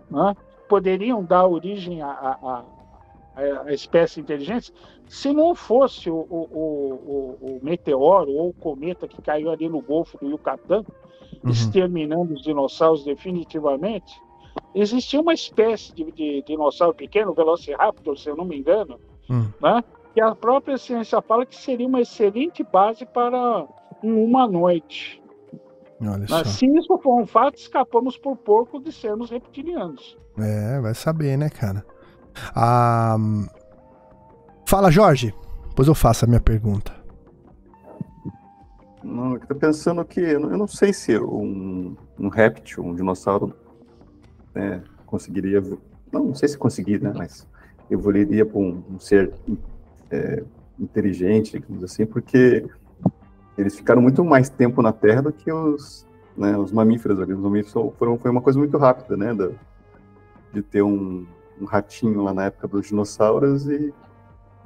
né, 0.10 0.36
poderiam 0.68 1.24
dar 1.24 1.46
origem 1.46 2.02
a, 2.02 2.10
a, 2.10 2.64
a, 3.36 3.68
a 3.68 3.74
espécies 3.74 4.18
inteligentes? 4.18 4.74
Se 5.08 5.34
não 5.34 5.54
fosse 5.54 6.10
o, 6.10 6.16
o, 6.16 6.48
o, 6.52 7.38
o, 7.42 7.60
meteoro 7.62 8.32
ou 8.32 8.50
o 8.50 8.54
cometa 8.54 9.08
que 9.08 9.22
caiu 9.22 9.52
ali 9.52 9.70
no 9.70 9.82
Golfo 9.82 10.18
do 10.18 10.30
Yucatán, 10.30 10.84
uhum. 11.44 11.50
exterminando 11.50 12.34
os 12.34 12.42
dinossauros 12.42 13.04
definitivamente, 13.04 14.20
existia 14.74 15.22
uma 15.22 15.34
espécie 15.34 15.94
de, 15.94 16.12
de 16.12 16.44
dinossauro 16.44 16.96
pequeno, 16.96 17.34
Velociraptor, 17.34 18.18
se 18.18 18.30
eu 18.30 18.36
não 18.36 18.46
me 18.46 18.58
engano, 18.58 19.00
uhum. 19.30 19.50
né? 19.62 19.84
que 20.14 20.22
a 20.22 20.36
própria 20.36 20.78
ciência 20.78 21.22
fala 21.22 21.46
que 21.46 21.56
seria 21.56 21.88
uma 21.88 22.02
excelente 22.02 22.64
base 22.64 23.06
para 23.06 23.66
um 24.04 24.24
humanoide. 24.24 25.22
Mas 26.30 26.50
se 26.50 26.66
isso 26.66 26.98
for 27.00 27.22
um 27.22 27.26
fato, 27.26 27.58
escapamos 27.58 28.18
por 28.18 28.36
pouco 28.36 28.80
de 28.80 28.92
sermos 28.92 29.30
reptilianos. 29.30 30.18
É, 30.38 30.80
vai 30.82 30.94
saber, 30.94 31.38
né, 31.38 31.50
cara? 31.50 31.86
Ah, 32.56 33.18
Fala, 34.74 34.90
Jorge. 34.90 35.36
Depois 35.70 35.88
eu 35.88 35.94
faço 35.94 36.26
a 36.26 36.28
minha 36.28 36.40
pergunta. 36.40 36.92
Não, 39.04 39.34
eu 39.34 39.40
tô 39.40 39.54
pensando 39.54 40.04
que 40.04 40.20
eu 40.20 40.40
não 40.40 40.68
sei 40.68 40.94
se 40.94 41.18
um, 41.18 41.96
um 42.18 42.28
réptil, 42.30 42.84
um 42.84 42.96
dinossauro, 42.96 43.54
né, 44.52 44.82
conseguiria. 45.06 45.62
Não, 46.12 46.26
não 46.26 46.34
sei 46.36 46.48
se 46.48 46.58
conseguir, 46.58 47.02
né, 47.02 47.14
mas 47.16 47.48
evoluiria 47.90 48.46
para 48.46 48.58
um, 48.58 48.84
um, 48.90 49.00
ser 49.00 49.32
é, 50.10 50.44
inteligente, 50.80 51.60
digamos 51.60 51.84
assim, 51.84 52.06
porque 52.06 52.66
eles 53.58 53.76
ficaram 53.76 54.02
muito 54.02 54.24
mais 54.24 54.50
tempo 54.50 54.82
na 54.82 54.94
Terra 54.94 55.22
do 55.22 55.34
que 55.34 55.52
os, 55.52 56.08
né, 56.36 56.58
os 56.58 56.72
mamíferos 56.72 57.20
ali. 57.20 57.34
Os 57.34 57.42
mamíferos 57.42 57.94
foram, 57.98 58.18
foi 58.18 58.32
uma 58.32 58.42
coisa 58.42 58.58
muito 58.58 58.78
rápida, 58.78 59.18
né, 59.18 59.34
da, 59.36 59.50
de 60.52 60.62
ter 60.62 60.82
um, 60.82 61.28
um 61.64 61.66
ratinho 61.66 62.22
lá 62.22 62.34
na 62.34 62.46
época 62.46 62.68
dos 62.68 62.88
dinossauros 62.88 63.68
e 63.68 63.94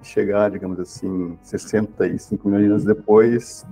chegar, 0.02 0.50
digamos 0.52 0.80
assim, 0.80 1.38
65 1.42 2.48
milhões 2.48 2.66
de 2.66 2.72
anos 2.72 2.84
depois 2.84 3.66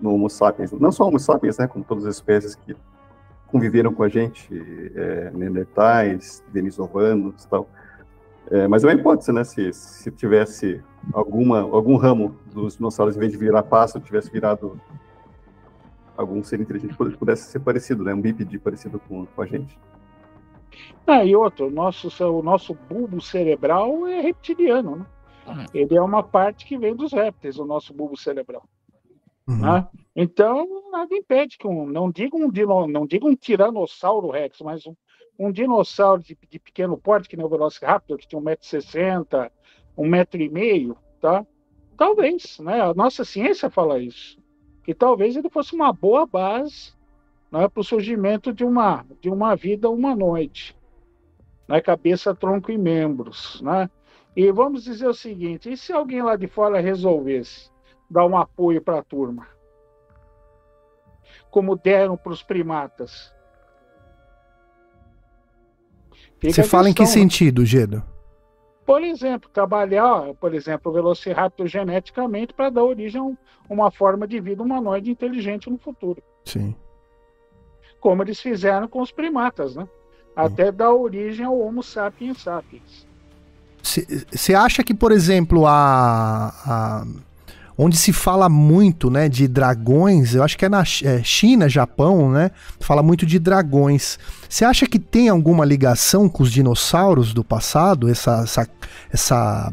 no 0.00 0.14
Homo 0.14 0.28
sapiens. 0.28 0.72
Não 0.72 0.92
só 0.92 1.04
Homo 1.06 1.18
sapiens, 1.18 1.58
né, 1.58 1.66
como 1.66 1.84
todas 1.84 2.06
as 2.06 2.16
espécies 2.16 2.54
que 2.54 2.76
conviveram 3.46 3.92
com 3.92 4.02
a 4.02 4.08
gente, 4.08 4.48
é, 4.94 5.30
Neandertais, 5.34 6.42
Denisovanos 6.52 7.44
e 7.44 7.48
tal. 7.48 7.68
É, 8.50 8.68
mas 8.68 8.84
é 8.84 8.86
uma 8.86 8.94
hipótese, 8.94 9.32
né, 9.32 9.42
se, 9.42 9.72
se 9.72 10.10
tivesse 10.10 10.82
alguma, 11.12 11.60
algum 11.60 11.96
ramo 11.96 12.36
dos 12.52 12.76
dinossauros, 12.76 13.16
em 13.16 13.18
vez 13.18 13.32
de 13.32 13.38
virar 13.38 13.62
pássaro, 13.62 14.04
tivesse 14.04 14.30
virado 14.30 14.80
algum 16.16 16.42
ser 16.42 16.60
inteligente 16.60 16.96
pudesse 17.18 17.50
ser 17.50 17.58
parecido, 17.58 18.02
né, 18.02 18.14
um 18.14 18.20
bípede 18.20 18.58
parecido 18.58 18.98
com, 19.00 19.26
com 19.26 19.42
a 19.42 19.46
gente. 19.46 19.78
Ah, 21.06 21.24
e 21.24 21.36
outro, 21.36 21.68
o 21.68 21.70
nosso, 21.70 22.08
o 22.24 22.42
nosso 22.42 22.74
bulbo 22.74 23.20
cerebral 23.20 24.06
é 24.06 24.20
reptiliano, 24.20 24.96
né? 24.96 25.06
Ele 25.72 25.96
é 25.96 26.02
uma 26.02 26.22
parte 26.22 26.66
que 26.66 26.76
vem 26.76 26.94
dos 26.94 27.12
répteis, 27.12 27.58
o 27.58 27.64
nosso 27.64 27.94
bulbo 27.94 28.16
cerebral. 28.16 28.64
Uhum. 29.46 29.60
Né? 29.60 29.88
Então, 30.14 30.90
nada 30.90 31.14
impede 31.14 31.56
que 31.56 31.68
um, 31.68 31.86
não 31.86 32.10
diga 32.10 32.36
um, 32.36 32.86
não 32.88 33.06
diga 33.06 33.26
um 33.26 33.36
tiranossauro 33.36 34.30
rex, 34.30 34.60
mas 34.60 34.84
um, 34.86 34.94
um 35.38 35.52
dinossauro 35.52 36.20
de, 36.20 36.36
de, 36.50 36.58
pequeno 36.58 36.96
porte, 36.96 37.28
que 37.28 37.36
nem 37.36 37.46
o 37.46 37.48
Velociraptor, 37.48 38.16
que 38.16 38.26
tinha 38.26 38.40
1,60m, 38.40 39.50
1,5m, 39.96 40.96
tá? 41.20 41.46
Talvez, 41.96 42.58
né? 42.58 42.80
A 42.80 42.92
nossa 42.92 43.24
ciência 43.24 43.70
fala 43.70 44.00
isso. 44.00 44.38
Que 44.82 44.94
talvez 44.94 45.36
ele 45.36 45.48
fosse 45.48 45.74
uma 45.74 45.92
boa 45.92 46.26
base 46.26 46.95
né, 47.50 47.68
para 47.68 47.80
o 47.80 47.84
surgimento 47.84 48.52
de 48.52 48.64
uma, 48.64 49.04
de 49.20 49.30
uma 49.30 49.54
vida 49.54 49.88
humanoide. 49.88 50.76
Né, 51.68 51.80
cabeça, 51.80 52.34
tronco 52.34 52.70
e 52.70 52.78
membros. 52.78 53.60
Né? 53.62 53.90
E 54.34 54.50
vamos 54.52 54.84
dizer 54.84 55.08
o 55.08 55.14
seguinte: 55.14 55.70
e 55.70 55.76
se 55.76 55.92
alguém 55.92 56.22
lá 56.22 56.36
de 56.36 56.46
fora 56.46 56.80
resolvesse 56.80 57.70
dar 58.08 58.26
um 58.26 58.36
apoio 58.36 58.80
para 58.82 58.98
a 58.98 59.02
turma? 59.02 59.48
Como 61.50 61.76
deram 61.76 62.16
para 62.16 62.32
os 62.32 62.42
primatas? 62.42 63.34
Fica 66.38 66.52
Você 66.52 66.62
fala 66.62 66.84
questão, 66.84 66.90
em 66.90 66.94
que 66.94 67.06
sentido, 67.06 67.64
Gedo? 67.64 68.04
Por 68.84 69.02
exemplo, 69.02 69.50
trabalhar, 69.50 70.34
por 70.34 70.54
exemplo, 70.54 70.92
o 70.92 70.94
Velociraptor 70.94 71.66
geneticamente 71.66 72.52
para 72.52 72.70
dar 72.70 72.84
origem 72.84 73.36
a 73.68 73.72
uma 73.72 73.90
forma 73.90 74.28
de 74.28 74.38
vida 74.38 74.62
humanoide 74.62 75.10
inteligente 75.10 75.68
no 75.70 75.78
futuro. 75.78 76.22
Sim. 76.44 76.76
Como 78.00 78.22
eles 78.22 78.40
fizeram 78.40 78.88
com 78.88 79.00
os 79.00 79.10
primatas, 79.10 79.74
né? 79.74 79.86
Até 80.34 80.70
dar 80.70 80.92
origem 80.92 81.46
ao 81.46 81.58
Homo 81.58 81.82
sapiens 81.82 82.42
sapiens. 82.42 83.06
Você 83.82 84.54
acha 84.54 84.82
que, 84.82 84.92
por 84.92 85.12
exemplo, 85.12 85.66
a, 85.66 86.48
a, 86.48 87.06
onde 87.78 87.96
se 87.96 88.12
fala 88.12 88.48
muito, 88.48 89.10
né, 89.10 89.28
de 89.28 89.46
dragões, 89.46 90.34
eu 90.34 90.42
acho 90.42 90.56
que 90.56 90.64
é 90.64 90.68
na 90.68 90.80
é, 90.80 91.22
China, 91.22 91.68
Japão, 91.68 92.30
né, 92.30 92.50
fala 92.80 93.02
muito 93.02 93.26
de 93.26 93.38
dragões. 93.38 94.18
Você 94.48 94.64
acha 94.64 94.86
que 94.86 94.98
tem 94.98 95.28
alguma 95.28 95.64
ligação 95.64 96.28
com 96.28 96.42
os 96.42 96.50
dinossauros 96.50 97.34
do 97.34 97.44
passado? 97.44 98.08
Essa, 98.08 98.42
essa, 98.44 98.68
essa, 99.12 99.72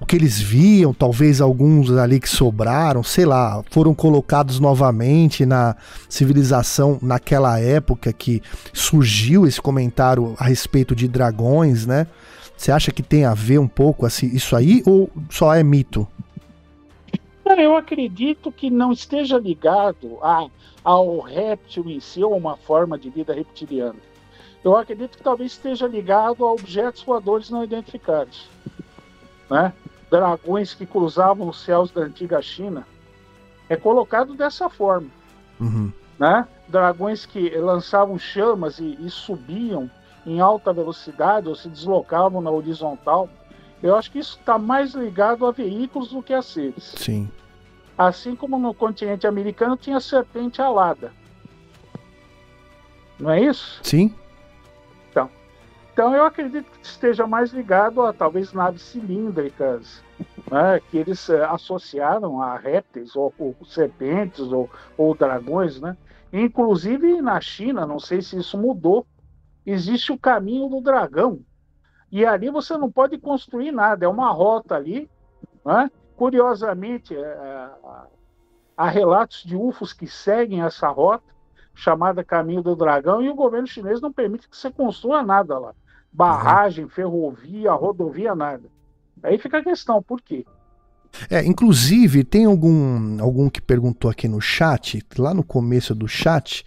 o 0.00 0.04
que 0.04 0.16
eles 0.16 0.38
viam, 0.38 0.92
talvez 0.92 1.40
alguns 1.40 1.90
ali 1.92 2.20
que 2.20 2.28
sobraram, 2.28 3.02
sei 3.02 3.24
lá, 3.24 3.62
foram 3.70 3.94
colocados 3.94 4.60
novamente 4.60 5.46
na 5.46 5.76
civilização 6.08 6.98
naquela 7.00 7.58
época 7.58 8.12
que 8.12 8.42
surgiu 8.72 9.46
esse 9.46 9.60
comentário 9.60 10.34
a 10.38 10.44
respeito 10.44 10.94
de 10.94 11.08
dragões, 11.08 11.86
né? 11.86 12.06
Você 12.56 12.72
acha 12.72 12.90
que 12.90 13.04
tem 13.04 13.24
a 13.24 13.34
ver 13.34 13.60
um 13.60 13.68
pouco 13.68 14.04
assim, 14.04 14.26
isso 14.26 14.56
aí 14.56 14.82
ou 14.84 15.08
só 15.30 15.54
é 15.54 15.62
mito? 15.62 16.08
Eu 17.58 17.76
acredito 17.76 18.52
que 18.52 18.70
não 18.70 18.92
esteja 18.92 19.38
ligado 19.38 20.18
a, 20.22 20.48
ao 20.84 21.20
réptil 21.20 21.88
em 21.88 22.00
si 22.00 22.22
ou 22.22 22.36
uma 22.36 22.56
forma 22.56 22.96
de 22.96 23.10
vida 23.10 23.34
reptiliana. 23.34 23.98
Eu 24.62 24.76
acredito 24.76 25.16
que 25.16 25.22
talvez 25.22 25.52
esteja 25.52 25.86
ligado 25.86 26.44
a 26.44 26.52
objetos 26.52 27.02
voadores 27.02 27.50
não 27.50 27.64
identificados. 27.64 28.48
Né? 29.50 29.72
Dragões 30.10 30.74
que 30.74 30.86
cruzavam 30.86 31.48
os 31.48 31.60
céus 31.60 31.90
da 31.90 32.02
antiga 32.02 32.40
China. 32.42 32.86
É 33.68 33.76
colocado 33.76 34.34
dessa 34.34 34.68
forma. 34.68 35.08
Uhum. 35.60 35.92
Né? 36.18 36.46
Dragões 36.68 37.26
que 37.26 37.50
lançavam 37.50 38.18
chamas 38.18 38.78
e, 38.78 38.96
e 39.00 39.10
subiam 39.10 39.90
em 40.26 40.40
alta 40.40 40.72
velocidade 40.72 41.48
ou 41.48 41.54
se 41.54 41.68
deslocavam 41.68 42.40
na 42.40 42.50
horizontal. 42.50 43.28
Eu 43.82 43.96
acho 43.96 44.10
que 44.10 44.18
isso 44.18 44.36
está 44.38 44.58
mais 44.58 44.94
ligado 44.94 45.46
a 45.46 45.52
veículos 45.52 46.10
do 46.10 46.22
que 46.22 46.34
a 46.34 46.42
seres. 46.42 46.94
Sim. 46.96 47.30
Assim 47.98 48.36
como 48.36 48.56
no 48.60 48.72
continente 48.72 49.26
americano 49.26 49.76
tinha 49.76 49.98
serpente 49.98 50.62
alada. 50.62 51.12
Não 53.18 53.30
é 53.30 53.42
isso? 53.42 53.80
Sim. 53.82 54.14
Então, 55.10 55.28
então 55.92 56.14
eu 56.14 56.24
acredito 56.24 56.70
que 56.70 56.86
esteja 56.86 57.26
mais 57.26 57.52
ligado 57.52 58.00
a 58.02 58.12
talvez 58.12 58.52
naves 58.52 58.82
cilíndricas, 58.82 60.00
né, 60.48 60.80
que 60.88 60.98
eles 60.98 61.28
eh, 61.28 61.44
associaram 61.44 62.40
a 62.40 62.56
répteis, 62.56 63.16
ou, 63.16 63.34
ou 63.36 63.56
serpentes, 63.66 64.52
ou, 64.52 64.70
ou 64.96 65.12
dragões, 65.16 65.80
né? 65.80 65.96
Inclusive 66.32 67.20
na 67.20 67.40
China, 67.40 67.84
não 67.84 67.98
sei 67.98 68.22
se 68.22 68.38
isso 68.38 68.56
mudou, 68.56 69.04
existe 69.66 70.12
o 70.12 70.18
caminho 70.18 70.68
do 70.68 70.80
dragão. 70.80 71.40
E 72.12 72.24
ali 72.24 72.48
você 72.48 72.76
não 72.76 72.90
pode 72.90 73.18
construir 73.18 73.72
nada, 73.72 74.04
é 74.04 74.08
uma 74.08 74.30
rota 74.30 74.76
ali. 74.76 75.10
Né? 75.64 75.90
Curiosamente, 76.18 77.14
é, 77.14 77.20
é 77.20 77.70
há 78.76 78.88
relatos 78.88 79.44
de 79.44 79.54
UFOs 79.54 79.92
que 79.92 80.08
seguem 80.08 80.62
essa 80.62 80.88
rota, 80.88 81.32
chamada 81.72 82.24
Caminho 82.24 82.60
do 82.60 82.74
Dragão, 82.74 83.22
e 83.22 83.30
o 83.30 83.36
governo 83.36 83.68
chinês 83.68 84.00
não 84.00 84.12
permite 84.12 84.48
que 84.48 84.56
você 84.56 84.68
construa 84.68 85.22
nada 85.22 85.56
lá. 85.56 85.74
Barragem, 86.12 86.88
ferrovia, 86.88 87.70
rodovia, 87.70 88.34
nada. 88.34 88.68
Aí 89.22 89.38
fica 89.38 89.58
a 89.58 89.62
questão, 89.62 90.02
por 90.02 90.20
quê? 90.20 90.44
É, 91.30 91.44
inclusive, 91.44 92.24
tem 92.24 92.44
algum, 92.44 93.20
algum 93.20 93.50
que 93.50 93.60
perguntou 93.60 94.10
aqui 94.10 94.28
no 94.28 94.40
chat, 94.40 95.02
lá 95.18 95.34
no 95.34 95.42
começo 95.42 95.94
do 95.94 96.06
chat, 96.06 96.64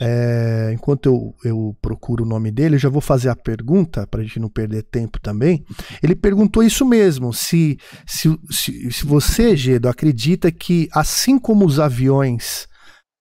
é, 0.00 0.70
enquanto 0.74 1.06
eu, 1.06 1.34
eu 1.44 1.76
procuro 1.80 2.24
o 2.24 2.26
nome 2.26 2.50
dele, 2.50 2.74
eu 2.74 2.80
já 2.80 2.88
vou 2.88 3.00
fazer 3.00 3.28
a 3.28 3.36
pergunta, 3.36 4.06
para 4.06 4.20
a 4.20 4.24
gente 4.24 4.40
não 4.40 4.48
perder 4.48 4.82
tempo 4.82 5.20
também. 5.20 5.64
Ele 6.02 6.14
perguntou 6.14 6.62
isso 6.62 6.84
mesmo: 6.84 7.32
se, 7.32 7.78
se, 8.06 8.38
se, 8.50 8.90
se 8.90 9.06
você, 9.06 9.56
Gedo, 9.56 9.88
acredita 9.88 10.50
que, 10.52 10.88
assim 10.92 11.38
como 11.38 11.64
os 11.64 11.80
aviões 11.80 12.68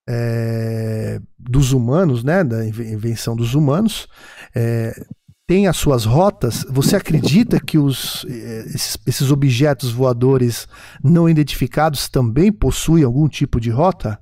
é, 0.07 1.19
dos 1.39 1.71
humanos, 1.71 2.23
né, 2.23 2.43
da 2.43 2.65
invenção 2.65 3.35
dos 3.35 3.55
humanos, 3.55 4.07
é, 4.55 4.93
tem 5.45 5.67
as 5.67 5.75
suas 5.75 6.05
rotas, 6.05 6.63
você 6.69 6.95
acredita 6.95 7.59
que 7.59 7.77
os, 7.77 8.25
eh, 8.29 8.63
esses, 8.67 8.97
esses 9.05 9.31
objetos 9.31 9.91
voadores 9.91 10.67
não 11.03 11.27
identificados 11.27 12.07
também 12.07 12.51
possuem 12.51 13.03
algum 13.03 13.27
tipo 13.27 13.59
de 13.59 13.69
rota? 13.69 14.19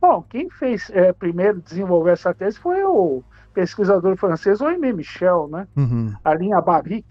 Bom, 0.00 0.22
quem 0.22 0.48
fez 0.48 0.88
é, 0.90 1.12
primeiro 1.12 1.60
desenvolver 1.60 2.12
essa 2.12 2.32
tese 2.32 2.58
foi 2.58 2.82
o 2.84 3.22
pesquisador 3.52 4.16
francês 4.16 4.62
Aimé 4.62 4.92
Michel, 4.92 5.46
né? 5.48 5.68
Uhum. 5.76 6.14
A 6.24 6.34
linha 6.34 6.60
Bavic. 6.60 7.06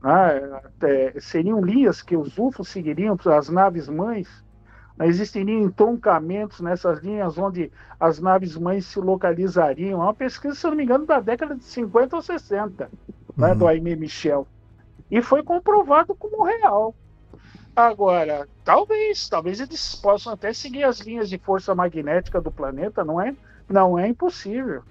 Né? 0.00 0.60
Seriam 1.18 1.60
linhas 1.60 2.02
que 2.02 2.16
os 2.16 2.38
UFOs 2.38 2.68
seguiriam 2.68 3.16
para 3.16 3.36
as 3.36 3.48
naves 3.48 3.88
mães. 3.88 4.28
Né? 5.00 5.06
Existiriam 5.06 5.62
entroncamentos 5.62 6.60
nessas 6.60 7.00
linhas 7.00 7.38
onde 7.38 7.72
as 7.98 8.20
naves 8.20 8.56
mães 8.56 8.84
se 8.84 9.00
localizariam. 9.00 10.00
É 10.02 10.04
uma 10.04 10.14
pesquisa, 10.14 10.54
se 10.54 10.66
não 10.66 10.76
me 10.76 10.84
engano, 10.84 11.06
da 11.06 11.18
década 11.18 11.56
de 11.56 11.64
50 11.64 12.14
ou 12.14 12.22
60, 12.22 12.90
né? 13.36 13.48
Uhum. 13.52 13.56
do 13.56 13.66
Aimé 13.66 13.96
Michel. 13.96 14.46
E 15.10 15.22
foi 15.22 15.42
comprovado 15.42 16.14
como 16.14 16.44
real. 16.44 16.94
Agora, 17.74 18.46
talvez, 18.62 19.28
talvez 19.28 19.58
eles 19.58 19.94
possam 19.94 20.34
até 20.34 20.52
seguir 20.52 20.84
as 20.84 21.00
linhas 21.00 21.30
de 21.30 21.38
força 21.38 21.74
magnética 21.74 22.40
do 22.40 22.50
planeta, 22.50 23.02
não 23.02 23.20
é? 23.20 23.34
Não 23.68 23.98
é 23.98 24.06
impossível. 24.06 24.82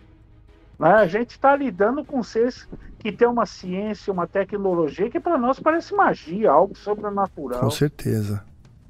Né? 0.80 0.90
A 0.90 1.06
gente 1.06 1.32
está 1.32 1.56
lidando 1.56 2.04
com 2.04 2.24
seres 2.24 2.68
que 2.98 3.12
têm 3.12 3.28
uma 3.28 3.46
ciência, 3.46 4.12
uma 4.12 4.26
tecnologia 4.26 5.10
que 5.10 5.20
para 5.20 5.38
nós 5.38 5.60
parece 5.60 5.94
magia, 5.94 6.50
algo 6.50 6.76
sobrenatural. 6.76 7.60
Com 7.60 7.70
certeza. 7.70 8.44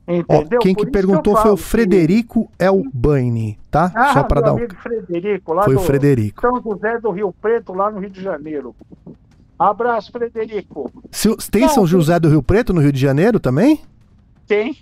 Entendeu? 0.10 0.60
Ó, 0.60 0.64
quem 0.64 0.74
Por 0.74 0.86
que 0.86 0.92
perguntou 0.92 1.34
eu 1.34 1.38
foi 1.42 1.52
o 1.52 1.56
falo 1.56 1.58
que- 1.58 1.64
Frederico 1.64 2.52
Elbaini, 2.58 3.60
tá? 3.70 3.92
Ah, 3.96 4.14
Só 4.14 4.24
para 4.24 4.42
dar 4.42 4.54
um... 4.56 4.68
Frederico, 4.82 5.54
lá 5.54 5.64
Foi 5.64 5.76
o 5.76 5.80
Frederico. 5.80 6.42
São 6.42 6.62
José 6.62 7.00
do 7.00 7.12
Rio 7.12 7.32
Preto, 7.40 7.74
lá 7.74 7.92
no 7.92 8.00
Rio 8.00 8.10
de 8.10 8.22
Janeiro. 8.22 8.76
Abraço, 9.58 10.12
Frederico. 10.12 10.92
Se- 11.12 11.36
Tem 11.52 11.64
Não, 11.64 11.70
São 11.70 11.86
José 11.86 12.20
do 12.20 12.30
Rio 12.30 12.42
Preto 12.42 12.74
no 12.74 12.82
Rio 12.82 12.92
de 12.92 13.00
Janeiro 13.00 13.40
também? 13.40 13.82
Tem? 14.48 14.78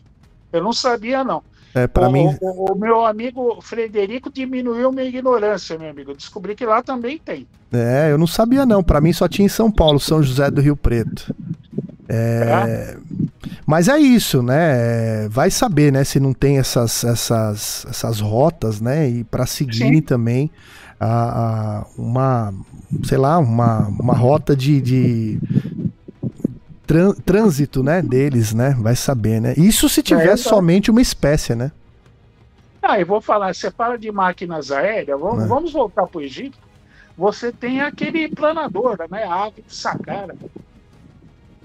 Eu 0.54 0.64
não 0.64 0.72
sabia, 0.72 1.24
não. 1.24 1.42
É, 1.76 1.86
para 1.88 2.08
o, 2.08 2.12
mim, 2.12 2.36
o, 2.42 2.72
o 2.72 2.76
meu 2.78 3.06
amigo 3.06 3.60
Frederico 3.62 4.32
diminuiu 4.32 4.92
minha 4.92 5.06
ignorância, 5.06 5.78
meu 5.78 5.90
amigo. 5.90 6.12
Eu 6.12 6.16
descobri 6.16 6.56
que 6.56 6.66
lá 6.66 6.82
também 6.82 7.18
tem. 7.20 7.46
é, 7.72 8.12
eu 8.12 8.18
não 8.18 8.26
sabia 8.28 8.66
não. 8.66 8.82
Para 8.82 9.02
mim 9.02 9.12
só 9.14 9.28
tinha 9.28 9.46
em 9.46 9.50
São 9.50 9.70
Paulo, 9.72 10.00
São 10.00 10.24
José 10.24 10.50
do 10.50 10.62
Rio 10.62 10.76
Preto. 10.78 11.36
É, 12.10 12.96
Mas 13.66 13.88
é 13.90 13.98
isso, 14.00 14.42
né? 14.42 15.26
É, 15.26 15.28
Vai 15.30 15.52
saber, 15.52 15.92
né? 15.92 16.04
Se 16.04 16.20
não 16.20 16.34
tem 16.34 16.58
essas, 16.58 17.04
essas, 17.04 17.86
essas 17.90 18.20
rotas, 18.20 18.80
né? 18.80 19.10
E 19.10 19.24
para 19.24 19.46
seguirem 19.46 19.96
Sim. 19.96 20.02
também 20.02 20.52
a, 21.00 21.80
a- 21.82 21.86
uma, 21.98 22.54
sei 23.04 23.18
lá, 23.18 23.38
uma, 23.40 23.88
uma 23.88 24.14
rota 24.16 24.56
de, 24.56 24.80
de 24.82 25.40
trânsito, 27.26 27.84
né? 27.84 28.02
Deles, 28.02 28.54
né? 28.54 28.76
Vai 28.80 28.96
saber, 28.96 29.42
né? 29.42 29.54
Isso 29.58 29.90
se 29.90 30.02
tiver 30.02 30.32
exato. 30.34 30.50
somente 30.50 30.90
uma 30.90 31.02
espécie, 31.02 31.56
né? 31.56 31.72
Ah, 32.82 33.00
eu 33.00 33.06
vou 33.06 33.20
falar, 33.20 33.54
você 33.54 33.70
fala 33.70 33.98
de 33.98 34.10
máquinas 34.12 34.72
aéreas, 34.72 35.20
vamos, 35.20 35.44
É. 35.44 35.48
vamos 35.48 35.74
voltar 35.74 36.08
para 36.08 36.20
o 36.20 36.22
Egito. 36.22 36.58
Você 37.18 37.52
tem 37.52 37.82
aquele 37.82 38.30
planador, 38.30 38.98
né? 39.12 39.24
A 39.24 39.46
ave 39.46 39.62
de 39.68 39.76
Saqqara. 39.76 40.36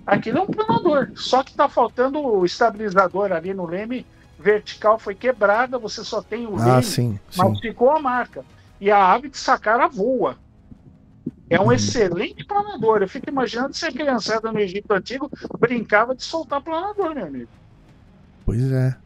Aquilo 0.06 0.38
é 0.38 0.40
um 0.42 0.46
planador, 0.46 1.10
só 1.14 1.42
que 1.42 1.50
está 1.52 1.68
faltando 1.68 2.18
o 2.20 2.44
estabilizador 2.44 3.32
ali 3.32 3.54
no 3.54 3.66
leme 3.66 4.04
vertical, 4.38 4.98
foi 4.98 5.14
quebrada, 5.14 5.78
você 5.78 6.02
só 6.04 6.20
tem 6.20 6.46
o 6.46 6.56
Ah, 6.60 6.80
leme, 6.80 6.82
sim, 6.82 7.20
mas 7.36 7.48
sim. 7.54 7.60
ficou 7.60 7.90
a 7.90 8.00
marca. 8.00 8.44
E 8.80 8.90
a 8.90 9.12
ave 9.12 9.28
de 9.28 9.38
Saqqara 9.38 9.88
voa. 9.88 10.36
É 11.48 11.60
um 11.60 11.64
Uhum. 11.66 11.72
excelente 11.72 12.44
planador. 12.44 13.02
Eu 13.02 13.08
fico 13.08 13.28
imaginando 13.30 13.74
se 13.74 13.86
a 13.86 13.92
criançada 13.92 14.50
no 14.50 14.58
Egito 14.58 14.90
Antigo 14.92 15.30
brincava 15.60 16.14
de 16.16 16.24
soltar 16.24 16.60
planador, 16.62 17.14
meu 17.14 17.26
amigo. 17.26 17.48
Pois 18.44 18.72
é. 18.72 18.96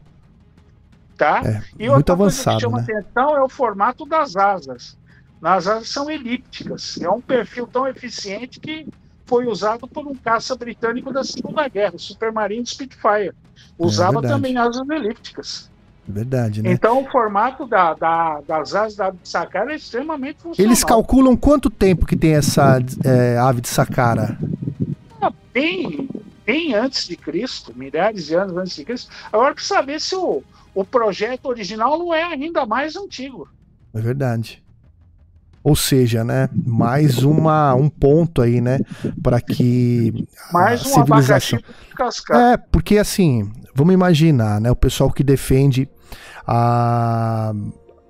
Tá? 1.15 1.41
É, 1.45 1.63
E 1.77 1.89
muito 1.89 2.09
outra 2.09 2.13
avançado, 2.13 2.45
coisa 2.45 2.55
que 2.55 2.61
chama 2.61 2.77
né? 2.77 2.83
atenção 2.83 3.35
é 3.35 3.41
o 3.43 3.49
formato 3.49 4.05
das 4.05 4.35
asas. 4.35 4.97
As 5.41 5.67
asas 5.67 5.89
são 5.89 6.09
elípticas. 6.09 6.97
É 7.01 7.09
um 7.09 7.21
perfil 7.21 7.67
tão 7.67 7.87
eficiente 7.87 8.59
que 8.59 8.87
foi 9.27 9.45
usado 9.45 9.87
por 9.87 10.07
um 10.07 10.15
caça 10.15 10.55
britânico 10.55 11.11
da 11.13 11.23
Segunda 11.23 11.67
Guerra, 11.67 11.93
o 11.95 11.99
Supermarine 11.99 12.65
Spitfire. 12.65 13.33
Usava 13.77 14.19
É 14.19 14.21
também 14.27 14.57
asas 14.57 14.89
elípticas. 14.89 15.69
Verdade, 16.07 16.61
né? 16.63 16.71
Então 16.71 17.03
o 17.03 17.11
formato 17.11 17.67
da, 17.67 17.93
da- 17.93 18.39
das 18.47 18.73
asas 18.73 18.95
da 18.95 19.07
ave 19.07 19.17
de 19.21 19.27
Saqqara 19.27 19.73
é 19.73 19.75
extremamente 19.75 20.37
funcional. 20.41 20.67
Eles 20.71 20.83
calculam 20.83 21.35
quanto 21.35 21.69
tempo 21.69 22.05
que 22.05 22.15
tem 22.15 22.33
essa 22.35 22.79
é, 23.03 23.37
ave 23.37 23.59
de 23.59 23.67
Saqqara? 23.67 24.37
bem, 25.53 26.07
bem 26.45 26.73
antes 26.73 27.07
de 27.07 27.17
Cristo, 27.17 27.73
milhares 27.75 28.27
de 28.27 28.35
anos 28.35 28.55
antes 28.57 28.75
de 28.75 28.85
Cristo. 28.85 29.11
Agora 29.33 29.53
que 29.53 29.63
saber 29.63 29.99
se 29.99 30.15
o, 30.15 30.41
o 30.73 30.85
projeto 30.85 31.47
original 31.47 31.97
não 31.99 32.13
é 32.13 32.23
ainda 32.23 32.65
mais 32.65 32.95
antigo. 32.95 33.49
É 33.93 33.99
verdade. 33.99 34.63
Ou 35.67 35.75
seja, 35.75 36.23
né? 36.23 36.47
Mais 36.65 37.23
uma, 37.23 37.75
um 37.75 37.89
ponto 37.89 38.41
aí, 38.41 38.61
né? 38.61 38.79
Para 39.21 39.41
que 39.41 40.25
Mais 40.53 40.79
a 40.79 40.87
um 40.87 40.93
civilização. 40.93 41.59
É, 42.53 42.55
porque 42.55 42.97
assim, 42.97 43.51
vamos 43.75 43.93
imaginar, 43.93 44.61
né? 44.61 44.71
O 44.71 44.75
pessoal 44.77 45.11
que 45.11 45.25
defende 45.25 45.89
a, 46.47 47.51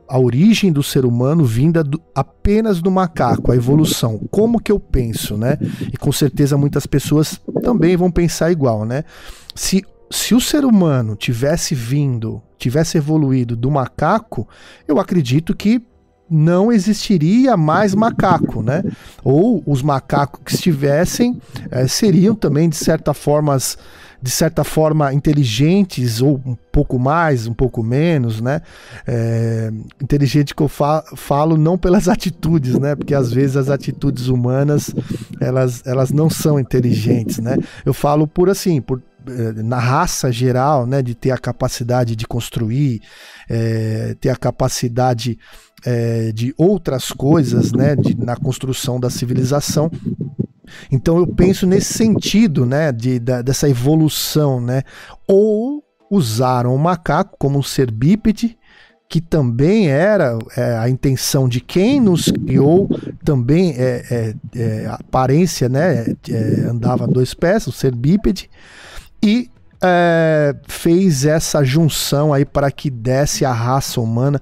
a 0.08 0.20
origem 0.20 0.72
do 0.72 0.84
ser 0.84 1.04
humano 1.04 1.44
vinda 1.44 1.84
do- 1.84 2.00
apenas 2.14 2.80
do 2.80 2.92
macaco, 2.92 3.52
a 3.52 3.56
evolução. 3.56 4.20
Como 4.30 4.60
que 4.62 4.72
eu 4.72 4.80
penso, 4.80 5.36
né? 5.36 5.58
E 5.92 5.98
com 5.98 6.12
certeza 6.12 6.56
muitas 6.60 6.86
pessoas 6.86 7.42
também 7.64 7.98
vão 7.98 8.12
pensar 8.12 8.52
igual, 8.52 8.86
né? 8.86 9.04
Se, 9.56 9.84
se 10.12 10.36
o 10.36 10.40
ser 10.40 10.64
humano 10.64 11.16
tivesse 11.16 11.74
vindo, 11.74 12.40
tivesse 12.60 13.00
evoluído 13.00 13.56
do 13.56 13.72
macaco, 13.72 14.48
eu 14.88 15.00
acredito 15.00 15.56
que 15.56 15.82
não 16.30 16.72
existiria 16.72 17.56
mais 17.56 17.96
macaco, 17.96 18.62
né? 18.62 18.84
Ou 19.24 19.64
os 19.66 19.82
macacos 19.82 20.42
que 20.44 20.54
estivessem 20.54 21.42
eh, 21.72 21.88
seriam 21.88 22.36
também 22.36 22.70
de 22.70 22.76
certa 22.76 23.14
formas 23.14 23.78
de 24.22 24.32
certa 24.32 24.64
forma 24.64 25.14
inteligentes 25.14 26.22
ou 26.22 26.42
um 26.46 26.56
pouco 26.72 26.98
mais, 26.98 27.48
um 27.48 27.54
pouco 27.54 27.84
menos, 27.84 28.42
né? 28.42 28.62
É, 29.06 29.72
inteligente 30.02 30.56
que 30.56 30.62
eu 30.62 30.68
fa 30.68 31.04
falo 31.16 31.56
não 31.56 31.78
pelas 31.78 32.08
atitudes, 32.10 32.80
né? 32.80 32.96
Porque 32.96 33.14
às 33.14 33.32
vezes 33.32 33.56
as 33.56 33.70
atitudes 33.70 34.28
humanas 34.28 34.94
elas, 35.40 35.84
elas 35.86 36.12
não 36.12 36.30
são 36.30 36.60
inteligentes, 36.60 37.38
né? 37.38 37.58
Eu 37.86 37.94
falo 37.94 38.28
por 38.28 38.50
assim, 38.50 38.82
por 38.82 39.02
eh, 39.28 39.62
na 39.62 39.78
raça 39.78 40.32
geral, 40.32 40.86
né? 40.86 41.02
De 41.02 41.14
ter 41.14 41.32
a 41.32 41.38
capacidade 41.38 42.16
de 42.16 42.26
construir, 42.26 43.02
eh, 43.50 44.16
ter 44.20 44.30
a 44.30 44.36
capacidade 44.36 45.38
eh, 45.86 46.32
de 46.34 46.54
outras 46.58 47.12
coisas, 47.12 47.72
né? 47.72 47.96
De, 47.96 48.16
na 48.18 48.36
construção 48.36 49.00
da 49.00 49.10
civilização. 49.10 49.92
Então 50.92 51.18
eu 51.18 51.26
penso 51.28 51.66
nesse 51.66 51.94
sentido, 51.94 52.66
né, 52.66 52.92
de, 52.92 53.20
da- 53.20 53.42
dessa 53.42 53.70
evolução, 53.70 54.60
né, 54.60 54.84
ou 55.26 55.82
usaram 56.12 56.76
o 56.76 56.78
macaco 56.78 57.36
como 57.40 57.58
um 57.58 57.64
ser 57.64 57.90
bípede, 57.90 58.58
que 59.10 59.22
também 59.22 59.88
era 59.88 60.38
é, 60.58 60.78
a 60.78 60.90
intenção 60.90 61.48
de 61.48 61.62
quem 61.62 62.02
nos 62.02 62.30
criou, 62.30 62.90
também 63.24 63.76
é, 63.78 64.04
é, 64.12 64.36
é, 64.56 64.86
aparência, 64.88 65.70
né, 65.70 66.14
é, 66.30 66.68
andava 66.70 67.08
dois 67.08 67.34
pés, 67.34 67.66
um 67.68 67.72
ser 67.72 67.96
bípede, 67.96 68.50
e 69.24 69.50
é, 69.82 70.56
fez 70.68 71.26
essa 71.26 71.64
junção 71.64 72.34
aí 72.34 72.46
para 72.46 72.72
que 72.72 72.90
desse 72.90 73.46
a 73.46 73.52
raça 73.54 74.00
humana. 74.02 74.42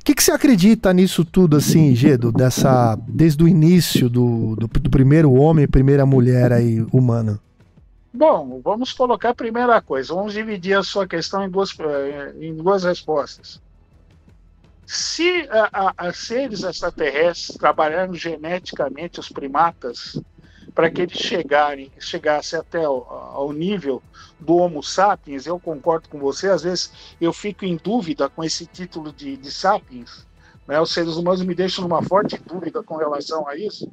O 0.00 0.04
que, 0.04 0.14
que 0.14 0.22
você 0.22 0.32
acredita 0.32 0.92
nisso 0.92 1.24
tudo, 1.24 1.56
assim, 1.56 1.94
Gedo, 1.94 2.32
dessa, 2.32 2.98
desde 3.06 3.44
o 3.44 3.48
início 3.48 4.08
do, 4.08 4.56
do, 4.56 4.66
do 4.66 4.90
primeiro 4.90 5.32
homem, 5.32 5.68
primeira 5.68 6.06
mulher 6.06 6.52
aí 6.52 6.84
humana? 6.90 7.38
Bom, 8.12 8.60
vamos 8.64 8.92
colocar 8.92 9.30
a 9.30 9.34
primeira 9.34 9.80
coisa. 9.80 10.14
Vamos 10.14 10.32
dividir 10.32 10.76
a 10.76 10.82
sua 10.82 11.06
questão 11.06 11.44
em 11.44 11.50
duas, 11.50 11.70
eh, 11.78 12.32
em 12.40 12.56
duas 12.56 12.82
respostas. 12.82 13.60
Se 14.86 15.46
a, 15.50 15.68
a- 15.90 15.94
a 16.08 16.12
seres 16.12 16.64
extraterrestres 16.64 17.56
trabalharam 17.56 18.12
geneticamente 18.14 19.20
os 19.20 19.28
primatas 19.28 20.20
para 20.74 20.90
que 20.90 21.02
eles 21.02 21.18
chegarem, 21.18 21.92
chegassem 22.00 22.58
até 22.58 22.88
o- 22.88 23.04
ao 23.08 23.52
nível 23.52 24.02
do 24.40 24.56
Homo 24.56 24.82
sapiens, 24.82 25.46
eu 25.46 25.58
concordo 25.58 26.08
com 26.08 26.18
você. 26.18 26.48
Às 26.48 26.62
vezes 26.62 27.14
eu 27.20 27.32
fico 27.32 27.64
em 27.64 27.76
dúvida 27.76 28.28
com 28.28 28.42
esse 28.42 28.66
título 28.66 29.12
de, 29.12 29.36
de 29.36 29.50
sapiens. 29.50 30.26
Né? 30.66 30.80
Os 30.80 30.92
seres 30.92 31.16
humanos 31.16 31.42
me 31.42 31.54
deixam 31.54 31.84
numa 31.84 32.02
forte 32.02 32.38
dúvida 32.38 32.82
com 32.82 32.96
relação 32.96 33.46
a 33.48 33.56
isso. 33.56 33.90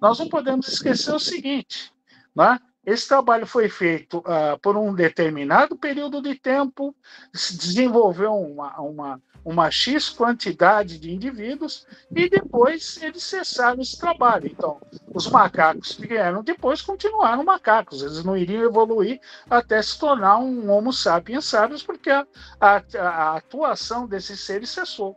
Nós 0.00 0.18
não 0.18 0.28
podemos 0.28 0.68
esquecer 0.68 1.14
o 1.14 1.18
seguinte, 1.18 1.92
né? 2.34 2.58
esse 2.84 3.06
trabalho 3.06 3.46
foi 3.46 3.68
feito 3.68 4.18
uh, 4.18 4.58
por 4.60 4.76
um 4.76 4.92
determinado 4.92 5.76
período 5.76 6.20
de 6.20 6.34
tempo, 6.34 6.94
se 7.32 7.56
desenvolveu 7.56 8.34
uma, 8.34 8.80
uma, 8.80 9.22
uma 9.44 9.70
X 9.70 10.08
quantidade 10.08 10.98
de 10.98 11.12
indivíduos 11.12 11.86
e 12.14 12.28
depois 12.28 13.00
eles 13.02 13.22
cessaram 13.22 13.80
esse 13.80 13.98
trabalho. 13.98 14.46
Então, 14.46 14.80
os 15.12 15.28
macacos 15.28 15.94
que 15.94 16.06
vieram 16.06 16.42
depois 16.42 16.80
continuaram 16.80 17.44
macacos, 17.44 18.02
eles 18.02 18.24
não 18.24 18.36
iriam 18.36 18.62
evoluir 18.62 19.20
até 19.50 19.82
se 19.82 19.98
tornar 19.98 20.38
um 20.38 20.70
Homo 20.70 20.92
sapiens 20.92 21.44
sapiens, 21.44 21.82
porque 21.82 22.10
a, 22.10 22.26
a, 22.60 22.82
a 22.98 23.36
atuação 23.36 24.06
desses 24.06 24.40
seres 24.40 24.70
cessou. 24.70 25.16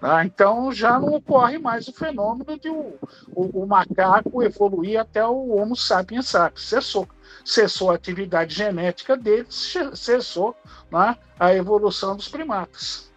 Ah, 0.00 0.24
então 0.24 0.70
já 0.70 0.98
não 1.00 1.14
ocorre 1.14 1.58
mais 1.58 1.88
o 1.88 1.92
fenômeno 1.92 2.58
de 2.58 2.68
o, 2.68 2.98
o, 3.34 3.62
o, 3.62 3.66
macaco 3.66 4.42
evoluir 4.42 5.00
até 5.00 5.26
o 5.26 5.56
Homo 5.56 5.74
sapiens 5.74 6.28
sapiens. 6.28 6.68
Cessou. 6.68 7.08
Cessou 7.44 7.90
a 7.90 7.94
atividade 7.94 8.54
genética 8.54 9.16
dele, 9.16 9.46
cessou 9.50 10.54
né, 10.90 11.16
a 11.40 11.54
evolução 11.54 12.14
dos 12.14 12.28
primatas. 12.28 13.10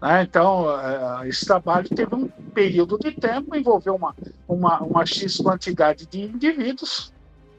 Né? 0.00 0.22
Então, 0.22 0.66
é, 0.80 1.28
esse 1.28 1.44
trabalho 1.44 1.88
teve 1.88 2.14
um 2.14 2.28
período 2.28 2.98
de 2.98 3.12
tempo, 3.12 3.56
envolveu 3.56 3.94
uma, 3.94 4.14
uma, 4.46 4.80
uma 4.80 5.06
X 5.06 5.38
quantidade 5.38 6.06
de 6.06 6.22
indivíduos. 6.22 7.12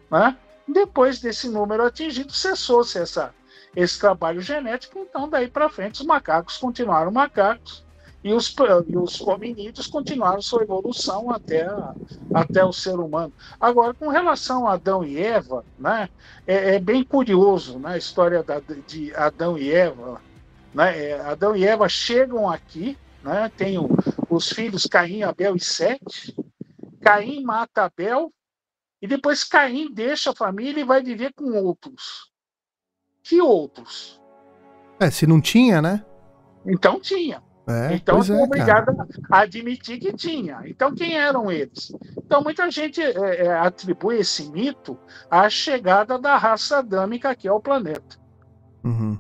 Né? 0.10 0.36
Depois 0.68 1.20
desse 1.20 1.50
número 1.50 1.86
atingido, 1.86 2.32
cessou-se 2.32 2.98
essa, 2.98 3.34
esse 3.76 4.00
trabalho 4.00 4.42
genético. 4.42 5.00
Então, 5.00 5.30
daí 5.30 5.48
para 5.48 5.70
frente, 5.70 6.02
os 6.02 6.06
macacos 6.06 6.58
continuaram 6.58 7.12
macacos 7.12 7.84
e 8.24 8.34
os, 8.34 8.54
e 8.88 8.98
os 8.98 9.22
hominídeos 9.22 9.88
continuaram 9.88 10.42
sua 10.42 10.64
evolução 10.64 11.32
até, 11.32 11.68
até 12.34 12.64
o 12.64 12.74
ser 12.74 13.00
humano. 13.00 13.32
Agora, 13.60 13.94
com 13.94 14.10
relação 14.10 14.68
a 14.68 14.74
Adão 14.74 15.04
e 15.04 15.18
Eva, 15.18 15.64
né, 15.78 16.10
é, 16.46 16.76
é 16.76 16.80
bem 16.80 17.04
curioso 17.04 17.80
né, 17.80 17.94
a 17.94 17.98
história 17.98 18.44
da, 18.44 18.62
de 18.88 19.14
Adão 19.16 19.58
e 19.58 19.72
Eva. 19.72 20.22
Né, 20.74 21.10
é, 21.10 21.22
Adão 21.22 21.56
e 21.56 21.66
Eva 21.66 21.90
chegam 21.90 22.50
aqui, 22.50 22.98
né, 23.24 23.52
tem 23.58 23.78
o, 23.78 23.90
os 24.30 24.50
filhos 24.50 24.86
Caim, 24.86 25.24
Abel 25.24 25.56
e 25.56 25.60
Sete. 25.60 26.36
Caim 27.02 27.44
mata 27.44 27.84
Abel 27.84 28.32
e 29.02 29.08
depois 29.08 29.44
Caim 29.44 29.92
deixa 29.94 30.32
a 30.32 30.36
família 30.36 30.82
e 30.82 30.86
vai 30.86 31.02
viver 31.02 31.34
com 31.34 31.52
outros. 31.52 32.30
Que 33.24 33.42
outros? 33.42 34.20
É, 35.00 35.10
se 35.10 35.26
não 35.26 35.40
tinha, 35.40 35.82
né? 35.82 36.06
Então 36.66 37.00
tinha. 37.00 37.42
É, 37.70 37.94
então, 37.94 38.20
é, 38.20 38.44
obrigado 38.44 38.96
a 39.30 39.42
admitir 39.42 40.00
que 40.00 40.12
tinha. 40.12 40.62
Então, 40.66 40.94
quem 40.96 41.20
eram 41.20 41.52
eles? 41.52 41.92
Então, 42.18 42.42
muita 42.42 42.70
gente 42.72 43.00
é, 43.00 43.46
é, 43.46 43.54
atribui 43.54 44.18
esse 44.18 44.50
mito 44.50 44.98
à 45.30 45.48
chegada 45.52 46.18
da 46.18 46.36
raça 46.36 46.80
adâmica 46.80 47.30
aqui 47.30 47.48
ao 47.48 47.62
planeta. 47.62 48.18
Uhum. 48.84 49.20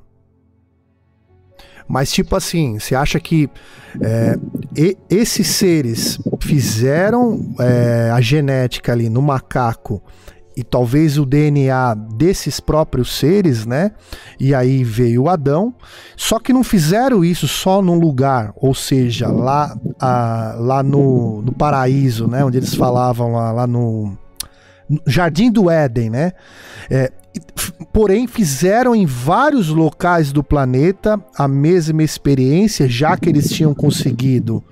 Mas, 1.89 2.11
tipo 2.11 2.35
assim, 2.35 2.77
você 2.77 2.93
acha 2.93 3.19
que 3.19 3.49
é, 3.99 4.37
e, 4.77 4.95
esses 5.09 5.47
seres 5.47 6.19
fizeram 6.39 7.53
é, 7.59 8.11
a 8.13 8.21
genética 8.21 8.91
ali 8.91 9.09
no 9.09 9.23
macaco 9.23 10.01
e 10.55 10.63
talvez 10.63 11.17
o 11.17 11.25
DNA 11.25 11.95
desses 12.15 12.59
próprios 12.59 13.17
seres, 13.17 13.65
né? 13.65 13.91
E 14.39 14.53
aí 14.53 14.83
veio 14.83 15.27
Adão. 15.27 15.73
Só 16.15 16.37
que 16.37 16.53
não 16.53 16.63
fizeram 16.63 17.25
isso 17.25 17.47
só 17.47 17.81
num 17.81 17.97
lugar, 17.97 18.53
ou 18.55 18.75
seja, 18.75 19.29
lá, 19.29 19.75
a, 19.99 20.55
lá 20.59 20.83
no, 20.83 21.41
no 21.41 21.51
paraíso, 21.53 22.27
né? 22.27 22.43
Onde 22.43 22.57
eles 22.57 22.75
falavam 22.75 23.33
lá, 23.33 23.51
lá 23.51 23.65
no, 23.65 24.15
Jardim 25.05 25.51
do 25.51 25.69
Éden, 25.69 26.09
né? 26.09 26.33
É, 26.89 27.11
porém, 27.93 28.27
fizeram 28.27 28.95
em 28.95 29.05
vários 29.05 29.69
locais 29.69 30.31
do 30.31 30.43
planeta 30.43 31.19
a 31.37 31.47
mesma 31.47 32.03
experiência, 32.03 32.87
já 32.87 33.15
que 33.17 33.29
eles 33.29 33.49
tinham 33.49 33.73
conseguido 33.73 34.63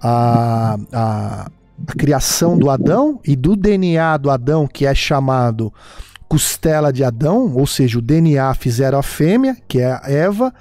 a, 0.00 0.76
a 0.92 1.50
a 1.86 1.92
criação 1.92 2.56
do 2.56 2.70
Adão 2.70 3.20
e 3.24 3.34
do 3.34 3.56
DNA 3.56 4.16
do 4.16 4.30
Adão, 4.30 4.66
que 4.66 4.86
é 4.86 4.94
chamado 4.94 5.72
costela 6.28 6.92
de 6.92 7.04
Adão, 7.04 7.52
ou 7.54 7.66
seja, 7.66 7.98
o 7.98 8.02
DNA 8.02 8.54
fizeram 8.54 8.98
a 8.98 9.02
fêmea, 9.02 9.56
que 9.68 9.80
é 9.80 9.92
a 9.92 10.02
Eva, 10.06 10.52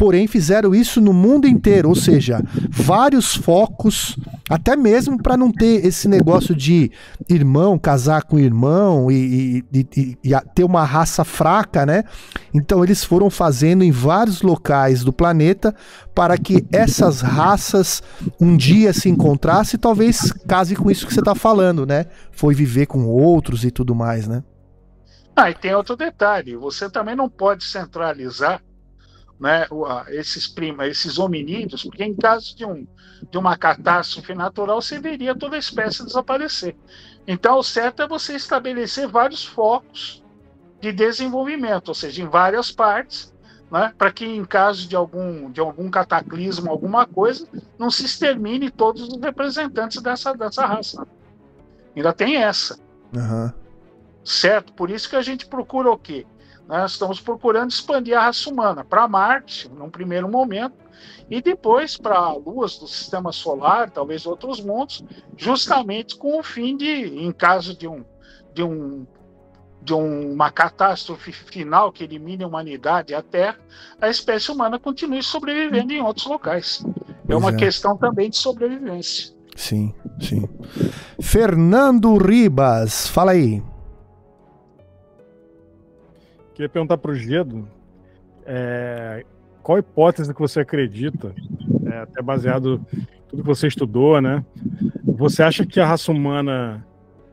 porém 0.00 0.26
fizeram 0.26 0.74
isso 0.74 0.98
no 0.98 1.12
mundo 1.12 1.46
inteiro, 1.46 1.90
ou 1.90 1.94
seja, 1.94 2.42
vários 2.70 3.36
focos, 3.36 4.16
até 4.48 4.74
mesmo 4.74 5.22
para 5.22 5.36
não 5.36 5.52
ter 5.52 5.84
esse 5.84 6.08
negócio 6.08 6.56
de 6.56 6.90
irmão 7.28 7.78
casar 7.78 8.22
com 8.22 8.38
irmão 8.38 9.10
e, 9.10 9.62
e, 9.70 9.86
e, 9.94 10.18
e, 10.24 10.40
ter 10.54 10.64
uma 10.64 10.84
raça 10.84 11.22
fraca, 11.22 11.84
né? 11.84 12.04
Então 12.54 12.82
eles 12.82 13.04
foram 13.04 13.28
fazendo 13.28 13.84
em 13.84 13.90
vários 13.90 14.40
locais 14.40 15.04
do 15.04 15.12
planeta 15.12 15.74
para 16.14 16.38
que 16.38 16.66
essas 16.72 17.20
raças 17.20 18.02
um 18.40 18.56
dia 18.56 18.94
se 18.94 19.10
encontrassem 19.10 19.76
e 19.76 19.80
talvez 19.82 20.32
case 20.48 20.74
com 20.76 20.90
isso 20.90 21.06
que 21.06 21.12
você 21.12 21.20
está 21.20 21.34
falando, 21.34 21.84
né? 21.84 22.06
Foi 22.32 22.54
viver 22.54 22.86
com 22.86 23.04
outros 23.04 23.66
e 23.66 23.70
tudo 23.70 23.94
mais, 23.94 24.26
né? 24.26 24.42
Ah, 25.36 25.50
e 25.50 25.54
tem 25.54 25.74
outro 25.74 25.94
detalhe: 25.94 26.56
você 26.56 26.88
também 26.88 27.14
não 27.14 27.28
pode 27.28 27.64
centralizar 27.64 28.62
né, 29.40 29.66
esses 30.08 30.46
prima, 30.46 30.86
esses 30.86 31.18
hominídeos, 31.18 31.82
porque 31.84 32.04
em 32.04 32.14
caso 32.14 32.54
de, 32.54 32.64
um, 32.66 32.86
de 33.30 33.38
uma 33.38 33.56
catástrofe 33.56 34.34
natural, 34.34 34.82
você 34.82 35.00
veria 35.00 35.34
toda 35.34 35.56
a 35.56 35.58
espécie 35.58 36.04
desaparecer. 36.04 36.76
Então, 37.26 37.58
o 37.58 37.62
certo 37.62 38.02
é 38.02 38.08
você 38.08 38.34
estabelecer 38.34 39.08
vários 39.08 39.42
focos 39.42 40.22
de 40.78 40.92
desenvolvimento, 40.92 41.88
ou 41.88 41.94
seja, 41.94 42.22
em 42.22 42.28
várias 42.28 42.70
partes, 42.70 43.34
né, 43.70 43.94
para 43.96 44.12
que 44.12 44.26
em 44.26 44.44
caso 44.44 44.86
de 44.86 44.94
algum, 44.94 45.50
de 45.50 45.60
algum 45.60 45.90
cataclismo, 45.90 46.70
alguma 46.70 47.06
coisa, 47.06 47.48
não 47.78 47.90
se 47.90 48.04
extermine 48.04 48.70
todos 48.70 49.08
os 49.08 49.20
representantes 49.20 50.02
dessa, 50.02 50.34
dessa 50.34 50.66
raça. 50.66 51.06
Ainda 51.96 52.12
tem 52.12 52.36
essa. 52.36 52.78
Uhum. 53.14 53.50
Certo? 54.22 54.72
Por 54.74 54.90
isso 54.90 55.08
que 55.08 55.16
a 55.16 55.22
gente 55.22 55.46
procura 55.46 55.90
o 55.90 55.96
quê? 55.96 56.26
Nós 56.70 56.92
estamos 56.92 57.20
procurando 57.20 57.70
expandir 57.70 58.16
a 58.16 58.22
raça 58.22 58.48
humana 58.48 58.84
para 58.84 59.08
Marte, 59.08 59.68
num 59.68 59.90
primeiro 59.90 60.28
momento, 60.28 60.76
e 61.28 61.42
depois 61.42 61.96
para 61.96 62.32
luas 62.34 62.78
do 62.78 62.86
sistema 62.86 63.32
solar, 63.32 63.90
talvez 63.90 64.24
outros 64.24 64.60
mundos, 64.60 65.04
justamente 65.36 66.16
com 66.16 66.38
o 66.38 66.44
fim 66.44 66.76
de, 66.76 66.86
em 66.86 67.32
caso 67.32 67.76
de 67.76 67.88
um, 67.88 68.04
de 68.54 68.62
um 68.62 69.04
de 69.82 69.94
uma 69.94 70.50
catástrofe 70.50 71.32
final 71.32 71.90
que 71.90 72.04
elimine 72.04 72.44
a 72.44 72.46
humanidade 72.46 73.12
e 73.12 73.16
a 73.16 73.22
Terra, 73.22 73.58
a 73.98 74.10
espécie 74.10 74.52
humana 74.52 74.78
continue 74.78 75.22
sobrevivendo 75.22 75.90
em 75.90 76.02
outros 76.02 76.26
locais. 76.26 76.84
É 77.26 77.34
uma 77.34 77.50
é. 77.50 77.56
questão 77.56 77.96
também 77.96 78.28
de 78.28 78.36
sobrevivência. 78.36 79.34
Sim, 79.56 79.94
sim. 80.20 80.46
Fernando 81.18 82.14
Ribas, 82.18 83.06
fala 83.06 83.32
aí. 83.32 83.62
Queria 86.60 86.68
perguntar 86.68 86.98
para 86.98 87.12
o 87.12 87.14
Gedo 87.14 87.66
é, 88.44 89.24
qual 89.62 89.78
hipótese 89.78 90.34
que 90.34 90.40
você 90.40 90.60
acredita, 90.60 91.34
é, 91.90 92.00
até 92.00 92.20
baseado 92.20 92.84
em 92.92 93.06
tudo 93.26 93.42
que 93.42 93.48
você 93.48 93.66
estudou, 93.66 94.20
né? 94.20 94.44
Você 95.02 95.42
acha 95.42 95.64
que 95.64 95.80
a 95.80 95.86
raça 95.86 96.12
humana 96.12 96.86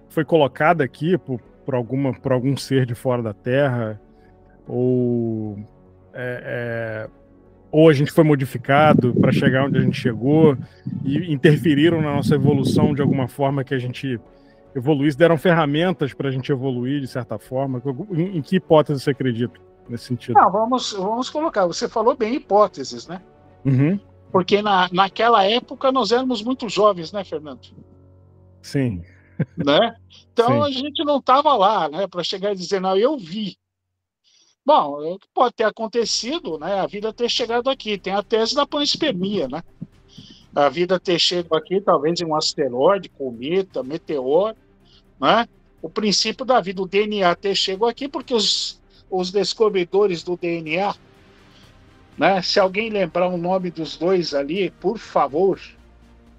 foi 0.07 0.23
colocada 0.23 0.81
aqui 0.81 1.17
por, 1.17 1.41
por, 1.65 1.75
alguma, 1.75 2.13
por 2.13 2.31
algum 2.31 2.55
ser 2.55 2.85
de 2.85 2.95
fora 2.95 3.21
da 3.21 3.33
Terra? 3.33 3.99
Ou, 4.65 5.59
é, 6.13 7.07
é 7.07 7.09
ou 7.69 7.89
a 7.89 7.93
gente 7.93 8.13
foi 8.13 8.23
modificado 8.23 9.13
para 9.13 9.33
chegar 9.33 9.65
onde 9.65 9.77
a 9.77 9.81
gente 9.81 9.99
chegou 9.99 10.57
e 11.03 11.33
interferiram 11.33 12.01
na 12.01 12.15
nossa 12.15 12.35
evolução 12.35 12.95
de 12.95 13.01
alguma 13.01 13.27
forma 13.27 13.61
que 13.65 13.73
a 13.73 13.77
gente 13.77 14.17
evoluir, 14.77 15.15
deram 15.15 15.37
ferramentas 15.37 16.13
para 16.13 16.29
a 16.29 16.31
gente 16.31 16.51
evoluir 16.51 17.01
de 17.01 17.07
certa 17.07 17.37
forma. 17.39 17.81
Em, 18.11 18.37
em, 18.37 18.41
que 18.41 18.57
hipótese 18.57 19.01
você 19.01 19.11
acredita 19.11 19.59
nesse 19.89 20.05
sentido? 20.05 20.35
Não, 20.35 20.51
vamos, 20.51 20.93
vamos 20.93 21.29
colocar. 21.29 21.65
Você 21.65 21.89
falou 21.89 22.15
bem 22.15 22.35
hipóteses, 22.35 23.07
né? 23.07 23.21
Uhum. 23.65 23.99
Porque 24.31 24.61
na, 24.61 24.87
naquela 24.91 25.43
época 25.43 25.91
nós 25.91 26.11
éramos 26.11 26.43
muito 26.43 26.69
jovens, 26.69 27.11
né, 27.11 27.23
Fernando? 27.23 27.61
Sim. 28.61 29.03
Né? 29.55 29.95
Então 30.33 30.47
Sim. 30.47 30.61
a 30.61 30.71
gente 30.71 31.03
não 31.03 31.17
estava 31.17 31.55
lá, 31.55 31.89
né, 31.89 32.07
para 32.07 32.23
chegar 32.23 32.53
e 32.53 32.55
dizer, 32.55 32.81
não, 32.81 32.95
eu 32.97 33.17
vi. 33.17 33.55
Bom, 34.65 35.01
é 35.03 35.15
pode 35.33 35.55
ter 35.55 35.63
acontecido, 35.63 36.57
né, 36.59 36.79
a 36.79 36.87
vida 36.87 37.13
ter 37.13 37.29
chegado 37.29 37.69
aqui. 37.69 37.97
Tem 37.97 38.13
a 38.13 38.21
tese 38.21 38.53
da 38.53 38.67
panspermia, 38.67 39.47
né? 39.47 39.63
A 40.55 40.69
vida 40.69 40.99
ter 40.99 41.19
chegado 41.19 41.55
aqui, 41.55 41.79
talvez 41.79 42.19
em 42.19 42.25
um 42.25 42.35
asteroide, 42.35 43.09
cometa, 43.09 43.83
meteoro, 43.83 44.55
né? 45.19 45.47
O 45.81 45.89
princípio 45.89 46.45
da 46.45 46.59
vida, 46.59 46.81
o 46.81 46.87
DNA 46.87 47.33
ter 47.35 47.55
chegou 47.55 47.87
aqui 47.87 48.07
porque 48.07 48.33
os, 48.33 48.81
os 49.09 49.31
descobridores 49.31 50.23
do 50.23 50.35
DNA, 50.35 50.95
né? 52.17 52.41
Se 52.41 52.59
alguém 52.59 52.89
lembrar 52.89 53.27
o 53.27 53.37
nome 53.37 53.69
dos 53.69 53.95
dois 53.95 54.33
ali, 54.33 54.71
por 54.71 54.97
favor, 54.97 55.59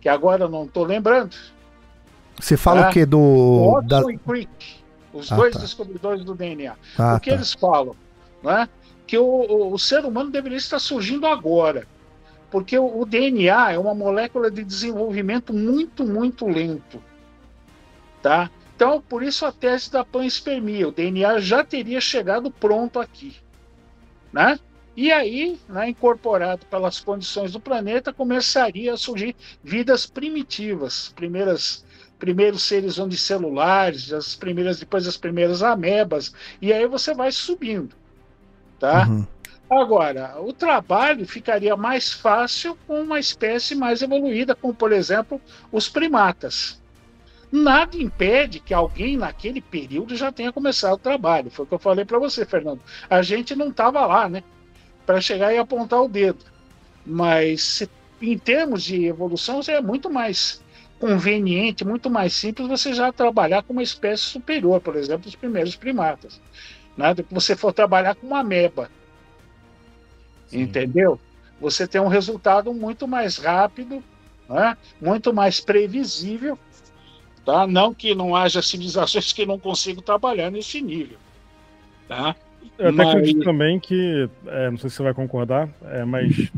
que 0.00 0.08
agora 0.08 0.48
não 0.48 0.64
estou 0.64 0.84
lembrando. 0.84 1.36
Você 2.38 2.56
fala 2.56 2.82
né? 2.82 2.88
o 2.88 2.92
que 2.92 3.06
do 3.06 3.72
Watson 3.72 4.06
da... 4.06 4.12
e 4.12 4.18
Crick, 4.18 4.76
os 5.12 5.32
ah, 5.32 5.36
dois 5.36 5.54
tá. 5.54 5.60
descobridores 5.60 6.24
do 6.24 6.34
DNA. 6.34 6.74
Ah, 6.96 7.16
o 7.16 7.20
que 7.20 7.30
tá. 7.30 7.36
eles 7.36 7.52
falam? 7.54 7.96
Né? 8.42 8.68
Que 9.06 9.18
o, 9.18 9.24
o, 9.24 9.72
o, 9.72 9.78
ser 9.78 10.04
humano 10.04 10.30
deveria 10.30 10.58
estar 10.58 10.78
surgindo 10.78 11.26
agora. 11.26 11.86
Porque 12.50 12.78
o, 12.78 13.00
o 13.00 13.04
DNA 13.04 13.72
é 13.72 13.78
uma 13.78 13.94
molécula 13.94 14.50
de 14.50 14.62
desenvolvimento 14.62 15.52
muito, 15.52 16.04
muito 16.04 16.46
lento. 16.46 17.02
Tá? 18.22 18.50
Então, 18.78 19.00
por 19.00 19.24
isso 19.24 19.44
a 19.44 19.50
tese 19.50 19.90
da 19.90 20.04
panspermia. 20.04 20.86
O 20.86 20.92
DNA 20.92 21.40
já 21.40 21.64
teria 21.64 22.00
chegado 22.00 22.48
pronto 22.48 23.00
aqui. 23.00 23.34
Né? 24.32 24.56
E 24.96 25.10
aí, 25.10 25.58
né, 25.68 25.88
incorporado 25.88 26.64
pelas 26.66 27.00
condições 27.00 27.50
do 27.50 27.58
planeta, 27.58 28.12
começaria 28.12 28.94
a 28.94 28.96
surgir 28.96 29.34
vidas 29.64 30.06
primitivas, 30.06 31.12
primeiras 31.16 31.84
primeiros 32.20 32.62
seres 32.62 32.98
unicelulares, 32.98 34.12
as 34.12 34.36
primeiras 34.36 34.78
depois 34.78 35.08
as 35.08 35.16
primeiras 35.16 35.60
amebas, 35.62 36.32
e 36.60 36.72
aí 36.72 36.86
você 36.86 37.14
vai 37.14 37.30
subindo, 37.30 37.94
tá? 38.78 39.06
Uhum. 39.08 39.26
Agora, 39.70 40.40
o 40.40 40.52
trabalho 40.52 41.26
ficaria 41.26 41.76
mais 41.76 42.12
fácil 42.12 42.76
com 42.86 43.02
uma 43.02 43.20
espécie 43.20 43.74
mais 43.76 44.02
evoluída, 44.02 44.54
como 44.54 44.74
por 44.74 44.92
exemplo 44.92 45.40
os 45.70 45.88
primatas. 45.88 46.77
Nada 47.50 47.96
impede 47.96 48.60
que 48.60 48.74
alguém 48.74 49.16
naquele 49.16 49.60
período 49.60 50.14
já 50.16 50.30
tenha 50.30 50.52
começado 50.52 50.94
o 50.94 50.98
trabalho. 50.98 51.50
Foi 51.50 51.64
o 51.64 51.68
que 51.68 51.74
eu 51.74 51.78
falei 51.78 52.04
para 52.04 52.18
você, 52.18 52.44
Fernando. 52.44 52.80
A 53.08 53.22
gente 53.22 53.56
não 53.56 53.68
estava 53.68 54.04
lá, 54.04 54.28
né? 54.28 54.42
Para 55.06 55.20
chegar 55.20 55.52
e 55.54 55.58
apontar 55.58 56.02
o 56.02 56.08
dedo. 56.08 56.44
Mas 57.06 57.88
em 58.20 58.36
termos 58.36 58.82
de 58.82 59.06
evolução, 59.06 59.60
é 59.68 59.80
muito 59.80 60.10
mais 60.10 60.62
conveniente, 60.98 61.84
muito 61.84 62.10
mais 62.10 62.32
simples 62.32 62.68
você 62.68 62.92
já 62.92 63.12
trabalhar 63.12 63.62
com 63.62 63.72
uma 63.72 63.82
espécie 63.82 64.24
superior, 64.24 64.80
por 64.80 64.96
exemplo, 64.96 65.28
os 65.28 65.36
primeiros 65.36 65.76
primatas. 65.76 66.40
Né? 66.96 67.14
Se 67.14 67.24
você 67.30 67.56
for 67.56 67.72
trabalhar 67.72 68.16
com 68.16 68.26
uma 68.26 68.40
ameba, 68.40 68.90
Sim. 70.48 70.62
entendeu? 70.62 71.20
Você 71.60 71.86
tem 71.86 72.00
um 72.00 72.08
resultado 72.08 72.74
muito 72.74 73.06
mais 73.06 73.36
rápido, 73.36 74.02
né? 74.48 74.76
muito 75.00 75.32
mais 75.32 75.60
previsível. 75.60 76.58
Tá? 77.48 77.66
Não 77.66 77.94
que 77.94 78.14
não 78.14 78.36
haja 78.36 78.60
civilizações 78.60 79.32
que 79.32 79.46
não 79.46 79.58
consigam 79.58 80.02
trabalhar 80.02 80.50
nesse 80.50 80.82
nível. 80.82 81.16
Tá? 82.06 82.36
Eu 82.78 82.88
até 82.88 82.96
mas... 82.98 83.08
acredito 83.08 83.42
também 83.42 83.80
que, 83.80 84.28
é, 84.48 84.70
não 84.70 84.76
sei 84.76 84.90
se 84.90 84.96
você 84.96 85.02
vai 85.02 85.14
concordar, 85.14 85.66
é, 85.86 86.04
mas 86.04 86.52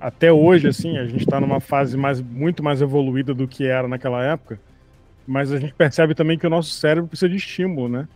até 0.00 0.32
hoje, 0.32 0.66
assim, 0.66 0.98
a 0.98 1.06
gente 1.06 1.20
está 1.20 1.40
numa 1.40 1.60
fase 1.60 1.96
mais, 1.96 2.20
muito 2.20 2.60
mais 2.60 2.82
evoluída 2.82 3.32
do 3.32 3.46
que 3.46 3.64
era 3.64 3.86
naquela 3.86 4.20
época, 4.24 4.58
mas 5.24 5.52
a 5.52 5.60
gente 5.60 5.74
percebe 5.74 6.12
também 6.12 6.36
que 6.36 6.46
o 6.46 6.50
nosso 6.50 6.70
cérebro 6.72 7.06
precisa 7.06 7.28
de 7.28 7.36
estímulo, 7.36 7.88
né? 7.88 8.08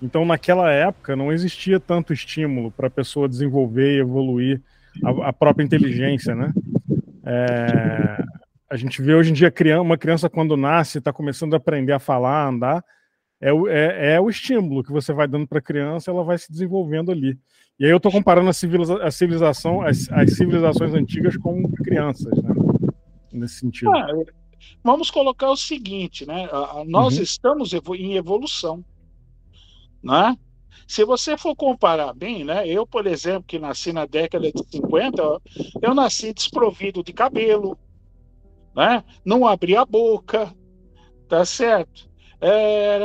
Então, 0.00 0.24
naquela 0.24 0.70
época, 0.70 1.16
não 1.16 1.32
existia 1.32 1.80
tanto 1.80 2.12
estímulo 2.12 2.70
para 2.70 2.86
a 2.86 2.90
pessoa 2.90 3.28
desenvolver 3.28 3.96
e 3.96 3.98
evoluir 3.98 4.60
a, 5.04 5.30
a 5.30 5.32
própria 5.32 5.64
inteligência, 5.64 6.32
né? 6.32 6.52
É, 7.26 8.24
a 8.70 8.76
gente 8.76 9.02
vê 9.02 9.14
hoje 9.14 9.30
em 9.30 9.34
dia 9.34 9.52
uma 9.82 9.98
criança 9.98 10.30
quando 10.30 10.56
nasce, 10.56 10.98
está 10.98 11.12
começando 11.12 11.54
a 11.54 11.56
aprender 11.56 11.92
a 11.92 11.98
falar, 11.98 12.44
a 12.44 12.48
andar, 12.48 12.84
é 13.40 13.52
o, 13.52 13.66
é, 13.66 14.14
é 14.14 14.20
o 14.20 14.30
estímulo 14.30 14.84
que 14.84 14.92
você 14.92 15.12
vai 15.12 15.26
dando 15.26 15.46
para 15.46 15.58
a 15.58 15.62
criança, 15.62 16.10
ela 16.10 16.22
vai 16.22 16.38
se 16.38 16.50
desenvolvendo 16.52 17.10
ali. 17.10 17.36
E 17.80 17.84
aí 17.84 17.90
eu 17.90 17.96
estou 17.96 18.12
comparando 18.12 18.48
a, 18.48 18.52
civiliza 18.52 19.02
a 19.02 19.10
civilização, 19.10 19.80
as, 19.80 20.08
as, 20.12 20.34
civilizações 20.36 20.94
antigas 20.94 21.36
com 21.36 21.62
crianças, 21.72 22.30
né? 22.42 22.54
Nesse 23.32 23.54
sentido. 23.54 23.90
Ah, 23.90 24.06
vamos 24.84 25.10
colocar 25.10 25.50
o 25.50 25.56
seguinte, 25.56 26.24
né? 26.26 26.48
Nós 26.86 27.16
uhum. 27.16 27.22
estamos 27.22 27.72
em 27.72 28.14
evolução, 28.14 28.84
né? 30.02 30.36
Se 30.86 31.04
você 31.04 31.36
for 31.38 31.56
comparar 31.56 32.12
bem, 32.12 32.44
né? 32.44 32.68
Eu, 32.68 32.86
por 32.86 33.06
exemplo, 33.06 33.44
que 33.44 33.58
nasci 33.58 33.92
na 33.92 34.06
década 34.06 34.52
de 34.52 34.62
50, 34.70 35.40
eu 35.80 35.94
nasci 35.94 36.34
desprovido 36.34 37.02
de 37.02 37.12
cabelo, 37.12 37.78
né? 38.80 39.04
Não 39.22 39.46
abri 39.46 39.76
a 39.76 39.84
boca, 39.84 40.54
tá 41.28 41.44
certo? 41.44 42.08
É, 42.40 42.98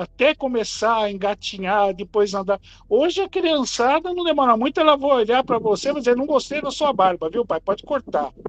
até 0.00 0.32
começar 0.32 1.02
a 1.02 1.10
engatinhar, 1.10 1.92
depois 1.92 2.32
andar. 2.32 2.60
Hoje 2.88 3.20
a 3.20 3.28
criançada 3.28 4.14
não 4.14 4.22
demora 4.22 4.56
muito, 4.56 4.78
ela 4.78 4.96
vai 4.96 5.10
olhar 5.22 5.42
para 5.42 5.58
você 5.58 5.90
e 5.90 5.94
dizer: 5.94 6.16
Não 6.16 6.24
gostei 6.24 6.62
da 6.62 6.70
sua 6.70 6.92
barba, 6.92 7.28
viu, 7.28 7.44
pai? 7.44 7.60
Pode 7.60 7.82
cortar. 7.82 8.32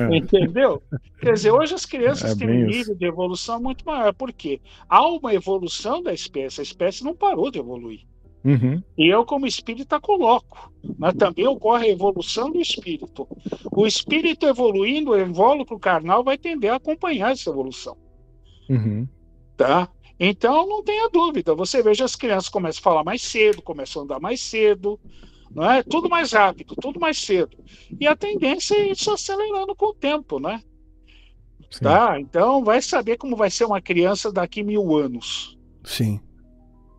É. 0.00 0.16
Entendeu? 0.16 0.80
Quer 1.20 1.34
dizer, 1.34 1.50
hoje 1.50 1.74
as 1.74 1.84
crianças 1.84 2.32
é 2.32 2.34
têm 2.36 2.48
um 2.48 2.66
nível 2.66 2.94
de 2.94 3.04
evolução 3.04 3.60
muito 3.60 3.84
maior. 3.84 4.14
Por 4.14 4.32
quê? 4.32 4.60
Há 4.88 5.06
uma 5.06 5.34
evolução 5.34 6.02
da 6.02 6.14
espécie, 6.14 6.60
a 6.60 6.62
espécie 6.62 7.04
não 7.04 7.14
parou 7.14 7.50
de 7.50 7.58
evoluir. 7.58 8.06
Uhum. 8.44 8.82
E 8.96 9.06
eu, 9.06 9.24
como 9.24 9.46
espírita, 9.46 10.00
coloco. 10.00 10.72
Mas 10.98 11.14
também 11.14 11.46
ocorre 11.46 11.86
a 11.88 11.92
evolução 11.92 12.50
do 12.50 12.60
espírito. 12.60 13.28
O 13.70 13.86
espírito 13.86 14.46
evoluindo, 14.46 15.10
o 15.10 15.20
invólucro 15.20 15.78
carnal 15.78 16.24
vai 16.24 16.38
tender 16.38 16.72
a 16.72 16.76
acompanhar 16.76 17.32
essa 17.32 17.50
evolução. 17.50 17.96
Uhum. 18.68 19.06
Tá? 19.56 19.88
Então, 20.18 20.66
não 20.66 20.82
tenha 20.82 21.08
dúvida. 21.08 21.54
Você 21.54 21.82
veja 21.82 22.04
as 22.04 22.16
crianças 22.16 22.48
começam 22.48 22.80
a 22.80 22.82
falar 22.82 23.04
mais 23.04 23.22
cedo, 23.22 23.62
começam 23.62 24.02
a 24.02 24.04
andar 24.04 24.20
mais 24.20 24.40
cedo, 24.40 24.98
não 25.50 25.70
é? 25.70 25.82
Tudo 25.82 26.08
mais 26.08 26.32
rápido, 26.32 26.74
tudo 26.76 27.00
mais 27.00 27.18
cedo. 27.18 27.56
E 27.98 28.06
a 28.06 28.16
tendência 28.16 28.74
é 28.74 28.90
isso 28.90 29.10
acelerando 29.10 29.74
com 29.74 29.86
o 29.86 29.94
tempo, 29.94 30.38
né? 30.38 30.62
Sim. 31.70 31.84
Tá? 31.84 32.20
Então, 32.20 32.64
vai 32.64 32.82
saber 32.82 33.16
como 33.16 33.36
vai 33.36 33.50
ser 33.50 33.64
uma 33.64 33.80
criança 33.80 34.32
daqui 34.32 34.62
mil 34.62 34.96
anos. 34.96 35.58
Sim. 35.84 36.20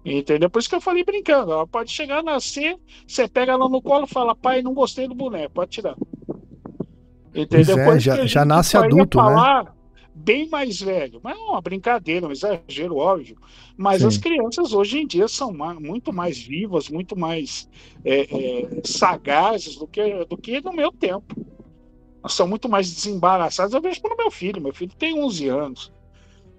Entendeu? 0.03 0.49
Por 0.49 0.59
isso 0.59 0.69
que 0.69 0.75
eu 0.75 0.81
falei 0.81 1.03
brincando. 1.03 1.51
Ela 1.51 1.67
pode 1.67 1.91
chegar 1.91 2.19
a 2.19 2.23
nascer, 2.23 2.77
você 3.05 3.27
pega 3.27 3.53
ela 3.53 3.69
no 3.69 3.81
colo 3.81 4.05
e 4.05 4.09
fala, 4.09 4.35
pai, 4.35 4.61
não 4.61 4.73
gostei 4.73 5.07
do 5.07 5.13
boneco, 5.13 5.53
pode 5.53 5.71
tirar. 5.71 5.95
Entendeu? 7.33 7.79
É, 7.79 7.99
já, 7.99 8.25
já 8.25 8.43
nasce 8.43 8.75
adulto, 8.75 9.17
né? 9.17 9.23
falar, 9.23 9.65
né? 9.65 9.71
bem 10.13 10.49
mais 10.49 10.81
velho. 10.81 11.19
Mas 11.23 11.37
é 11.37 11.41
uma 11.41 11.61
brincadeira, 11.61 12.27
um 12.27 12.31
exagero, 12.31 12.97
óbvio. 12.97 13.37
Mas 13.77 14.01
Sim. 14.01 14.07
as 14.07 14.17
crianças 14.17 14.73
hoje 14.73 14.99
em 14.99 15.07
dia 15.07 15.27
são 15.27 15.53
muito 15.79 16.11
mais 16.11 16.37
vivas, 16.37 16.89
muito 16.89 17.17
mais 17.17 17.69
é, 18.03 18.21
é, 18.21 18.81
sagazes 18.83 19.75
do 19.75 19.87
que, 19.87 20.25
do 20.25 20.37
que 20.37 20.61
no 20.61 20.73
meu 20.73 20.91
tempo. 20.91 21.35
São 22.27 22.47
muito 22.47 22.67
mais 22.67 22.93
desembaraçadas. 22.93 23.73
Eu 23.73 23.81
vejo 23.81 24.01
pelo 24.01 24.17
meu 24.17 24.29
filho. 24.29 24.61
Meu 24.61 24.73
filho 24.73 24.91
tem 24.97 25.17
11 25.17 25.47
anos. 25.47 25.91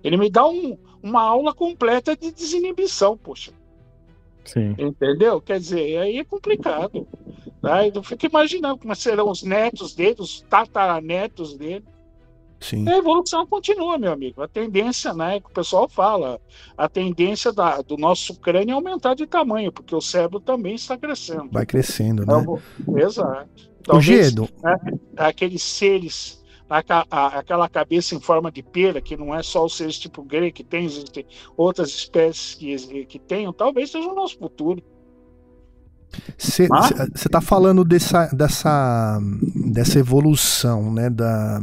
Ele 0.02 0.16
me 0.16 0.28
dá 0.28 0.46
um, 0.48 0.76
uma 1.02 1.22
aula 1.22 1.52
completa 1.54 2.16
de 2.16 2.30
desinibição, 2.30 3.16
poxa. 3.16 3.52
Sim. 4.44 4.74
Entendeu? 4.78 5.40
Quer 5.40 5.58
dizer, 5.58 5.98
aí 5.98 6.18
é 6.18 6.24
complicado. 6.24 7.06
Tá? 7.60 7.86
Eu 7.86 8.02
fico 8.02 8.26
imaginando 8.26 8.78
como 8.78 8.94
serão 8.94 9.30
os 9.30 9.42
netos 9.42 9.94
dele, 9.94 10.16
os 10.18 10.42
tataranetos 10.42 11.56
dele. 11.56 11.84
Sim. 12.60 12.88
A 12.88 12.96
evolução 12.96 13.44
continua, 13.46 13.98
meu 13.98 14.12
amigo. 14.12 14.40
A 14.40 14.48
tendência, 14.48 15.12
né, 15.12 15.40
que 15.40 15.46
o 15.46 15.52
pessoal 15.52 15.88
fala, 15.88 16.40
a 16.76 16.88
tendência 16.88 17.52
da, 17.52 17.82
do 17.82 17.96
nosso 17.96 18.38
crânio 18.38 18.72
é 18.72 18.74
aumentar 18.74 19.14
de 19.14 19.26
tamanho, 19.26 19.72
porque 19.72 19.94
o 19.94 20.00
cérebro 20.00 20.38
também 20.38 20.74
está 20.74 20.96
crescendo. 20.96 21.48
Vai 21.50 21.66
crescendo, 21.66 22.24
né? 22.24 22.40
Então, 22.40 22.60
exato. 22.98 23.72
Talvez, 23.82 24.08
o 24.08 24.22
Gedo. 24.22 24.48
Né, 24.62 24.76
aqueles 25.16 25.62
seres, 25.62 26.41
a, 26.72 27.06
a, 27.10 27.26
aquela 27.38 27.68
cabeça 27.68 28.14
em 28.14 28.20
forma 28.20 28.50
de 28.50 28.62
pera, 28.62 29.00
que 29.00 29.16
não 29.16 29.34
é 29.34 29.42
só 29.42 29.64
os 29.64 29.76
seres 29.76 29.98
tipo 29.98 30.22
grego 30.22 30.54
que 30.54 30.64
tem, 30.64 30.86
existem 30.86 31.26
outras 31.56 31.90
espécies 31.90 32.54
que, 32.86 33.04
que 33.04 33.18
tenham, 33.18 33.52
talvez 33.52 33.90
seja 33.90 34.08
o 34.08 34.14
nosso 34.14 34.38
futuro. 34.38 34.82
Você 36.36 36.68
está 37.14 37.40
falando 37.40 37.84
dessa, 37.84 38.26
dessa, 38.26 39.18
dessa 39.72 39.98
evolução, 39.98 40.92
né, 40.92 41.08
da, 41.08 41.60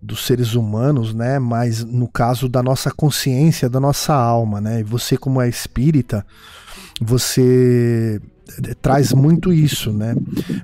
dos 0.00 0.26
seres 0.26 0.54
humanos, 0.54 1.14
né? 1.14 1.38
Mas 1.38 1.84
no 1.84 2.08
caso 2.08 2.48
da 2.48 2.62
nossa 2.62 2.90
consciência, 2.90 3.68
da 3.68 3.78
nossa 3.80 4.12
alma, 4.14 4.60
né? 4.60 4.80
E 4.80 4.82
você 4.84 5.16
como 5.16 5.40
é 5.40 5.48
espírita, 5.48 6.26
você 7.00 8.20
eh, 8.64 8.74
traz 8.80 9.12
muito 9.12 9.52
isso, 9.52 9.92
né? 9.92 10.14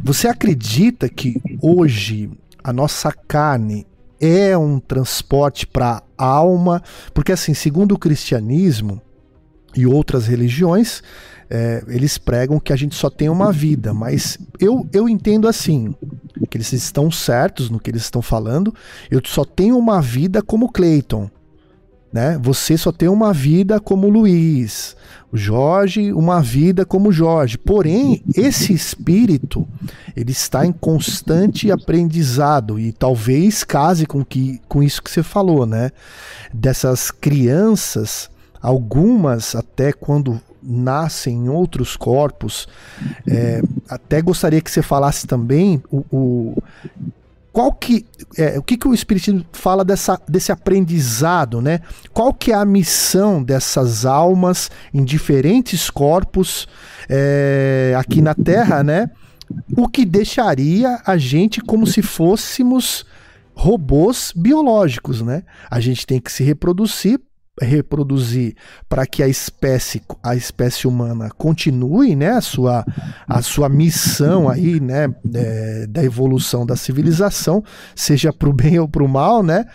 Você 0.02 0.26
acredita 0.28 1.08
que 1.08 1.40
hoje 1.62 2.30
a 2.62 2.72
nossa 2.72 3.12
carne 3.12 3.86
é 4.20 4.56
um 4.56 4.78
transporte 4.80 5.66
para 5.66 6.02
a 6.16 6.24
alma? 6.24 6.82
Porque 7.14 7.32
assim, 7.32 7.54
segundo 7.54 7.92
o 7.92 7.98
cristianismo 7.98 9.00
e 9.76 9.86
outras 9.86 10.26
religiões, 10.26 11.02
é, 11.50 11.82
eles 11.88 12.18
pregam 12.18 12.60
que 12.60 12.72
a 12.72 12.76
gente 12.76 12.94
só 12.94 13.08
tem 13.08 13.28
uma 13.28 13.52
vida, 13.52 13.94
mas 13.94 14.38
eu, 14.60 14.86
eu 14.92 15.08
entendo 15.08 15.48
assim, 15.48 15.94
que 16.50 16.56
eles 16.56 16.72
estão 16.72 17.10
certos 17.10 17.70
no 17.70 17.80
que 17.80 17.90
eles 17.90 18.02
estão 18.02 18.20
falando, 18.20 18.74
eu 19.10 19.20
só 19.24 19.44
tenho 19.44 19.78
uma 19.78 20.00
vida 20.00 20.42
como 20.42 20.70
Clayton, 20.70 21.30
né? 22.12 22.38
Você 22.42 22.76
só 22.76 22.90
tem 22.90 23.08
uma 23.08 23.32
vida 23.32 23.78
como 23.78 24.08
Luiz, 24.08 24.96
o 25.30 25.36
Jorge 25.36 26.12
uma 26.12 26.40
vida 26.40 26.84
como 26.84 27.12
Jorge. 27.12 27.58
Porém, 27.58 28.22
esse 28.34 28.72
espírito 28.72 29.66
ele 30.16 30.32
está 30.32 30.64
em 30.64 30.72
constante 30.72 31.70
aprendizado 31.70 32.78
e 32.78 32.92
talvez 32.92 33.62
case 33.64 34.06
com 34.06 34.24
que 34.24 34.60
com 34.68 34.82
isso 34.82 35.02
que 35.02 35.10
você 35.10 35.22
falou, 35.22 35.66
né? 35.66 35.90
Dessas 36.52 37.10
crianças 37.10 38.30
algumas 38.60 39.54
até 39.54 39.92
quando 39.92 40.40
nascem 40.62 41.44
em 41.44 41.48
outros 41.48 41.96
corpos. 41.96 42.66
É, 43.26 43.62
até 43.88 44.20
gostaria 44.20 44.60
que 44.60 44.70
você 44.70 44.82
falasse 44.82 45.26
também 45.26 45.82
o, 45.90 46.04
o 46.10 46.62
qual 47.58 47.72
que 47.72 48.06
é, 48.36 48.56
o 48.56 48.62
que, 48.62 48.76
que 48.76 48.86
o 48.86 48.94
Espiritismo 48.94 49.44
fala 49.52 49.84
dessa, 49.84 50.16
desse 50.28 50.52
aprendizado, 50.52 51.60
né? 51.60 51.80
Qual 52.12 52.32
que 52.32 52.52
é 52.52 52.54
a 52.54 52.64
missão 52.64 53.42
dessas 53.42 54.06
almas 54.06 54.70
em 54.94 55.02
diferentes 55.02 55.90
corpos 55.90 56.68
é, 57.08 57.96
aqui 57.98 58.22
na 58.22 58.32
Terra, 58.32 58.84
né? 58.84 59.10
O 59.76 59.88
que 59.88 60.04
deixaria 60.04 61.02
a 61.04 61.16
gente 61.16 61.60
como 61.60 61.84
se 61.84 62.00
fôssemos 62.00 63.04
robôs 63.56 64.32
biológicos, 64.36 65.20
né? 65.20 65.42
A 65.68 65.80
gente 65.80 66.06
tem 66.06 66.20
que 66.20 66.30
se 66.30 66.44
reproduzir 66.44 67.20
reproduzir 67.60 68.54
para 68.88 69.06
que 69.06 69.22
a 69.22 69.28
espécie 69.28 70.02
a 70.22 70.34
espécie 70.34 70.86
humana 70.86 71.30
continue 71.30 72.14
né 72.14 72.30
a 72.30 72.40
sua 72.40 72.84
a 73.26 73.42
sua 73.42 73.68
missão 73.68 74.48
aí 74.48 74.80
né 74.80 75.08
é, 75.34 75.86
da 75.86 76.02
evolução 76.02 76.64
da 76.64 76.76
civilização 76.76 77.62
seja 77.94 78.32
para 78.32 78.48
o 78.48 78.52
bem 78.52 78.78
ou 78.80 78.88
para 78.88 79.04
o 79.04 79.08
mal 79.08 79.42
né 79.42 79.66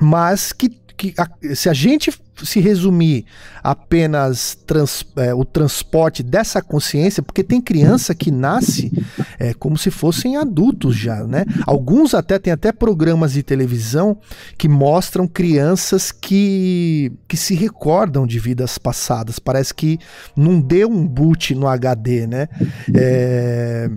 mas 0.00 0.52
que, 0.52 0.68
que 0.68 1.14
a, 1.18 1.54
se 1.54 1.68
a 1.68 1.72
gente 1.72 2.12
se 2.44 2.60
resumir 2.60 3.24
apenas 3.62 4.56
trans, 4.66 5.04
é, 5.16 5.34
o 5.34 5.44
transporte 5.44 6.22
dessa 6.22 6.60
consciência, 6.62 7.22
porque 7.22 7.42
tem 7.42 7.60
criança 7.60 8.14
que 8.14 8.30
nasce 8.30 8.92
é, 9.38 9.54
como 9.54 9.76
se 9.76 9.90
fossem 9.90 10.36
adultos 10.36 10.96
já, 10.96 11.24
né? 11.24 11.44
Alguns 11.66 12.14
até 12.14 12.38
têm 12.38 12.52
até 12.52 12.72
programas 12.72 13.32
de 13.32 13.42
televisão 13.42 14.18
que 14.58 14.68
mostram 14.68 15.26
crianças 15.26 16.12
que, 16.12 17.12
que 17.26 17.36
se 17.36 17.54
recordam 17.54 18.26
de 18.26 18.38
vidas 18.38 18.78
passadas. 18.78 19.38
Parece 19.38 19.74
que 19.74 19.98
não 20.36 20.60
deu 20.60 20.88
um 20.88 21.06
boot 21.06 21.54
no 21.54 21.66
HD, 21.66 22.26
né? 22.26 22.48
É, 22.94 23.90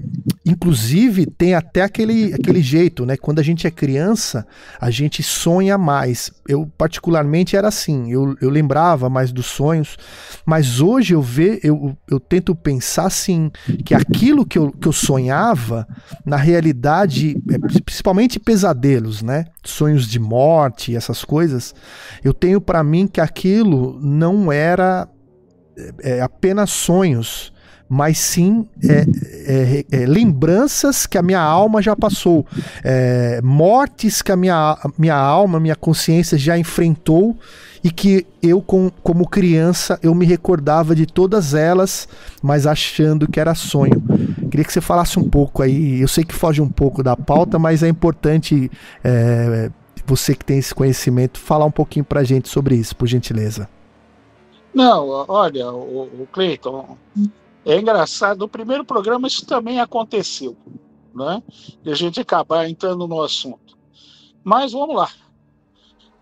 inclusive 0.46 1.26
tem 1.26 1.54
até 1.54 1.82
aquele, 1.82 2.34
aquele 2.34 2.62
jeito, 2.62 3.06
né? 3.06 3.18
Quando 3.18 3.40
a 3.40 3.44
gente 3.44 3.68
é 3.68 3.72
criança, 3.72 4.46
a 4.80 4.90
gente 4.90 5.22
sonha 5.22 5.78
mais. 5.78 6.32
Eu 6.48 6.70
particularmente 6.78 7.56
era 7.56 7.68
assim. 7.68 8.12
Eu 8.12 8.29
eu, 8.42 8.50
lembrava 8.50 9.10
mais 9.10 9.32
dos 9.32 9.46
sonhos, 9.46 9.98
mas 10.46 10.82
hoje 10.82 11.14
eu 11.14 11.22
ve, 11.22 11.60
eu, 11.64 11.98
eu 12.10 12.20
tento 12.20 12.56
pensar 12.56 13.06
assim, 13.06 13.52
que 13.86 13.94
aquilo 13.94 14.46
que 14.46 14.58
eu, 14.58 14.72
que 14.72 14.88
eu 14.88 14.92
sonhava, 14.92 15.88
na 16.26 16.38
realidade, 16.38 17.42
é, 17.50 17.82
principalmente 17.82 18.40
pesadelos, 18.40 19.22
né? 19.22 19.46
Sonhos 19.64 20.08
de 20.08 20.20
morte, 20.20 20.96
essas 20.96 21.24
coisas, 21.24 21.74
eu 22.24 22.34
tenho 22.34 22.60
para 22.60 22.84
mim 22.84 23.08
que 23.08 23.22
aquilo 23.22 24.00
não 24.02 24.52
era 24.52 25.08
é, 26.04 26.18
é 26.18 26.22
apenas 26.22 26.70
sonhos, 26.70 27.54
mas 27.90 28.20
sim 28.20 28.68
é, 28.84 29.06
é, 29.48 29.86
é, 29.92 30.06
lembranças 30.06 31.08
que 31.08 31.18
a 31.18 31.24
minha 31.24 31.42
alma 31.42 31.82
já 31.82 31.96
passou, 31.96 32.46
é, 32.84 33.42
mortes 33.44 34.22
que 34.22 34.32
a 34.32 34.36
minha, 34.36 34.78
minha 34.96 35.16
alma, 35.16 35.60
minha 35.60 35.76
consciência 35.76 36.38
já 36.38 36.56
enfrentou 36.56 37.36
e 37.84 37.90
que 37.90 38.28
eu, 38.44 38.62
com, 38.62 38.92
como 39.02 39.28
criança, 39.28 39.98
eu 40.04 40.14
me 40.14 40.26
recordava 40.26 40.94
de 40.94 41.06
todas 41.06 41.54
elas, 41.56 42.08
mas 42.44 42.68
achando 42.68 43.28
que 43.28 43.40
era 43.40 43.56
sonho. 43.56 44.04
Queria 44.52 44.66
que 44.66 44.74
você 44.74 44.82
falasse 44.82 45.18
um 45.18 45.28
pouco 45.28 45.64
aí, 45.64 46.00
eu 46.00 46.08
sei 46.08 46.24
que 46.24 46.36
foge 46.36 46.62
um 46.62 46.70
pouco 46.70 47.02
da 47.02 47.16
pauta, 47.16 47.58
mas 47.58 47.82
é 47.82 47.88
importante 47.88 48.70
é, 49.04 49.72
você 50.06 50.36
que 50.36 50.46
tem 50.46 50.60
esse 50.60 50.76
conhecimento 50.76 51.40
falar 51.40 51.66
um 51.66 51.72
pouquinho 51.72 52.06
pra 52.06 52.24
gente 52.24 52.50
sobre 52.50 52.76
isso, 52.76 52.96
por 52.96 53.08
gentileza. 53.08 53.68
Não, 54.74 55.26
olha, 55.28 55.72
o, 55.72 56.04
o 56.04 56.28
Cleiton, 56.32 56.98
é 57.66 57.78
engraçado, 57.78 58.40
no 58.40 58.48
primeiro 58.48 58.86
programa 58.86 59.28
isso 59.28 59.46
também 59.46 59.80
aconteceu, 59.80 60.56
né? 61.14 61.44
E 61.84 61.92
a 61.92 61.96
gente 61.96 62.20
acabar 62.20 62.70
entrando 62.70 63.08
no 63.08 63.22
assunto. 63.22 63.78
Mas 64.44 64.72
vamos 64.72 64.96
lá. 64.96 65.10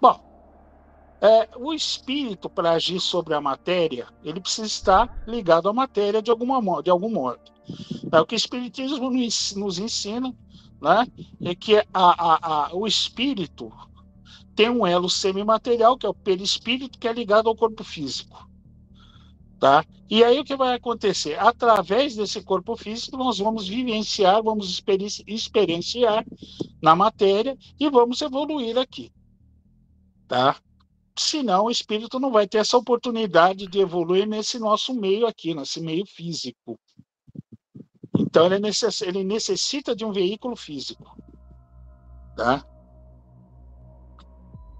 Bom, 0.01 0.19
é, 1.21 1.49
o 1.57 1.73
espírito, 1.73 2.49
para 2.49 2.71
agir 2.71 2.99
sobre 2.99 3.33
a 3.33 3.41
matéria, 3.41 4.07
ele 4.23 4.39
precisa 4.39 4.67
estar 4.67 5.23
ligado 5.27 5.69
à 5.69 5.73
matéria 5.73 6.21
de, 6.21 6.31
alguma, 6.31 6.81
de 6.81 6.89
algum 6.89 7.09
modo. 7.09 7.39
É 8.11 8.19
o 8.19 8.25
que 8.25 8.35
o 8.35 8.37
Espiritismo 8.37 9.11
nos 9.11 9.79
ensina, 9.79 10.33
né? 10.81 11.05
é 11.41 11.55
que 11.55 11.77
a, 11.77 11.85
a, 11.93 12.67
a, 12.67 12.75
o 12.75 12.87
espírito 12.87 13.71
tem 14.55 14.69
um 14.69 14.87
elo 14.87 15.09
semimaterial, 15.09 15.97
que 15.97 16.05
é 16.05 16.09
o 16.09 16.13
perispírito, 16.13 16.97
que 16.97 17.07
é 17.07 17.13
ligado 17.13 17.47
ao 17.47 17.55
corpo 17.55 17.83
físico. 17.83 18.46
Tá? 19.59 19.83
E 20.09 20.23
aí 20.23 20.39
o 20.39 20.43
que 20.43 20.55
vai 20.55 20.75
acontecer? 20.75 21.39
Através 21.39 22.15
desse 22.15 22.41
corpo 22.43 22.75
físico, 22.77 23.17
nós 23.17 23.39
vamos 23.39 23.67
vivenciar, 23.67 24.41
vamos 24.43 24.81
experienciar 25.27 26.25
na 26.81 26.95
matéria 26.95 27.57
e 27.79 27.89
vamos 27.89 28.21
evoluir 28.21 28.77
aqui. 28.77 29.11
Tá? 30.27 30.55
Senão 31.17 31.65
o 31.65 31.71
espírito 31.71 32.19
não 32.19 32.31
vai 32.31 32.47
ter 32.47 32.59
essa 32.59 32.77
oportunidade 32.77 33.65
de 33.65 33.79
evoluir 33.79 34.27
nesse 34.27 34.59
nosso 34.59 34.93
meio 34.93 35.25
aqui, 35.25 35.55
nesse 35.55 35.81
meio 35.81 36.05
físico. 36.05 36.79
Então 38.17 38.45
ele, 38.45 38.59
necess, 38.59 39.01
ele 39.01 39.23
necessita 39.23 39.95
de 39.95 40.05
um 40.05 40.11
veículo 40.11 40.55
físico. 40.55 41.17
Tá? 42.35 42.63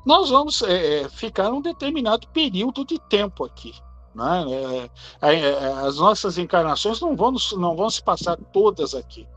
Nós 0.06 0.30
vamos 0.30 0.62
é, 0.62 1.10
ficar 1.10 1.52
um 1.52 1.62
determinado 1.62 2.28
período 2.30 2.86
de 2.86 3.00
tempo 3.10 3.44
aqui. 3.44 3.74
Né? 4.18 4.90
É, 5.22 5.30
é, 5.30 5.40
é, 5.40 5.68
as 5.86 5.98
nossas 5.98 6.40
encarnações 6.40 7.00
não 7.00 7.16
vão, 7.16 7.36
não 7.56 7.76
vão 7.76 7.88
se 7.88 8.02
passar 8.02 8.36
todas 8.52 8.96
aqui. 8.96 9.28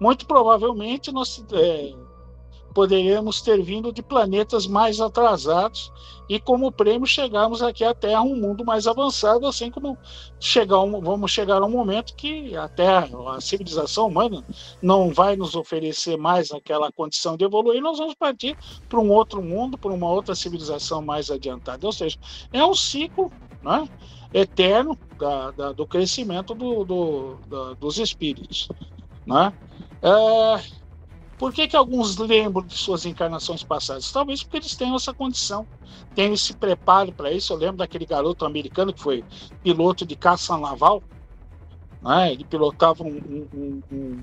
Muito 0.00 0.26
provavelmente 0.26 1.12
nós 1.12 1.44
é, 1.52 1.94
poderíamos 2.74 3.40
ter 3.40 3.62
vindo 3.62 3.92
de 3.92 4.02
planetas 4.02 4.66
mais 4.66 5.00
atrasados 5.00 5.92
e, 6.28 6.40
como 6.40 6.72
prêmio, 6.72 7.06
chegarmos 7.06 7.62
aqui 7.62 7.84
à 7.84 7.94
Terra, 7.94 8.22
um 8.22 8.34
mundo 8.34 8.64
mais 8.64 8.88
avançado, 8.88 9.46
assim 9.46 9.70
como 9.70 9.96
chegar 10.40 10.80
um, 10.80 11.00
vamos 11.00 11.30
chegar 11.30 11.62
a 11.62 11.66
um 11.66 11.70
momento 11.70 12.16
que 12.16 12.56
a 12.56 12.66
Terra, 12.66 13.08
a 13.36 13.40
civilização 13.40 14.08
humana, 14.08 14.44
não 14.82 15.12
vai 15.12 15.36
nos 15.36 15.54
oferecer 15.54 16.16
mais 16.16 16.50
aquela 16.50 16.90
condição 16.90 17.36
de 17.36 17.44
evoluir, 17.44 17.80
nós 17.80 17.98
vamos 17.98 18.14
partir 18.14 18.56
para 18.88 18.98
um 18.98 19.12
outro 19.12 19.40
mundo, 19.40 19.78
para 19.78 19.92
uma 19.92 20.10
outra 20.10 20.34
civilização 20.34 21.00
mais 21.00 21.30
adiantada. 21.30 21.86
Ou 21.86 21.92
seja, 21.92 22.18
é 22.52 22.64
um 22.64 22.74
ciclo 22.74 23.30
né, 23.64 23.88
eterno 24.32 24.96
da, 25.18 25.50
da, 25.52 25.72
do 25.72 25.86
crescimento 25.86 26.54
do, 26.54 26.84
do, 26.84 27.36
da, 27.48 27.74
dos 27.74 27.98
espíritos. 27.98 28.68
Né? 29.26 29.52
É, 30.02 30.62
por 31.38 31.52
que, 31.52 31.66
que 31.66 31.76
alguns 31.76 32.16
lembram 32.16 32.64
de 32.64 32.74
suas 32.74 33.06
encarnações 33.06 33.62
passadas? 33.62 34.12
Talvez 34.12 34.42
porque 34.42 34.58
eles 34.58 34.76
tenham 34.76 34.96
essa 34.96 35.14
condição, 35.14 35.66
tenham 36.14 36.34
esse 36.34 36.54
preparo 36.54 37.12
para 37.12 37.32
isso. 37.32 37.52
Eu 37.52 37.56
lembro 37.56 37.78
daquele 37.78 38.04
garoto 38.04 38.44
americano 38.44 38.92
que 38.92 39.00
foi 39.00 39.24
piloto 39.62 40.04
de 40.04 40.14
caça 40.14 40.56
naval, 40.58 41.02
né? 42.02 42.32
ele 42.32 42.44
pilotava 42.44 43.02
um, 43.02 43.16
um, 43.54 43.82
um, 43.90 44.22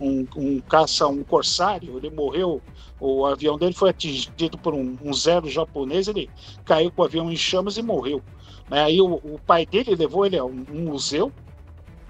um, 0.00 0.26
um 0.36 0.60
caça, 0.60 1.06
um 1.06 1.22
corsário, 1.22 1.98
ele 1.98 2.10
morreu, 2.10 2.62
o 2.98 3.26
avião 3.26 3.58
dele 3.58 3.74
foi 3.74 3.90
atingido 3.90 4.56
por 4.58 4.74
um, 4.74 4.96
um 5.02 5.12
zero 5.12 5.48
japonês, 5.48 6.08
ele 6.08 6.30
caiu 6.64 6.90
com 6.90 7.02
o 7.02 7.04
avião 7.04 7.30
em 7.30 7.36
chamas 7.36 7.76
e 7.76 7.82
morreu. 7.82 8.22
Né? 8.70 8.84
Aí 8.84 9.00
o, 9.00 9.14
o 9.14 9.40
pai 9.44 9.66
dele 9.66 9.94
levou 9.94 10.24
ele 10.24 10.38
a 10.38 10.44
um, 10.44 10.64
um 10.72 10.84
museu, 10.84 11.32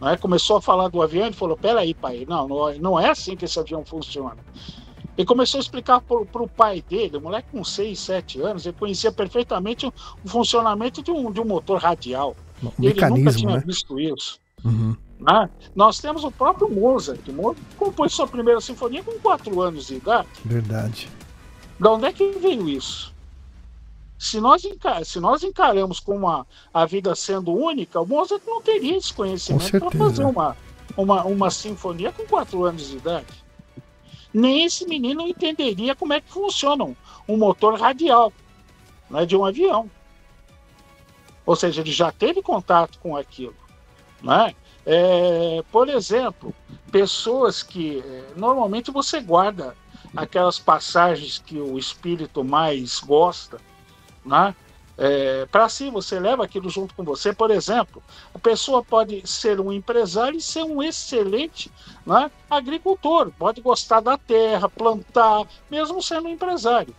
né? 0.00 0.16
começou 0.16 0.58
a 0.58 0.62
falar 0.62 0.88
do 0.88 1.02
avião, 1.02 1.26
ele 1.26 1.34
falou, 1.34 1.56
peraí 1.56 1.94
pai, 1.94 2.26
não, 2.28 2.46
não 2.78 3.00
é 3.00 3.08
assim 3.08 3.34
que 3.34 3.46
esse 3.46 3.58
avião 3.58 3.84
funciona. 3.84 4.36
Ele 5.16 5.26
começou 5.26 5.58
a 5.58 5.62
explicar 5.62 6.00
para 6.00 6.42
o 6.42 6.48
pai 6.48 6.82
dele, 6.88 7.16
o 7.16 7.20
moleque 7.20 7.48
com 7.50 7.64
6, 7.64 7.98
7 7.98 8.40
anos, 8.40 8.66
ele 8.66 8.76
conhecia 8.78 9.10
perfeitamente 9.10 9.86
o, 9.86 9.92
o 10.24 10.28
funcionamento 10.28 11.02
de 11.02 11.10
um, 11.10 11.32
de 11.32 11.40
um 11.40 11.44
motor 11.44 11.80
radial. 11.80 12.36
Um 12.62 12.84
ele 12.84 13.08
nunca 13.08 13.32
tinha 13.32 13.56
né? 13.56 13.62
visto 13.66 13.98
isso. 13.98 14.38
Uhum. 14.64 14.94
Né? 15.18 15.50
Nós 15.74 15.98
temos 15.98 16.24
o 16.24 16.30
próprio 16.30 16.70
Mozart. 16.70 17.20
Mozart 17.28 17.58
compôs 17.76 18.12
sua 18.12 18.26
primeira 18.26 18.60
sinfonia 18.60 19.02
com 19.02 19.12
4 19.18 19.60
anos 19.60 19.88
de 19.88 19.96
idade. 19.96 20.28
Verdade. 20.44 21.10
De 21.78 21.88
onde 21.88 22.06
é 22.06 22.12
que 22.12 22.30
veio 22.32 22.68
isso? 22.68 23.09
Se 24.20 24.38
nós, 24.38 24.60
se 25.04 25.18
nós 25.18 25.42
encaramos 25.42 25.98
como 25.98 26.28
a, 26.28 26.44
a 26.74 26.84
vida 26.84 27.14
sendo 27.14 27.54
única, 27.54 27.98
o 27.98 28.06
Mozart 28.06 28.42
não 28.46 28.60
teria 28.60 28.98
esse 28.98 29.14
conhecimento 29.14 29.80
para 29.80 29.90
fazer 29.92 30.24
uma, 30.24 30.54
uma, 30.94 31.24
uma 31.24 31.50
sinfonia 31.50 32.12
com 32.12 32.26
4 32.26 32.62
anos 32.66 32.90
de 32.90 32.98
idade. 32.98 33.42
Nem 34.32 34.66
esse 34.66 34.86
menino 34.86 35.26
entenderia 35.26 35.96
como 35.96 36.12
é 36.12 36.20
que 36.20 36.30
funciona 36.30 36.84
um, 36.84 36.94
um 37.26 37.38
motor 37.38 37.80
radial 37.80 38.30
né, 39.08 39.24
de 39.24 39.34
um 39.34 39.42
avião. 39.42 39.90
Ou 41.46 41.56
seja, 41.56 41.80
ele 41.80 41.90
já 41.90 42.12
teve 42.12 42.42
contato 42.42 42.98
com 42.98 43.16
aquilo. 43.16 43.56
Né? 44.22 44.54
É, 44.84 45.64
por 45.72 45.88
exemplo, 45.88 46.54
pessoas 46.92 47.62
que 47.62 48.00
é, 48.00 48.24
normalmente 48.36 48.90
você 48.90 49.18
guarda 49.18 49.74
aquelas 50.14 50.58
passagens 50.58 51.38
que 51.38 51.58
o 51.58 51.78
espírito 51.78 52.44
mais 52.44 53.00
gosta 53.00 53.58
né? 54.24 54.54
é, 55.00 55.46
para 55.46 55.66
si, 55.70 55.88
você 55.88 56.20
leva 56.20 56.44
aquilo 56.44 56.68
junto 56.68 56.94
com 56.94 57.02
você. 57.02 57.32
Por 57.32 57.50
exemplo, 57.50 58.02
a 58.34 58.38
pessoa 58.38 58.84
pode 58.84 59.26
ser 59.26 59.58
um 59.58 59.72
empresário 59.72 60.36
e 60.36 60.42
ser 60.42 60.62
um 60.62 60.82
excelente 60.82 61.72
né, 62.04 62.30
agricultor, 62.50 63.32
pode 63.38 63.62
gostar 63.62 64.00
da 64.00 64.18
terra, 64.18 64.68
plantar, 64.68 65.46
mesmo 65.70 66.02
sendo 66.02 66.28
um 66.28 66.32
empresário. 66.32 66.94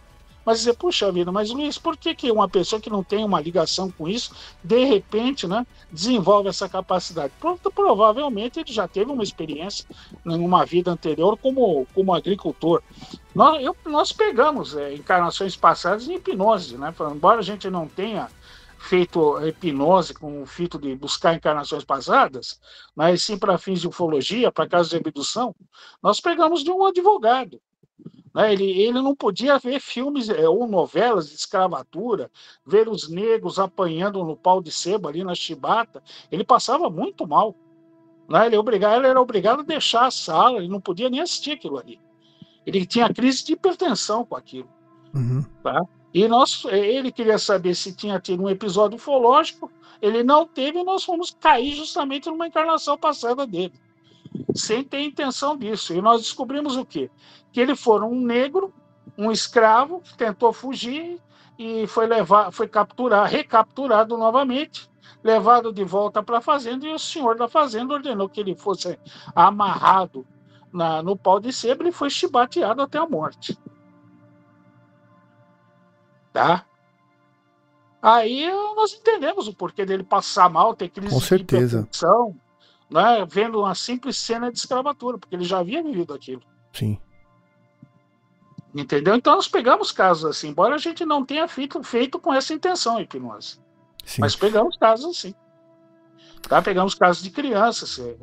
Mas 0.51 0.59
dizer, 0.59 0.73
puxa 0.73 1.09
vida, 1.13 1.31
mas 1.31 1.49
Luiz, 1.49 1.77
por 1.77 1.95
que, 1.95 2.13
que 2.13 2.29
uma 2.29 2.49
pessoa 2.49 2.81
que 2.81 2.89
não 2.89 3.01
tem 3.01 3.23
uma 3.23 3.39
ligação 3.39 3.89
com 3.89 4.05
isso, 4.05 4.35
de 4.61 4.83
repente, 4.83 5.47
né, 5.47 5.65
desenvolve 5.89 6.49
essa 6.49 6.67
capacidade? 6.67 7.31
Provavelmente 7.73 8.59
ele 8.59 8.73
já 8.73 8.85
teve 8.85 9.09
uma 9.09 9.23
experiência 9.23 9.85
em 10.25 10.43
uma 10.43 10.65
vida 10.65 10.91
anterior 10.91 11.37
como, 11.37 11.87
como 11.95 12.13
agricultor. 12.13 12.83
Nós, 13.33 13.63
eu, 13.63 13.73
nós 13.85 14.11
pegamos 14.11 14.75
é, 14.75 14.93
encarnações 14.93 15.55
passadas 15.55 16.09
em 16.09 16.15
hipnose, 16.15 16.77
né? 16.77 16.93
Embora 17.15 17.39
a 17.39 17.43
gente 17.43 17.69
não 17.69 17.87
tenha 17.87 18.27
feito 18.77 19.39
hipnose 19.47 20.13
com 20.13 20.43
o 20.43 20.45
fito 20.45 20.77
de 20.77 20.93
buscar 20.97 21.33
encarnações 21.33 21.85
passadas, 21.85 22.59
mas 22.93 23.23
sim 23.23 23.37
para 23.37 23.57
fins 23.57 23.79
de 23.79 23.87
ufologia, 23.87 24.51
para 24.51 24.67
casos 24.67 24.89
de 24.89 24.97
abdução, 24.97 25.55
nós 26.03 26.19
pegamos 26.19 26.61
de 26.61 26.71
um 26.71 26.85
advogado 26.85 27.57
né? 28.33 28.53
Ele, 28.53 28.69
ele 28.81 29.01
não 29.01 29.15
podia 29.15 29.57
ver 29.59 29.79
filmes 29.79 30.29
é, 30.29 30.47
ou 30.47 30.67
novelas 30.67 31.29
de 31.29 31.35
escravatura, 31.35 32.31
ver 32.65 32.87
os 32.87 33.09
negros 33.09 33.59
apanhando 33.59 34.23
no 34.23 34.35
pau 34.35 34.61
de 34.61 34.71
sebo 34.71 35.07
ali 35.07 35.23
na 35.23 35.35
chibata. 35.35 36.01
Ele 36.31 36.43
passava 36.43 36.89
muito 36.89 37.27
mal. 37.27 37.55
Né? 38.29 38.47
Ele, 38.47 38.57
obrigado, 38.57 38.99
ele 38.99 39.07
era 39.07 39.21
obrigado 39.21 39.59
a 39.59 39.63
deixar 39.63 40.05
a 40.05 40.11
sala, 40.11 40.59
ele 40.59 40.69
não 40.69 40.79
podia 40.79 41.09
nem 41.09 41.19
assistir 41.19 41.51
aquilo 41.51 41.77
ali. 41.77 41.99
Ele 42.65 42.85
tinha 42.85 43.13
crise 43.13 43.43
de 43.43 43.53
hipertensão 43.53 44.23
com 44.23 44.35
aquilo. 44.35 44.69
Uhum. 45.13 45.43
Tá? 45.63 45.81
E 46.13 46.27
nós, 46.27 46.63
ele 46.65 47.11
queria 47.11 47.37
saber 47.37 47.75
se 47.75 47.93
tinha 47.93 48.19
tido 48.19 48.43
um 48.43 48.49
episódio 48.49 48.95
ufológico. 48.95 49.71
Ele 50.01 50.23
não 50.23 50.47
teve 50.47 50.79
e 50.79 50.83
nós 50.83 51.03
fomos 51.03 51.35
cair 51.39 51.73
justamente 51.73 52.29
numa 52.29 52.47
encarnação 52.47 52.97
passada 52.97 53.45
dele 53.45 53.73
sem 54.55 54.83
ter 54.83 55.01
intenção 55.01 55.57
disso. 55.57 55.93
E 55.93 56.01
nós 56.01 56.21
descobrimos 56.21 56.75
o 56.75 56.85
quê? 56.85 57.09
Que 57.51 57.59
ele 57.59 57.75
foi 57.75 58.01
um 58.01 58.21
negro, 58.21 58.73
um 59.17 59.31
escravo, 59.31 60.01
que 60.01 60.15
tentou 60.15 60.53
fugir 60.53 61.19
e 61.57 61.85
foi 61.87 62.07
levar, 62.07 62.51
foi 62.51 62.67
capturar, 62.67 63.27
recapturado 63.27 64.17
novamente, 64.17 64.89
levado 65.23 65.71
de 65.71 65.83
volta 65.83 66.23
para 66.23 66.39
a 66.39 66.41
fazenda 66.41 66.87
e 66.87 66.93
o 66.93 66.99
senhor 66.99 67.37
da 67.37 67.47
fazenda 67.47 67.93
ordenou 67.93 68.27
que 68.27 68.39
ele 68.39 68.55
fosse 68.55 68.97
amarrado 69.35 70.25
na, 70.71 71.03
no 71.03 71.15
pau 71.15 71.39
de 71.39 71.51
sebo 71.53 71.87
e 71.87 71.91
foi 71.91 72.09
chibateado 72.09 72.81
até 72.81 72.97
a 72.97 73.07
morte. 73.07 73.57
Tá? 76.33 76.65
Aí 78.01 78.49
nós 78.75 78.93
entendemos 78.93 79.47
o 79.47 79.53
porquê 79.53 79.85
dele 79.85 80.03
passar 80.03 80.49
mal, 80.49 80.73
ter 80.73 80.89
crise 80.89 81.13
Com 81.13 81.21
certeza. 81.21 81.87
de 81.91 81.97
né, 82.89 83.25
vendo 83.29 83.59
uma 83.59 83.75
simples 83.75 84.17
cena 84.17 84.51
de 84.51 84.57
escravatura, 84.57 85.17
porque 85.17 85.35
ele 85.35 85.43
já 85.43 85.59
havia 85.59 85.83
vivido 85.83 86.13
aquilo. 86.13 86.41
Sim. 86.73 86.99
Entendeu? 88.73 89.15
Então 89.15 89.35
nós 89.35 89.47
pegamos 89.47 89.91
casos 89.91 90.25
assim, 90.25 90.49
embora 90.49 90.75
a 90.75 90.77
gente 90.77 91.05
não 91.05 91.25
tenha 91.25 91.47
feito, 91.47 91.81
feito 91.83 92.17
com 92.17 92.33
essa 92.33 92.53
intenção 92.53 92.97
a 92.97 93.01
hipnose. 93.01 93.59
Sim. 94.05 94.21
Mas 94.21 94.35
pegamos 94.35 94.77
casos 94.77 95.17
assim. 95.17 95.35
Tá? 96.41 96.61
Pegamos 96.61 96.95
casos 96.95 97.21
de 97.21 97.29
crianças 97.29 97.99
eh, 97.99 98.15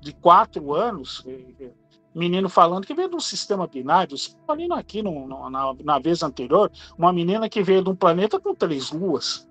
de 0.00 0.12
quatro 0.12 0.72
anos, 0.72 1.22
eh, 1.26 1.40
eh, 1.60 1.70
menino 2.14 2.48
falando 2.48 2.86
que 2.86 2.94
veio 2.94 3.10
de 3.10 3.16
um 3.16 3.20
sistema 3.20 3.66
binário, 3.66 4.16
falando 4.46 4.74
aqui 4.74 5.02
no, 5.02 5.26
no, 5.26 5.50
na, 5.50 5.74
na 5.84 5.98
vez 5.98 6.22
anterior, 6.22 6.70
uma 6.96 7.12
menina 7.12 7.48
que 7.48 7.62
veio 7.62 7.82
de 7.82 7.90
um 7.90 7.96
planeta 7.96 8.40
com 8.40 8.54
três 8.54 8.90
luas. 8.90 9.46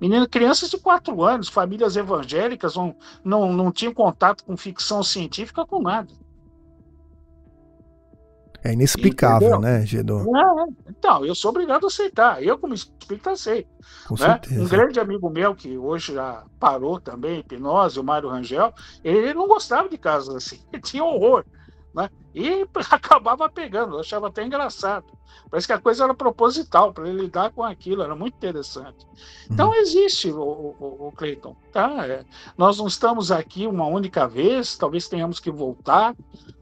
Menina, 0.00 0.28
crianças 0.28 0.70
de 0.70 0.78
quatro 0.78 1.22
anos, 1.22 1.48
famílias 1.48 1.96
evangélicas, 1.96 2.76
não, 2.76 2.94
não, 3.24 3.52
não 3.52 3.72
tinham 3.72 3.94
contato 3.94 4.44
com 4.44 4.56
ficção 4.56 5.02
científica, 5.02 5.64
com 5.64 5.80
nada. 5.80 6.12
É 8.66 8.72
inexplicável, 8.72 9.48
Entendeu? 9.48 9.60
né, 9.60 9.86
Gedor? 9.86 10.26
É, 10.36 10.90
então, 10.90 11.24
eu 11.24 11.36
sou 11.36 11.50
obrigado 11.50 11.84
a 11.84 11.86
aceitar. 11.86 12.42
Eu, 12.42 12.58
como 12.58 12.74
espírita, 12.74 13.30
aceito. 13.30 13.68
Com 14.08 14.14
né? 14.14 14.26
certeza. 14.26 14.60
Um 14.60 14.66
grande 14.66 14.98
amigo 14.98 15.30
meu, 15.30 15.54
que 15.54 15.78
hoje 15.78 16.14
já 16.14 16.42
parou 16.58 16.98
também, 16.98 17.38
hipnose, 17.38 18.00
o 18.00 18.02
Mário 18.02 18.28
Rangel, 18.28 18.74
ele 19.04 19.32
não 19.34 19.46
gostava 19.46 19.88
de 19.88 19.96
casos 19.96 20.34
assim. 20.34 20.58
Ele 20.72 20.82
tinha 20.82 21.04
horror. 21.04 21.44
Né? 21.96 22.10
E 22.34 22.68
acabava 22.92 23.48
pegando, 23.48 23.94
eu 23.96 24.00
achava 24.00 24.28
até 24.28 24.44
engraçado. 24.44 25.06
Parece 25.50 25.66
que 25.66 25.72
a 25.72 25.78
coisa 25.78 26.04
era 26.04 26.14
proposital 26.14 26.92
para 26.92 27.08
ele 27.08 27.22
lidar 27.22 27.50
com 27.52 27.62
aquilo, 27.62 28.02
era 28.02 28.14
muito 28.14 28.34
interessante. 28.34 29.06
Então 29.50 29.68
uhum. 29.68 29.74
existe, 29.76 30.30
o, 30.30 30.38
o, 30.38 31.08
o 31.08 31.12
Cleiton. 31.12 31.56
Tá? 31.72 32.06
É, 32.06 32.24
nós 32.58 32.78
não 32.78 32.86
estamos 32.86 33.32
aqui 33.32 33.66
uma 33.66 33.86
única 33.86 34.28
vez, 34.28 34.76
talvez 34.76 35.08
tenhamos 35.08 35.40
que 35.40 35.50
voltar, 35.50 36.14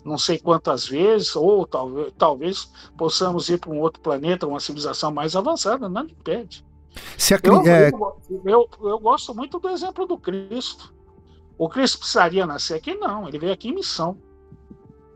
não 0.05 0.17
sei 0.17 0.39
quantas 0.39 0.87
vezes, 0.87 1.35
ou 1.35 1.67
talvez, 1.67 2.13
talvez 2.17 2.73
possamos 2.97 3.49
ir 3.49 3.59
para 3.59 3.71
um 3.71 3.81
outro 3.81 4.01
planeta, 4.01 4.47
uma 4.47 4.61
civilização 4.61 5.11
mais 5.11 5.35
avançada, 5.35 5.89
nada 5.89 6.11
impede. 6.11 6.65
Se 7.19 7.35
eu, 7.35 7.63
é... 7.67 7.91
eu, 7.91 8.21
eu, 8.45 8.69
eu 8.89 8.99
gosto 9.01 9.35
muito 9.35 9.59
do 9.59 9.69
exemplo 9.69 10.07
do 10.07 10.17
Cristo. 10.17 10.95
O 11.59 11.69
Cristo 11.69 11.99
precisaria 11.99 12.47
nascer 12.47 12.75
aqui? 12.75 12.95
Não, 12.95 13.27
ele 13.27 13.39
veio 13.39 13.53
aqui 13.53 13.69
em 13.69 13.75
missão. 13.75 14.17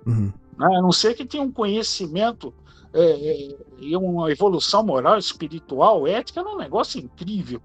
Uhum. 0.08 0.32
A 0.58 0.82
não 0.82 0.90
ser 0.90 1.14
que 1.14 1.24
tenha 1.24 1.42
um 1.42 1.52
conhecimento 1.52 2.52
é, 2.92 3.02
é, 3.02 3.56
e 3.78 3.96
uma 3.96 4.30
evolução 4.30 4.82
moral, 4.82 5.18
espiritual, 5.18 6.06
ética, 6.06 6.40
era 6.40 6.48
um 6.48 6.56
negócio 6.56 6.98
incrível. 6.98 7.60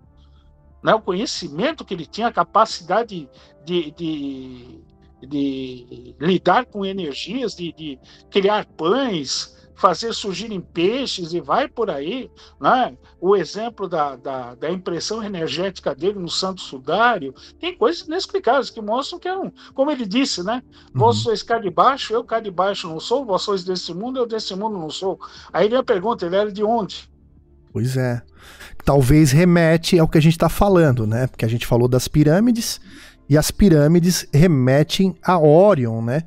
Né? 0.83 0.93
O 0.93 1.01
conhecimento 1.01 1.85
que 1.85 1.93
ele 1.93 2.05
tinha, 2.05 2.27
a 2.27 2.33
capacidade 2.33 3.27
de, 3.65 3.91
de, 3.91 4.81
de, 5.21 5.27
de 5.27 6.15
lidar 6.19 6.65
com 6.65 6.85
energias, 6.85 7.55
de, 7.55 7.71
de 7.71 7.99
criar 8.29 8.65
pães, 8.65 9.55
fazer 9.75 10.13
surgirem 10.13 10.61
peixes 10.61 11.33
e 11.33 11.41
vai 11.41 11.67
por 11.67 11.89
aí. 11.89 12.29
Né? 12.59 12.97
O 13.19 13.35
exemplo 13.35 13.87
da, 13.87 14.15
da, 14.15 14.55
da, 14.55 14.71
impressão 14.71 15.23
energética 15.23 15.93
dele 15.95 16.19
no 16.19 16.29
Santo 16.29 16.61
Sudário, 16.61 17.33
tem 17.59 17.77
coisas 17.77 18.07
inexplicáveis 18.07 18.69
que 18.69 18.81
mostram 18.81 19.19
que 19.19 19.27
é 19.27 19.37
um, 19.37 19.51
como 19.73 19.91
ele 19.91 20.05
disse, 20.05 20.43
né? 20.43 20.63
Uhum. 20.93 21.01
Vós 21.01 21.17
sois 21.17 21.43
cá 21.43 21.57
de 21.57 21.69
baixo, 21.69 22.13
eu 22.13 22.23
cá 22.23 22.39
de 22.39 22.51
baixo 22.51 22.87
não 22.87 22.99
sou, 22.99 23.25
vós 23.25 23.41
sois 23.41 23.63
desse 23.63 23.93
mundo, 23.93 24.19
eu 24.19 24.25
desse 24.25 24.55
mundo 24.55 24.77
não 24.77 24.89
sou. 24.89 25.19
Aí 25.51 25.69
vem 25.69 25.77
a 25.77 25.83
pergunta, 25.83 26.25
ele 26.25 26.35
era 26.35 26.51
de 26.51 26.63
onde? 26.63 27.09
Pois 27.71 27.97
é. 27.97 28.21
Talvez 28.85 29.31
remete 29.31 29.97
ao 29.97 30.07
que 30.07 30.17
a 30.17 30.21
gente 30.21 30.33
está 30.33 30.49
falando, 30.49 31.07
né? 31.07 31.27
Porque 31.27 31.45
a 31.45 31.47
gente 31.47 31.65
falou 31.65 31.87
das 31.87 32.07
pirâmides, 32.07 32.79
e 33.29 33.37
as 33.37 33.49
pirâmides 33.49 34.27
remetem 34.33 35.15
a 35.23 35.39
Orion, 35.39 36.01
né? 36.01 36.23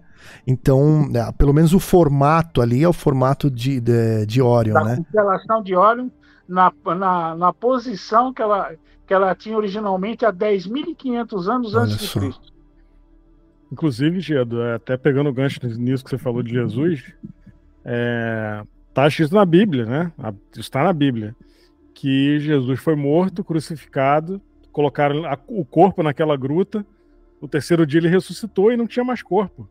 Então, 0.47 1.09
é, 1.15 1.33
pelo 1.33 1.53
menos 1.53 1.73
o 1.73 1.81
formato 1.81 2.61
ali 2.61 2.83
é 2.83 2.89
o 2.89 2.93
formato 2.93 3.51
de, 3.51 3.81
de, 3.81 4.27
de 4.27 4.43
Orion, 4.43 4.75
da 4.75 4.85
né? 4.85 4.97
constelação 4.97 5.63
de 5.63 5.75
Orion, 5.75 6.09
na, 6.49 6.73
na, 6.85 7.35
na 7.35 7.53
posição 7.53 8.33
que 8.33 8.43
ela, 8.43 8.73
que 9.07 9.13
ela 9.13 9.35
tinha 9.35 9.57
originalmente 9.57 10.25
há 10.25 10.33
10.500 10.33 11.49
anos 11.49 11.75
Olha 11.75 11.85
antes 11.85 11.99
de 11.99 12.13
Cristo. 12.13 12.53
Inclusive, 13.73 14.21
Gedo, 14.21 14.63
é, 14.63 14.75
até 14.75 14.97
pegando 14.97 15.29
o 15.29 15.33
gancho 15.33 15.61
nisso 15.79 16.05
que 16.05 16.11
você 16.11 16.19
falou 16.19 16.43
de 16.43 16.53
Jesus, 16.53 17.13
é, 17.85 18.63
tá 18.95 19.07
escrito 19.09 19.35
na 19.35 19.45
Bíblia, 19.45 19.85
né? 19.85 20.13
Está 20.57 20.85
na 20.85 20.93
Bíblia 20.93 21.35
que 21.97 22.39
Jesus 22.41 22.79
foi 22.79 22.95
morto, 22.95 23.43
crucificado, 23.43 24.41
colocaram 24.71 25.23
o 25.49 25.65
corpo 25.65 26.03
naquela 26.03 26.37
gruta. 26.37 26.85
No 27.41 27.49
terceiro 27.49 27.87
dia 27.87 27.99
ele 27.99 28.09
ressuscitou 28.09 28.71
e 28.71 28.77
não 28.77 28.87
tinha 28.87 29.05
mais 29.05 29.23
corpo. 29.23 29.67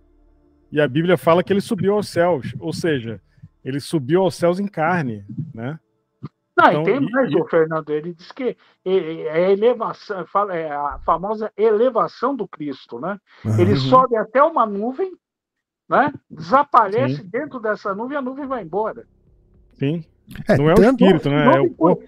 E 0.72 0.82
a 0.82 0.88
Bíblia 0.88 1.18
fala 1.18 1.44
que 1.44 1.54
ele 1.54 1.62
subiu 1.62 1.94
aos 1.94 2.10
céus, 2.10 2.54
ou 2.60 2.74
seja, 2.74 3.22
ele 3.64 3.80
subiu 3.80 4.22
aos 4.22 4.36
céus 4.36 4.60
em 4.60 4.68
carne, 4.68 5.26
né? 5.54 5.80
Não, 6.58 6.70
então, 6.70 6.82
e 6.82 6.86
tem 6.86 7.00
mais, 7.12 7.32
e... 7.32 7.36
o 7.36 7.46
Fernando, 7.46 7.90
ele 7.90 8.14
diz 8.14 8.32
que 8.32 8.56
é 8.86 9.32
a 9.32 9.52
elevação, 9.52 10.26
é 10.52 10.72
a 10.72 11.00
famosa 11.06 11.52
elevação 11.58 12.36
do 12.36 12.48
Cristo, 12.48 13.00
né? 13.00 13.20
Uhum. 13.44 13.60
Ele 13.60 13.76
sobe 13.76 14.16
até 14.16 14.42
uma 14.42 14.66
nuvem, 14.66 15.12
né? 15.90 16.14
Desaparece 16.30 17.18
Sim. 17.18 17.30
dentro 17.30 17.60
dessa 17.60 17.94
nuvem, 17.94 18.18
a 18.18 18.22
nuvem 18.22 18.48
vai 18.48 18.64
embora. 18.64 19.06
Sim. 19.74 20.04
É, 20.48 20.58
não 20.58 20.70
é 20.70 20.74
o 20.74 20.82
espírito, 20.82 21.30
né? 21.30 21.58
É 21.58 21.60
o 21.60 21.70
corpo. 21.72 22.04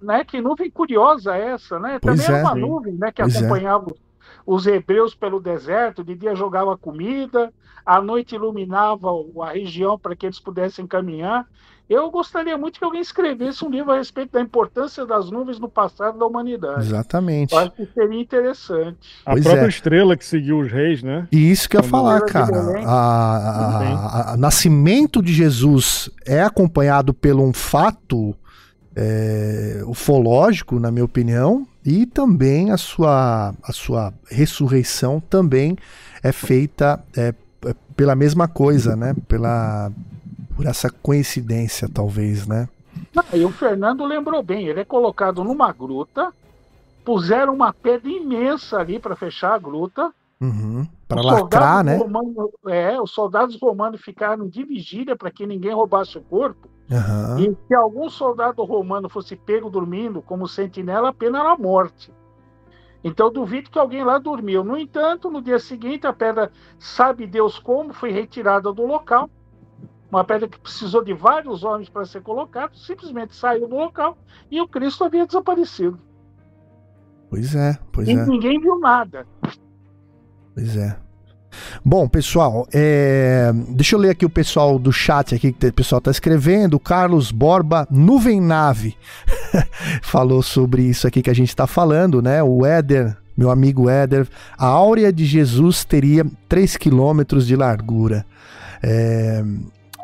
Né? 0.00 0.24
Que 0.24 0.40
nuvem 0.40 0.70
curiosa 0.70 1.36
é 1.36 1.50
essa, 1.50 1.78
né? 1.78 1.98
Também 2.00 2.26
é, 2.26 2.42
uma 2.42 2.54
sim. 2.54 2.60
nuvem, 2.60 2.94
né? 2.94 3.12
Que 3.12 3.22
pois 3.22 3.34
é. 3.34 3.38
acompanhava 3.38 3.86
é 3.90 4.11
os 4.46 4.66
hebreus 4.66 5.14
pelo 5.14 5.40
deserto, 5.40 6.04
de 6.04 6.14
dia 6.14 6.34
jogava 6.34 6.76
comida, 6.76 7.52
à 7.84 8.00
noite 8.00 8.34
iluminava 8.34 9.08
a 9.42 9.52
região 9.52 9.98
para 9.98 10.14
que 10.14 10.26
eles 10.26 10.40
pudessem 10.40 10.86
caminhar. 10.86 11.46
Eu 11.90 12.10
gostaria 12.10 12.56
muito 12.56 12.78
que 12.78 12.84
alguém 12.84 13.02
escrevesse 13.02 13.62
um 13.64 13.68
livro 13.68 13.92
a 13.92 13.98
respeito 13.98 14.32
da 14.32 14.40
importância 14.40 15.04
das 15.04 15.30
nuvens 15.30 15.58
no 15.58 15.68
passado 15.68 16.18
da 16.18 16.24
humanidade. 16.24 16.80
Exatamente. 16.80 17.52
Eu 17.52 17.58
acho 17.58 17.72
que 17.72 17.86
seria 17.92 18.20
interessante. 18.20 19.20
A 19.26 19.32
pois 19.32 19.44
própria 19.44 19.66
é. 19.66 19.68
estrela 19.68 20.16
que 20.16 20.24
seguiu 20.24 20.60
os 20.60 20.72
reis, 20.72 21.02
né? 21.02 21.28
E 21.30 21.50
isso 21.50 21.68
que 21.68 21.76
eu 21.76 21.82
ia 21.82 21.88
falar, 21.88 22.22
cara. 22.22 22.80
A, 22.86 23.36
a, 23.36 24.32
a, 24.32 24.36
nascimento 24.38 25.20
de 25.20 25.34
Jesus 25.34 26.08
é 26.24 26.42
acompanhado 26.42 27.12
por 27.12 27.34
um 27.34 27.52
fato 27.52 28.34
é, 28.94 29.82
ufológico, 29.86 30.78
na 30.78 30.90
minha 30.90 31.04
opinião, 31.04 31.66
e 31.84 32.06
também 32.06 32.70
a 32.70 32.76
sua, 32.76 33.54
a 33.62 33.72
sua 33.72 34.12
ressurreição 34.30 35.20
também 35.20 35.76
é 36.22 36.30
feita 36.30 37.02
é, 37.16 37.34
é 37.64 37.74
pela 37.96 38.14
mesma 38.14 38.46
coisa, 38.46 38.94
né? 38.94 39.14
Pela, 39.26 39.90
por 40.56 40.66
essa 40.66 40.90
coincidência, 40.90 41.88
talvez, 41.92 42.46
né? 42.46 42.68
Não, 43.14 43.24
e 43.32 43.44
o 43.44 43.50
Fernando 43.50 44.04
lembrou 44.04 44.42
bem, 44.42 44.68
ele 44.68 44.80
é 44.80 44.84
colocado 44.84 45.42
numa 45.42 45.72
gruta, 45.72 46.32
puseram 47.04 47.54
uma 47.54 47.72
pedra 47.72 48.10
imensa 48.10 48.78
ali 48.78 48.98
para 48.98 49.16
fechar 49.16 49.54
a 49.54 49.58
gruta. 49.58 50.12
Uhum, 50.40 50.86
para 51.06 51.22
lacrar, 51.22 51.84
né? 51.84 51.96
Romano, 51.96 52.50
é, 52.66 53.00
os 53.00 53.12
soldados 53.12 53.58
romanos 53.60 54.00
ficaram 54.00 54.48
de 54.48 54.64
vigília 54.64 55.16
para 55.16 55.30
que 55.30 55.46
ninguém 55.46 55.72
roubasse 55.72 56.18
o 56.18 56.22
corpo. 56.22 56.68
Uhum. 56.92 57.38
E 57.38 57.56
se 57.66 57.74
algum 57.74 58.08
soldado 58.10 58.62
romano 58.64 59.08
fosse 59.08 59.34
pego 59.34 59.70
dormindo 59.70 60.20
como 60.20 60.46
sentinela, 60.46 61.08
a 61.08 61.12
pena 61.12 61.40
era 61.40 61.52
a 61.52 61.58
morte. 61.58 62.12
Então 63.02 63.32
duvido 63.32 63.70
que 63.70 63.78
alguém 63.78 64.04
lá 64.04 64.18
dormiu. 64.18 64.62
No 64.62 64.76
entanto, 64.76 65.30
no 65.30 65.42
dia 65.42 65.58
seguinte, 65.58 66.06
a 66.06 66.12
pedra, 66.12 66.52
sabe 66.78 67.26
Deus 67.26 67.58
como, 67.58 67.92
foi 67.92 68.12
retirada 68.12 68.72
do 68.72 68.86
local 68.86 69.28
uma 70.12 70.24
pedra 70.24 70.46
que 70.46 70.60
precisou 70.60 71.02
de 71.02 71.14
vários 71.14 71.64
homens 71.64 71.88
para 71.88 72.04
ser 72.04 72.20
colocada, 72.20 72.74
simplesmente 72.74 73.34
saiu 73.34 73.66
do 73.66 73.76
local 73.76 74.18
e 74.50 74.60
o 74.60 74.68
Cristo 74.68 75.04
havia 75.04 75.26
desaparecido. 75.26 75.98
Pois 77.30 77.54
é, 77.54 77.78
pois 77.90 78.06
e 78.06 78.12
é. 78.12 78.26
ninguém 78.26 78.60
viu 78.60 78.78
nada. 78.78 79.26
Pois 80.54 80.76
é. 80.76 81.00
Bom, 81.84 82.08
pessoal, 82.08 82.66
é... 82.72 83.52
deixa 83.68 83.96
eu 83.96 84.00
ler 84.00 84.10
aqui 84.10 84.24
o 84.24 84.30
pessoal 84.30 84.78
do 84.78 84.92
chat 84.92 85.34
aqui 85.34 85.52
que 85.52 85.66
o 85.66 85.72
pessoal 85.72 85.98
está 85.98 86.10
escrevendo. 86.10 86.74
O 86.74 86.80
Carlos 86.80 87.30
Borba, 87.30 87.86
Nuvem 87.90 88.40
Nave, 88.40 88.96
falou 90.02 90.42
sobre 90.42 90.82
isso 90.82 91.06
aqui 91.06 91.22
que 91.22 91.30
a 91.30 91.34
gente 91.34 91.48
está 91.48 91.66
falando, 91.66 92.22
né? 92.22 92.42
O 92.42 92.64
Éder, 92.64 93.16
meu 93.36 93.50
amigo 93.50 93.88
Éder, 93.88 94.28
a 94.58 94.66
áurea 94.66 95.12
de 95.12 95.24
Jesus 95.24 95.84
teria 95.84 96.26
3 96.48 96.76
quilômetros 96.76 97.46
de 97.46 97.56
largura. 97.56 98.24
É 98.82 99.42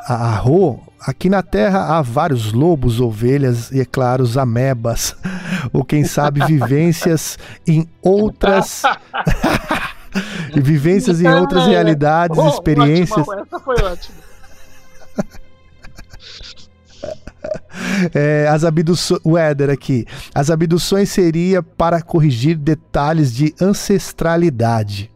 a 0.09 0.37
Rô, 0.37 0.79
aqui 1.01 1.29
na 1.29 1.43
Terra 1.43 1.99
há 1.99 2.03
vários 2.03 2.53
lobos, 2.53 3.01
ovelhas 3.01 3.71
e, 3.71 3.81
é 3.81 3.85
claro, 3.85 4.23
os 4.23 4.39
amebas. 4.39 5.15
Ou 5.73 5.85
quem 5.85 6.05
sabe 6.05 6.45
vivências 6.47 7.39
em 7.67 7.87
outras. 8.03 8.83
e 10.55 10.61
vivências 10.61 11.21
em 11.21 11.29
outras 11.29 11.67
realidades, 11.67 12.39
oh, 12.39 12.49
experiências. 12.49 13.27
Ótimo, 13.27 13.43
essa 13.43 13.61
foi 13.61 13.77
ótima. 13.77 14.19
É, 18.15 18.47
as 18.49 18.65
abduções, 18.65 19.21
o 19.25 19.39
Éder 19.39 19.71
aqui. 19.71 20.05
As 20.35 20.51
abduções 20.51 21.09
seria 21.11 21.63
para 21.63 22.03
corrigir 22.03 22.57
detalhes 22.57 23.33
de 23.33 23.55
ancestralidade. 23.61 25.11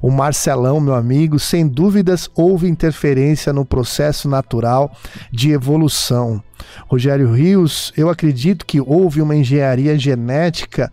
O 0.00 0.10
Marcelão, 0.10 0.80
meu 0.80 0.94
amigo, 0.94 1.38
sem 1.38 1.66
dúvidas 1.66 2.30
houve 2.34 2.68
interferência 2.68 3.52
no 3.52 3.64
processo 3.64 4.28
natural 4.28 4.92
de 5.30 5.50
evolução. 5.50 6.42
Rogério 6.88 7.32
Rios, 7.32 7.92
eu 7.96 8.08
acredito 8.08 8.64
que 8.64 8.80
houve 8.80 9.20
uma 9.20 9.34
engenharia 9.34 9.98
genética 9.98 10.92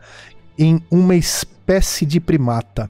em 0.58 0.82
uma 0.90 1.16
espécie 1.16 2.06
de 2.06 2.20
primata. 2.20 2.90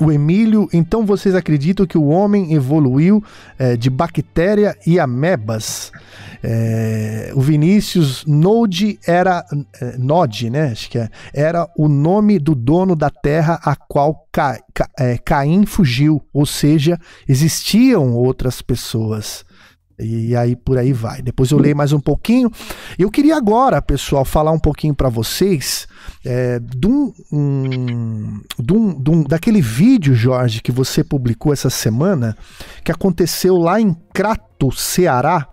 O 0.00 0.12
Emílio, 0.12 0.68
então 0.72 1.04
vocês 1.04 1.34
acreditam 1.34 1.86
que 1.86 1.98
o 1.98 2.06
homem 2.06 2.54
evoluiu 2.54 3.22
é, 3.58 3.76
de 3.76 3.90
bactéria 3.90 4.76
e 4.86 4.98
amebas? 4.98 5.90
É, 6.42 7.32
o 7.34 7.40
Vinícius 7.40 8.24
Node 8.24 8.98
era 9.06 9.44
é, 9.80 9.96
Node, 9.98 10.50
né? 10.50 10.70
Acho 10.70 10.88
que 10.88 10.98
é, 10.98 11.08
era 11.34 11.68
o 11.76 11.88
nome 11.88 12.38
do 12.38 12.54
dono 12.54 12.94
da 12.94 13.10
terra 13.10 13.60
a 13.64 13.74
qual 13.74 14.26
Ca, 14.30 14.60
Ca, 14.72 14.88
Caim 15.24 15.66
fugiu, 15.66 16.22
ou 16.32 16.46
seja, 16.46 16.98
existiam 17.28 18.12
outras 18.12 18.62
pessoas. 18.62 19.44
E 19.98 20.36
aí 20.36 20.54
por 20.54 20.78
aí 20.78 20.92
vai. 20.92 21.20
Depois 21.20 21.50
eu 21.50 21.58
leio 21.58 21.76
mais 21.76 21.92
um 21.92 21.98
pouquinho. 21.98 22.50
Eu 22.98 23.10
queria 23.10 23.36
agora, 23.36 23.82
pessoal, 23.82 24.24
falar 24.24 24.52
um 24.52 24.58
pouquinho 24.58 24.94
para 24.94 25.08
vocês 25.08 25.88
é, 26.24 26.60
um, 27.32 28.40
daquele 29.26 29.60
vídeo, 29.60 30.14
Jorge, 30.14 30.62
que 30.62 30.70
você 30.70 31.02
publicou 31.02 31.52
essa 31.52 31.68
semana, 31.68 32.36
que 32.84 32.92
aconteceu 32.92 33.56
lá 33.56 33.80
em 33.80 33.92
Crato, 34.14 34.70
Ceará. 34.70 35.48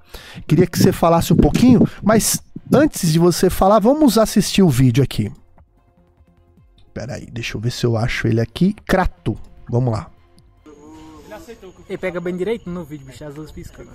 Queria 0.48 0.68
que 0.68 0.78
você 0.78 0.92
falasse 0.92 1.34
um 1.34 1.38
pouquinho, 1.38 1.82
mas 2.04 2.40
antes 2.72 3.12
de 3.12 3.18
você 3.18 3.50
falar, 3.50 3.80
vamos 3.80 4.18
assistir 4.18 4.62
o 4.62 4.70
vídeo 4.70 5.04
aqui. 5.04 5.32
Peraí, 6.94 7.28
deixa 7.32 7.58
eu 7.58 7.62
ver 7.62 7.72
se 7.72 7.86
eu 7.86 7.98
acho 7.98 8.28
ele 8.28 8.40
aqui. 8.40 8.76
Crato, 8.86 9.36
vamos 9.70 9.92
lá. 9.92 10.10
Ele 11.90 11.98
pega 11.98 12.22
bem 12.22 12.36
direito 12.36 12.70
no 12.70 12.84
vídeo, 12.84 13.06
bicho, 13.06 13.24
as 13.26 13.36
luzes 13.36 13.52
piscando. 13.52 13.92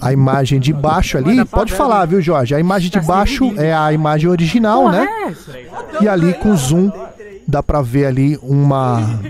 A 0.00 0.12
imagem 0.12 0.58
de 0.58 0.72
baixo 0.72 1.18
ali, 1.18 1.44
pode 1.44 1.72
falar, 1.72 2.06
viu, 2.06 2.20
Jorge? 2.20 2.54
A 2.54 2.60
imagem 2.60 2.90
de 2.90 3.00
baixo 3.00 3.52
é 3.58 3.72
a 3.72 3.92
imagem 3.92 4.28
original, 4.28 4.90
né? 4.90 5.06
E 6.00 6.08
ali 6.08 6.32
com 6.34 6.56
zoom 6.56 6.90
dá 7.46 7.62
pra 7.62 7.82
ver 7.82 8.06
ali 8.06 8.38
uma 8.42 9.20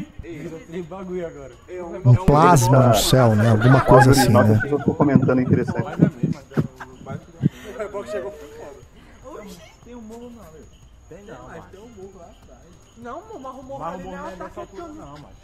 um 2.05 2.15
plasma 2.15 2.89
no 2.89 2.95
céu, 2.95 3.35
né? 3.35 3.51
Alguma 3.51 3.81
coisa 3.81 4.11
assim, 4.13 4.29
né? 4.29 4.61
Comentando 4.97 5.41
interessante. 5.41 5.85
Não, 12.99 13.23
mas 13.41 13.55
o 13.59 13.63
morro 13.63 13.99
não 13.99 14.29
é 14.29 14.37
dessa 14.37 14.61
altura 14.61 14.89
não, 14.89 15.15
mas... 15.19 15.41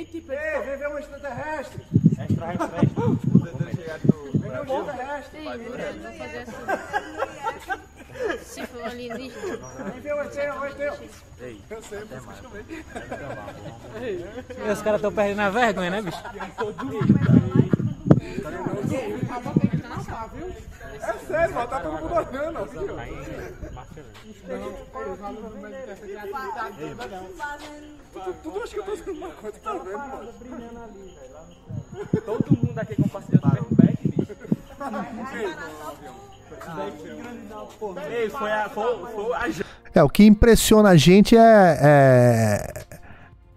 E 0.00 0.04
tipo, 0.06 0.32
Ei, 0.32 0.60
vem 0.62 0.78
ver 0.78 0.88
um 0.88 0.98
extraterrestre. 0.98 1.84
Extraterrestre. 2.18 2.80
Vem 4.40 4.50
ver 4.50 4.60
um 4.60 4.80
extraterrestre. 4.80 5.44
Vamos 5.44 6.16
fazer 6.16 6.38
assim. 6.38 6.56
Se 8.42 8.66
for 8.66 8.82
alienígena. 8.84 9.58
Vem 9.92 10.00
ver 10.00 10.14
o 10.14 10.22
ET, 10.22 10.34
o 10.34 10.64
ET. 10.64 10.80
Eu 11.68 11.82
sei, 11.82 11.98
eu. 11.98 12.06
E 14.66 14.70
os 14.70 14.80
caras 14.80 15.00
estão 15.00 15.12
perdendo 15.12 15.42
a 15.42 15.50
vergonha, 15.50 15.90
né, 15.90 16.00
bicho? 16.00 16.22
É 21.02 21.12
sério, 21.26 21.54
mano, 21.54 21.68
tá 21.68 21.80
todo 21.80 21.92
mundo 21.92 22.14
olhando, 22.14 22.58
ó. 22.58 22.64
Tudo 28.42 28.62
acho 28.62 28.74
que 28.74 28.80
eu 28.80 28.84
tô 28.84 28.96
fazendo 28.96 29.18
uma 29.18 29.30
coisa, 29.30 29.58
tá 29.58 29.72
vendo, 29.72 29.98
mano? 29.98 30.32
Todo 32.24 32.56
mundo 32.56 32.78
aqui 32.78 32.96
compartilhando 32.96 33.66
o 33.70 33.74
back, 33.74 34.08
bicho. 34.08 34.36
Ei, 38.10 38.30
foi 38.30 38.52
a, 38.52 38.68
foi 38.68 38.84
a 39.34 39.48
É, 39.94 40.02
o 40.02 40.08
que 40.08 40.24
impressiona 40.24 40.90
a 40.90 40.96
gente 40.96 41.36
é, 41.36 41.78
é, 41.80 42.89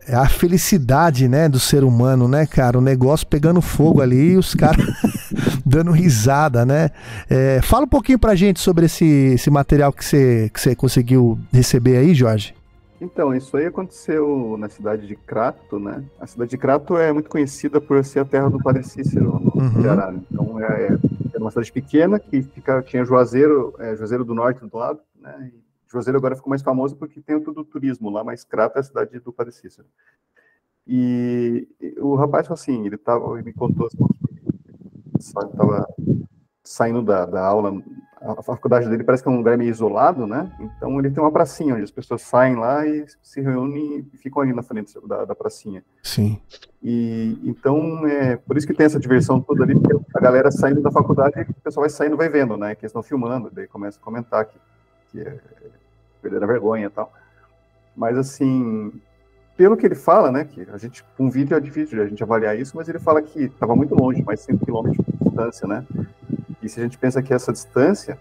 é 0.07 0.15
a 0.15 0.27
felicidade, 0.27 1.27
né, 1.27 1.47
do 1.49 1.59
ser 1.59 1.83
humano, 1.83 2.27
né, 2.27 2.45
cara? 2.45 2.77
O 2.77 2.81
negócio 2.81 3.25
pegando 3.27 3.61
fogo 3.61 4.01
ali 4.01 4.31
e 4.33 4.37
os 4.37 4.53
caras 4.55 4.85
dando 5.65 5.91
risada, 5.91 6.65
né? 6.65 6.89
É, 7.29 7.61
fala 7.61 7.85
um 7.85 7.89
pouquinho 7.89 8.19
pra 8.19 8.35
gente 8.35 8.59
sobre 8.59 8.85
esse, 8.85 9.05
esse 9.05 9.49
material 9.49 9.91
que 9.93 10.03
você 10.03 10.49
que 10.53 10.59
você 10.59 10.75
conseguiu 10.75 11.37
receber 11.51 11.97
aí, 11.97 12.13
Jorge. 12.13 12.53
Então, 13.01 13.35
isso 13.35 13.57
aí 13.57 13.65
aconteceu 13.65 14.55
na 14.57 14.69
cidade 14.69 15.05
de 15.05 15.15
Crato, 15.15 15.77
né? 15.77 16.01
A 16.21 16.25
cidade 16.25 16.51
de 16.51 16.57
Crato 16.57 16.97
é 16.97 17.11
muito 17.11 17.29
conhecida 17.29 17.81
por 17.81 18.01
ser 18.05 18.19
a 18.19 18.25
terra 18.25 18.49
do 18.49 18.59
Padre 18.59 18.83
Cícero, 18.87 19.41
no 19.43 19.61
Uhum. 19.61 19.81
Ceará. 19.81 20.09
né? 20.11 20.19
Então, 20.31 20.59
é, 20.59 20.63
é 20.63 20.97
era 21.33 21.43
uma 21.43 21.49
cidade 21.51 21.71
pequena 21.71 22.17
que 22.19 22.41
fica, 22.43 22.81
tinha 22.83 23.03
Juazeiro, 23.03 23.73
é, 23.79 23.95
Juazeiro 23.95 24.23
do 24.23 24.33
Norte 24.33 24.61
do 24.65 24.77
lado, 24.77 24.99
né? 25.21 25.49
E 25.53 25.62
Juazeiro 25.93 26.17
agora 26.17 26.35
ficou 26.35 26.49
mais 26.49 26.61
famoso 26.61 26.95
porque 26.95 27.21
tem 27.21 27.39
tudo 27.39 27.63
turismo 27.63 28.09
lá, 28.09 28.23
mas 28.23 28.43
Crato 28.43 28.77
é 28.77 28.81
a 28.81 28.83
cidade 28.83 29.19
do 29.19 29.31
Padre 29.31 29.53
Cícero. 29.53 29.87
E, 30.85 31.67
o 31.99 32.15
rapaz 32.15 32.49
assim, 32.51 32.85
ele 32.85 32.97
tava, 32.97 33.33
ele 33.35 33.43
me 33.43 33.53
contou 33.53 33.87
assim, 33.87 33.97
que 35.17 35.19
estava 35.19 35.87
saindo 36.63 37.01
da, 37.01 37.25
da 37.25 37.45
aula, 37.45 37.81
a 38.19 38.41
faculdade 38.41 38.89
dele 38.89 39.03
parece 39.03 39.21
que 39.21 39.27
é 39.27 39.31
um 39.31 39.37
lugar 39.37 39.57
meio 39.57 39.69
isolado, 39.69 40.25
né? 40.25 40.51
Então 40.59 40.97
ele 40.97 41.11
tem 41.11 41.21
uma 41.21 41.31
pracinha 41.31 41.73
onde 41.73 41.83
as 41.83 41.91
pessoas 41.91 42.21
saem 42.21 42.55
lá 42.55 42.87
e 42.87 43.05
se 43.21 43.41
reúnem 43.41 44.07
e 44.13 44.17
ficam 44.17 44.41
ali 44.41 44.53
na 44.53 44.63
frente 44.63 44.97
da, 45.05 45.25
da 45.25 45.35
pracinha. 45.35 45.83
Sim. 46.01 46.41
E 46.81 47.37
então 47.43 48.07
é 48.07 48.37
por 48.37 48.57
isso 48.57 48.65
que 48.65 48.73
tem 48.73 48.85
essa 48.85 48.99
diversão 48.99 49.41
toda 49.41 49.63
ali, 49.63 49.77
porque 49.77 49.93
a 50.15 50.19
galera 50.19 50.51
saindo 50.51 50.81
da 50.81 50.91
faculdade, 50.91 51.41
o 51.41 51.53
pessoal 51.61 51.83
vai 51.83 51.89
saindo, 51.89 52.15
vai 52.15 52.29
vendo, 52.29 52.55
né? 52.55 52.75
Que 52.75 52.85
eles 52.85 52.91
estão 52.91 53.03
filmando, 53.03 53.51
daí 53.51 53.67
começa 53.67 53.99
a 53.99 54.01
comentar 54.01 54.45
que, 54.45 54.57
que 55.11 55.19
é 55.19 55.39
perder 56.23 56.43
a 56.43 56.47
vergonha 56.47 56.87
e 56.87 56.89
tal. 56.89 57.11
Mas 57.95 58.17
assim, 58.17 58.91
pelo 59.55 59.77
que 59.77 59.85
ele 59.85 59.95
fala, 59.95 60.31
né? 60.31 60.45
Que 60.45 60.67
a 60.71 60.77
gente, 60.77 61.03
um 61.19 61.29
vídeo 61.29 61.55
é 61.55 61.59
difícil 61.59 61.97
de 61.97 62.01
a 62.03 62.07
gente 62.07 62.23
avaliar 62.23 62.57
isso, 62.57 62.75
mas 62.75 62.89
ele 62.89 62.99
fala 62.99 63.21
que 63.21 63.43
estava 63.43 63.75
muito 63.75 63.93
longe, 63.93 64.23
mais 64.23 64.39
100 64.39 64.57
quilômetros 64.57 65.05
distância, 65.21 65.67
né? 65.67 65.85
E 66.61 66.69
se 66.69 66.79
a 66.79 66.83
gente 66.83 66.97
pensa 66.97 67.21
que 67.21 67.33
essa 67.33 67.51
distância 67.51 68.17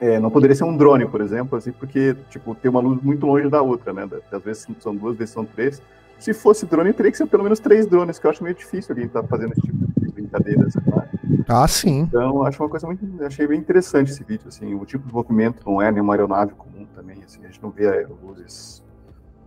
é, 0.00 0.18
não 0.18 0.30
poderia 0.30 0.54
ser 0.54 0.64
um 0.64 0.76
drone, 0.76 1.06
por 1.06 1.20
exemplo, 1.20 1.56
assim, 1.56 1.72
porque 1.72 2.14
tipo 2.30 2.54
tem 2.54 2.70
uma 2.70 2.80
luz 2.80 3.02
muito 3.02 3.26
longe 3.26 3.48
da 3.48 3.62
outra, 3.62 3.92
né? 3.92 4.08
Às 4.30 4.42
vezes 4.42 4.66
são 4.80 4.94
duas, 4.94 5.12
às 5.12 5.18
vezes 5.18 5.34
são 5.34 5.44
três. 5.44 5.82
Se 6.18 6.32
fosse 6.32 6.64
drone, 6.66 6.92
teria 6.92 7.10
que 7.10 7.18
ser 7.18 7.26
pelo 7.26 7.42
menos 7.42 7.58
três 7.58 7.86
drones, 7.86 8.18
que 8.18 8.26
eu 8.26 8.30
acho 8.30 8.42
meio 8.42 8.54
difícil 8.54 8.94
ali 8.94 9.04
estar 9.04 9.22
fazendo 9.24 9.52
esse 9.52 9.62
tipo 9.62 9.76
de 10.00 10.12
brincadeira. 10.12 10.66
Assim, 10.66 10.80
né? 10.86 11.44
Ah, 11.48 11.68
sim. 11.68 12.00
Então, 12.00 12.42
acho 12.42 12.62
uma 12.62 12.68
coisa 12.68 12.86
muito. 12.86 13.04
Achei 13.24 13.46
bem 13.46 13.58
interessante 13.58 14.10
esse 14.10 14.24
vídeo. 14.24 14.48
Assim, 14.48 14.74
o 14.74 14.84
tipo 14.84 15.06
de 15.06 15.12
movimento 15.12 15.62
não 15.66 15.80
é 15.80 15.90
nenhuma 15.90 16.14
aeronave 16.14 16.52
comum 16.54 16.75
também. 16.96 17.22
Assim, 17.22 17.44
a 17.44 17.46
gente 17.48 17.62
não 17.62 17.70
vê 17.70 18.06
luzes 18.22 18.82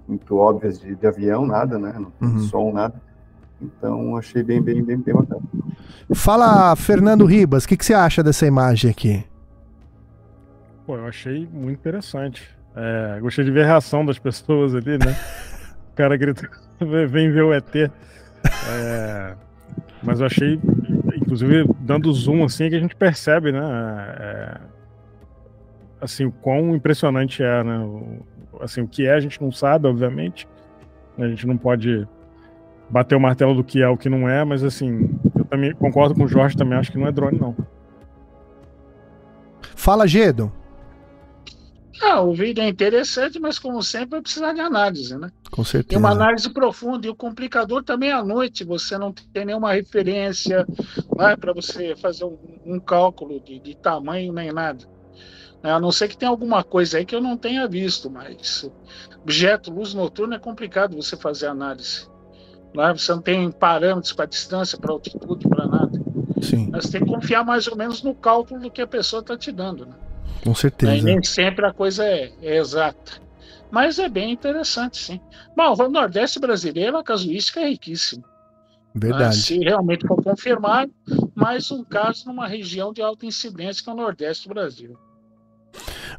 muito 0.07 0.38
óbvias 0.38 0.80
de, 0.80 0.95
de 0.95 1.07
avião, 1.07 1.45
nada, 1.45 1.77
né? 1.80 1.93
Não 1.97 2.11
tem 2.11 2.30
Uhum. 2.30 2.39
som, 2.39 2.71
nada. 2.71 3.01
Então, 3.61 4.15
achei 4.15 4.41
bem, 4.41 4.61
bem, 4.61 4.81
bem, 4.84 4.97
bem 4.97 5.13
bacana. 5.13 5.41
Fala, 6.13 6.76
Fernando 6.76 7.26
Ribas, 7.26 7.65
o 7.65 7.67
que, 7.67 7.76
que 7.77 7.85
você 7.85 7.93
acha 7.93 8.23
dessa 8.23 8.45
imagem 8.47 8.89
aqui? 8.89 9.23
Pô, 10.85 10.95
eu 10.95 11.05
achei 11.05 11.47
muito 11.51 11.80
interessante. 11.80 12.49
É, 12.76 13.19
gostei 13.19 13.43
de 13.43 13.51
ver 13.51 13.63
a 13.63 13.67
reação 13.67 14.05
das 14.05 14.17
pessoas 14.19 14.73
ali, 14.76 14.97
né? 14.97 15.15
O 15.91 15.95
cara 15.99 16.15
grita, 16.15 16.49
vem 17.09 17.30
ver 17.30 17.41
o 17.43 17.53
ET. 17.53 17.76
É, 17.76 19.35
mas 20.01 20.21
eu 20.21 20.27
achei, 20.27 20.57
inclusive, 21.17 21.69
dando 21.81 22.13
zoom 22.13 22.45
assim, 22.45 22.69
que 22.69 22.76
a 22.76 22.80
gente 22.80 22.95
percebe, 22.95 23.51
né? 23.51 23.59
é, 24.17 24.57
assim, 26.01 26.26
o 26.26 26.31
quão 26.31 26.76
impressionante 26.76 27.43
é, 27.43 27.63
né? 27.63 27.80
O, 27.80 28.26
assim, 28.61 28.81
o 28.81 28.88
que 28.88 29.05
é 29.05 29.13
a 29.13 29.19
gente 29.19 29.41
não 29.41 29.51
sabe, 29.51 29.88
obviamente. 29.88 30.47
A 31.17 31.27
gente 31.27 31.45
não 31.45 31.57
pode 31.57 32.07
bater 32.89 33.15
o 33.15 33.19
martelo 33.19 33.53
do 33.53 33.63
que 33.63 33.81
é 33.81 33.88
o 33.88 33.97
que 33.97 34.09
não 34.09 34.27
é, 34.27 34.43
mas 34.43 34.63
assim, 34.63 35.09
eu 35.38 35.45
também 35.45 35.73
concordo 35.73 36.15
com 36.15 36.23
o 36.23 36.27
Jorge, 36.27 36.57
também 36.57 36.77
acho 36.77 36.91
que 36.91 36.97
não 36.97 37.07
é 37.07 37.11
drone, 37.11 37.39
não. 37.39 37.55
Fala, 39.76 40.07
Gedo. 40.07 40.51
Ah, 42.01 42.21
o 42.21 42.34
vídeo 42.34 42.63
é 42.63 42.67
interessante, 42.69 43.39
mas 43.39 43.59
como 43.59 43.84
sempre 43.84 44.11
vai 44.11 44.21
precisar 44.21 44.53
de 44.53 44.61
análise, 44.61 45.17
né? 45.17 45.30
Com 45.51 45.63
Tem 45.63 45.71
certeza. 45.71 45.99
uma 45.99 46.11
análise 46.11 46.49
profunda 46.49 47.05
e 47.05 47.09
o 47.09 47.15
complicador 47.15 47.84
também 47.84 48.09
é 48.09 48.13
à 48.13 48.23
noite, 48.23 48.63
você 48.63 48.97
não 48.97 49.11
tem 49.11 49.45
nenhuma 49.45 49.73
referência 49.73 50.65
né, 51.17 51.35
para 51.35 51.51
você 51.51 51.95
fazer 51.97 52.23
um, 52.23 52.38
um 52.65 52.80
cálculo 52.80 53.41
de, 53.41 53.59
de 53.59 53.76
tamanho 53.76 54.31
nem 54.31 54.51
nada. 54.51 54.85
A 55.61 55.80
não 55.80 55.91
ser 55.91 56.07
que 56.07 56.18
tenha 56.18 56.30
alguma 56.31 56.64
coisa 56.64 56.98
aí 56.98 57.06
que 57.06 57.14
eu 57.15 57.22
não 57.22 57.36
tenha 57.36 57.68
visto, 57.68 58.10
mas 58.10 58.69
objeto, 59.22 59.72
luz 59.73 59.94
noturna 59.94 60.36
é 60.38 60.40
complicado 60.40 60.95
você 60.95 61.18
fazer 61.18 61.48
análise. 61.48 62.07
né? 62.73 62.94
Você 62.94 63.11
não 63.11 63.22
tem 63.22 63.52
parâmetros 63.52 64.14
para 64.14 64.26
distância, 64.26 64.77
para 64.77 64.91
altitude, 64.94 65.48
para 65.49 65.68
nada. 65.68 65.99
Sim, 66.41 66.69
Mas 66.72 66.90
tem 66.90 67.03
que 67.03 67.07
confiar 67.11 67.44
mais 67.44 67.68
ou 67.68 67.76
menos 67.76 68.02
no 68.02 68.15
cálculo 68.15 68.61
do 68.61 68.72
que 68.72 68.81
a 68.81 68.88
pessoa 68.88 69.19
está 69.19 69.38
te 69.38 69.52
dando. 69.52 69.86
Né? 69.86 69.95
com 70.44 70.49
Né, 70.49 70.53
E 70.53 70.56
certeza. 70.56 71.03
nem 71.03 71.22
sempre 71.23 71.65
a 71.65 71.73
coisa 71.73 72.06
é, 72.06 72.31
é 72.41 72.57
exata. 72.57 73.22
Mas 73.69 73.99
é 73.99 74.07
bem 74.07 74.31
interessante, 74.31 74.98
sim. 74.98 75.19
Bom, 75.56 75.76
o 75.77 75.90
Nordeste 75.90 76.40
brasileiro, 76.40 76.98
a 76.98 77.03
casuística 77.03 77.60
é 77.60 77.68
riquíssima. 77.69 78.23
né? 78.23 78.30
Verdade. 78.95 79.36
Se 79.38 79.60
realmente 79.60 80.07
for 80.07 80.23
confirmado, 80.23 80.91
mais 81.36 81.69
um 81.69 81.84
caso 81.84 82.26
numa 82.26 82.48
região 82.48 82.94
de 82.94 83.02
alta 83.02 83.26
incidência 83.26 83.84
que 83.84 83.90
é 83.90 83.94
o 83.94 83.95
Nordeste 83.98 84.48
do 84.48 84.53
Brasil. 84.53 84.98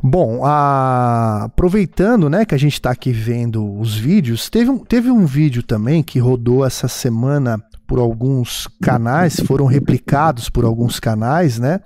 Bom, 0.03 0.45
a- 0.45 1.45
aproveitando, 1.45 2.29
né, 2.31 2.45
que 2.45 2.55
a 2.55 2.59
gente 2.59 2.75
está 2.75 2.91
aqui 2.91 3.13
vendo 3.13 3.79
os 3.79 3.95
vídeos, 3.97 4.49
teve 4.49 4.71
um, 4.71 4.79
teve 4.79 5.11
um 5.11 5.27
vídeo 5.27 5.63
também 5.63 6.03
que 6.03 6.19
rodou 6.19 6.65
essa 6.65 6.89
semana 6.89 7.63
por 7.87 7.99
alguns 7.99 8.69
canais, 8.81 9.41
foram 9.41 9.67
replicados 9.67 10.49
por 10.49 10.65
alguns 10.65 11.01
canais, 11.01 11.59
né, 11.59 11.81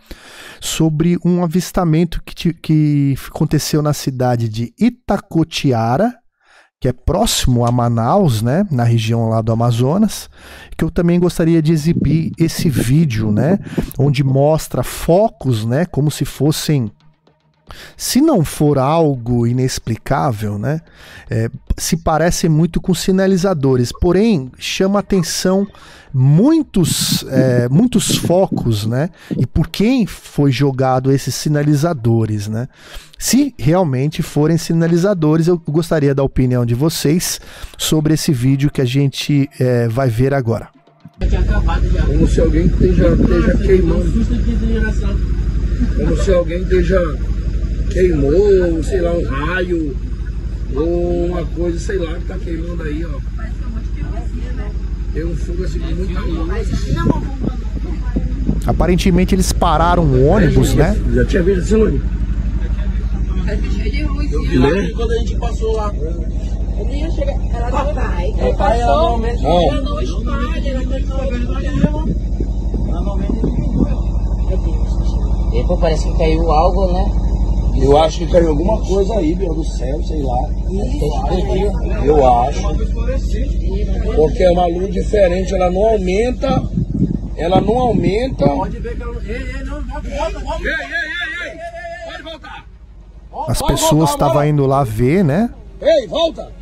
sobre 0.60 1.18
um 1.24 1.42
avistamento 1.42 2.22
que, 2.24 2.34
ti- 2.34 2.52
que 2.54 3.14
aconteceu 3.28 3.82
na 3.82 3.92
cidade 3.94 4.48
de 4.48 4.72
Itacotiara, 4.78 6.14
que 6.80 6.88
é 6.88 6.92
próximo 6.92 7.64
a 7.64 7.72
Manaus, 7.72 8.42
né, 8.42 8.66
na 8.70 8.84
região 8.84 9.30
lá 9.30 9.40
do 9.40 9.50
Amazonas, 9.50 10.28
que 10.76 10.84
eu 10.84 10.90
também 10.90 11.18
gostaria 11.18 11.62
de 11.62 11.72
exibir 11.72 12.30
esse 12.38 12.68
vídeo, 12.68 13.32
né, 13.32 13.58
onde 13.98 14.22
mostra 14.22 14.82
focos, 14.82 15.64
né, 15.64 15.86
como 15.86 16.10
se 16.10 16.26
fossem 16.26 16.92
se 17.96 18.20
não 18.20 18.44
for 18.44 18.78
algo 18.78 19.46
inexplicável, 19.46 20.58
né, 20.58 20.80
é, 21.30 21.48
se 21.76 21.96
parece 21.96 22.48
muito 22.48 22.80
com 22.80 22.94
sinalizadores, 22.94 23.90
porém 24.00 24.50
chama 24.58 24.98
atenção 24.98 25.66
muitos, 26.12 27.24
é, 27.28 27.68
muitos 27.68 28.16
focos, 28.16 28.86
né, 28.86 29.10
e 29.36 29.46
por 29.46 29.68
quem 29.68 30.06
foi 30.06 30.52
jogado 30.52 31.10
esses 31.10 31.34
sinalizadores, 31.34 32.48
né. 32.48 32.68
Se 33.18 33.54
realmente 33.58 34.22
forem 34.22 34.58
sinalizadores, 34.58 35.46
eu 35.46 35.56
gostaria 35.56 36.14
da 36.14 36.22
opinião 36.22 36.66
de 36.66 36.74
vocês 36.74 37.40
sobre 37.78 38.14
esse 38.14 38.32
vídeo 38.32 38.70
que 38.70 38.82
a 38.82 38.84
gente 38.84 39.48
é, 39.58 39.88
vai 39.88 40.10
ver 40.10 40.34
agora. 40.34 40.68
Como 42.06 42.28
se 42.28 42.40
alguém 42.40 42.66
esteja, 42.66 43.14
esteja 43.14 43.56
queimando. 43.58 44.12
Como 45.96 46.16
se 46.16 46.34
alguém 46.34 46.62
esteja 46.62 46.98
queimou, 47.90 48.82
sei 48.82 49.00
lá, 49.00 49.12
um 49.12 49.24
raio 49.24 49.96
ou 50.74 51.26
uma 51.26 51.44
coisa, 51.46 51.78
sei 51.78 51.98
lá, 51.98 52.14
que 52.14 52.24
tá 52.24 52.38
queimando 52.38 52.82
aí, 52.82 53.04
ó. 53.04 53.18
Tem 55.12 55.24
um 55.24 55.36
fogo 55.36 55.64
assim 55.64 55.78
com 55.78 55.94
muita 55.94 56.20
luz. 56.20 56.70
Aparentemente 58.66 59.34
eles 59.34 59.52
pararam 59.52 60.04
um 60.04 60.28
ônibus, 60.28 60.74
né? 60.74 60.96
Já 61.12 61.24
tinha 61.24 61.42
visto 61.42 61.60
esse 61.60 61.74
ônibus? 61.74 62.00
Né? 63.44 64.92
Quando 64.96 65.12
a 65.12 65.18
gente 65.18 65.36
passou 65.36 65.72
lá. 65.72 65.92
Eu 66.76 66.84
nem 66.86 67.02
ia 67.02 67.10
chegar. 67.10 67.34
Ela 67.54 67.70
não 67.70 67.94
vai. 67.94 68.34
Ela 68.36 68.54
pai, 68.56 68.78
passou, 68.80 69.24
ela 69.24 69.80
não 69.82 70.00
espalha, 70.00 70.70
ela 70.70 70.80
tem 70.80 71.04
que 71.04 71.12
E 75.56 75.64
pô, 75.64 75.76
parece 75.76 76.10
que 76.10 76.18
caiu 76.18 76.50
algo, 76.50 76.92
né? 76.92 77.33
Eu 77.76 77.96
acho 77.98 78.18
que 78.18 78.26
caiu 78.26 78.50
alguma 78.50 78.80
coisa 78.86 79.18
aí, 79.18 79.34
meu, 79.34 79.54
do 79.54 79.64
céu, 79.64 80.02
sei 80.04 80.22
lá. 80.22 80.38
Eu 82.04 82.26
acho. 82.26 82.62
Porque 84.16 84.42
é 84.42 84.50
uma 84.50 84.66
luz 84.66 84.92
diferente, 84.92 85.54
ela 85.54 85.70
não 85.70 85.86
aumenta. 85.86 86.62
Ela 87.36 87.60
não 87.60 87.78
aumenta. 87.78 88.48
Pode 88.48 88.78
ver 88.78 88.96
que 88.96 89.02
ela. 89.02 89.22
Ei, 89.24 89.36
ei, 89.36 89.64
não, 89.64 89.82
volta, 89.82 90.08
volta, 90.08 90.38
volta. 90.38 90.62
Ei, 90.62 90.70
ei, 90.70 91.48
ei, 91.48 91.50
ei! 91.50 91.58
Pode 92.06 92.22
voltar! 92.22 92.66
As 93.48 93.62
pessoas 93.62 94.10
estavam 94.10 94.44
indo 94.46 94.66
lá 94.66 94.84
ver, 94.84 95.24
né? 95.24 95.50
Ei, 95.80 96.06
volta! 96.06 96.52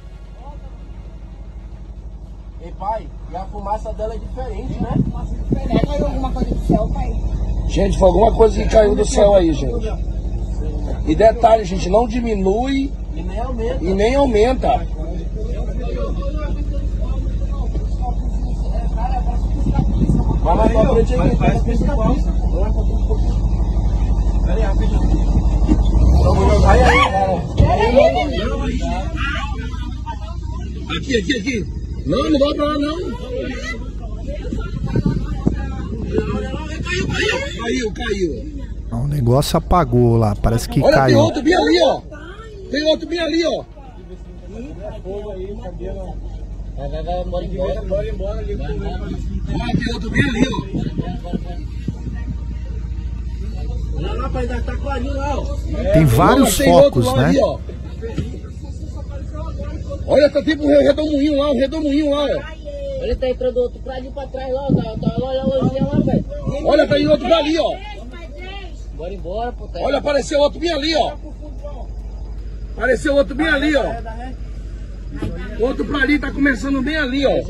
Ei, 2.64 2.72
pai, 2.78 3.06
e 3.30 3.36
a 3.36 3.44
fumaça 3.44 3.93
dela 3.93 4.14
é 4.14 4.18
diferente, 4.18 4.80
né? 4.80 4.94
Caiu 5.86 6.06
alguma 6.06 6.32
coisa 6.32 6.55
do 6.55 6.66
céu, 6.66 6.89
pai. 6.89 7.12
Gente, 7.68 7.98
foi 7.98 8.09
alguma 8.09 8.32
coisa 8.32 8.62
que 8.62 8.68
caiu 8.68 8.94
do 8.94 9.05
céu 9.05 9.34
aí, 9.34 9.52
gente. 9.52 9.86
E 11.06 11.14
detalhe, 11.14 11.64
gente, 11.64 11.89
não 11.89 12.06
diminui 12.06 12.93
E 13.14 13.23
nem 13.23 13.39
aumenta. 13.40 13.85
e 13.85 13.94
nem 13.94 14.14
aumenta. 14.14 14.86
Vai 20.43 20.56
mais 20.56 20.73
pra 20.73 20.89
frente 20.89 21.14
aí, 21.14 21.36
faz 21.36 21.62
principal. 21.62 22.14
Vai 24.43 24.55
aí, 24.55 24.62
rapidinho. 24.62 25.01
Aí, 26.66 26.82
aí. 26.82 27.12
Aqui, 30.97 31.16
aqui, 31.16 31.39
aqui. 31.39 31.66
Não, 32.06 32.31
não 32.31 32.39
vai 32.39 32.55
pra 32.55 32.64
lá, 32.64 32.78
não. 32.78 32.98
Caiu, 37.12 37.39
caiu, 37.62 37.93
caiu. 37.93 38.51
O 38.93 39.06
negócio 39.09 39.56
apagou 39.56 40.16
lá, 40.16 40.36
parece 40.36 40.69
que 40.69 40.81
Olha, 40.81 40.93
tem 40.93 41.01
caiu. 41.01 41.19
outro 41.19 41.43
bem 41.43 41.55
ali, 41.55 41.82
ó. 41.82 42.01
Tem 42.70 42.82
outro 42.85 43.09
bem 43.09 43.19
ali, 43.20 43.44
ó. 43.47 43.64
Vai, 46.77 46.89
vai, 46.89 47.02
vai, 47.02 47.24
bora 47.24 47.44
embora. 47.47 47.82
Bora 47.82 48.09
embora 48.09 48.39
ali. 48.39 48.55
Olha, 48.55 49.78
tem 49.85 49.94
outro 49.94 50.10
bem 50.10 50.23
ali, 50.23 50.48
ó. 50.48 50.62
Olha 53.94 54.12
lá, 54.14 54.28
pai, 54.31 54.47
tá 54.47 54.77
clarinho 54.77 55.14
lá, 55.14 55.39
ó. 55.39 55.44
Tem 55.93 56.05
vários 56.05 56.60
Olha, 56.60 56.64
tem 56.64 56.73
focos, 56.82 57.14
né? 57.14 57.24
ali, 57.24 57.39
ó. 57.43 57.59
Olha, 60.06 60.31
tá 60.31 60.43
tipo 60.43 60.64
um 60.64 60.78
redemoinho 60.82 61.39
lá, 61.39 61.51
um 61.52 61.59
redemoinho 61.59 62.10
lá, 62.10 62.24
ó. 62.24 62.43
Olha, 63.02 63.16
tá 63.16 63.27
aí 63.27 63.35
pra 63.35 63.51
do 63.51 63.60
outro, 63.60 63.81
pra 63.81 63.94
ali 63.94 64.10
pra 64.10 64.27
trás 64.27 64.52
lá, 64.52 64.66
tá, 64.69 64.97
tá, 65.01 65.16
olha 65.20 65.44
lá, 65.44 65.69
velho. 66.01 66.24
Olha, 66.64 66.86
tem 66.89 67.09
outro 67.09 67.27
bem 67.27 67.36
ali, 67.36 67.59
ó. 67.59 68.01
Bora 68.97 69.14
embora, 69.14 69.52
pô. 69.52 69.66
Tá. 69.69 69.81
Olha, 69.81 69.98
apareceu 69.98 70.39
outro 70.40 70.60
bem 70.60 70.73
ali, 70.73 70.94
ó. 70.94 71.12
Apareceu 72.77 73.14
outro 73.14 73.35
bem 73.35 73.48
ali, 73.48 73.74
ó. 73.77 73.85
Outro 75.60 75.85
pra 75.85 75.98
ali, 75.98 76.19
tá 76.19 76.31
começando 76.31 76.82
bem 76.82 76.97
ali, 76.97 77.27
ó. 77.27 77.43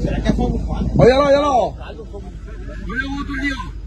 Será 0.00 0.20
que 0.20 0.28
é 0.28 0.32
fogo 0.32 0.58
fato? 0.66 0.90
Olha 0.98 1.14
lá, 1.16 1.26
olha 1.26 1.40
lá, 1.40 1.50
ó. 1.56 1.74
Olha 1.78 3.08
o 3.08 3.16
outro 3.18 3.34
ali, 3.38 3.52
ó. 3.52 3.80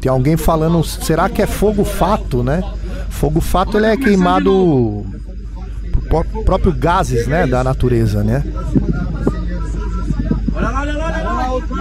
Tem 0.00 0.10
alguém 0.10 0.36
falando, 0.36 0.82
será 0.82 1.28
que 1.28 1.40
é 1.42 1.46
fogo 1.46 1.84
fato, 1.84 2.42
né? 2.42 2.62
Fogo 3.08 3.40
fato 3.40 3.76
ele 3.76 3.86
é 3.86 3.96
queimado 3.96 5.04
por 5.92 6.02
pró- 6.24 6.42
próprio 6.44 6.72
gases, 6.72 7.26
né, 7.28 7.46
da 7.46 7.62
natureza, 7.62 8.24
né? 8.24 8.42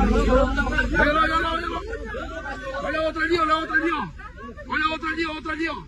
Olha 0.02 0.34
lá, 0.34 1.22
olha 1.22 1.38
lá, 1.38 1.52
olha 1.54 1.68
lá, 1.68 1.82
olha 2.84 3.02
outro 3.02 3.24
ali, 3.24 3.40
olha 3.40 3.58
outro 3.58 3.74
ali, 3.74 3.92
ó. 3.92 4.08
Olha 4.68 4.92
outro 4.92 5.08
ali, 5.10 5.26
outro 5.26 5.52
ali, 5.52 5.70
ó. 5.70 5.84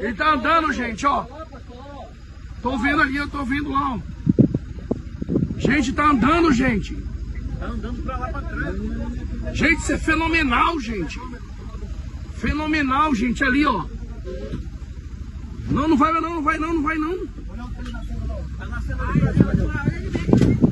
Ele 0.00 0.14
tá 0.14 0.32
andando, 0.32 0.72
gente, 0.72 1.06
ó. 1.06 1.26
Tô 2.62 2.78
vendo 2.78 3.02
ali, 3.02 3.16
eu 3.16 3.28
tô 3.28 3.44
vendo 3.44 3.70
lá, 3.70 3.94
ó. 3.94 4.00
Gente, 5.58 5.92
tá 5.92 6.10
andando, 6.10 6.52
gente. 6.52 6.96
Tá 7.58 7.66
andando 7.66 8.02
pra 8.02 8.16
lá 8.16 8.28
pra 8.28 8.42
trás. 8.42 8.76
Gente, 9.56 9.80
isso 9.80 9.92
é 9.92 9.98
fenomenal, 9.98 10.80
gente. 10.80 11.20
Fenomenal, 12.36 13.14
gente, 13.14 13.44
ali, 13.44 13.66
ó. 13.66 13.84
Não, 15.68 15.88
não 15.88 15.96
vai 15.96 16.12
não, 16.12 16.20
não 16.20 16.42
vai 16.42 16.58
não, 16.58 16.74
não 16.74 16.82
vai 16.82 16.96
não. 16.96 17.26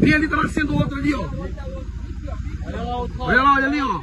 Tem 0.05 0.13
ali, 0.13 0.29
tá 0.29 0.37
nascendo 0.37 0.75
outro 0.75 0.99
ali, 0.99 1.15
ó. 1.15 1.27
Olha 3.19 3.43
lá, 3.43 3.55
olha 3.57 3.67
ali, 3.67 3.81
ó. 3.81 4.01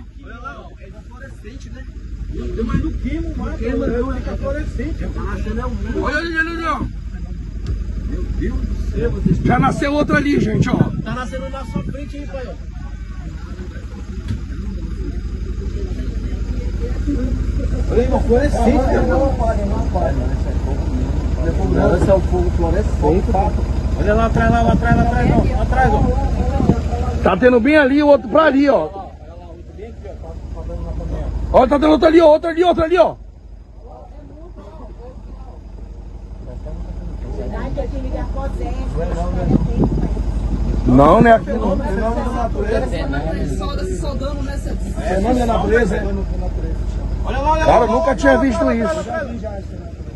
Tem 2.31 2.63
mais 2.63 2.81
do 2.81 2.91
quimo, 2.91 3.37
mano. 3.37 3.57
Queima 3.57 3.87
não, 3.87 4.15
fica 4.15 4.37
fluorescente. 4.37 5.07
Tá 5.07 5.21
nascendo 5.21 5.59
é 5.59 5.65
um 5.65 6.03
Olha 6.03 6.17
ali, 6.17 6.37
olha 6.37 6.51
ali, 6.51 6.65
ó. 6.65 6.79
Meu 8.09 8.23
Deus 8.23 8.61
do 8.61 8.91
céu, 8.91 9.11
vocês 9.11 9.37
Já 9.37 9.59
nasceu 9.59 9.93
outro 9.93 10.15
ali, 10.15 10.39
gente, 10.39 10.69
ó. 10.69 10.77
Tá 11.03 11.13
nascendo 11.13 11.49
na 11.49 11.65
sua 11.65 11.83
frente 11.83 12.17
aí, 12.17 12.25
pai, 12.25 12.47
ó. 12.47 12.53
Olha 17.91 18.01
aí, 18.01 18.07
uma 18.07 18.21
fluorescente. 18.21 19.07
Não 19.07 19.35
pode, 19.35 19.65
não 19.65 19.87
pode. 19.89 20.15
Não, 21.73 21.95
esse 21.95 22.09
é 22.09 22.13
o 22.13 22.21
fogo 22.21 22.49
fluorescente. 22.51 23.80
Olha 24.01 24.15
lá 24.15 24.25
atrás, 24.25 24.51
lá, 24.51 24.61
lá 24.63 24.73
atrás, 24.73 24.95
lá 24.95 25.03
atrás, 25.03 25.31
ó. 25.31 25.55
Lá 25.55 25.61
atrás, 25.61 25.93
ó. 25.93 27.21
Tá 27.23 27.37
tendo 27.37 27.59
bem 27.59 27.77
ali, 27.77 28.01
o 28.01 28.07
outro 28.07 28.27
pra 28.29 28.45
ali, 28.45 28.67
ó. 28.67 28.89
Olha, 31.53 31.69
tá 31.69 31.79
tendo 31.79 31.91
outro 31.91 32.07
ali, 32.07 32.19
ó. 32.19 32.27
Outro 32.27 32.49
ali, 32.49 32.63
outro 32.63 32.83
ali, 32.83 32.97
ó. 32.97 33.15
Não, 40.87 41.21
né? 41.21 41.33
Aqui 41.33 41.51
não. 41.53 41.77
Solda 43.57 43.85
se 43.85 43.99
soldando 43.99 44.41
nessa. 44.43 44.75
É 45.05 45.19
nome 45.19 45.39
da 45.39 45.45
natureza, 45.45 45.95
é? 45.95 46.03
Olha 47.23 47.37
lá, 47.37 47.51
olha 47.51 47.59
lá. 47.59 47.65
Cara, 47.65 47.85
eu 47.85 47.91
nunca 47.91 48.15
tinha 48.15 48.37
visto 48.39 48.71
isso. 48.71 49.05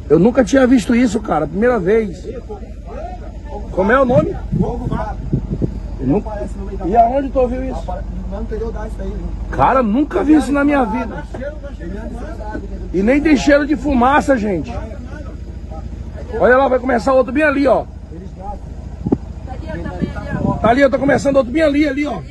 Eu 0.10 0.20
nunca 0.20 0.44
tinha 0.44 0.68
visto 0.68 0.96
isso, 0.96 1.20
cara. 1.22 1.46
Primeira 1.46 1.80
vez. 1.80 2.26
Como 3.76 3.92
é 3.92 4.00
o 4.02 4.06
nome? 4.06 4.36
Eu 6.00 6.08
nunca- 6.08 6.32
E 6.86 6.96
aonde 6.96 7.30
tu 7.30 7.40
ouviu 7.40 7.64
isso? 7.64 7.84
Não? 7.86 8.46
Cara, 9.52 9.84
nunca 9.84 10.24
vi 10.24 10.36
isso 10.36 10.52
na 10.52 10.64
minha 10.64 10.84
vida. 10.86 11.24
E 12.94 13.04
nem 13.04 13.22
tem 13.22 13.36
cheiro 13.38 13.66
de 13.68 13.76
fumaça, 13.76 14.38
gente. 14.38 14.74
Olha 16.40 16.58
lá, 16.58 16.68
vai 16.68 16.80
começar 16.80 17.14
outro 17.14 17.32
bem 17.34 17.44
ali, 17.44 17.68
ó. 17.68 17.86
Tá 20.62 20.70
ali, 20.70 20.84
ó, 20.84 20.90
tá 20.90 20.98
começando 20.98 21.36
outro 21.38 21.52
bem 21.52 21.62
ali, 21.62 21.88
ali, 21.88 22.06
ó. 22.06 22.22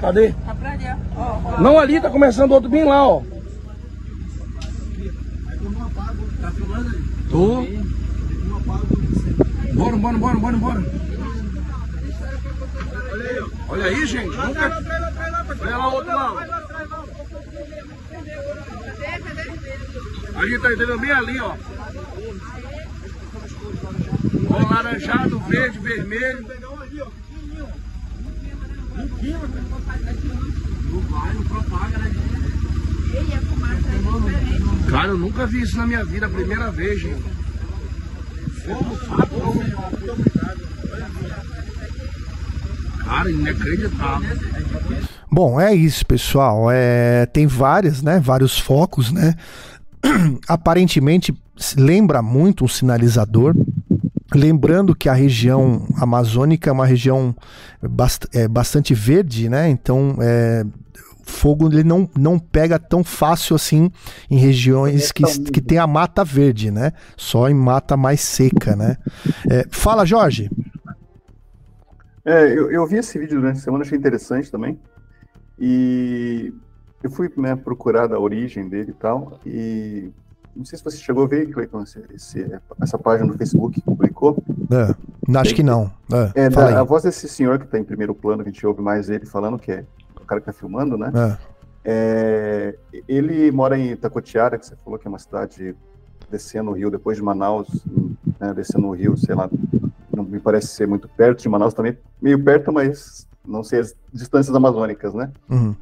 Cadê? 0.00 0.34
Não 1.60 1.78
ali, 1.78 2.00
tá 2.00 2.10
começando 2.10 2.52
outro 2.52 2.68
bem 2.68 2.84
lá, 2.84 3.06
ó. 3.08 3.22
Tô. 7.30 7.83
Bora, 9.74 9.96
bora, 9.96 10.18
bora, 10.18 10.38
bora, 10.38 10.56
bora. 10.56 10.84
Olha 13.68 13.86
aí, 13.86 14.06
gente. 14.06 14.36
Nunca... 14.36 14.84
Olha 15.60 15.76
lá 15.76 15.88
o 15.88 15.94
outro 15.94 16.14
lá. 16.14 16.32
ó. 16.32 16.38
Ali 20.38 20.58
tá 20.58 20.72
entendendo 20.72 20.98
bem 21.00 21.10
ali, 21.10 21.40
ó. 21.40 21.56
Ó, 24.50 24.74
laranjado, 24.74 25.38
verde, 25.40 25.78
vermelho. 25.78 26.46
Cara, 34.88 35.08
eu 35.08 35.18
nunca 35.18 35.46
vi 35.46 35.62
isso 35.62 35.76
na 35.76 35.86
minha 35.86 36.04
vida, 36.04 36.26
a 36.26 36.30
primeira 36.30 36.70
vez, 36.70 37.00
gente. 37.00 37.24
Cara, 43.04 43.30
inacreditável. 43.30 44.38
Bom, 45.30 45.60
é 45.60 45.74
isso, 45.74 46.06
pessoal. 46.06 46.70
É, 46.70 47.26
tem 47.26 47.46
várias, 47.46 48.02
né? 48.02 48.20
Vários 48.20 48.58
focos, 48.58 49.12
né? 49.12 49.34
Aparentemente 50.48 51.34
lembra 51.76 52.22
muito 52.22 52.64
um 52.64 52.68
sinalizador. 52.68 53.54
Lembrando 54.34 54.94
que 54.94 55.08
a 55.08 55.12
região 55.12 55.86
amazônica 55.96 56.68
é 56.68 56.72
uma 56.72 56.86
região 56.86 57.34
bast 57.82 58.26
é, 58.32 58.48
bastante 58.48 58.94
verde, 58.94 59.48
né? 59.48 59.68
Então, 59.68 60.16
é, 60.20 60.64
fogo 61.24 61.66
ele 61.68 61.82
não, 61.84 62.08
não 62.18 62.38
pega 62.38 62.78
tão 62.78 63.02
fácil 63.02 63.56
assim 63.56 63.90
em 64.30 64.36
regiões 64.38 65.10
que, 65.12 65.22
que 65.50 65.60
tem 65.60 65.78
a 65.78 65.86
mata 65.86 66.24
verde, 66.24 66.70
né? 66.70 66.92
Só 67.16 67.48
em 67.48 67.54
mata 67.54 67.96
mais 67.96 68.20
seca, 68.20 68.76
né? 68.76 68.96
É, 69.50 69.64
fala, 69.70 70.04
Jorge. 70.04 70.50
É, 72.24 72.46
eu, 72.46 72.70
eu 72.70 72.86
vi 72.86 72.96
esse 72.96 73.18
vídeo 73.18 73.38
durante 73.40 73.58
a 73.58 73.62
semana, 73.62 73.84
achei 73.84 73.98
interessante 73.98 74.50
também. 74.50 74.78
E 75.58 76.52
eu 77.02 77.10
fui 77.10 77.30
né, 77.36 77.54
procurar 77.54 78.06
da 78.06 78.18
origem 78.18 78.68
dele 78.68 78.90
e 78.90 78.94
tal. 78.94 79.38
E 79.44 80.10
não 80.56 80.64
sei 80.64 80.78
se 80.78 80.84
você 80.84 80.96
chegou 80.96 81.24
a 81.24 81.28
ver, 81.28 81.50
Cleiton, 81.50 81.82
esse, 81.82 82.02
esse- 82.14 82.50
essa 82.80 82.98
página 82.98 83.30
do 83.30 83.36
Facebook 83.36 83.74
que 83.80 83.82
publicou. 83.84 84.42
É, 84.70 85.38
acho 85.38 85.54
que 85.54 85.62
não. 85.62 85.90
É, 86.34 86.46
É, 86.46 86.50
fala 86.50 86.72
da- 86.72 86.80
a 86.80 86.84
voz 86.84 87.02
desse 87.02 87.28
senhor 87.28 87.58
que 87.58 87.64
está 87.66 87.78
em 87.78 87.84
primeiro 87.84 88.14
plano, 88.14 88.42
que 88.42 88.48
a 88.48 88.52
gente 88.52 88.66
ouve 88.66 88.80
mais 88.80 89.10
ele 89.10 89.26
falando, 89.26 89.58
que 89.58 89.70
é 89.72 89.84
o 90.24 90.26
cara 90.26 90.40
que 90.40 90.50
está 90.50 90.58
filmando, 90.58 90.96
né? 90.98 91.12
É. 91.14 91.54
É, 91.86 92.78
ele 93.06 93.52
mora 93.52 93.78
em 93.78 93.92
Itacoatiara, 93.92 94.58
que 94.58 94.66
você 94.66 94.74
falou 94.76 94.98
que 94.98 95.06
é 95.06 95.10
uma 95.10 95.18
cidade 95.18 95.76
descendo 96.30 96.70
o 96.70 96.74
rio 96.74 96.90
depois 96.90 97.16
de 97.16 97.22
Manaus, 97.22 97.68
né, 98.40 98.52
descendo 98.54 98.86
o 98.88 98.92
rio, 98.92 99.16
sei 99.18 99.34
lá, 99.34 99.48
não 100.14 100.24
me 100.24 100.40
parece 100.40 100.68
ser 100.68 100.88
muito 100.88 101.06
perto 101.08 101.42
de 101.42 101.48
Manaus 101.48 101.74
também, 101.74 101.96
meio 102.20 102.42
perto, 102.42 102.72
mas 102.72 103.28
não 103.46 103.62
sei 103.62 103.80
as 103.80 103.94
distâncias 104.12 104.56
amazônicas, 104.56 105.12
né? 105.12 105.30
Uhum. 105.50 105.76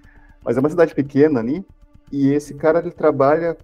Mas 0.44 0.56
é 0.56 0.60
uma 0.60 0.69
cidade 0.69 0.93
pequena 0.93 1.39
ali, 1.39 1.64
e 2.10 2.31
esse 2.32 2.52
cara 2.55 2.81
ele 2.81 2.90
trabalha 2.90 3.56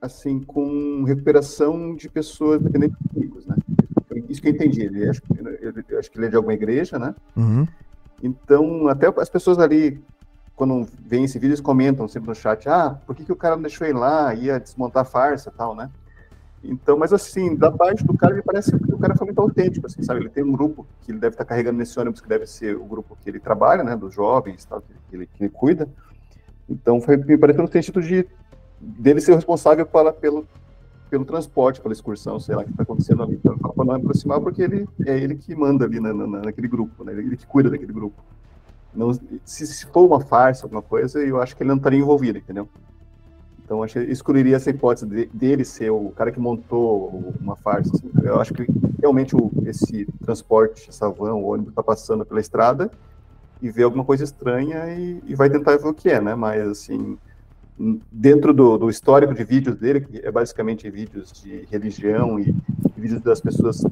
assim 0.00 0.40
com 0.40 1.02
recuperação 1.04 1.96
de 1.96 2.10
pessoas 2.10 2.60
dependentes 2.60 2.98
de 3.00 3.08
químicos, 3.08 3.46
né? 3.46 3.56
Isso 4.28 4.42
que 4.42 4.48
eu 4.48 4.52
entendi. 4.52 4.82
Ele 4.82 5.08
acho, 5.08 5.22
que- 5.22 5.32
ele, 5.38 5.98
acho 5.98 6.10
que 6.10 6.18
ele 6.18 6.26
é 6.26 6.28
de 6.28 6.36
alguma 6.36 6.52
igreja, 6.52 6.98
né? 6.98 7.14
Uhum. 7.34 7.66
Então, 8.22 8.86
até 8.88 9.06
as 9.18 9.30
pessoas 9.30 9.58
ali, 9.58 10.02
quando 10.56 10.88
veem 11.06 11.24
esse 11.24 11.38
vídeo, 11.38 11.50
eles 11.50 11.60
comentam 11.60 12.08
sempre 12.08 12.30
no 12.30 12.34
chat, 12.34 12.66
ah, 12.68 12.98
por 13.06 13.14
que, 13.14 13.24
que 13.24 13.32
o 13.32 13.36
cara 13.36 13.54
não 13.56 13.62
deixou 13.62 13.86
ir 13.86 13.92
lá, 13.92 14.34
ia 14.34 14.58
desmontar 14.58 15.02
a 15.02 15.04
farsa 15.04 15.50
e 15.50 15.56
tal, 15.56 15.76
né? 15.76 15.90
Então, 16.64 16.98
mas 16.98 17.12
assim, 17.12 17.54
da 17.54 17.70
parte 17.70 18.02
do 18.02 18.16
cara, 18.16 18.34
me 18.34 18.42
parece 18.42 18.76
que 18.76 18.92
o 18.92 18.98
cara 18.98 19.14
foi 19.14 19.26
muito 19.26 19.40
autêntico, 19.40 19.86
assim, 19.86 20.02
sabe? 20.02 20.20
Ele 20.20 20.30
tem 20.30 20.42
um 20.42 20.50
grupo 20.50 20.86
que 21.02 21.12
ele 21.12 21.18
deve 21.20 21.34
estar 21.34 21.44
carregando 21.44 21.78
nesse 21.78 22.00
ônibus, 22.00 22.20
que 22.20 22.28
deve 22.28 22.46
ser 22.46 22.74
o 22.74 22.84
grupo 22.84 23.16
que 23.22 23.28
ele 23.30 23.38
trabalha, 23.38 23.84
né, 23.84 23.94
dos 23.94 24.14
jovens 24.14 24.64
tal, 24.64 24.80
que 24.80 25.14
ele, 25.14 25.26
que 25.26 25.44
ele 25.44 25.50
cuida. 25.50 25.88
Então, 26.68 27.00
foi, 27.00 27.16
me 27.18 27.36
parece 27.38 27.58
no 27.60 27.70
sentido 27.70 28.00
de 28.02 28.26
dele 28.80 29.20
ser 29.20 29.34
responsável 29.34 29.86
pela, 29.86 30.12
pelo, 30.12 30.46
pelo 31.10 31.24
transporte, 31.24 31.80
pela 31.80 31.92
excursão, 31.92 32.40
sei 32.40 32.56
lá, 32.56 32.64
que 32.64 32.70
está 32.70 32.82
acontecendo 32.82 33.22
ali. 33.22 33.34
Então, 33.34 33.56
para 33.58 33.84
não 33.84 33.94
aproximar, 33.94 34.40
porque 34.40 34.62
ele 34.62 34.88
é 35.06 35.16
ele 35.18 35.36
que 35.36 35.54
manda 35.54 35.84
ali 35.84 36.00
na, 36.00 36.12
na- 36.12 36.26
naquele 36.26 36.66
grupo, 36.66 37.04
né? 37.04 37.12
Ele 37.12 37.36
que 37.36 37.46
cuida 37.46 37.70
daquele 37.70 37.92
grupo. 37.92 38.20
Não, 38.96 39.12
se, 39.44 39.66
se 39.66 39.86
for 39.86 40.06
uma 40.06 40.20
farsa, 40.20 40.64
alguma 40.64 40.82
coisa, 40.82 41.20
eu 41.20 41.40
acho 41.40 41.54
que 41.56 41.62
ele 41.62 41.68
não 41.68 41.76
estaria 41.76 41.98
envolvido, 41.98 42.38
entendeu? 42.38 42.68
Então, 43.64 43.82
acho 43.82 43.94
que 43.94 44.00
excluiria 44.10 44.56
essa 44.56 44.70
hipótese 44.70 45.06
de- 45.06 45.26
dele 45.32 45.64
ser 45.64 45.90
o 45.90 46.10
cara 46.10 46.30
que 46.30 46.38
montou 46.38 47.34
uma 47.40 47.56
farsa. 47.56 47.90
assim. 47.94 48.08
Eu 48.22 48.40
acho 48.40 48.54
que 48.54 48.64
realmente 49.00 49.34
o, 49.34 49.50
esse 49.66 50.06
transporte, 50.24 50.88
essa 50.88 51.08
van, 51.10 51.34
o 51.34 51.44
ônibus, 51.46 51.70
está 51.70 51.82
passando 51.82 52.24
pela 52.24 52.40
estrada 52.40 52.90
e 53.60 53.68
vê 53.68 53.82
alguma 53.82 54.04
coisa 54.04 54.22
estranha 54.24 54.94
e, 54.94 55.20
e 55.26 55.34
vai 55.34 55.50
tentar 55.50 55.76
ver 55.76 55.88
o 55.88 55.94
que 55.94 56.08
é, 56.08 56.20
né? 56.20 56.34
Mas, 56.34 56.66
assim, 56.68 57.18
dentro 58.10 58.54
do, 58.54 58.78
do 58.78 58.88
histórico 58.88 59.34
de 59.34 59.44
vídeos 59.44 59.76
dele, 59.76 60.00
que 60.00 60.18
é 60.18 60.30
basicamente 60.30 60.88
vídeos 60.88 61.32
de 61.32 61.66
religião 61.70 62.38
e 62.38 62.54
vídeos 62.96 63.20
das 63.20 63.40
pessoas 63.40 63.82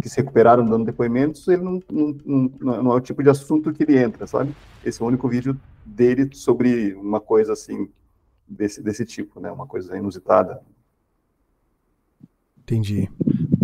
que 0.00 0.08
se 0.08 0.16
recuperaram 0.16 0.64
dando 0.64 0.84
depoimentos, 0.84 1.46
ele 1.48 1.62
não, 1.62 1.80
não, 1.90 2.16
não, 2.24 2.82
não, 2.82 2.92
é 2.92 2.94
o 2.96 3.00
tipo 3.00 3.22
de 3.22 3.30
assunto 3.30 3.72
que 3.72 3.82
ele 3.82 3.98
entra, 3.98 4.26
sabe? 4.26 4.54
Esse 4.84 5.00
é 5.00 5.04
o 5.04 5.08
único 5.08 5.28
vídeo 5.28 5.58
dele 5.84 6.28
sobre 6.32 6.94
uma 6.94 7.20
coisa 7.20 7.52
assim, 7.52 7.88
desse, 8.48 8.82
desse 8.82 9.04
tipo, 9.04 9.40
né? 9.40 9.50
Uma 9.50 9.66
coisa 9.66 9.96
inusitada. 9.96 10.60
Entendi. 12.62 13.10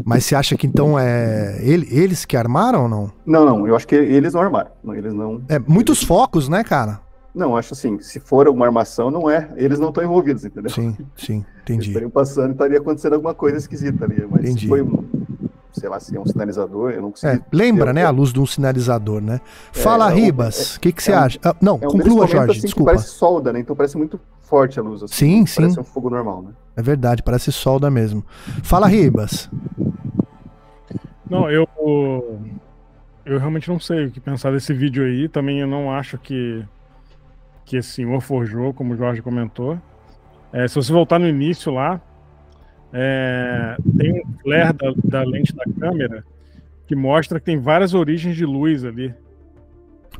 Mas 0.05 0.25
você 0.25 0.37
acha 0.37 0.57
que 0.57 0.67
então 0.67 0.99
é 0.99 1.59
ele, 1.61 1.89
eles 1.91 2.25
que 2.25 2.37
armaram 2.37 2.85
ou 2.85 2.89
não? 2.89 3.13
Não, 3.25 3.45
não, 3.45 3.67
eu 3.67 3.75
acho 3.75 3.87
que 3.87 3.95
eles 3.95 4.35
não 4.35 4.41
armaram. 4.41 4.71
Eles 4.95 5.13
não. 5.13 5.43
É, 5.49 5.59
muitos 5.59 6.03
focos, 6.03 6.49
né, 6.49 6.63
cara? 6.63 7.01
Não, 7.37 7.55
acho 7.55 7.75
assim, 7.75 8.01
se 8.01 8.19
for 8.19 8.49
uma 8.49 8.65
armação, 8.65 9.11
não 9.11 9.29
é. 9.29 9.53
Eles 9.57 9.79
não 9.79 9.91
estão 9.91 10.03
envolvidos, 10.03 10.45
entendeu? 10.45 10.71
Sim, 10.71 10.97
sim, 11.15 11.45
entendi. 11.61 11.73
Eles 11.75 11.87
estariam 11.89 12.11
passando 12.11 12.49
e 12.49 12.53
estaria 12.53 12.79
acontecendo 12.79 13.13
alguma 13.13 13.35
coisa 13.35 13.59
esquisita 13.59 14.07
ali. 14.07 14.27
Mas 14.31 14.41
entendi. 14.41 14.67
foi 14.67 14.81
um, 14.81 15.06
sei 15.79 15.89
lá, 15.89 16.01
se 16.01 16.17
é 16.17 16.21
um 16.21 16.27
sinalizador, 16.27 16.91
eu 16.91 17.03
não 17.03 17.11
consigo. 17.11 17.33
É, 17.33 17.41
lembra, 17.53 17.93
né, 17.93 18.05
a 18.05 18.11
luz 18.11 18.33
de 18.33 18.41
um 18.41 18.47
sinalizador, 18.47 19.21
né? 19.21 19.41
É, 19.75 19.79
Fala, 19.79 20.11
é, 20.11 20.15
Ribas, 20.15 20.77
o 20.77 20.81
que, 20.81 20.93
que 20.93 21.03
você 21.03 21.13
um, 21.13 21.19
acha? 21.19 21.39
Ah, 21.45 21.55
não, 21.61 21.79
é 21.81 21.87
um 21.87 21.91
conclua, 21.91 22.27
Jorge, 22.27 22.53
assim, 22.53 22.61
desculpa. 22.63 22.93
parece 22.93 23.11
solda, 23.11 23.53
né? 23.53 23.61
Então 23.61 23.77
parece 23.77 23.97
muito 23.97 24.21
forte 24.41 24.79
a 24.79 24.83
luz. 24.83 25.03
Assim, 25.03 25.15
sim, 25.15 25.47
sim. 25.47 25.61
Parece 25.63 25.81
um 25.81 25.85
fogo 25.85 26.11
normal, 26.11 26.43
né? 26.43 26.51
É 26.77 26.83
verdade, 26.83 27.23
parece 27.23 27.53
solda 27.53 27.91
mesmo. 27.91 28.25
Fala, 28.63 28.87
Ribas. 28.87 29.51
Não, 31.29 31.51
eu. 31.51 31.67
Eu 33.25 33.41
realmente 33.41 33.69
não 33.69 33.81
sei 33.81 34.07
o 34.07 34.11
que 34.11 34.21
pensar 34.21 34.53
desse 34.53 34.73
vídeo 34.73 35.05
aí. 35.05 35.29
Também 35.29 35.61
eu 35.61 35.67
não 35.67 35.91
acho 35.91 36.17
que 36.17 36.65
que 37.65 37.77
esse 37.77 37.91
senhor 37.91 38.21
forjou, 38.21 38.73
como 38.73 38.95
o 38.95 38.97
Jorge 38.97 39.21
comentou. 39.21 39.77
É, 40.53 40.69
se 40.69 40.77
você 40.77 40.93
voltar 40.93 41.19
no 41.19 41.27
início 41.27 41.73
lá, 41.73 42.01
é, 42.93 43.77
tem 43.97 44.13
um 44.13 44.23
flare 44.43 44.73
da, 44.77 44.95
da, 45.05 45.23
lente 45.25 45.55
da 45.55 45.65
câmera 45.79 46.25
que 46.87 46.95
mostra 46.95 47.39
que 47.39 47.47
tem 47.47 47.59
várias 47.59 47.95
origens 47.95 48.37
de 48.37 48.45
luz 48.45 48.85
ali. 48.85 49.13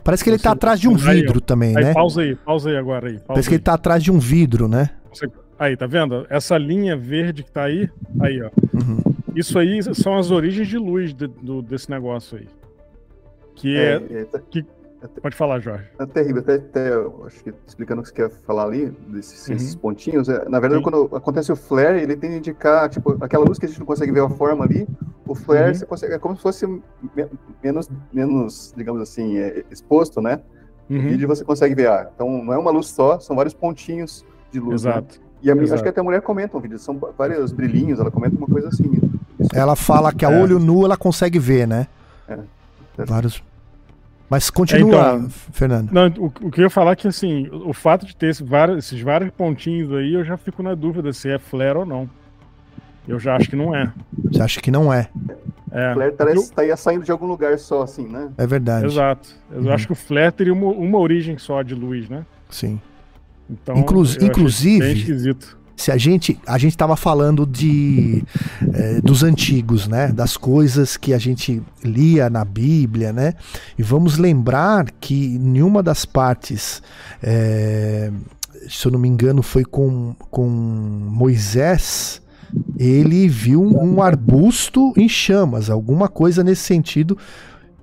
Parece 0.03 0.23
que 0.23 0.31
ele 0.31 0.37
está 0.37 0.53
atrás 0.53 0.79
de 0.79 0.89
um 0.89 0.95
vidro 0.95 1.39
aí, 1.39 1.41
também, 1.41 1.77
aí, 1.77 1.85
né? 1.85 1.95
Pausa 1.95 2.23
aí, 2.23 2.35
pausa 2.35 2.71
aí 2.71 2.77
agora 2.77 3.09
aí. 3.09 3.19
Parece 3.27 3.49
que 3.49 3.55
ele 3.55 3.61
está 3.61 3.75
atrás 3.75 4.03
de 4.03 4.13
um 4.13 4.19
vidro, 4.19 4.69
né? 4.69 4.91
Aí, 5.59 5.77
tá 5.77 5.87
vendo? 5.87 6.27
Essa 6.29 6.59
linha 6.59 6.97
verde 6.97 7.43
que 7.43 7.49
está 7.49 7.65
aí, 7.65 7.89
aí, 8.21 8.43
ó. 8.43 8.51
Uhum. 8.75 8.99
Isso 9.35 9.59
aí 9.59 9.83
são 9.95 10.17
as 10.19 10.31
origens 10.31 10.69
de 10.69 10.77
luz 10.77 11.15
de, 11.15 11.27
do, 11.27 11.63
desse 11.63 11.91
negócio 11.91 12.39
aí. 12.39 12.49
Que 13.55 13.77
é, 13.77 13.95
é, 13.95 14.27
é 14.35 14.41
que 14.51 14.65
Pode 15.21 15.37
falar, 15.37 15.61
Jorge. 15.61 15.85
É 15.99 16.07
terrível. 16.07 16.41
Até, 16.41 16.55
até 16.55 16.91
acho 17.27 17.45
que 17.45 17.53
explicando 17.67 18.01
o 18.01 18.03
que 18.03 18.11
você 18.11 18.15
quer 18.15 18.31
falar 18.31 18.65
ali, 18.65 18.91
desses, 19.09 19.75
uhum. 19.75 19.81
pontinhos, 19.81 20.29
é, 20.29 20.49
na 20.49 20.59
verdade, 20.59 20.83
Sim. 20.83 20.91
quando 20.91 21.17
acontece 21.17 21.53
o 21.53 21.57
flare, 21.57 22.01
ele 22.01 22.17
tem 22.17 22.31
que 22.31 22.37
indicar, 22.37 22.89
tipo, 22.89 23.17
aquela 23.23 23.45
luz 23.45 23.59
que 23.59 23.67
a 23.67 23.69
gente 23.69 23.79
não 23.79 23.87
consegue 23.87 24.11
ver 24.13 24.23
a 24.23 24.29
forma 24.29 24.65
ali, 24.65 24.87
o 25.27 25.35
flare 25.35 25.69
uhum. 25.69 25.75
você 25.75 25.87
consegue, 25.87 26.15
é 26.15 26.19
como 26.19 26.37
se 26.37 26.43
fosse 26.43 26.67
menos, 27.63 27.91
menos 28.13 28.75
digamos 28.77 29.03
assim, 29.03 29.37
é, 29.37 29.65
exposto, 29.71 30.21
né? 30.21 30.41
Uhum. 30.89 31.03
No 31.03 31.09
vídeo 31.11 31.29
você 31.29 31.45
consegue 31.45 31.75
ver, 31.75 31.89
ah, 31.89 32.11
então 32.15 32.43
não 32.43 32.53
é 32.53 32.59
uma 32.59 32.71
luz 32.71 32.89
só, 32.89 33.19
são 33.19 33.37
vários 33.37 33.55
pontinhos 33.55 34.25
de 34.51 34.61
luz. 34.61 34.83
Né? 34.83 34.93
Exato. 34.93 35.21
Né? 35.21 35.27
E 35.43 35.51
a, 35.51 35.55
Exato. 35.55 35.75
acho 35.75 35.83
que 35.83 35.89
até 35.89 36.01
a 36.01 36.05
mulher 36.05 36.23
comenta 36.23 36.57
um 36.57 36.61
vídeo, 36.61 36.79
são 36.79 36.99
vários 37.17 37.53
brilhinhos, 37.53 38.01
ela 38.01 38.11
comenta 38.11 38.37
uma 38.37 38.47
coisa 38.47 38.69
assim. 38.69 38.91
Ela 39.53 39.77
fala 39.77 40.13
que 40.13 40.25
a 40.25 40.31
é. 40.31 40.43
olho 40.43 40.59
nu 40.59 40.85
ela 40.85 40.97
consegue 40.97 41.39
ver, 41.39 41.69
né? 41.69 41.87
É. 42.29 42.39
Vários 43.05 43.43
mas 44.29 44.51
continua, 44.51 45.17
então, 45.17 45.31
Fernando. 45.53 45.91
Não, 45.93 46.07
o, 46.19 46.27
o, 46.27 46.51
que 46.51 46.61
eu 46.61 46.65
ia 46.65 46.71
falar 46.71 46.93
é 46.93 46.97
que 46.97 47.07
assim, 47.07 47.49
o, 47.49 47.71
o 47.71 47.73
fato 47.73 48.05
de 48.05 48.17
ter 48.17 48.31
esse 48.31 48.43
vários, 48.43 48.79
esses 48.79 49.01
vários 49.01 49.31
pontinhos 49.31 49.93
aí, 49.93 50.15
eu 50.15 50.25
já 50.25 50.37
fico 50.37 50.63
na 50.63 50.75
dúvida 50.75 51.13
se 51.13 51.31
é 51.31 51.39
flare 51.39 51.79
ou 51.79 51.87
não. 51.87 52.09
Eu 53.07 53.21
já 53.21 53.37
acho 53.37 53.49
que 53.49 53.55
não 53.55 53.75
é. 53.75 53.93
Você 54.25 54.43
acha 54.43 54.61
que 54.61 54.71
não 54.71 54.93
é? 54.93 55.09
É. 55.71 55.91
O 55.91 55.95
flare 55.95 56.13
parece 56.13 56.49
que 56.51 56.57
tá 56.57 56.77
saindo 56.77 57.05
de 57.05 57.13
algum 57.13 57.27
lugar 57.27 57.57
só, 57.59 57.83
assim, 57.83 58.07
né? 58.09 58.31
É 58.37 58.47
verdade. 58.47 58.87
Exato. 58.87 59.29
Eu 59.51 59.63
uhum. 59.63 59.73
acho 59.73 59.87
que 59.87 59.93
o 59.93 59.97
flare 59.97 60.33
teria 60.33 60.53
uma, 60.53 60.67
uma 60.67 60.99
origem 60.99 61.39
só 61.39 61.63
de 61.63 61.75
luz, 61.75 62.09
né? 62.09 62.27
Sim. 62.51 62.81
Então, 63.49 63.77
Inclu 63.77 64.03
inclusive, 64.21 65.45
se 65.77 65.93
a 65.93 65.97
gente 65.97 66.39
a 66.47 66.57
gente 66.59 66.73
estava 66.73 66.97
falando 66.97 67.47
de 67.47 68.25
é, 68.73 69.01
dos 69.01 69.23
antigos, 69.23 69.87
né, 69.87 70.09
das 70.09 70.37
coisas 70.37 70.97
que 70.97 71.13
a 71.13 71.19
gente 71.19 71.63
lia 71.85 72.31
na 72.31 72.45
Bíblia, 72.45 73.13
né, 73.13 73.35
e 73.79 73.83
vamos 73.83 74.17
lembrar 74.17 74.91
que 75.01 75.39
nenhuma 75.39 75.83
das 75.83 76.05
partes, 76.05 76.83
é, 77.23 78.11
se 78.69 78.87
eu 78.87 78.93
não 78.93 78.99
me 78.99 79.09
engano, 79.09 79.43
foi 79.43 79.65
com, 79.65 80.15
com 80.31 80.49
Moisés, 80.49 82.23
ele 82.79 83.29
viu 83.29 83.63
um 83.63 84.01
arbusto 84.01 84.93
em 84.97 85.09
chamas, 85.09 85.69
alguma 85.69 86.09
coisa 86.09 86.43
nesse 86.43 86.63
sentido 86.63 87.19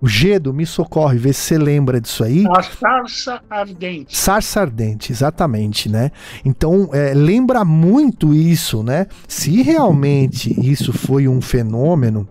o 0.03 0.07
Gedo, 0.09 0.53
me 0.53 0.65
socorre, 0.65 1.17
vê 1.17 1.31
se 1.31 1.39
você 1.43 1.57
lembra 1.57 2.01
disso 2.01 2.25
aí. 2.25 2.43
A 2.45 2.61
sarça 2.61 3.41
ardente. 3.49 4.17
Sarça 4.17 4.59
ardente, 4.59 5.13
exatamente, 5.13 5.87
né? 5.87 6.11
Então, 6.43 6.89
é, 6.91 7.13
lembra 7.13 7.63
muito 7.63 8.33
isso, 8.33 8.83
né? 8.83 9.07
Se 9.29 9.61
realmente 9.61 10.53
isso 10.69 10.91
foi 10.91 11.25
um 11.25 11.39
fenômeno 11.39 12.27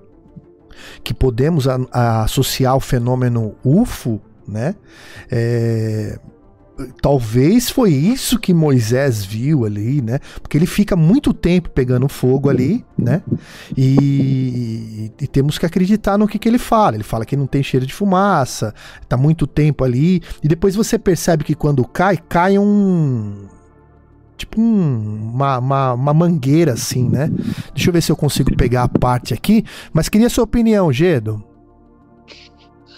que 1.03 1.15
podemos 1.15 1.67
a, 1.67 1.79
a 1.91 2.25
associar 2.25 2.75
ao 2.75 2.81
fenômeno 2.81 3.55
UFO, 3.65 4.21
né? 4.47 4.75
É, 5.31 6.19
talvez 7.01 7.71
foi 7.71 7.93
isso 7.93 8.39
que 8.39 8.55
Moisés 8.55 9.25
viu 9.25 9.65
ali, 9.65 10.01
né? 10.01 10.19
Porque 10.41 10.57
ele 10.57 10.67
fica 10.67 10.97
muito 10.97 11.33
tempo 11.33 11.71
pegando 11.71 12.09
fogo 12.09 12.49
ali, 12.49 12.85
né? 12.97 13.23
E, 13.77 15.13
e, 15.21 15.27
temos 15.27 15.59
que 15.59 15.67
acreditar 15.67 16.17
no 16.19 16.27
que, 16.27 16.39
que 16.39 16.49
ele 16.49 16.59
fala. 16.59 16.97
Ele 16.97 17.05
fala 17.05 17.25
que 17.25 17.37
não 17.37 17.47
tem 17.47 17.63
cheiro 17.63 17.87
de 17.87 17.95
fumaça, 17.95 18.75
tá 19.09 19.17
muito 19.17 19.47
tempo 19.47 19.85
ali. 19.85 20.23
E 20.43 20.49
depois 20.49 20.75
você 20.75 20.99
percebe 20.99 21.45
que 21.45 21.55
quando 21.55 21.85
cai, 21.85 22.17
cai 22.17 22.59
um. 22.59 23.47
Tipo 24.37 24.61
um, 24.61 25.31
uma, 25.35 25.59
uma, 25.59 25.93
uma 25.93 26.15
mangueira 26.15 26.73
assim, 26.73 27.09
né? 27.09 27.31
Deixa 27.75 27.91
eu 27.91 27.93
ver 27.93 28.03
se 28.03 28.11
eu 28.11 28.17
consigo 28.17 28.55
pegar 28.57 28.85
a 28.85 28.89
parte 28.89 29.35
aqui. 29.35 29.65
Mas 29.93 30.09
queria 30.09 30.29
sua 30.29 30.45
opinião, 30.45 30.93
Gedo. 30.93 31.52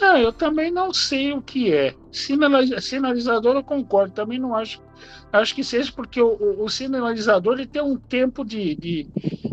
Ah, 0.07 0.21
eu 0.21 0.33
também 0.33 0.71
não 0.71 0.93
sei 0.93 1.33
o 1.33 1.41
que 1.41 1.73
é. 1.73 1.95
Sinalizador 2.13 3.57
eu 3.57 3.65
concordo, 3.65 4.13
também 4.13 4.39
não 4.39 4.55
acho. 4.55 4.83
Acho 5.33 5.55
que 5.55 5.65
seja 5.65 5.91
porque 5.93 6.21
o, 6.21 6.63
o 6.63 6.69
sinalizador 6.69 7.55
ele 7.55 7.67
tem 7.67 7.81
um 7.81 7.97
tempo 7.97 8.45
de, 8.45 8.75
de, 8.75 9.09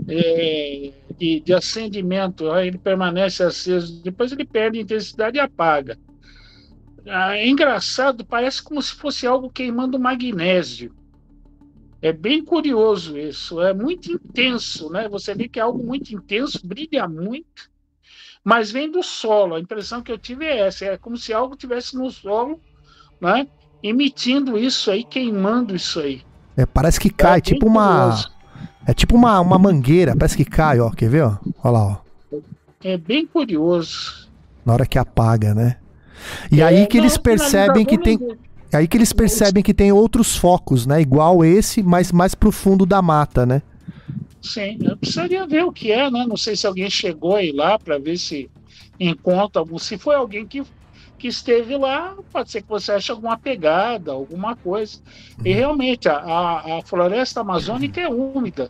é, 0.09 0.91
de, 1.17 1.39
de, 1.39 1.53
acendimento, 1.53 2.53
ele 2.57 2.77
permanece 2.77 3.41
aceso, 3.41 4.03
depois 4.03 4.33
ele 4.33 4.43
perde 4.43 4.79
intensidade 4.79 5.37
e 5.37 5.39
apaga. 5.39 5.97
Ah, 7.07 7.37
é 7.37 7.47
engraçado, 7.47 8.25
parece 8.25 8.61
como 8.61 8.81
se 8.81 8.93
fosse 8.93 9.25
algo 9.25 9.49
queimando 9.49 9.97
magnésio. 9.97 10.93
É 12.01 12.11
bem 12.11 12.43
curioso 12.43 13.17
isso, 13.17 13.61
é 13.61 13.73
muito 13.73 14.11
intenso, 14.11 14.89
né? 14.89 15.07
Você 15.07 15.33
vê 15.33 15.47
que 15.47 15.59
é 15.59 15.63
algo 15.63 15.81
muito 15.81 16.13
intenso, 16.13 16.59
brilha 16.67 17.07
muito 17.07 17.70
mas 18.43 18.71
vem 18.71 18.91
do 18.91 19.03
solo. 19.03 19.55
A 19.55 19.59
impressão 19.59 20.01
que 20.01 20.11
eu 20.11 20.17
tive 20.17 20.45
é 20.45 20.67
essa: 20.67 20.85
é 20.85 20.97
como 20.97 21.17
se 21.17 21.33
algo 21.33 21.55
tivesse 21.55 21.95
no 21.95 22.09
solo, 22.09 22.59
né? 23.19 23.47
Emitindo 23.83 24.57
isso 24.57 24.91
aí, 24.91 25.03
queimando 25.03 25.75
isso 25.75 25.99
aí. 25.99 26.21
É, 26.55 26.65
parece 26.65 26.99
que 26.99 27.09
cai, 27.09 27.37
é 27.37 27.41
tipo 27.41 27.67
uma. 27.67 28.01
Curioso. 28.01 28.31
É 28.85 28.93
tipo 28.93 29.15
uma, 29.15 29.39
uma 29.39 29.59
mangueira, 29.59 30.15
parece 30.15 30.35
que 30.35 30.45
cai, 30.45 30.79
ó. 30.79 30.89
Quer 30.89 31.09
ver, 31.09 31.23
ó? 31.23 31.37
Olha 31.63 31.71
lá, 31.71 31.85
ó. 31.85 32.37
É 32.83 32.97
bem 32.97 33.25
curioso. 33.25 34.29
Na 34.65 34.73
hora 34.73 34.85
que 34.85 34.97
apaga, 34.97 35.53
né? 35.53 35.77
E 36.51 36.61
é, 36.61 36.65
aí 36.65 36.87
que 36.87 36.97
eles 36.97 37.17
percebem 37.17 37.85
que 37.85 37.97
tem. 37.97 38.19
É 38.71 38.77
aí 38.77 38.87
que 38.87 38.95
eles 38.95 39.11
percebem 39.11 39.61
que 39.61 39.73
tem 39.73 39.91
outros 39.91 40.35
focos, 40.35 40.85
né? 40.85 41.01
Igual 41.01 41.43
esse, 41.43 41.83
mas 41.83 42.11
mais 42.11 42.33
pro 42.33 42.51
fundo 42.51 42.85
da 42.85 43.01
mata, 43.01 43.45
né? 43.45 43.61
Sim, 44.41 44.79
eu 44.81 44.97
precisaria 44.97 45.45
ver 45.45 45.63
o 45.63 45.71
que 45.71 45.91
é, 45.91 46.09
né? 46.09 46.25
Não 46.27 46.35
sei 46.35 46.55
se 46.55 46.65
alguém 46.65 46.89
chegou 46.89 47.35
aí 47.35 47.51
lá 47.51 47.77
para 47.77 47.99
ver 47.99 48.17
se 48.17 48.49
encontra 48.99 49.61
algum. 49.61 49.77
Se 49.77 49.97
foi 49.97 50.15
alguém 50.15 50.47
que, 50.47 50.63
que 51.17 51.27
esteve 51.27 51.77
lá, 51.77 52.15
pode 52.31 52.49
ser 52.49 52.63
que 52.63 52.69
você 52.69 52.91
ache 52.91 53.11
alguma 53.11 53.37
pegada, 53.37 54.11
alguma 54.11 54.55
coisa. 54.55 54.99
E 55.45 55.49
uhum. 55.51 55.55
realmente, 55.55 56.09
a, 56.09 56.17
a, 56.17 56.79
a 56.79 56.81
floresta 56.81 57.41
amazônica 57.41 58.01
é 58.01 58.09
úmida. 58.09 58.67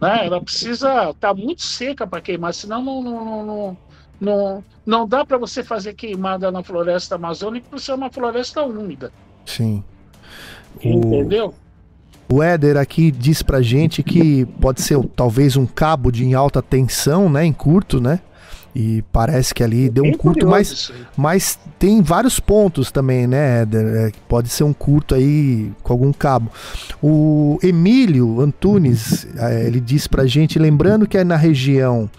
Né? 0.00 0.26
Ela 0.26 0.40
precisa 0.40 1.10
estar 1.10 1.14
tá 1.14 1.34
muito 1.34 1.62
seca 1.62 2.04
para 2.06 2.20
queimar, 2.20 2.52
senão 2.52 2.82
não, 2.82 3.00
não, 3.00 3.46
não, 3.46 3.76
não, 4.20 4.64
não 4.84 5.08
dá 5.08 5.24
para 5.24 5.38
você 5.38 5.62
fazer 5.62 5.94
queimada 5.94 6.50
na 6.50 6.64
floresta 6.64 7.14
amazônica 7.14 7.68
por 7.70 7.78
ser 7.78 7.92
uma 7.92 8.10
floresta 8.10 8.62
úmida. 8.62 9.12
Sim. 9.46 9.84
Entendeu? 10.82 11.54
O 12.34 12.42
Éder 12.42 12.76
aqui 12.76 13.12
diz 13.12 13.42
pra 13.42 13.62
gente 13.62 14.02
que 14.02 14.44
pode 14.60 14.82
ser 14.82 14.98
talvez 15.14 15.56
um 15.56 15.64
cabo 15.64 16.10
de 16.10 16.24
em 16.24 16.34
alta 16.34 16.60
tensão, 16.60 17.30
né, 17.30 17.44
em 17.44 17.52
curto, 17.52 18.00
né? 18.00 18.18
E 18.74 19.04
parece 19.12 19.54
que 19.54 19.62
ali 19.62 19.88
deu 19.88 20.02
um 20.02 20.14
curto, 20.14 20.44
mas, 20.48 20.90
mas 21.16 21.56
tem 21.78 22.02
vários 22.02 22.40
pontos 22.40 22.90
também, 22.90 23.28
né, 23.28 23.62
Éder? 23.62 23.86
É, 23.86 24.12
pode 24.28 24.48
ser 24.48 24.64
um 24.64 24.72
curto 24.72 25.14
aí 25.14 25.70
com 25.80 25.92
algum 25.92 26.12
cabo. 26.12 26.50
O 27.00 27.56
Emílio 27.62 28.40
Antunes, 28.40 29.28
eh, 29.36 29.68
ele 29.68 29.78
diz 29.78 30.08
pra 30.08 30.26
gente, 30.26 30.58
lembrando 30.58 31.06
que 31.06 31.16
é 31.16 31.22
na 31.22 31.36
região 31.36 32.10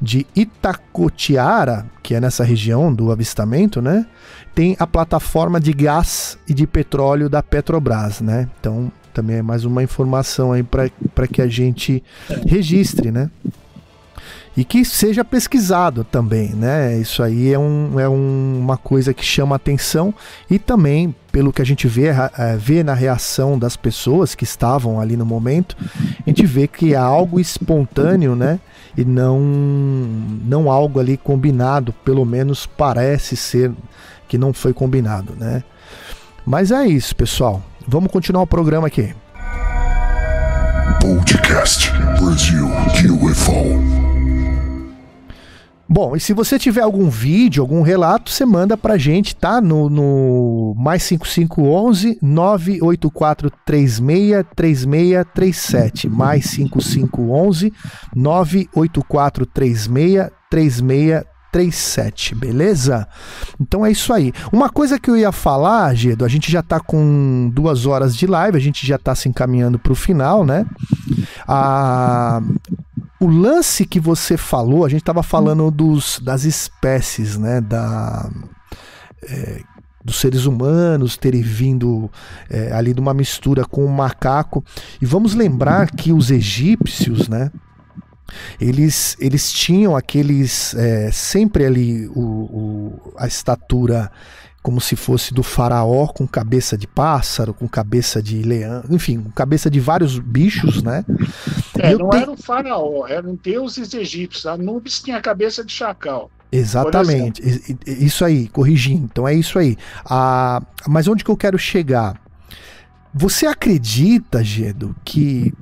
de 0.00 0.24
Itacotiara, 0.36 1.84
que 2.00 2.14
é 2.14 2.20
nessa 2.20 2.44
região 2.44 2.94
do 2.94 3.10
avistamento, 3.10 3.82
né? 3.82 4.06
Tem 4.54 4.76
a 4.78 4.86
plataforma 4.86 5.58
de 5.58 5.72
gás 5.72 6.38
e 6.48 6.54
de 6.54 6.64
petróleo 6.64 7.28
da 7.28 7.42
Petrobras, 7.42 8.20
né? 8.20 8.48
Então, 8.60 8.92
também 9.14 9.36
é 9.36 9.42
mais 9.42 9.64
uma 9.64 9.82
informação 9.82 10.52
aí 10.52 10.62
para 10.62 11.26
que 11.28 11.40
a 11.40 11.46
gente 11.46 12.02
registre, 12.46 13.10
né? 13.10 13.30
E 14.56 14.64
que 14.64 14.84
seja 14.84 15.24
pesquisado 15.24 16.04
também, 16.04 16.50
né? 16.50 16.96
Isso 16.98 17.22
aí 17.24 17.52
é, 17.52 17.58
um, 17.58 17.98
é 17.98 18.08
um- 18.08 18.58
uma 18.60 18.76
coisa 18.76 19.12
que 19.12 19.24
chama 19.24 19.56
atenção 19.56 20.14
e 20.48 20.60
também, 20.60 21.12
pelo 21.32 21.52
que 21.52 21.60
a 21.60 21.64
gente 21.66 21.88
vê, 21.88 22.06
eh, 22.06 22.56
vê 22.56 22.84
na 22.84 22.94
reação 22.94 23.58
das 23.58 23.76
pessoas 23.76 24.32
que 24.36 24.44
estavam 24.44 25.00
ali 25.00 25.16
no 25.16 25.26
momento, 25.26 25.76
a 26.24 26.30
gente 26.30 26.46
vê 26.46 26.68
que 26.68 26.94
é 26.94 26.96
algo 26.96 27.40
espontâneo, 27.40 28.36
né? 28.36 28.60
E 28.96 29.04
não, 29.04 29.40
não 29.40 30.70
algo 30.70 31.00
ali 31.00 31.16
combinado, 31.16 31.92
pelo 32.04 32.24
menos 32.24 32.64
parece 32.64 33.36
ser 33.36 33.72
que 34.28 34.38
não 34.38 34.52
foi 34.52 34.72
combinado, 34.72 35.34
né? 35.36 35.64
Mas 36.46 36.70
é 36.70 36.86
isso, 36.86 37.16
pessoal. 37.16 37.60
Vamos 37.86 38.10
continuar 38.10 38.42
o 38.42 38.46
programa 38.46 38.86
aqui. 38.86 39.14
Podcast 41.00 41.90
Brasil 42.18 42.66
UFO. 43.22 44.04
Bom, 45.86 46.16
e 46.16 46.20
se 46.20 46.32
você 46.32 46.58
tiver 46.58 46.80
algum 46.80 47.10
vídeo, 47.10 47.62
algum 47.62 47.82
relato, 47.82 48.30
você 48.30 48.46
manda 48.46 48.74
pra 48.74 48.96
gente, 48.96 49.36
tá? 49.36 49.60
No, 49.60 49.90
no 49.90 50.74
mais 50.78 51.02
5511 51.02 52.18
984 52.22 53.52
36 53.66 54.44
3637. 54.56 56.08
Mais 56.08 56.46
5511 56.46 57.72
984 58.16 59.46
36 59.46 60.30
3637, 60.50 61.33
beleza? 62.34 63.06
Então 63.60 63.84
é 63.84 63.90
isso 63.90 64.12
aí. 64.12 64.32
Uma 64.52 64.68
coisa 64.68 64.98
que 64.98 65.10
eu 65.10 65.16
ia 65.16 65.32
falar, 65.32 65.94
Gedo, 65.94 66.24
a 66.24 66.28
gente 66.28 66.50
já 66.50 66.62
tá 66.62 66.80
com 66.80 67.50
duas 67.52 67.86
horas 67.86 68.16
de 68.16 68.26
live, 68.26 68.56
a 68.56 68.60
gente 68.60 68.86
já 68.86 68.98
tá 68.98 69.14
se 69.14 69.28
encaminhando 69.28 69.78
pro 69.78 69.94
final, 69.94 70.44
né? 70.44 70.66
A, 71.46 72.40
o 73.20 73.26
lance 73.26 73.86
que 73.86 74.00
você 74.00 74.36
falou, 74.36 74.84
a 74.84 74.88
gente 74.88 75.02
estava 75.02 75.22
falando 75.22 75.70
dos, 75.70 76.20
das 76.22 76.44
espécies, 76.44 77.38
né? 77.38 77.60
Da, 77.60 78.30
é, 79.22 79.60
dos 80.04 80.16
seres 80.16 80.44
humanos 80.44 81.16
terem 81.16 81.40
vindo 81.40 82.10
é, 82.50 82.72
ali 82.72 82.92
de 82.92 83.00
uma 83.00 83.14
mistura 83.14 83.64
com 83.64 83.84
o 83.84 83.90
macaco. 83.90 84.62
E 85.00 85.06
vamos 85.06 85.34
lembrar 85.34 85.90
que 85.90 86.12
os 86.12 86.30
egípcios, 86.30 87.28
né? 87.28 87.50
Eles, 88.60 89.16
eles 89.20 89.52
tinham 89.52 89.94
aqueles. 89.96 90.74
é, 90.74 91.10
sempre 91.12 91.64
ali 91.64 92.06
o, 92.08 92.20
o- 92.20 93.12
a 93.18 93.26
estatura 93.26 94.10
como 94.62 94.80
se 94.80 94.96
fosse 94.96 95.34
do 95.34 95.42
faraó 95.42 96.06
com 96.06 96.26
cabeça 96.26 96.76
de 96.78 96.86
pássaro, 96.86 97.52
com 97.52 97.68
cabeça 97.68 98.22
de 98.22 98.42
leão, 98.42 98.82
enfim, 98.88 99.20
com 99.20 99.30
cabeça 99.30 99.68
de 99.70 99.78
vários 99.78 100.18
bichos, 100.18 100.82
né? 100.82 101.04
É, 101.78 101.92
eu 101.92 101.98
não 101.98 102.08
tenho- 102.08 102.22
era 102.22 102.30
um 102.30 102.36
faraó, 102.36 103.06
eram 103.06 103.38
deuses 103.42 103.92
egípcios. 103.92 104.46
Anubis 104.46 105.02
tinha 105.02 105.18
a 105.18 105.20
cabeça 105.20 105.62
de 105.62 105.70
chacal. 105.70 106.30
Exatamente, 106.50 107.42
isso 107.86 108.24
aí, 108.24 108.48
corrigindo. 108.48 109.04
Então 109.04 109.28
é 109.28 109.34
isso 109.34 109.58
aí. 109.58 109.76
Ah, 110.04 110.62
mas 110.88 111.08
onde 111.08 111.22
que 111.24 111.30
eu 111.30 111.36
quero 111.36 111.58
chegar? 111.58 112.18
Você 113.12 113.46
acredita, 113.46 114.42
Gedo, 114.42 114.94
que 115.04 115.52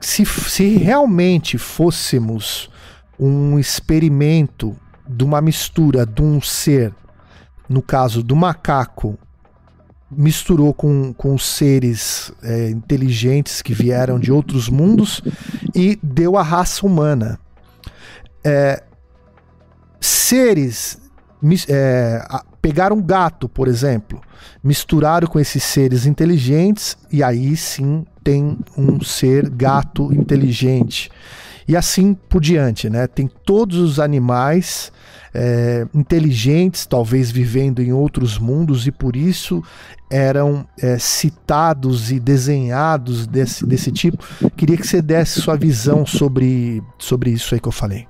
se, 0.00 0.24
se 0.24 0.76
realmente 0.76 1.58
fôssemos 1.58 2.70
um 3.18 3.58
experimento 3.58 4.76
de 5.06 5.24
uma 5.24 5.40
mistura 5.40 6.06
de 6.06 6.22
um 6.22 6.40
ser, 6.40 6.94
no 7.68 7.82
caso 7.82 8.22
do 8.22 8.34
macaco, 8.34 9.18
misturou 10.10 10.72
com, 10.72 11.12
com 11.12 11.36
seres 11.36 12.32
é, 12.42 12.70
inteligentes 12.70 13.62
que 13.62 13.74
vieram 13.74 14.18
de 14.18 14.30
outros 14.30 14.68
mundos 14.68 15.22
e 15.74 15.98
deu 16.02 16.36
a 16.36 16.42
raça 16.42 16.86
humana. 16.86 17.38
É, 18.42 18.82
seres 20.00 21.00
é, 21.68 22.24
pegaram 22.62 22.96
um 22.96 23.02
gato, 23.02 23.48
por 23.48 23.68
exemplo, 23.68 24.20
misturaram 24.62 25.26
com 25.26 25.38
esses 25.38 25.62
seres 25.62 26.06
inteligentes 26.06 26.96
e 27.10 27.22
aí 27.22 27.56
sim 27.56 28.06
tem 28.24 28.58
um 28.76 29.00
ser 29.02 29.50
gato 29.50 30.12
inteligente. 30.12 31.10
E 31.68 31.76
assim 31.76 32.14
por 32.14 32.40
diante, 32.40 32.90
né? 32.90 33.06
Tem 33.06 33.26
todos 33.26 33.78
os 33.78 34.00
animais 34.00 34.92
é, 35.32 35.86
inteligentes, 35.94 36.86
talvez 36.86 37.30
vivendo 37.30 37.80
em 37.80 37.92
outros 37.92 38.38
mundos, 38.38 38.86
e 38.86 38.92
por 38.92 39.16
isso 39.16 39.62
eram 40.10 40.66
é, 40.80 40.98
citados 40.98 42.10
e 42.10 42.20
desenhados 42.20 43.26
desse, 43.26 43.66
desse 43.66 43.90
tipo. 43.90 44.18
Queria 44.50 44.76
que 44.76 44.86
você 44.86 45.02
desse 45.02 45.40
sua 45.40 45.56
visão 45.56 46.06
sobre, 46.06 46.82
sobre 46.98 47.30
isso 47.30 47.54
aí 47.54 47.60
que 47.60 47.68
eu 47.68 47.72
falei. 47.72 48.06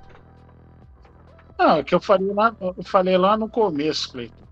Não, 1.58 1.78
é 1.78 1.84
que 1.84 1.94
eu 1.94 2.00
falei 2.00 2.32
lá, 2.32 2.54
eu 2.60 2.84
falei 2.84 3.16
lá 3.16 3.36
no 3.36 3.48
começo, 3.48 4.10
Cleiton. 4.12 4.44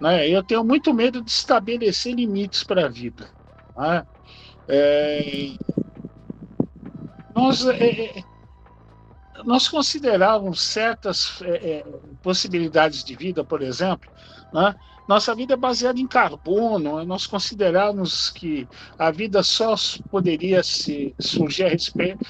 Né? 0.00 0.28
Eu 0.28 0.42
tenho 0.42 0.62
muito 0.62 0.92
medo 0.92 1.22
de 1.22 1.30
estabelecer 1.30 2.14
limites 2.14 2.62
para 2.62 2.86
a 2.86 2.88
vida. 2.88 3.28
né? 3.76 4.04
É, 4.68 5.54
nós, 7.34 7.66
é, 7.66 8.18
é, 8.18 8.24
nós 9.44 9.68
considerávamos 9.68 10.62
certas 10.62 11.40
é, 11.42 11.78
é, 11.78 11.84
possibilidades 12.22 13.02
de 13.04 13.16
vida, 13.16 13.44
por 13.44 13.62
exemplo, 13.62 14.08
né? 14.52 14.74
Nossa 15.08 15.34
vida 15.34 15.54
é 15.54 15.56
baseada 15.56 15.98
em 15.98 16.06
carbono. 16.06 17.04
Nós 17.04 17.26
consideramos 17.26 18.30
que 18.30 18.68
a 18.96 19.10
vida 19.10 19.42
só 19.42 19.74
poderia 20.08 20.62
se 20.62 21.14
surgir 21.20 21.64
a 21.64 21.68
respeito, 21.68 22.24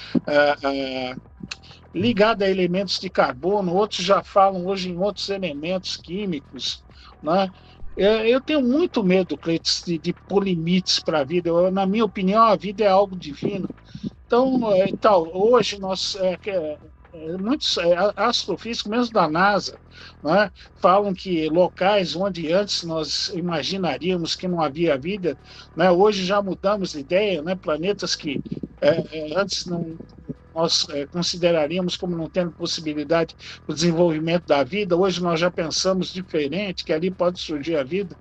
ligada 1.93 2.45
a 2.45 2.49
elementos 2.49 2.99
de 2.99 3.09
carbono, 3.09 3.73
outros 3.75 4.03
já 4.03 4.23
falam 4.23 4.65
hoje 4.65 4.89
em 4.89 4.97
outros 4.97 5.29
elementos 5.29 5.95
químicos, 5.97 6.83
né? 7.21 7.49
Eu 7.95 8.25
eu 8.25 8.41
tenho 8.41 8.61
muito 8.61 9.03
medo, 9.03 9.37
Cleiton, 9.37 9.69
de, 9.85 9.99
de 9.99 10.13
pôr 10.27 10.43
limites 10.43 10.99
para 10.99 11.19
a 11.19 11.23
vida. 11.23 11.49
Eu, 11.49 11.71
na 11.71 11.85
minha 11.85 12.05
opinião, 12.05 12.41
a 12.43 12.55
vida 12.55 12.83
é 12.83 12.87
algo 12.87 13.15
divino. 13.15 13.67
Então, 14.25 14.71
é, 14.73 14.87
tal, 14.99 15.29
hoje 15.35 15.79
nós 15.79 16.15
é, 16.15 16.37
é, 16.47 16.79
é, 17.13 17.37
muitos 17.37 17.77
é, 17.77 17.95
astrofísicos, 18.15 18.89
mesmo 18.91 19.13
da 19.13 19.29
NASA, 19.29 19.79
né, 20.23 20.51
falam 20.81 21.13
que 21.13 21.49
locais 21.49 22.15
onde 22.15 22.51
antes 22.53 22.83
nós 22.83 23.29
imaginaríamos 23.29 24.35
que 24.35 24.47
não 24.47 24.61
havia 24.61 24.97
vida, 24.97 25.39
né, 25.75 25.91
hoje 25.91 26.25
já 26.25 26.41
mudamos 26.41 26.91
de 26.91 26.99
ideia, 27.01 27.41
né, 27.43 27.55
planetas 27.55 28.15
que 28.15 28.41
é, 28.81 29.29
é, 29.31 29.39
antes 29.39 29.65
não 29.65 29.97
nós 30.53 30.87
é, 30.89 31.05
consideraríamos 31.07 31.97
como 31.97 32.15
não 32.15 32.29
tendo 32.29 32.51
possibilidade 32.51 33.35
do 33.67 33.73
desenvolvimento 33.73 34.45
da 34.45 34.63
vida, 34.63 34.95
hoje 34.95 35.21
nós 35.21 35.39
já 35.39 35.49
pensamos 35.49 36.11
diferente, 36.13 36.83
que 36.83 36.93
ali 36.93 37.09
pode 37.09 37.39
surgir 37.39 37.75
a 37.75 37.83
vida, 37.83 38.15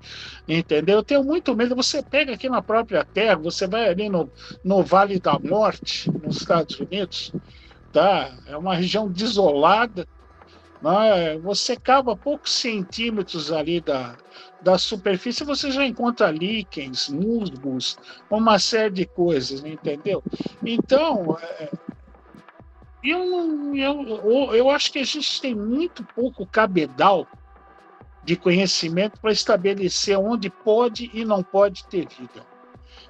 entendeu? 0.49 0.97
Eu 0.97 1.05
tenho 1.05 1.25
muito 1.25 1.55
medo, 1.55 1.77
você 1.77 2.03
pega 2.03 2.35
aqui 2.35 2.49
na 2.49 2.63
própria 2.63 3.05
Terra, 3.05 3.37
você 3.37 3.67
vai 3.67 3.89
ali 3.89 4.09
no, 4.09 4.31
no 4.65 4.83
Vale 4.83 5.21
da 5.21 5.39
Morte, 5.39 6.11
nos 6.11 6.39
Estados 6.39 6.79
Unidos, 6.81 7.33
tá? 7.93 8.37
É 8.47 8.57
uma 8.57 8.75
região 8.75 9.09
desolada, 9.11 10.07
né? 10.83 11.39
você 11.39 11.77
cava 11.77 12.17
poucos 12.17 12.53
centímetros 12.55 13.53
ali 13.53 13.81
da, 13.81 14.17
da 14.61 14.79
superfície, 14.79 15.45
você 15.45 15.71
já 15.71 15.87
encontra 15.87 16.31
líquens, 16.31 17.09
musgos, 17.09 17.97
uma 18.29 18.59
série 18.59 18.91
de 18.91 19.07
coisas, 19.07 19.65
entendeu? 19.65 20.23
Então, 20.65 21.37
é, 21.41 21.71
eu, 23.03 23.75
eu, 23.75 24.55
eu, 24.55 24.71
acho 24.71 24.93
que 24.93 24.99
a 24.99 25.05
gente 25.05 25.41
tem 25.41 25.55
muito 25.55 26.05
pouco 26.15 26.47
cabedal 26.47 27.27
de 28.23 28.37
conhecimento 28.37 29.21
para 29.21 29.33
estabelecer 29.33 30.17
onde 30.19 30.51
pode 30.63 31.11
e 31.13 31.25
não 31.25 31.43
pode 31.43 31.87
ter 31.89 32.07
vida. 32.07 32.45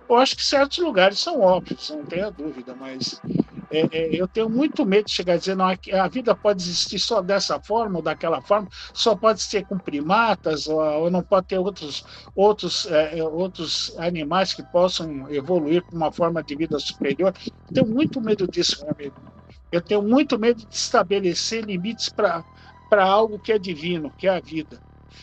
Eu 0.09 0.17
acho 0.17 0.37
que 0.37 0.45
certos 0.45 0.79
lugares 0.79 1.19
são 1.21 1.41
óbvios, 1.41 1.89
não 1.91 2.05
tenha 2.05 2.31
dúvida, 2.31 2.75
mas 2.75 3.21
é, 3.71 3.89
é, 3.91 4.15
eu 4.21 4.29
tenho 4.29 4.49
muito 4.49 4.85
medo 4.85 5.07
de 5.07 5.13
chegar 5.13 5.35
a 5.35 5.37
dizer 5.37 5.55
não, 5.55 5.67
aqui- 5.67 5.93
a 5.93 6.09
vida 6.09 6.35
pode 6.37 6.63
existir 6.63 6.99
só 6.99 7.21
dessa 7.23 7.61
forma 7.63 7.97
ou 7.97 8.03
daquela 8.03 8.41
forma, 8.43 8.69
só 8.95 9.17
pode 9.17 9.43
ser 9.43 9.65
com 9.67 9.79
primatas 9.79 10.67
ou, 10.67 10.81
ou 10.81 11.11
não 11.11 11.23
pode 11.23 11.47
ter 11.47 11.59
outros, 11.59 12.03
outros, 12.35 12.87
é, 12.87 13.19
é, 13.19 13.25
outros 13.25 13.93
animais 13.99 14.53
que 14.55 14.63
possam 14.71 15.29
evoluir 15.31 15.85
para 15.87 15.97
uma 15.97 16.13
forma 16.13 16.43
de 16.43 16.57
vida 16.57 16.79
superior. 16.79 17.33
Eu 17.47 17.73
tenho 17.73 17.87
muito 17.89 18.21
medo 18.21 18.47
disso, 18.49 18.77
meu 18.83 18.95
amigo. 18.99 19.17
Eu 19.73 19.81
tenho 19.81 20.03
muito 20.03 20.39
medo 20.39 20.65
de 20.65 20.75
estabelecer 20.75 21.65
limites 21.65 22.11
para 22.11 22.45
algo 23.05 23.39
que 23.39 23.51
é 23.51 23.59
divino, 23.59 24.13
que 24.19 24.29
é 24.29 24.37
a 24.37 24.41
vida. 24.41 24.79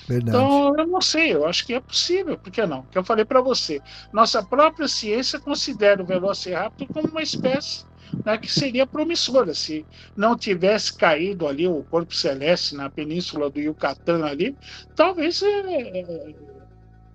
Verdade. 0.07 0.35
Então, 0.35 0.76
eu 0.76 0.88
não 0.88 1.01
sei, 1.01 1.34
eu 1.34 1.45
acho 1.45 1.65
que 1.65 1.73
é 1.73 1.80
possível, 1.80 2.35
por 2.38 2.51
que 2.51 2.65
não? 2.65 2.81
Que 2.84 2.97
eu 2.97 3.03
falei 3.03 3.23
para 3.23 3.41
você, 3.41 3.80
nossa 4.11 4.43
própria 4.43 4.88
ciência 4.88 5.39
considera 5.39 6.01
o 6.01 6.05
Velociraptor 6.05 6.88
como 6.88 7.07
uma 7.09 7.21
espécie 7.21 7.85
né, 8.26 8.38
que 8.39 8.51
seria 8.51 8.88
promissora 8.88 9.53
se 9.53 9.85
não 10.17 10.35
tivesse 10.35 10.95
caído 10.95 11.47
ali 11.47 11.67
o 11.67 11.84
corpo 11.84 12.15
celeste 12.15 12.76
na 12.76 12.89
península 12.89 13.51
do 13.51 13.59
Yucatán 13.59 14.26
ali, 14.26 14.55
talvez 14.95 15.43
é, 15.43 15.99
é, 15.99 16.34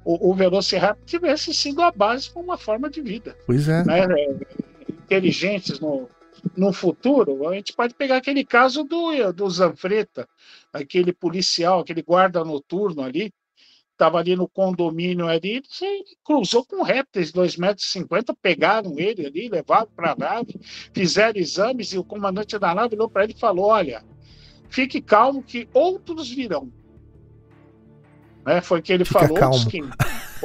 o, 0.05 0.31
o 0.31 0.35
Velociraptor 0.35 1.05
tivesse 1.05 1.53
sido 1.53 1.83
a 1.83 1.91
base 1.91 2.31
para 2.31 2.43
uma 2.43 2.57
forma 2.57 2.89
de 2.89 3.01
vida. 3.01 3.37
Pois 3.47 3.69
é. 3.69 3.85
Né, 3.85 4.07
inteligentes 5.05 5.81
no, 5.81 6.09
no 6.57 6.73
futuro, 6.73 7.49
a 7.49 7.55
gente 7.55 7.73
pode 7.73 7.95
pegar 7.95 8.17
aquele 8.17 8.45
caso 8.45 8.85
do, 8.85 9.33
do 9.33 9.49
Zanfreta, 9.49 10.29
aquele 10.73 11.13
policial, 11.13 11.81
aquele 11.81 12.03
guarda 12.03 12.45
noturno 12.45 13.03
ali, 13.03 13.33
estava 13.93 14.19
ali 14.19 14.37
no 14.37 14.49
condomínio 14.49 15.27
ali, 15.27 15.63
cruzou 16.25 16.65
com 16.65 16.83
répteis, 16.83 17.33
2,50 17.33 18.09
metros, 18.11 18.37
pegaram 18.43 18.99
ele 18.99 19.27
ali, 19.27 19.49
levaram 19.49 19.89
para 19.95 20.13
a 20.13 20.17
nave, 20.17 20.61
fizeram 20.93 21.41
exames 21.41 21.93
e 21.93 21.99
o 21.99 22.05
comandante 22.05 22.59
da 22.59 22.75
nave 22.75 22.97
olhou 22.97 23.09
para 23.09 23.25
ele 23.25 23.33
e 23.33 23.39
falou: 23.39 23.67
Olha, 23.67 24.05
fique 24.69 25.01
calmo 25.01 25.43
que 25.43 25.69
outros 25.73 26.29
virão. 26.29 26.73
Né? 28.45 28.61
Foi 28.61 28.81
o 28.81 28.83
que 28.83 28.93
ele 28.93 29.05
Fica 29.05 29.21
falou. 29.21 29.39
calmo. 29.39 29.71
Que, 29.71 29.81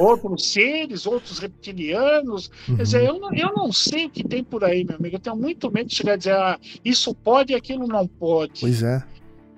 outros 0.00 0.52
seres, 0.52 1.06
outros 1.06 1.38
reptilianos. 1.38 2.50
Uhum. 2.68 2.76
Quer 2.76 2.82
dizer, 2.82 3.04
eu 3.04 3.18
não, 3.18 3.32
eu 3.34 3.52
não 3.54 3.72
sei 3.72 4.06
o 4.06 4.10
que 4.10 4.26
tem 4.26 4.42
por 4.42 4.64
aí, 4.64 4.84
meu 4.84 4.96
amigo. 4.96 5.16
Eu 5.16 5.20
tenho 5.20 5.36
muito 5.36 5.70
medo 5.70 5.88
de 5.88 5.94
chegar 5.94 6.14
a 6.14 6.16
dizer, 6.16 6.34
ah, 6.34 6.58
isso 6.84 7.14
pode 7.14 7.52
e 7.52 7.56
aquilo 7.56 7.86
não 7.86 8.06
pode. 8.06 8.60
Pois 8.60 8.82
é. 8.82 9.02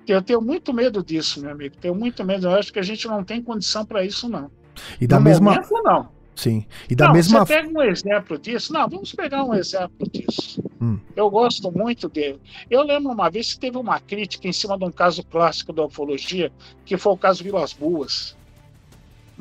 Eu 0.07 0.21
tenho 0.21 0.41
muito 0.41 0.73
medo 0.73 1.03
disso, 1.03 1.41
meu 1.41 1.51
amigo. 1.51 1.75
Tenho 1.79 1.95
muito 1.95 2.23
medo. 2.25 2.47
Eu 2.47 2.55
acho 2.55 2.73
que 2.73 2.79
a 2.79 2.83
gente 2.83 3.07
não 3.07 3.23
tem 3.23 3.41
condição 3.41 3.85
para 3.85 4.03
isso, 4.03 4.27
não. 4.27 4.51
E 4.99 5.07
da 5.07 5.17
no 5.17 5.25
mesma. 5.25 5.53
Momento, 5.53 5.83
não. 5.83 6.09
Sim. 6.35 6.65
E 6.89 6.95
da 6.95 7.07
não, 7.07 7.13
mesma. 7.13 7.45
Você 7.45 7.53
pega 7.53 7.69
um 7.69 7.81
exemplo 7.81 8.37
disso. 8.37 8.73
Não, 8.73 8.89
vamos 8.89 9.13
pegar 9.13 9.43
um 9.43 9.53
exemplo 9.53 10.09
disso. 10.11 10.61
Hum. 10.81 10.99
Eu 11.15 11.29
gosto 11.29 11.71
muito 11.71 12.09
dele. 12.09 12.39
Eu 12.69 12.83
lembro 12.83 13.11
uma 13.11 13.29
vez 13.29 13.53
que 13.53 13.59
teve 13.59 13.77
uma 13.77 13.99
crítica 13.99 14.47
em 14.47 14.53
cima 14.53 14.77
de 14.77 14.83
um 14.83 14.91
caso 14.91 15.23
clássico 15.23 15.71
da 15.71 15.85
ufologia, 15.85 16.51
que 16.83 16.97
foi 16.97 17.13
o 17.13 17.17
caso 17.17 17.43
Vilas 17.43 17.71
Boas. 17.71 18.35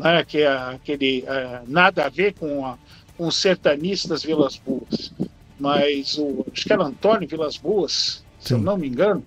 Né, 0.03 0.25
que 0.25 0.39
é 0.39 0.49
aquele 0.49 1.25
é, 1.27 1.63
nada 1.67 2.07
a 2.07 2.09
ver 2.09 2.35
com, 2.35 2.67
a, 2.67 2.77
com 3.17 3.29
os 3.29 3.37
sertanistas 3.37 4.25
Vilas 4.25 4.57
Boas, 4.57 5.13
mas 5.61 6.19
o, 6.19 6.45
acho 6.53 6.65
que 6.65 6.73
era 6.73 6.83
Antônio 6.83 7.29
Vilas 7.29 7.57
Boas, 7.57 8.25
se 8.41 8.53
eu 8.53 8.59
não 8.59 8.77
me 8.77 8.89
engano, 8.89 9.25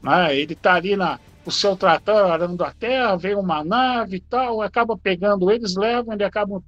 né, 0.00 0.36
ele 0.36 0.52
está 0.52 0.74
ali 0.74 0.94
na, 0.94 1.18
o 1.44 1.50
seu 1.50 1.76
trator 1.76 2.30
arando 2.30 2.62
a 2.62 2.72
terra, 2.72 3.16
vem 3.16 3.34
uma 3.34 3.64
nave 3.64 4.16
e 4.16 4.20
tal, 4.20 4.62
acaba 4.62 4.96
pegando 4.96 5.50
eles, 5.50 5.74
levam, 5.74 6.14
ele 6.14 6.24
acaba, 6.24 6.62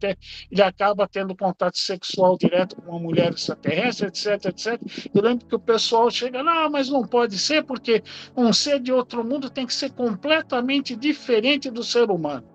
ele 0.51 0.63
acaba 0.63 1.07
tendo 1.07 1.37
contato 1.37 1.79
sexual 1.79 2.37
direto 2.37 2.77
com 2.77 2.91
uma 2.91 2.99
mulher 2.99 3.33
extraterrestre, 3.33 4.09
etc, 4.09 4.47
etc. 4.47 4.81
Eu 5.15 5.23
lembro 5.23 5.47
que 5.47 5.55
o 5.55 5.61
pessoal 5.61 6.11
chega, 6.11 6.43
não, 6.43 6.71
mas 6.71 6.89
não 6.89 7.07
pode 7.07 7.39
ser, 7.39 7.63
porque 7.63 8.03
um 8.37 8.53
ser 8.53 8.81
de 8.81 8.93
outro 8.93 9.25
mundo 9.25 9.49
tem 9.49 9.67
que 9.67 9.75
ser 9.75 9.93
completamente 9.93 10.97
diferente 10.97 11.71
do 11.71 11.85
ser 11.85 12.11
humano. 12.11 12.54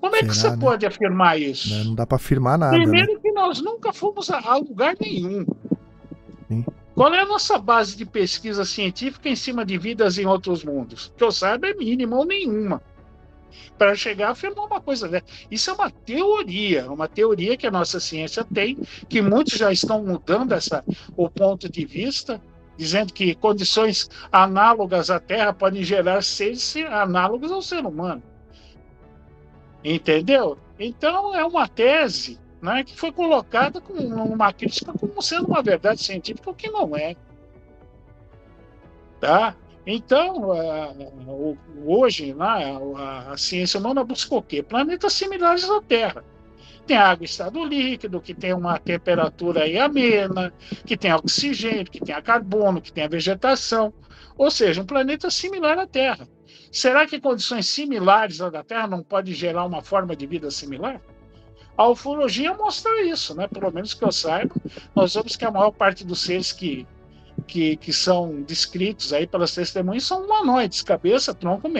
Como 0.00 0.14
é 0.14 0.20
que 0.20 0.28
você 0.28 0.50
né? 0.50 0.56
pode 0.56 0.86
afirmar 0.86 1.40
isso? 1.40 1.74
Né, 1.74 1.84
Não 1.84 1.94
dá 1.94 2.06
para 2.06 2.16
afirmar 2.16 2.58
nada. 2.58 2.76
Primeiro 2.76 3.14
né? 3.14 3.18
que 3.20 3.32
nós 3.32 3.60
nunca 3.60 3.92
fomos 3.92 4.30
a, 4.30 4.38
a 4.38 4.56
lugar 4.56 4.94
nenhum. 5.00 5.44
Sim. 6.48 6.64
Qual 6.94 7.14
é 7.14 7.20
a 7.20 7.26
nossa 7.26 7.58
base 7.58 7.96
de 7.96 8.04
pesquisa 8.04 8.64
científica 8.64 9.28
em 9.28 9.36
cima 9.36 9.64
de 9.64 9.78
vidas 9.78 10.18
em 10.18 10.26
outros 10.26 10.64
mundos? 10.64 11.12
Que 11.16 11.22
eu 11.22 11.30
saiba 11.30 11.68
é 11.68 11.74
mínima 11.74 12.16
ou 12.16 12.24
nenhuma. 12.24 12.82
Para 13.78 13.94
chegar 13.94 14.28
a 14.28 14.30
afirmar 14.32 14.66
uma 14.66 14.80
coisa 14.80 15.08
dessa. 15.08 15.24
Isso 15.48 15.70
é 15.70 15.74
uma 15.74 15.90
teoria, 15.90 16.90
uma 16.90 17.06
teoria 17.06 17.56
que 17.56 17.68
a 17.68 17.70
nossa 17.70 18.00
ciência 18.00 18.44
tem, 18.44 18.78
que 19.08 19.22
muitos 19.22 19.56
já 19.56 19.70
estão 19.70 20.02
mudando 20.02 20.52
essa, 20.52 20.84
o 21.16 21.30
ponto 21.30 21.70
de 21.70 21.84
vista, 21.84 22.42
dizendo 22.76 23.12
que 23.12 23.34
condições 23.36 24.10
análogas 24.32 25.08
à 25.08 25.20
Terra 25.20 25.52
podem 25.52 25.84
gerar 25.84 26.22
seres 26.24 26.74
análogos 26.90 27.52
ao 27.52 27.62
ser 27.62 27.86
humano. 27.86 28.22
Entendeu? 29.84 30.58
Então 30.78 31.34
é 31.34 31.44
uma 31.44 31.68
tese 31.68 32.38
né, 32.60 32.82
que 32.84 32.96
foi 32.96 33.12
colocada 33.12 33.80
com 33.80 33.94
uma 33.94 34.52
crítica 34.52 34.92
como 34.92 35.22
sendo 35.22 35.46
uma 35.46 35.62
verdade 35.62 36.02
científica, 36.02 36.50
o 36.50 36.54
que 36.54 36.70
não 36.70 36.96
é. 36.96 37.16
Tá? 39.20 39.56
Então, 39.86 40.50
hoje, 41.84 42.34
né, 42.34 42.78
a, 43.30 43.36
ciência 43.36 43.80
humana 43.80 44.04
busca 44.04 44.34
o 44.34 44.42
quê? 44.42 44.62
Planetas 44.62 45.14
similares 45.14 45.68
à 45.68 45.80
Terra. 45.80 46.22
Tem 46.86 46.96
água 46.96 47.22
em 47.22 47.24
estado 47.24 47.64
líquido, 47.64 48.20
que 48.20 48.34
tem 48.34 48.52
uma 48.52 48.78
temperatura 48.78 49.62
aí 49.64 49.78
amena, 49.78 50.52
que 50.84 50.96
tem 50.96 51.12
oxigênio, 51.12 51.84
que 51.84 52.00
tem 52.00 52.20
carbono, 52.22 52.80
que 52.80 52.92
tem 52.92 53.08
vegetação. 53.08 53.92
Ou 54.36 54.50
seja, 54.50 54.82
um 54.82 54.86
planeta 54.86 55.30
similar 55.30 55.78
à 55.78 55.86
Terra. 55.86 56.28
Será 56.70 57.06
que 57.06 57.20
condições 57.20 57.66
similares 57.66 58.40
à 58.40 58.50
da 58.50 58.62
Terra 58.62 58.86
não 58.86 59.02
podem 59.02 59.34
gerar 59.34 59.64
uma 59.64 59.82
forma 59.82 60.14
de 60.14 60.26
vida 60.26 60.50
similar? 60.50 61.00
A 61.76 61.88
ufologia 61.88 62.52
mostra 62.54 63.02
isso, 63.02 63.34
né? 63.34 63.46
Pelo 63.46 63.72
menos 63.72 63.94
que 63.94 64.04
eu 64.04 64.10
saiba, 64.10 64.54
nós 64.94 65.14
vemos 65.14 65.36
que 65.36 65.44
a 65.44 65.50
maior 65.50 65.70
parte 65.70 66.04
dos 66.04 66.20
seres 66.20 66.52
que, 66.52 66.86
que, 67.46 67.76
que 67.76 67.92
são 67.92 68.42
descritos 68.42 69.12
aí 69.12 69.26
pelas 69.28 69.54
testemunhas 69.54 70.04
são 70.04 70.24
humanoides, 70.24 70.82
cabeça, 70.82 71.32
tronco, 71.32 71.70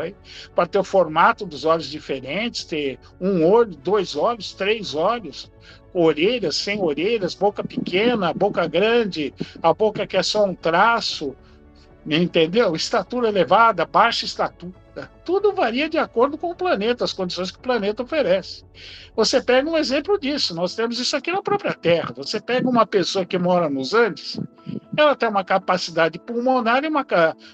aí, 0.00 0.14
para 0.54 0.66
ter 0.66 0.78
o 0.78 0.84
formato 0.84 1.44
dos 1.44 1.64
olhos 1.64 1.88
diferentes, 1.88 2.64
ter 2.64 3.00
um 3.20 3.44
olho, 3.44 3.74
dois 3.74 4.14
olhos, 4.14 4.54
três 4.54 4.94
olhos, 4.94 5.50
orelhas, 5.92 6.54
sem 6.54 6.80
orelhas, 6.80 7.34
boca 7.34 7.64
pequena, 7.64 8.32
boca 8.32 8.66
grande, 8.68 9.34
a 9.60 9.74
boca 9.74 10.06
que 10.06 10.16
é 10.16 10.22
só 10.22 10.44
um 10.44 10.54
traço, 10.54 11.34
entendeu? 12.06 12.74
Estatura 12.74 13.28
elevada, 13.28 13.84
baixa 13.84 14.24
estatura. 14.24 14.72
Tudo 15.24 15.52
varia 15.52 15.88
de 15.88 15.98
acordo 15.98 16.36
com 16.36 16.50
o 16.50 16.54
planeta, 16.54 17.04
as 17.04 17.12
condições 17.12 17.50
que 17.50 17.58
o 17.58 17.62
planeta 17.62 18.02
oferece. 18.02 18.64
Você 19.14 19.40
pega 19.40 19.68
um 19.68 19.76
exemplo 19.76 20.18
disso, 20.18 20.54
nós 20.54 20.74
temos 20.74 20.98
isso 20.98 21.16
aqui 21.16 21.30
na 21.30 21.42
própria 21.42 21.74
Terra. 21.74 22.12
Você 22.16 22.40
pega 22.40 22.68
uma 22.68 22.86
pessoa 22.86 23.24
que 23.24 23.38
mora 23.38 23.68
nos 23.68 23.94
Andes, 23.94 24.40
ela 24.96 25.14
tem 25.14 25.28
uma 25.28 25.44
capacidade 25.44 26.18
pulmonar 26.18 26.82
e 26.84 26.88
uma 26.88 27.06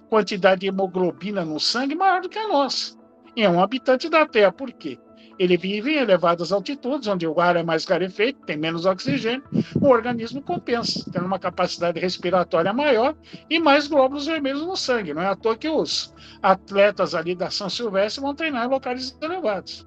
quantidade 0.09 0.63
de 0.63 0.69
hemoglobina 0.69 1.45
no 1.45 1.61
sangue 1.61 1.95
maior 1.95 2.23
do 2.23 2.29
que 2.29 2.39
a 2.39 2.49
nossa. 2.49 2.97
E 3.37 3.43
é 3.43 3.51
um 3.51 3.63
habitante 3.63 4.09
da 4.09 4.27
Terra. 4.27 4.53
Por 4.53 4.73
quê? 4.73 4.99
Ele 5.39 5.57
vive 5.57 5.93
em 5.93 5.99
elevadas 5.99 6.53
altitudes, 6.53 7.09
onde 7.09 7.27
o 7.27 7.41
ar 7.41 7.57
é 7.57 7.63
mais 7.63 7.85
rarefeito, 7.85 8.45
tem 8.47 8.57
menos 8.57 8.87
oxigênio, 8.87 9.43
o 9.81 9.89
organismo 9.89 10.41
compensa, 10.43 11.05
tendo 11.13 11.27
uma 11.27 11.39
capacidade 11.39 11.99
respiratória 11.99 12.73
maior 12.73 13.15
e 13.51 13.59
mais 13.59 13.89
glóbulos 13.89 14.27
vermelhos 14.27 14.63
no 14.63 14.77
sangue. 14.77 15.15
Não 15.15 15.23
é 15.23 15.27
à 15.27 15.37
toa 15.37 15.57
que 15.57 15.69
os 15.69 16.15
atletas 16.43 17.15
ali 17.15 17.35
da 17.35 17.51
São 17.51 17.69
Silvestre 17.69 18.23
vão 18.23 18.35
treinar 18.35 18.67
em 18.67 18.69
locais 18.69 19.17
elevados. 19.21 19.87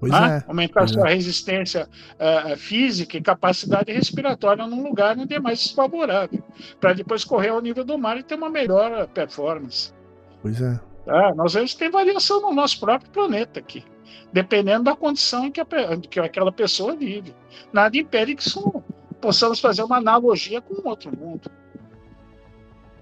Pois 0.00 0.12
Ah, 0.12 0.38
é. 0.38 0.44
Aumentar 0.48 0.88
sua 0.88 1.08
é. 1.08 1.14
resistência 1.14 1.88
ah, 2.18 2.56
física 2.56 3.16
e 3.16 3.22
capacidade 3.22 3.92
respiratória 3.92 4.66
num 4.66 4.82
lugar 4.82 5.16
onde 5.16 5.32
é 5.32 5.38
mais 5.38 5.60
desfavorável, 5.60 6.42
para 6.80 6.92
depois 6.92 7.24
correr 7.24 7.50
ao 7.50 7.60
nível 7.60 7.84
do 7.84 7.96
mar 7.96 8.16
e 8.18 8.22
ter 8.24 8.34
uma 8.34 8.50
melhor 8.50 8.92
ah, 8.92 9.06
performance. 9.06 9.92
Pois 10.40 10.60
é. 10.60 10.80
Tá? 11.04 11.32
Nós 11.36 11.54
vemos 11.54 11.72
que 11.72 11.78
tem 11.78 11.90
variação 11.90 12.40
no 12.40 12.52
nosso 12.52 12.80
próprio 12.80 13.10
planeta 13.12 13.60
aqui, 13.60 13.84
dependendo 14.32 14.84
da 14.84 14.96
condição 14.96 15.46
em 15.46 15.50
que, 15.50 15.60
a 15.60 15.66
que 16.08 16.20
aquela 16.20 16.52
pessoa 16.52 16.96
vive. 16.96 17.34
Nada 17.72 17.96
impede 17.96 18.34
que 18.34 18.42
isso, 18.42 18.82
possamos 19.20 19.60
fazer 19.60 19.82
uma 19.82 19.98
analogia 19.98 20.60
com 20.60 20.88
outro 20.88 21.16
mundo. 21.16 21.50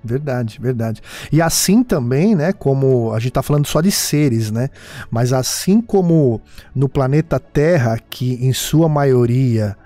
Verdade, 0.02 0.58
verdade. 0.60 1.02
E 1.30 1.42
assim 1.42 1.82
também, 1.82 2.34
né, 2.34 2.52
como 2.52 3.12
a 3.12 3.18
gente 3.18 3.32
tá 3.32 3.42
falando 3.42 3.66
só 3.66 3.80
de 3.80 3.90
seres, 3.90 4.50
né, 4.50 4.70
mas 5.10 5.32
assim 5.32 5.80
como 5.80 6.40
no 6.74 6.88
planeta 6.88 7.38
Terra, 7.38 7.98
que 7.98 8.34
em 8.44 8.52
sua 8.52 8.88
maioria 8.88 9.76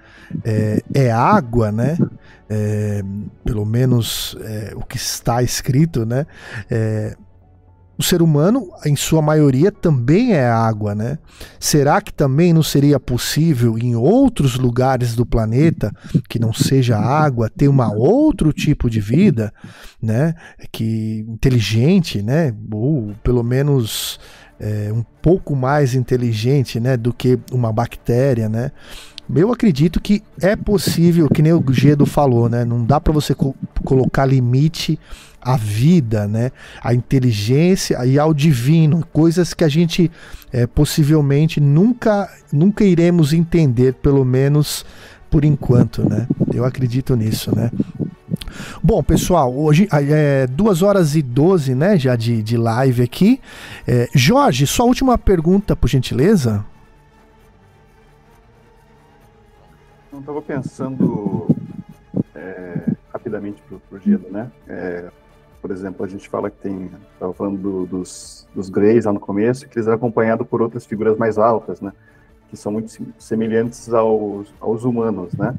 é, 0.45 0.81
é 0.95 1.11
água, 1.11 1.73
né, 1.73 1.99
é, 2.49 3.03
pelo 3.45 3.65
menos 3.65 4.37
é, 4.43 4.73
o 4.77 4.85
que 4.85 4.97
está 4.97 5.43
escrito, 5.43 6.07
né, 6.07 6.27
o 7.97 8.03
ser 8.03 8.23
humano, 8.23 8.69
em 8.85 8.97
sua 8.97 9.23
maioria, 9.23 9.71
também 9.71 10.33
é 10.33 10.49
água, 10.49 10.95
né? 10.95 11.19
Será 11.61 12.01
que 12.01 12.13
também 12.13 12.53
não 12.53 12.63
seria 12.63 12.99
possível 12.99 13.79
em 13.79 13.95
outros 13.95 14.57
lugares 14.57 15.15
do 15.15 15.25
planeta 15.25 15.93
que 16.29 16.39
não 16.39 16.53
seja 16.53 16.99
água 16.99 17.49
ter 17.49 17.69
uma 17.69 17.93
outro 17.93 18.53
tipo 18.53 18.91
de 18.91 19.01
vida, 19.01 19.53
né? 20.03 20.35
Que 20.73 21.25
inteligente, 21.29 22.21
né? 22.21 22.53
Ou 22.73 23.15
pelo 23.23 23.45
menos 23.45 24.19
é, 24.59 24.91
um 24.93 25.05
pouco 25.23 25.55
mais 25.55 25.95
inteligente, 25.95 26.81
né? 26.81 26.97
Do 26.97 27.13
que 27.13 27.39
uma 27.53 27.73
bactéria, 27.73 28.49
né? 28.49 28.73
Eu 29.35 29.53
acredito 29.53 30.01
que 30.01 30.23
é 30.41 30.55
possível, 30.55 31.29
que 31.29 31.41
nem 31.41 31.53
o 31.53 31.65
Gedo 31.73 32.05
falou, 32.05 32.49
né? 32.49 32.65
Não 32.65 32.85
dá 32.85 33.01
para 33.01 33.13
você 33.13 33.35
co 33.35 33.55
colocar 33.83 34.27
limite 34.27 34.99
à 35.45 35.57
vida, 35.57 36.27
né? 36.27 36.51
À 36.83 36.95
inteligência 36.95 38.05
e 38.07 38.19
ao 38.19 38.33
divino, 38.33 39.05
coisas 39.13 39.53
que 39.53 39.63
a 39.63 39.69
gente 39.69 40.11
é, 40.53 40.67
possivelmente 40.67 41.61
nunca, 41.61 42.29
nunca 42.53 42.85
iremos 42.85 43.33
entender, 43.33 43.95
pelo 43.95 44.25
menos 44.25 44.85
por 45.31 45.45
enquanto, 45.45 46.09
né? 46.09 46.27
Eu 46.53 46.65
acredito 46.65 47.15
nisso, 47.15 47.55
né? 47.55 47.71
Bom, 48.83 49.03
pessoal, 49.03 49.55
hoje 49.55 49.89
é 49.91 50.47
2 50.47 50.83
horas 50.83 51.17
e 51.17 51.23
12, 51.23 51.75
né, 51.75 51.99
já 51.99 52.15
de, 52.17 52.43
de 52.43 52.57
live 52.57 53.03
aqui. 53.03 53.41
É, 53.87 54.09
Jorge, 54.15 54.67
sua 54.67 54.87
última 54.87 55.19
pergunta, 55.19 55.75
por 55.75 55.89
gentileza. 55.89 56.65
Eu 60.13 60.21
estava 60.21 60.41
pensando 60.43 61.49
é, 62.35 62.93
rapidamente 63.13 63.63
para 63.63 63.99
o 63.99 64.01
Gilo, 64.01 64.31
né? 64.31 64.51
É, 64.69 65.11
por 65.65 65.71
exemplo, 65.71 66.05
a 66.05 66.09
gente 66.11 66.29
fala 66.29 66.51
que 66.51 66.59
tem, 66.59 66.91
estava 67.15 67.33
falando 67.33 67.57
do, 67.57 67.87
dos, 67.87 68.47
dos 68.55 68.69
Greys 68.69 69.07
lá 69.07 69.15
no 69.15 69.19
começo, 69.19 69.67
que 69.67 69.79
eles 69.79 69.87
eram 69.87 69.97
acompanhados 69.97 70.47
por 70.47 70.61
outras 70.61 70.85
figuras 70.85 71.17
mais 71.17 71.39
altas, 71.39 71.81
né? 71.81 71.91
Que 72.51 72.55
são 72.55 72.71
muito 72.71 72.93
semelhantes 73.19 73.91
aos, 73.95 74.53
aos 74.61 74.85
humanos, 74.85 75.33
né? 75.33 75.55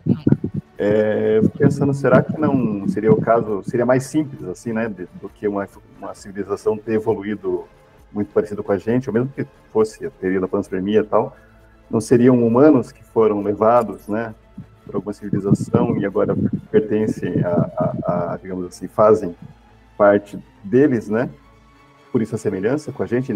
É, 0.77 1.41
pensando, 1.57 1.91
será 1.91 2.21
que 2.21 2.39
não 2.39 2.87
seria 2.87 3.11
o 3.11 3.19
caso, 3.19 3.63
seria 3.63 3.83
mais 3.83 4.03
simples, 4.03 4.43
assim, 4.43 4.73
né? 4.73 4.87
Do 4.89 5.27
que 5.27 5.47
uma, 5.47 5.67
uma 5.97 6.13
civilização 6.13 6.77
ter 6.77 6.93
evoluído 6.93 7.63
muito 8.13 8.31
parecido 8.31 8.63
com 8.63 8.73
a 8.73 8.77
gente, 8.77 9.09
ou 9.09 9.13
mesmo 9.15 9.29
que 9.29 9.43
fosse 9.73 10.05
a 10.05 10.11
teoria 10.11 10.39
da 10.39 10.47
panspermia 10.47 10.99
e 10.99 11.03
tal, 11.03 11.35
não 11.89 11.99
seriam 11.99 12.45
humanos 12.45 12.91
que 12.91 13.03
foram 13.03 13.41
levados, 13.41 14.07
né? 14.07 14.35
por 14.85 14.97
alguma 14.97 15.13
civilização 15.13 15.97
e 15.97 16.05
agora 16.05 16.35
pertencem 16.69 17.43
a, 17.43 17.49
a, 17.49 18.33
a, 18.33 18.37
digamos 18.37 18.67
assim, 18.67 18.87
fazem 18.87 19.35
parte 19.97 20.37
deles, 20.63 21.09
né? 21.09 21.29
Por 22.11 22.21
isso 22.21 22.35
a 22.35 22.37
semelhança 22.37 22.91
com 22.91 23.03
a 23.03 23.05
gente, 23.05 23.31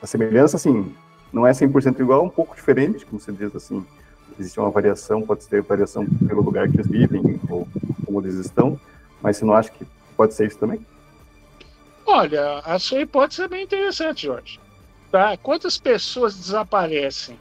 a 0.00 0.06
semelhança, 0.06 0.56
assim, 0.56 0.94
não 1.32 1.46
é 1.46 1.50
100% 1.50 2.00
igual, 2.00 2.20
é 2.20 2.24
um 2.24 2.30
pouco 2.30 2.54
diferente, 2.54 3.04
como 3.06 3.20
você 3.20 3.32
diz, 3.32 3.54
assim, 3.54 3.84
existe 4.38 4.58
uma 4.58 4.70
variação, 4.70 5.22
pode 5.22 5.46
ter 5.46 5.62
variação 5.62 6.06
pelo 6.06 6.42
lugar 6.42 6.68
que 6.68 6.76
eles 6.76 6.86
vivem 6.86 7.40
ou 7.48 7.66
como 8.04 8.20
eles 8.20 8.34
estão, 8.34 8.78
mas 9.20 9.36
você 9.36 9.44
não 9.44 9.54
acha 9.54 9.70
que 9.70 9.86
pode 10.16 10.34
ser 10.34 10.46
isso 10.46 10.58
também? 10.58 10.84
Olha, 12.06 12.58
a 12.64 12.78
sua 12.78 13.00
hipótese 13.00 13.42
é 13.42 13.48
bem 13.48 13.64
interessante, 13.64 14.26
Jorge. 14.26 14.58
Tá? 15.10 15.36
Quantas 15.36 15.78
pessoas 15.78 16.36
desaparecem 16.36 17.38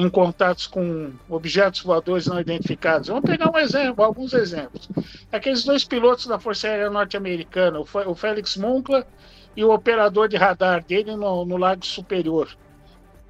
em 0.00 0.08
contatos 0.08 0.66
com 0.66 1.12
objetos 1.28 1.82
voadores 1.82 2.26
não 2.26 2.40
identificados. 2.40 3.08
Vamos 3.08 3.28
pegar 3.28 3.50
um 3.50 3.58
exemplo, 3.58 4.02
alguns 4.02 4.32
exemplos. 4.32 4.88
Aqueles 5.30 5.64
dois 5.64 5.84
pilotos 5.84 6.26
da 6.26 6.38
Força 6.38 6.68
Aérea 6.68 6.90
Norte-Americana, 6.90 7.80
o 7.80 8.14
Félix 8.14 8.56
Moncla 8.56 9.06
e 9.54 9.64
o 9.64 9.72
operador 9.72 10.28
de 10.28 10.36
radar 10.36 10.82
dele 10.82 11.16
no, 11.16 11.44
no 11.44 11.56
Lago 11.56 11.84
Superior, 11.84 12.48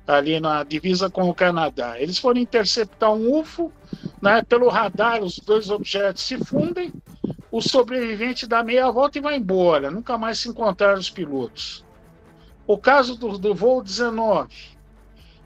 ali 0.06 0.38
na 0.38 0.62
divisa 0.62 1.10
com 1.10 1.28
o 1.28 1.34
Canadá. 1.34 2.01
Eles 2.01 2.18
foram 2.18 2.40
interceptar 2.40 3.12
um 3.12 3.40
UFO, 3.40 3.72
né, 4.22 4.42
pelo 4.42 4.68
radar 4.68 5.22
os 5.22 5.38
dois 5.38 5.70
objetos 5.70 6.22
se 6.22 6.38
fundem, 6.38 6.92
o 7.51 7.60
sobrevivente 7.60 8.47
dá 8.47 8.62
meia 8.62 8.90
volta 8.90 9.18
e 9.18 9.20
vai 9.20 9.36
embora, 9.36 9.90
nunca 9.90 10.16
mais 10.16 10.38
se 10.38 10.48
encontraram 10.48 11.01
os 11.01 11.10
pilotos. 11.10 11.84
O 12.66 12.78
caso 12.78 13.16
do, 13.16 13.36
do 13.36 13.52
voo 13.52 13.82
19, 13.82 14.69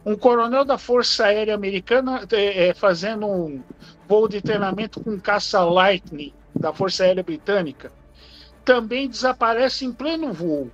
um 0.05 0.17
coronel 0.17 0.65
da 0.65 0.77
Força 0.77 1.27
Aérea 1.27 1.55
Americana 1.55 2.27
é, 2.33 2.69
é, 2.69 2.75
fazendo 2.75 3.27
um 3.27 3.63
voo 4.07 4.29
de 4.29 4.41
treinamento 4.41 5.01
com 5.01 5.19
caça 5.19 5.63
Lightning 5.65 6.33
da 6.55 6.73
Força 6.73 7.05
Aérea 7.05 7.23
Britânica 7.23 7.91
também 8.65 9.09
desaparece 9.09 9.85
em 9.85 9.93
pleno 9.93 10.33
voo. 10.33 10.71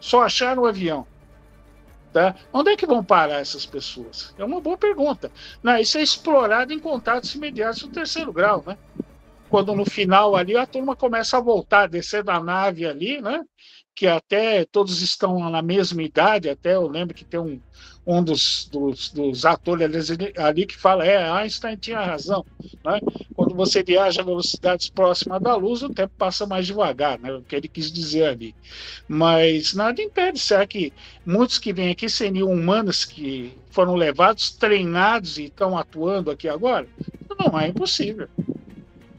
Só 0.00 0.22
acharam 0.22 0.62
o 0.62 0.66
avião. 0.66 1.06
Tá? 2.12 2.34
Onde 2.52 2.70
é 2.70 2.76
que 2.76 2.86
vão 2.86 3.04
parar 3.04 3.40
essas 3.40 3.66
pessoas? 3.66 4.34
É 4.38 4.44
uma 4.44 4.60
boa 4.60 4.78
pergunta. 4.78 5.30
Não, 5.62 5.76
isso 5.76 5.98
é 5.98 6.02
explorado 6.02 6.72
em 6.72 6.78
contatos 6.78 7.34
imediatos 7.34 7.82
do 7.82 7.88
terceiro 7.88 8.32
grau, 8.32 8.62
né? 8.66 8.78
Quando 9.50 9.74
no 9.74 9.84
final 9.84 10.34
ali 10.34 10.56
a 10.56 10.66
turma 10.66 10.96
começa 10.96 11.36
a 11.36 11.40
voltar, 11.40 11.88
descer 11.88 12.22
da 12.22 12.40
nave 12.40 12.86
ali, 12.86 13.20
né? 13.20 13.44
Que 13.94 14.06
até 14.06 14.64
todos 14.64 15.02
estão 15.02 15.50
na 15.50 15.60
mesma 15.60 16.02
idade, 16.02 16.48
até 16.48 16.74
eu 16.74 16.86
lembro 16.86 17.14
que 17.14 17.24
tem 17.24 17.40
um, 17.40 17.60
um 18.06 18.22
dos, 18.22 18.68
dos, 18.70 19.10
dos 19.10 19.44
atores 19.44 20.10
ali, 20.36 20.64
que 20.64 20.76
fala, 20.76 21.04
é, 21.04 21.28
Einstein 21.28 21.76
tinha 21.76 22.00
razão, 22.00 22.46
né? 22.84 23.00
Quando 23.34 23.54
você 23.54 23.82
viaja 23.82 24.22
a 24.22 24.24
velocidades 24.24 24.88
próximas 24.88 25.42
da 25.42 25.56
luz, 25.56 25.82
o 25.82 25.92
tempo 25.92 26.12
passa 26.16 26.46
mais 26.46 26.66
devagar, 26.66 27.18
né? 27.18 27.32
O 27.32 27.42
que 27.42 27.56
ele 27.56 27.66
quis 27.66 27.90
dizer 27.90 28.26
ali. 28.26 28.54
Mas 29.08 29.74
nada 29.74 30.00
impede, 30.00 30.38
será 30.38 30.66
que 30.66 30.92
muitos 31.24 31.58
que 31.58 31.72
vêm 31.72 31.90
aqui 31.90 32.08
seriam 32.08 32.50
humanos 32.50 33.04
que 33.04 33.52
foram 33.70 33.96
levados, 33.96 34.52
treinados 34.52 35.36
e 35.36 35.44
estão 35.44 35.76
atuando 35.76 36.30
aqui 36.30 36.48
agora? 36.48 36.86
Não, 37.38 37.58
é 37.58 37.68
impossível. 37.68 38.28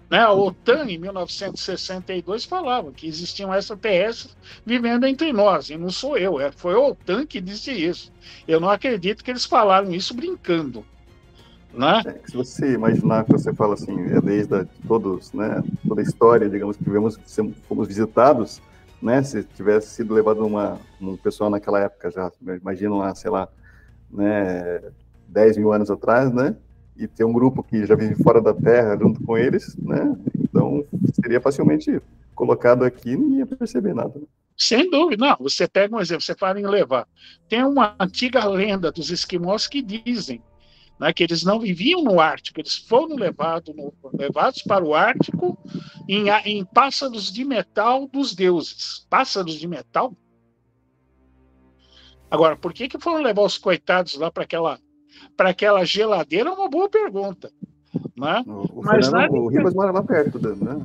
Né? 0.09 0.19
A 0.19 0.31
OTAN, 0.31 0.85
em 0.89 0.97
1962, 0.97 2.45
falava 2.45 2.91
que 2.91 3.07
existiam 3.07 3.53
extraterrestres 3.53 4.35
vivendo 4.65 5.05
entre 5.05 5.33
nós, 5.33 5.69
e 5.69 5.77
não 5.77 5.89
sou 5.89 6.17
eu, 6.17 6.39
é, 6.39 6.51
foi 6.51 6.73
a 6.73 6.79
OTAN 6.79 7.25
que 7.25 7.41
disse 7.41 7.71
isso. 7.71 8.11
Eu 8.47 8.59
não 8.59 8.69
acredito 8.69 9.23
que 9.23 9.31
eles 9.31 9.45
falaram 9.45 9.91
isso 9.91 10.13
brincando. 10.13 10.85
Né? 11.73 12.01
É, 12.05 12.19
se 12.25 12.35
você 12.35 12.73
imaginar 12.73 13.25
que 13.25 13.33
você 13.33 13.53
fala 13.53 13.73
assim, 13.73 13.99
é 14.11 14.21
desde 14.21 14.55
a, 14.55 14.65
todos, 14.87 15.33
né, 15.33 15.61
toda 15.87 16.01
a 16.01 16.03
história, 16.03 16.49
digamos 16.49 16.77
que 16.77 16.83
tivemos, 16.83 17.19
fomos 17.67 17.87
visitados, 17.87 18.61
né, 19.01 19.21
se 19.21 19.43
tivesse 19.43 19.89
sido 19.89 20.13
levado 20.13 20.45
uma, 20.45 20.79
um 20.99 21.15
pessoal 21.17 21.49
naquela 21.49 21.81
época 21.81 22.09
já, 22.09 22.31
imagina 22.41 22.95
lá, 22.95 23.13
sei 23.13 23.29
lá, 23.29 23.47
né, 24.09 24.81
10 25.27 25.57
mil 25.57 25.71
anos 25.71 25.91
atrás, 25.91 26.33
né, 26.33 26.55
e 26.97 27.07
ter 27.07 27.23
um 27.23 27.33
grupo 27.33 27.63
que 27.63 27.85
já 27.85 27.95
vive 27.95 28.15
fora 28.21 28.41
da 28.41 28.53
Terra 28.53 28.97
junto 28.97 29.21
com 29.23 29.37
eles, 29.37 29.75
né? 29.77 30.15
Então 30.37 30.85
seria 31.13 31.41
facilmente 31.41 32.01
colocado 32.33 32.83
aqui 32.83 33.11
e 33.11 33.17
não 33.17 33.31
ia 33.37 33.45
perceber 33.45 33.93
nada. 33.93 34.13
Sem 34.57 34.89
dúvida, 34.89 35.25
não. 35.25 35.37
Você 35.39 35.67
pega 35.67 35.95
um 35.95 35.99
exemplo, 35.99 36.23
você 36.23 36.35
fala 36.35 36.59
em 36.59 36.65
levar. 36.65 37.07
Tem 37.47 37.63
uma 37.63 37.95
antiga 37.99 38.45
lenda 38.45 38.91
dos 38.91 39.11
esquimós 39.11 39.67
que 39.67 39.81
dizem 39.81 40.41
né, 40.99 41.13
que 41.13 41.23
eles 41.23 41.43
não 41.43 41.59
viviam 41.59 42.03
no 42.03 42.19
Ártico, 42.19 42.59
eles 42.59 42.75
foram 42.75 43.15
levado 43.15 43.73
no, 43.73 43.93
levados 44.13 44.63
para 44.63 44.83
o 44.83 44.95
Ártico 44.95 45.57
em, 46.07 46.29
em 46.45 46.65
pássaros 46.65 47.31
de 47.31 47.45
metal 47.45 48.07
dos 48.07 48.33
deuses. 48.33 49.05
Pássaros 49.09 49.55
de 49.55 49.67
metal? 49.67 50.15
Agora, 52.29 52.57
por 52.57 52.73
que, 52.73 52.89
que 52.89 52.99
foram 52.99 53.21
levar 53.21 53.43
os 53.43 53.57
coitados 53.57 54.15
lá 54.15 54.31
para 54.31 54.43
aquela 54.43 54.79
para 55.35 55.49
aquela 55.49 55.85
geladeira 55.85 56.49
é 56.49 56.53
uma 56.53 56.69
boa 56.69 56.89
pergunta. 56.89 57.51
Né? 58.15 58.43
O, 58.47 58.79
o, 58.79 58.83
Mas 58.83 59.07
Fernando, 59.07 59.33
o 59.33 59.47
Ribas 59.47 59.73
mora 59.73 59.91
lá 59.91 60.03
perto, 60.03 60.39
né? 60.39 60.81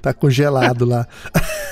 tá 0.00 0.12
congelado 0.12 0.84
lá. 0.84 1.06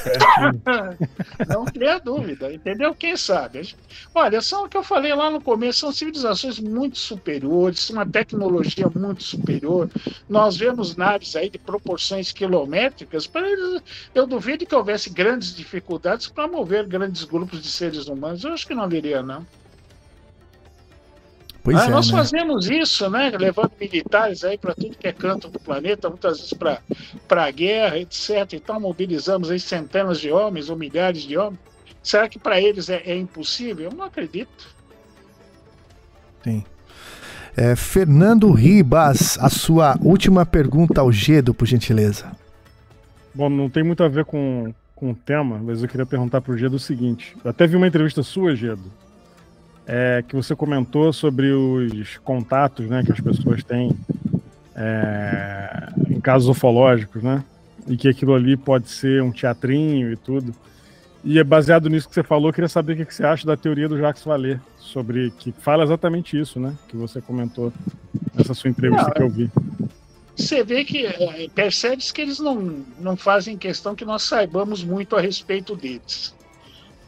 Não 1.49 1.65
cria 1.65 1.99
dúvida, 1.99 2.53
entendeu? 2.53 2.95
Quem 2.95 3.17
sabe? 3.17 3.75
Olha, 4.15 4.41
são 4.41 4.65
o 4.65 4.69
que 4.69 4.77
eu 4.77 4.83
falei 4.83 5.15
lá 5.15 5.31
no 5.31 5.41
começo, 5.41 5.81
são 5.81 5.93
civilizações 5.93 6.59
muito 6.59 6.99
superiores, 6.99 7.89
uma 7.91 8.07
tecnologia 8.07 8.91
muito 8.95 9.23
superior. 9.23 9.89
Nós 10.29 10.57
vemos 10.57 10.97
naves 10.97 11.35
aí 11.37 11.49
de 11.49 11.59
proporções 11.59 12.33
quilométricas, 12.33 13.27
para 13.27 13.49
eles, 13.49 13.83
eu 14.15 14.27
duvido 14.27 14.67
que 14.67 14.75
houvesse 14.75 15.11
grandes 15.11 15.55
dificuldades 15.55 16.29
para 16.29 16.47
mover 16.47 16.87
grandes 16.87 17.25
grupos 17.25 17.63
de 17.63 17.69
seres 17.69 18.07
humanos. 18.07 18.45
Eu 18.45 18.53
acho 18.53 18.67
que 18.67 18.75
não 18.75 18.83
haveria, 18.85 19.23
não. 19.23 19.47
Pois 21.65 21.79
ah, 21.79 21.87
é, 21.87 21.89
nós 21.89 22.11
né? 22.11 22.19
fazemos 22.19 22.69
isso, 22.69 23.09
né? 23.09 23.31
Levando 23.31 23.73
militares 23.81 24.45
aí 24.45 24.59
para 24.59 24.75
tudo 24.75 24.99
que 24.99 25.09
é 25.09 25.13
canto 25.15 25.49
do 25.49 25.59
planeta, 25.59 26.11
muitas 26.11 26.37
vezes 26.37 26.53
para 26.53 27.43
a 27.43 27.51
guerra, 27.51 27.99
etc. 27.99 28.53
Então 28.53 28.79
mobilizamos 28.79 29.51
aí 29.51 29.59
centenas 29.59 30.21
de 30.21 30.31
homens 30.31 30.69
ou 30.69 30.77
milhares 30.77 31.23
de 31.23 31.39
homens. 31.39 31.59
Será 32.03 32.29
que 32.29 32.39
para 32.39 32.61
eles 32.61 32.91
é, 32.91 33.03
é, 33.07 33.17
impossível? 33.17 33.91
Eu 33.91 33.97
não 33.97 34.05
acredito. 34.05 34.75
Sim. 36.43 36.63
É, 37.57 37.75
Fernando 37.75 38.53
Ribas, 38.53 39.39
a 39.41 39.49
sua 39.49 39.97
última 40.03 40.45
pergunta 40.45 41.01
ao 41.01 41.11
Gedo, 41.11 41.55
por 41.55 41.67
gentileza. 41.67 42.31
Bom, 43.35 43.49
não 43.49 43.71
tem 43.71 43.83
muito 43.83 44.05
a 44.05 44.09
ver 44.09 44.27
com, 44.27 44.75
com 44.95 45.13
o 45.13 45.15
tema, 45.15 45.59
mas 45.65 45.83
eu 45.83 45.89
queria 45.89 46.05
perguntar 46.05 46.43
para 46.43 46.53
o 46.53 46.59
Gedo 46.59 46.77
o 46.77 46.81
seguinte. 46.81 47.35
Eu 47.43 47.51
até 47.51 47.67
vi 47.67 47.75
uma 47.75 47.87
entrevista 47.87 48.23
sua, 48.23 48.55
Gedo, 48.55 48.93
é, 49.87 50.25
que 50.27 50.35
você 50.35 50.55
comentou 50.55 51.13
sobre 51.13 51.53
os 51.53 52.19
contatos 52.19 52.87
né, 52.89 53.03
que 53.05 53.13
as 53.13 53.21
pessoas 53.21 53.63
têm 53.63 53.95
é, 54.75 55.89
em 56.09 56.21
casos 56.21 56.49
ufológicos, 56.49 57.23
né? 57.23 57.45
E 57.87 57.97
que 57.97 58.09
aquilo 58.09 58.35
ali 58.35 58.57
pode 58.57 58.89
ser 58.89 59.23
um 59.23 59.31
teatrinho 59.31 60.11
e 60.13 60.17
tudo. 60.17 60.55
E 61.23 61.39
é 61.39 61.45
baseado 61.45 61.89
nisso 61.89 62.09
que 62.09 62.15
você 62.15 62.23
falou, 62.23 62.49
eu 62.49 62.53
queria 62.53 62.69
saber 62.69 62.95
o 62.95 63.07
que 63.07 63.15
você 63.15 63.25
acha 63.25 63.47
da 63.47 63.57
teoria 63.57 63.89
do 63.89 63.99
Jacques 63.99 64.25
Vallée, 64.25 64.61
sobre 64.79 65.31
que 65.39 65.53
fala 65.53 65.85
exatamente 65.85 66.39
isso, 66.39 66.61
né? 66.61 66.75
Que 66.89 66.97
você 66.97 67.21
comentou 67.21 67.73
nessa 68.35 68.53
sua 68.53 68.69
entrevista 68.69 69.07
Não, 69.07 69.13
que 69.13 69.23
eu 69.23 69.31
vi. 69.31 69.51
você 70.37 70.63
vê 70.63 70.85
que 70.85 71.07
é, 71.07 71.49
percebe-se 71.55 72.13
que 72.13 72.21
eles 72.21 72.39
não, 72.39 72.85
não 72.99 73.17
fazem 73.17 73.57
questão 73.57 73.95
que 73.95 74.05
nós 74.05 74.23
saibamos 74.23 74.83
muito 74.83 75.17
a 75.17 75.21
respeito 75.21 75.75
deles. 75.77 76.35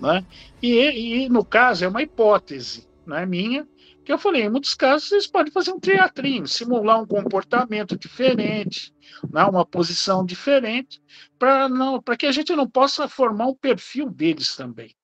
Né? 0.01 0.25
E, 0.63 1.25
e 1.25 1.29
no 1.29 1.45
caso 1.45 1.85
é 1.85 1.89
uma 1.89 2.03
hipótese, 2.03 2.87
não 3.07 3.17
é 3.17 3.25
minha, 3.25 3.67
que 4.05 4.13
eu 4.13 4.19
falei, 4.19 4.43
em 4.43 4.49
muitos 4.49 4.73
casos 4.73 5.09
vocês 5.09 5.27
podem 5.27 5.53
fazer 5.53 5.73
um 5.73 5.81
teatrinho, 5.81 6.47
simular 6.47 7.01
um 7.01 7.07
comportamento 7.07 7.99
diferente, 7.99 8.95
né, 9.33 9.43
uma 9.45 9.67
posição 9.67 10.25
diferente, 10.25 11.03
para 11.37 12.17
que 12.17 12.27
a 12.27 12.31
gente 12.31 12.55
não 12.55 12.71
possa 12.71 13.09
formar 13.09 13.49
um 13.49 13.55
perfil 13.55 14.09
deles 14.09 14.55
também. 14.55 14.95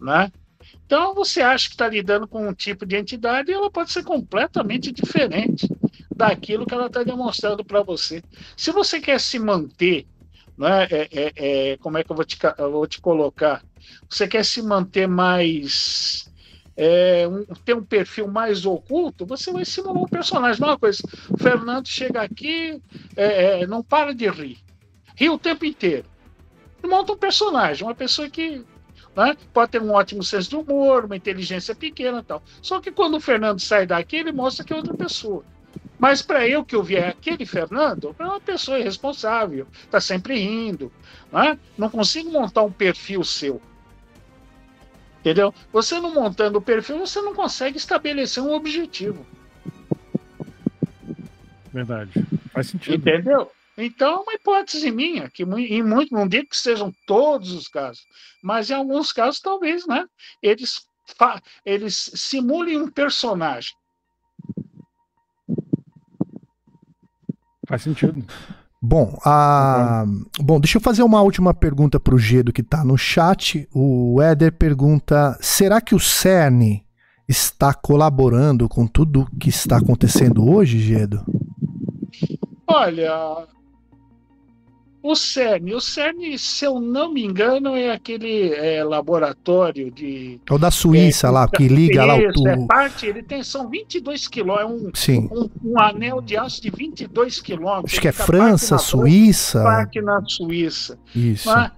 Né? 0.00 0.30
Então, 0.86 1.14
você 1.14 1.40
acha 1.40 1.68
que 1.68 1.74
está 1.74 1.88
lidando 1.88 2.28
com 2.28 2.46
um 2.46 2.54
tipo 2.54 2.86
de 2.86 2.96
entidade 2.96 3.50
e 3.50 3.54
ela 3.54 3.70
pode 3.70 3.90
ser 3.90 4.04
completamente 4.04 4.92
diferente 4.92 5.68
daquilo 6.14 6.66
que 6.66 6.74
ela 6.74 6.86
está 6.86 7.02
demonstrando 7.02 7.64
para 7.64 7.82
você. 7.82 8.22
Se 8.56 8.70
você 8.70 9.00
quer 9.00 9.18
se 9.18 9.38
manter, 9.38 10.06
né, 10.56 10.84
é, 10.90 11.08
é, 11.10 11.32
é, 11.72 11.76
como 11.78 11.98
é 11.98 12.04
que 12.04 12.12
eu 12.12 12.16
vou, 12.16 12.24
te, 12.24 12.38
eu 12.56 12.70
vou 12.70 12.86
te 12.86 13.00
colocar? 13.00 13.64
Você 14.08 14.26
quer 14.26 14.44
se 14.44 14.62
manter 14.62 15.06
mais 15.06 16.30
é, 16.76 17.28
um, 17.28 17.44
ter 17.64 17.74
um 17.74 17.84
perfil 17.84 18.26
mais 18.26 18.64
oculto, 18.64 19.26
você 19.26 19.52
vai 19.52 19.64
simular 19.64 20.02
um 20.02 20.08
personagem. 20.08 20.60
Não 20.60 20.68
é 20.68 20.72
uma 20.72 20.78
coisa. 20.78 21.02
O 21.28 21.36
Fernando 21.36 21.86
chega 21.86 22.22
aqui, 22.22 22.80
é, 23.16 23.60
é, 23.60 23.66
não 23.66 23.82
para 23.82 24.14
de 24.14 24.28
rir. 24.28 24.58
Ri 25.14 25.28
o 25.28 25.38
tempo 25.38 25.64
inteiro. 25.64 26.06
E 26.82 26.86
monta 26.86 27.12
um 27.12 27.18
personagem, 27.18 27.86
uma 27.86 27.94
pessoa 27.94 28.30
que 28.30 28.64
né, 29.14 29.36
pode 29.52 29.72
ter 29.72 29.82
um 29.82 29.92
ótimo 29.92 30.22
senso 30.22 30.48
de 30.48 30.56
humor, 30.56 31.04
uma 31.04 31.16
inteligência 31.16 31.74
pequena 31.74 32.22
tal. 32.22 32.42
Só 32.62 32.80
que 32.80 32.90
quando 32.90 33.18
o 33.18 33.20
Fernando 33.20 33.60
sai 33.60 33.86
daqui, 33.86 34.16
ele 34.16 34.32
mostra 34.32 34.64
que 34.64 34.72
é 34.72 34.76
outra 34.76 34.94
pessoa. 34.94 35.44
Mas 35.98 36.22
para 36.22 36.48
eu 36.48 36.64
que 36.64 36.74
eu 36.74 36.82
aquele 37.06 37.44
Fernando, 37.44 38.16
é 38.18 38.24
uma 38.24 38.40
pessoa 38.40 38.78
irresponsável, 38.78 39.66
está 39.84 40.00
sempre 40.00 40.38
rindo. 40.38 40.90
Né? 41.30 41.58
Não 41.76 41.90
consigo 41.90 42.30
montar 42.30 42.62
um 42.62 42.72
perfil 42.72 43.22
seu. 43.22 43.60
Entendeu? 45.20 45.54
Você 45.70 46.00
não 46.00 46.14
montando 46.14 46.58
o 46.58 46.62
perfil, 46.62 46.98
você 46.98 47.20
não 47.20 47.34
consegue 47.34 47.76
estabelecer 47.76 48.42
um 48.42 48.52
objetivo. 48.52 49.26
Verdade. 51.72 52.12
Faz 52.52 52.68
sentido. 52.68 52.96
Entendeu? 52.96 53.50
Então, 53.76 54.14
é 54.14 54.20
uma 54.20 54.34
hipótese 54.34 54.90
minha, 54.90 55.30
que 55.30 55.42
em 55.42 55.82
muito, 55.82 56.12
não 56.12 56.26
digo 56.26 56.48
que 56.48 56.56
sejam 56.56 56.92
todos 57.06 57.52
os 57.52 57.68
casos, 57.68 58.04
mas 58.42 58.70
em 58.70 58.74
alguns 58.74 59.12
casos, 59.12 59.40
talvez, 59.40 59.86
né? 59.86 60.06
Eles, 60.42 60.86
eles 61.64 62.10
simulem 62.14 62.80
um 62.80 62.90
personagem. 62.90 63.74
Faz 67.66 67.82
sentido. 67.82 68.24
Bom, 68.82 69.18
a... 69.24 70.06
Bom, 70.40 70.58
deixa 70.58 70.78
eu 70.78 70.82
fazer 70.82 71.02
uma 71.02 71.20
última 71.20 71.52
pergunta 71.52 72.00
para 72.00 72.14
o 72.14 72.18
Gedo 72.18 72.52
que 72.52 72.62
está 72.62 72.82
no 72.82 72.96
chat. 72.96 73.68
O 73.74 74.22
Éder 74.22 74.52
pergunta: 74.52 75.36
será 75.40 75.80
que 75.80 75.94
o 75.94 76.00
CERN 76.00 76.82
está 77.28 77.74
colaborando 77.74 78.68
com 78.68 78.86
tudo 78.86 79.28
que 79.38 79.50
está 79.50 79.76
acontecendo 79.76 80.48
hoje, 80.50 80.78
Gedo? 80.78 81.22
Olha, 82.66 83.46
o 85.02 85.14
CERN, 85.14 85.74
o 85.74 85.80
CERN, 85.80 86.36
se 86.36 86.64
eu 86.64 86.78
não 86.78 87.12
me 87.12 87.24
engano, 87.24 87.74
é 87.74 87.90
aquele 87.90 88.52
é, 88.52 88.84
laboratório 88.84 89.90
de. 89.90 90.38
É 90.48 90.52
o 90.52 90.58
da 90.58 90.70
Suíça 90.70 91.28
é, 91.28 91.30
lá, 91.30 91.48
que 91.48 91.68
liga 91.68 92.04
lá 92.04 92.16
o 92.16 92.32
tubo. 92.32 92.48
É 92.48 92.66
parte, 92.66 93.06
ele 93.06 93.22
tem, 93.22 93.42
são 93.42 93.68
22 93.68 94.28
quilômetros, 94.28 95.08
é 95.08 95.12
um, 95.12 95.24
um, 95.24 95.50
um, 95.64 95.80
anel 95.80 96.20
de 96.20 96.36
aço 96.36 96.60
de 96.60 96.70
22 96.70 97.40
quilômetros. 97.40 97.92
Acho 97.92 98.00
que 98.00 98.08
é 98.08 98.12
França, 98.12 98.76
Suíça. 98.76 99.62
Parte 99.62 100.02
na 100.02 100.22
Suíça. 100.26 100.98
Isso. 101.14 101.48
Mas, 101.48 101.72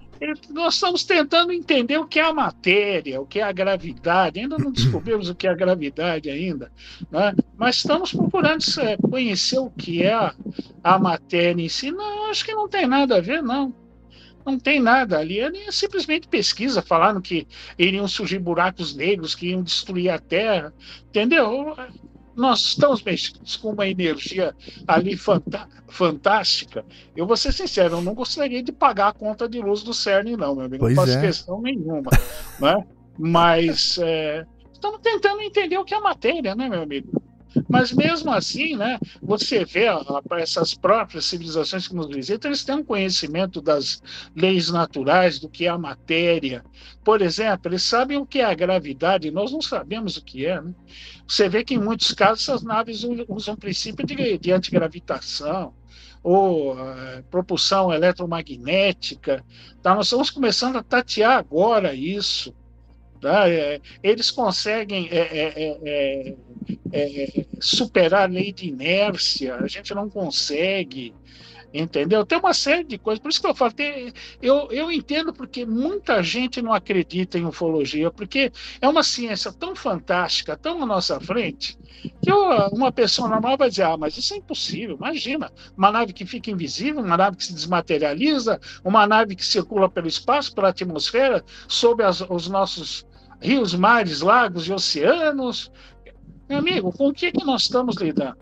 nós 0.49 0.75
estamos 0.75 1.03
tentando 1.03 1.51
entender 1.51 1.97
o 1.97 2.07
que 2.07 2.19
é 2.19 2.23
a 2.23 2.33
matéria, 2.33 3.21
o 3.21 3.25
que 3.25 3.39
é 3.39 3.43
a 3.43 3.51
gravidade. 3.51 4.39
Ainda 4.39 4.57
não 4.57 4.71
descobrimos 4.73 5.29
o 5.29 5.35
que 5.35 5.47
é 5.47 5.49
a 5.49 5.55
gravidade 5.55 6.29
ainda, 6.29 6.71
né? 7.11 7.33
mas 7.57 7.77
estamos 7.77 8.11
procurando 8.11 8.63
conhecer 9.09 9.59
o 9.59 9.69
que 9.69 10.03
é 10.03 10.13
a, 10.13 10.35
a 10.83 10.99
matéria 10.99 11.61
em 11.61 11.69
si. 11.69 11.91
Não, 11.91 12.29
acho 12.29 12.45
que 12.45 12.53
não 12.53 12.67
tem 12.67 12.87
nada 12.87 13.17
a 13.17 13.21
ver, 13.21 13.41
não. 13.41 13.73
Não 14.45 14.59
tem 14.59 14.79
nada 14.79 15.19
ali. 15.19 15.39
É 15.39 15.71
simplesmente 15.71 16.27
pesquisa, 16.27 16.81
falando 16.81 17.21
que 17.21 17.47
iriam 17.79 18.07
surgir 18.07 18.39
buracos 18.39 18.93
negros 18.93 19.35
que 19.35 19.47
iam 19.47 19.63
destruir 19.63 20.09
a 20.09 20.19
Terra. 20.19 20.73
Entendeu? 21.07 21.75
Nós 22.35 22.59
estamos 22.59 23.03
mexidos 23.03 23.55
com 23.55 23.71
uma 23.71 23.87
energia 23.87 24.55
ali 24.87 25.17
fantástica. 25.87 26.85
Eu 27.15 27.25
vou 27.27 27.37
ser 27.37 27.53
sincero, 27.53 27.95
eu 27.97 28.01
não 28.01 28.13
gostaria 28.13 28.61
de 28.61 28.71
pagar 28.71 29.09
a 29.09 29.13
conta 29.13 29.47
de 29.47 29.59
luz 29.61 29.83
do 29.83 29.93
CERN, 29.93 30.35
não, 30.37 30.55
meu 30.55 30.65
amigo. 30.65 30.79
Pois 30.79 30.95
não 30.95 31.05
faço 31.05 31.17
é. 31.17 31.21
questão 31.21 31.61
nenhuma. 31.61 32.11
né? 32.59 32.85
Mas 33.17 33.97
é, 33.99 34.45
estamos 34.71 34.99
tentando 35.01 35.41
entender 35.41 35.77
o 35.77 35.85
que 35.85 35.93
é 35.93 35.99
matéria, 35.99 36.55
né, 36.55 36.67
meu 36.67 36.81
amigo? 36.81 37.22
Mas 37.69 37.91
mesmo 37.91 38.31
assim, 38.31 38.75
né, 38.75 38.97
você 39.21 39.63
vê 39.65 39.85
essas 40.37 40.73
próprias 40.73 41.25
civilizações 41.25 41.87
que 41.87 41.95
nos 41.95 42.07
visitam, 42.07 42.49
eles 42.49 42.63
têm 42.63 42.75
um 42.75 42.83
conhecimento 42.83 43.61
das 43.61 44.01
leis 44.35 44.69
naturais, 44.69 45.39
do 45.39 45.49
que 45.49 45.65
é 45.65 45.69
a 45.69 45.77
matéria. 45.77 46.63
Por 47.03 47.21
exemplo, 47.21 47.69
eles 47.71 47.83
sabem 47.83 48.17
o 48.17 48.25
que 48.25 48.39
é 48.39 48.45
a 48.45 48.53
gravidade, 48.53 49.31
nós 49.31 49.51
não 49.51 49.61
sabemos 49.61 50.17
o 50.17 50.23
que 50.23 50.45
é. 50.45 50.61
Né? 50.61 50.73
Você 51.27 51.47
vê 51.47 51.63
que 51.63 51.75
em 51.75 51.79
muitos 51.79 52.11
casos 52.11 52.47
essas 52.47 52.63
naves 52.63 53.03
usam 53.27 53.55
princípio 53.55 54.05
de, 54.05 54.37
de 54.37 54.51
antigravitação 54.51 55.73
ou 56.23 56.73
uh, 56.73 57.23
propulsão 57.29 57.93
eletromagnética. 57.93 59.43
Tá? 59.81 59.93
Nós 59.93 60.05
estamos 60.07 60.29
começando 60.29 60.77
a 60.77 60.83
tatear 60.83 61.37
agora 61.37 61.93
isso. 61.93 62.55
Tá? 63.23 63.49
É, 63.49 63.79
eles 64.03 64.29
conseguem 64.29 65.07
é, 65.09 65.17
é, 65.17 65.77
é, 65.85 66.35
é, 66.91 67.45
superar 67.61 68.23
a 68.23 68.33
lei 68.33 68.51
de 68.51 68.67
inércia, 68.67 69.55
a 69.55 69.65
gente 69.65 69.95
não 69.95 70.09
consegue. 70.09 71.15
Entendeu? 71.73 72.25
Tem 72.25 72.37
uma 72.37 72.53
série 72.53 72.83
de 72.83 72.97
coisas. 72.97 73.19
Por 73.19 73.29
isso 73.29 73.41
que 73.41 73.47
eu 73.47 73.55
falo, 73.55 73.71
tem, 73.71 74.13
eu, 74.41 74.69
eu 74.71 74.91
entendo 74.91 75.33
porque 75.33 75.65
muita 75.65 76.21
gente 76.21 76.61
não 76.61 76.73
acredita 76.73 77.39
em 77.39 77.45
ufologia, 77.45 78.11
porque 78.11 78.51
é 78.79 78.87
uma 78.87 79.01
ciência 79.01 79.51
tão 79.51 79.73
fantástica, 79.73 80.55
tão 80.55 80.83
à 80.83 80.85
nossa 80.85 81.19
frente, 81.19 81.75
que 82.21 82.29
eu, 82.29 82.67
uma 82.73 82.91
pessoa 82.91 83.27
normal 83.29 83.57
vai 83.57 83.69
dizer: 83.69 83.83
ah, 83.83 83.97
mas 83.97 84.17
isso 84.17 84.33
é 84.33 84.37
impossível. 84.37 84.97
Imagina, 84.97 85.51
uma 85.75 85.91
nave 85.91 86.13
que 86.13 86.25
fica 86.25 86.51
invisível, 86.51 87.01
uma 87.01 87.17
nave 87.17 87.37
que 87.37 87.45
se 87.45 87.53
desmaterializa, 87.53 88.59
uma 88.83 89.07
nave 89.07 89.35
que 89.35 89.45
circula 89.45 89.89
pelo 89.89 90.07
espaço, 90.07 90.53
pela 90.53 90.69
atmosfera, 90.69 91.43
sob 91.67 92.03
as, 92.03 92.21
os 92.21 92.47
nossos 92.49 93.03
rios, 93.43 93.75
mares, 93.75 94.21
lagos 94.21 94.67
e 94.67 94.73
oceanos. 94.73 95.71
Meu 96.47 96.59
amigo, 96.59 96.91
com 96.91 97.09
o 97.09 97.13
que, 97.13 97.31
que 97.31 97.45
nós 97.45 97.63
estamos 97.63 97.97
lidando? 97.97 98.37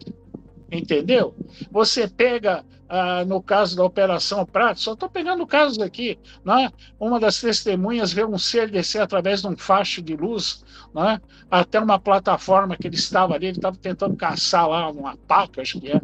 Entendeu? 0.72 1.36
Você 1.72 2.08
pega, 2.08 2.64
ah, 2.88 3.26
no 3.26 3.42
caso 3.42 3.76
da 3.76 3.84
Operação 3.84 4.46
Prato, 4.46 4.80
só 4.80 4.94
estou 4.94 5.10
pegando 5.10 5.46
casos 5.46 5.80
aqui, 5.80 6.18
né? 6.46 6.72
uma 7.00 7.20
das 7.20 7.42
testemunhas 7.42 8.14
vê 8.14 8.24
um 8.24 8.38
ser 8.38 8.70
descer 8.70 9.02
através 9.02 9.42
de 9.42 9.48
um 9.48 9.58
facho 9.58 10.02
de 10.02 10.16
luz 10.16 10.64
né? 10.94 11.20
até 11.50 11.80
uma 11.80 12.00
plataforma 12.00 12.78
que 12.78 12.88
ele 12.88 12.96
estava 12.96 13.36
ali, 13.36 13.48
ele 13.48 13.58
estava 13.58 13.76
tentando 13.76 14.16
caçar 14.16 14.70
lá 14.70 14.90
uma 14.90 15.18
paca, 15.18 15.62
acho 15.62 15.80
que 15.80 15.92
é. 15.92 16.02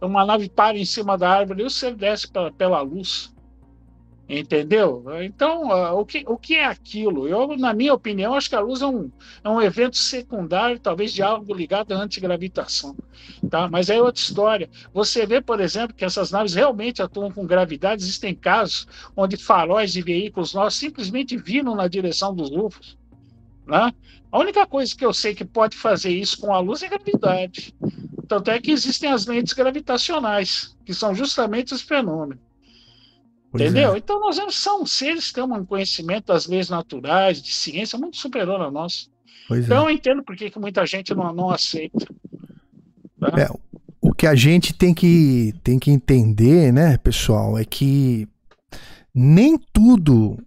Uma 0.00 0.24
nave 0.24 0.48
para 0.48 0.78
em 0.78 0.84
cima 0.84 1.18
da 1.18 1.30
árvore 1.30 1.62
e 1.62 1.66
o 1.66 1.70
ser 1.70 1.94
desce 1.94 2.26
pela, 2.26 2.50
pela 2.50 2.80
luz. 2.80 3.32
Entendeu? 4.32 5.04
Então, 5.24 5.70
uh, 5.70 5.98
o, 5.98 6.06
que, 6.06 6.22
o 6.24 6.36
que 6.36 6.54
é 6.54 6.64
aquilo? 6.64 7.26
Eu, 7.26 7.56
na 7.56 7.74
minha 7.74 7.92
opinião, 7.92 8.32
acho 8.32 8.48
que 8.48 8.54
a 8.54 8.60
luz 8.60 8.80
é 8.80 8.86
um, 8.86 9.10
é 9.42 9.48
um 9.48 9.60
evento 9.60 9.96
secundário, 9.96 10.78
talvez 10.78 11.12
de 11.12 11.20
algo 11.20 11.52
ligado 11.52 11.90
à 11.90 11.96
antigravitação. 11.96 12.94
Tá? 13.50 13.68
Mas 13.68 13.90
é 13.90 14.00
outra 14.00 14.22
história. 14.22 14.70
Você 14.94 15.26
vê, 15.26 15.40
por 15.40 15.58
exemplo, 15.60 15.96
que 15.96 16.04
essas 16.04 16.30
naves 16.30 16.54
realmente 16.54 17.02
atuam 17.02 17.32
com 17.32 17.44
gravidade. 17.44 18.04
Existem 18.04 18.32
casos 18.32 18.86
onde 19.16 19.36
faróis 19.36 19.92
de 19.92 20.00
veículos 20.00 20.54
nossos 20.54 20.78
simplesmente 20.78 21.36
viram 21.36 21.74
na 21.74 21.88
direção 21.88 22.32
dos 22.32 22.52
UFOs. 22.52 22.96
Né? 23.66 23.92
A 24.30 24.38
única 24.38 24.64
coisa 24.64 24.96
que 24.96 25.04
eu 25.04 25.12
sei 25.12 25.34
que 25.34 25.44
pode 25.44 25.76
fazer 25.76 26.10
isso 26.10 26.40
com 26.40 26.54
a 26.54 26.60
luz 26.60 26.84
é 26.84 26.88
gravidade. 26.88 27.74
Tanto 28.28 28.48
é 28.48 28.60
que 28.60 28.70
existem 28.70 29.10
as 29.10 29.26
lentes 29.26 29.54
gravitacionais, 29.54 30.76
que 30.86 30.94
são 30.94 31.16
justamente 31.16 31.74
os 31.74 31.82
fenômenos. 31.82 32.49
Pois 33.50 33.64
Entendeu? 33.64 33.94
é. 33.94 33.98
Então 33.98 34.20
nós 34.20 34.38
são 34.54 34.86
seres 34.86 35.28
que 35.28 35.34
têm 35.34 35.44
um 35.44 35.64
conhecimento 35.64 36.26
das 36.26 36.46
leis 36.46 36.68
naturais, 36.68 37.42
de 37.42 37.52
ciência, 37.52 37.98
muito 37.98 38.16
superior 38.16 38.60
ao 38.60 38.70
nosso. 38.70 39.10
Pois 39.48 39.64
então 39.64 39.88
é. 39.88 39.90
eu 39.90 39.94
entendo 39.94 40.22
por 40.22 40.36
que 40.36 40.50
que 40.50 40.58
muita 40.58 40.86
gente 40.86 41.12
não, 41.14 41.32
não 41.32 41.50
aceita. 41.50 42.06
Tá? 43.18 43.28
É, 43.36 43.48
o 44.00 44.12
que 44.12 44.26
a 44.26 44.34
gente 44.34 44.72
tem 44.72 44.94
que, 44.94 45.52
tem 45.64 45.78
que 45.78 45.90
entender, 45.90 46.72
né, 46.72 46.96
pessoal, 46.98 47.58
é 47.58 47.64
que 47.64 48.28
nem 49.14 49.58
tudo 49.72 50.38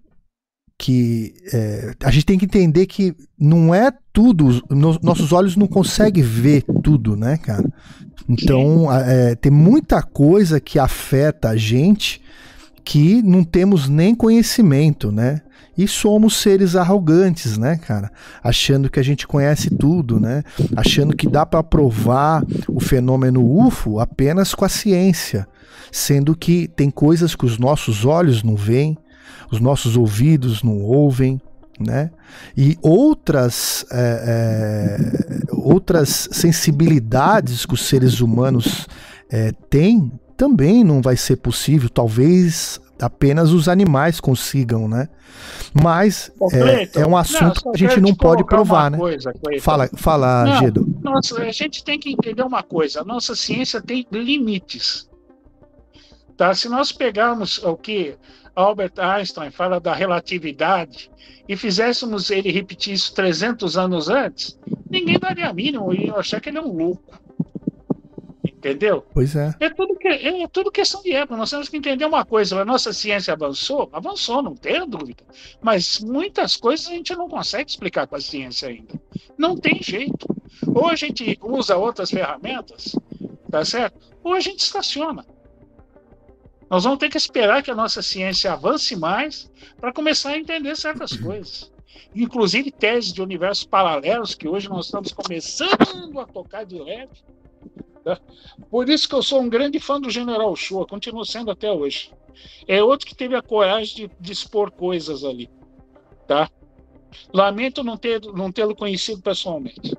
que. 0.77 1.33
é, 1.53 1.93
a 2.03 2.09
gente 2.09 2.25
tem 2.25 2.39
que 2.39 2.45
entender 2.45 2.85
que 2.87 3.13
não 3.37 3.75
é 3.75 3.91
tudo. 4.13 4.61
no- 4.69 4.99
nossos 5.03 5.31
olhos 5.33 5.55
não 5.55 5.67
conseguem 5.67 6.23
ver 6.23 6.63
tudo, 6.81 7.15
né, 7.15 7.37
cara? 7.37 7.69
Então, 8.27 8.91
é, 8.91 9.35
tem 9.35 9.51
muita 9.51 10.01
coisa 10.01 10.61
que 10.61 10.79
afeta 10.79 11.49
a 11.49 11.57
gente 11.57 12.21
que 12.83 13.21
não 13.21 13.43
temos 13.43 13.87
nem 13.87 14.13
conhecimento, 14.13 15.11
né? 15.11 15.41
E 15.75 15.87
somos 15.87 16.37
seres 16.37 16.75
arrogantes, 16.75 17.57
né, 17.57 17.77
cara? 17.77 18.11
Achando 18.43 18.89
que 18.89 18.99
a 18.99 19.03
gente 19.03 19.25
conhece 19.25 19.69
tudo, 19.71 20.19
né? 20.19 20.43
Achando 20.75 21.15
que 21.15 21.27
dá 21.27 21.45
para 21.45 21.63
provar 21.63 22.43
o 22.67 22.79
fenômeno 22.79 23.43
UFO 23.43 23.99
apenas 23.99 24.53
com 24.53 24.65
a 24.65 24.69
ciência, 24.69 25.47
sendo 25.91 26.35
que 26.35 26.67
tem 26.67 26.91
coisas 26.91 27.35
que 27.35 27.45
os 27.45 27.57
nossos 27.57 28.05
olhos 28.05 28.43
não 28.43 28.55
veem, 28.55 28.97
os 29.51 29.59
nossos 29.59 29.97
ouvidos 29.97 30.61
não 30.61 30.79
ouvem, 30.79 31.41
né? 31.79 32.11
E 32.55 32.77
outras, 32.81 33.85
é, 33.91 34.23
é, 34.27 35.45
outras 35.51 36.29
sensibilidades 36.31 37.65
que 37.65 37.73
os 37.73 37.85
seres 37.85 38.21
humanos 38.21 38.87
é, 39.29 39.51
têm 39.69 40.11
também 40.37 40.83
não 40.83 41.01
vai 41.01 41.15
ser 41.17 41.37
possível. 41.37 41.89
Talvez 41.89 42.79
apenas 42.99 43.51
os 43.51 43.67
animais 43.67 44.19
consigam, 44.19 44.87
né? 44.87 45.09
Mas 45.73 46.31
é, 46.53 47.01
é, 47.01 47.07
um 47.07 47.17
assunto 47.17 47.61
não, 47.65 47.71
que 47.71 47.85
a 47.85 47.89
gente 47.89 47.99
não 47.99 48.15
pode 48.15 48.45
provar, 48.45 48.91
né? 48.91 48.97
Coisa, 48.97 49.33
fala, 49.59 49.89
fala, 49.95 50.45
não, 50.45 50.59
Gedo. 50.59 50.99
Nossa, 51.01 51.41
a 51.41 51.51
gente 51.51 51.83
tem 51.83 51.99
que 51.99 52.11
entender 52.11 52.43
uma 52.43 52.63
coisa. 52.63 53.01
A 53.01 53.03
nossa 53.03 53.35
ciência 53.35 53.81
tem 53.81 54.05
limites. 54.11 55.09
Tá? 56.37 56.53
Se 56.53 56.69
nós 56.69 56.91
pegarmos 56.91 57.57
o 57.63 57.75
que 57.75 58.15
Albert 58.55 58.93
Einstein 58.97 59.51
fala 59.51 59.79
da 59.79 59.93
relatividade 59.93 61.09
e 61.47 61.57
fizéssemos 61.57 62.29
ele 62.29 62.51
repetir 62.51 62.93
isso 62.93 63.13
300 63.13 63.77
anos 63.77 64.09
antes, 64.09 64.57
ninguém 64.89 65.19
daria 65.19 65.49
a 65.49 65.53
mínimo 65.53 65.93
e 65.93 66.09
achar 66.11 66.39
que 66.39 66.49
ele 66.49 66.57
é 66.57 66.61
um 66.61 66.71
louco. 66.71 67.19
Entendeu? 68.63 69.05
Pois 69.13 69.35
é. 69.35 69.53
É 69.59 69.69
tudo, 69.69 69.93
que, 69.97 70.07
é 70.07 70.47
tudo 70.47 70.71
questão 70.71 71.03
de 71.03 71.11
época. 71.11 71.35
Nós 71.35 71.49
temos 71.49 71.67
que 71.67 71.75
entender 71.75 72.05
uma 72.05 72.23
coisa: 72.23 72.61
a 72.61 72.63
nossa 72.63 72.93
ciência 72.93 73.33
avançou, 73.33 73.89
avançou, 73.91 74.41
não 74.41 74.55
tenho 74.55 74.85
dúvida. 74.85 75.21
Mas 75.61 75.99
muitas 75.99 76.55
coisas 76.55 76.87
a 76.87 76.91
gente 76.91 77.13
não 77.13 77.27
consegue 77.27 77.69
explicar 77.69 78.07
com 78.07 78.15
a 78.15 78.21
ciência 78.21 78.69
ainda. 78.69 78.93
Não 79.37 79.57
tem 79.57 79.83
jeito. 79.83 80.25
Ou 80.73 80.87
a 80.87 80.95
gente 80.95 81.37
usa 81.41 81.75
outras 81.75 82.09
ferramentas, 82.09 82.95
tá 83.51 83.65
certo? 83.65 83.99
Ou 84.23 84.33
a 84.33 84.39
gente 84.39 84.59
estaciona. 84.59 85.25
Nós 86.69 86.85
vamos 86.85 86.99
ter 86.99 87.09
que 87.09 87.17
esperar 87.17 87.61
que 87.61 87.69
a 87.69 87.75
nossa 87.75 88.01
ciência 88.01 88.53
avance 88.53 88.95
mais 88.95 89.51
para 89.75 89.91
começar 89.91 90.29
a 90.29 90.37
entender 90.37 90.77
certas 90.77 91.17
coisas. 91.17 91.69
Inclusive 92.15 92.71
teses 92.71 93.11
de 93.11 93.21
universos 93.21 93.65
paralelos 93.65 94.33
que 94.33 94.47
hoje 94.47 94.69
nós 94.69 94.85
estamos 94.85 95.11
começando 95.11 96.17
a 96.17 96.25
tocar 96.25 96.63
de 96.63 96.79
leve 96.79 97.11
Tá? 98.03 98.19
Por 98.69 98.89
isso 98.89 99.07
que 99.07 99.15
eu 99.15 99.23
sou 99.23 99.41
um 99.41 99.49
grande 99.49 99.79
fã 99.79 99.99
do 99.99 100.09
General 100.09 100.53
Shoa, 100.55 100.85
continuo 100.85 101.25
sendo 101.25 101.51
até 101.51 101.71
hoje. 101.71 102.11
É 102.67 102.83
outro 102.83 103.07
que 103.07 103.15
teve 103.15 103.35
a 103.35 103.41
coragem 103.41 103.95
de, 103.95 104.11
de 104.19 104.31
expor 104.31 104.71
coisas 104.71 105.23
ali. 105.23 105.49
Tá? 106.27 106.49
Lamento 107.33 107.83
não 107.83 107.95
ter 107.95 108.21
não 108.33 108.51
tê-lo 108.51 108.75
conhecido 108.75 109.21
pessoalmente. 109.21 109.95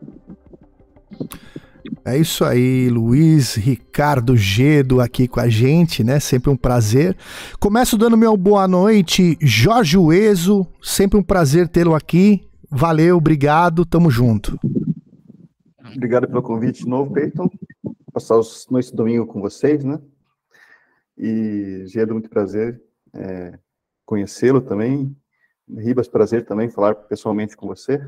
É 2.04 2.18
isso 2.18 2.44
aí, 2.44 2.90
Luiz 2.90 3.54
Ricardo 3.54 4.36
Gedo 4.36 5.00
aqui 5.00 5.26
com 5.26 5.40
a 5.40 5.48
gente, 5.48 6.04
né? 6.04 6.20
Sempre 6.20 6.50
um 6.50 6.56
prazer. 6.56 7.16
Começo 7.58 7.96
dando 7.96 8.16
meu 8.16 8.36
boa 8.36 8.68
noite, 8.68 9.38
Jorge 9.40 9.96
Ueso, 9.96 10.66
sempre 10.82 11.18
um 11.18 11.22
prazer 11.22 11.66
tê-lo 11.66 11.94
aqui. 11.94 12.42
Valeu, 12.70 13.16
obrigado, 13.16 13.86
tamo 13.86 14.10
junto. 14.10 14.58
Obrigado 15.96 16.26
pelo 16.28 16.42
convite 16.42 16.84
de 16.84 16.88
novo, 16.88 17.12
Peyton 17.12 17.48
passar 18.14 18.38
os 18.38 18.68
noites 18.70 18.92
domingo 18.92 19.26
com 19.26 19.40
vocês, 19.40 19.82
né? 19.82 19.98
E 21.18 21.82
Gedo, 21.86 22.14
muito 22.14 22.30
prazer 22.30 22.80
é, 23.12 23.58
conhecê-lo 24.06 24.60
também. 24.60 25.14
Ribas, 25.68 26.06
prazer 26.06 26.44
também 26.44 26.70
falar 26.70 26.94
pessoalmente 26.94 27.56
com 27.56 27.66
você. 27.66 28.00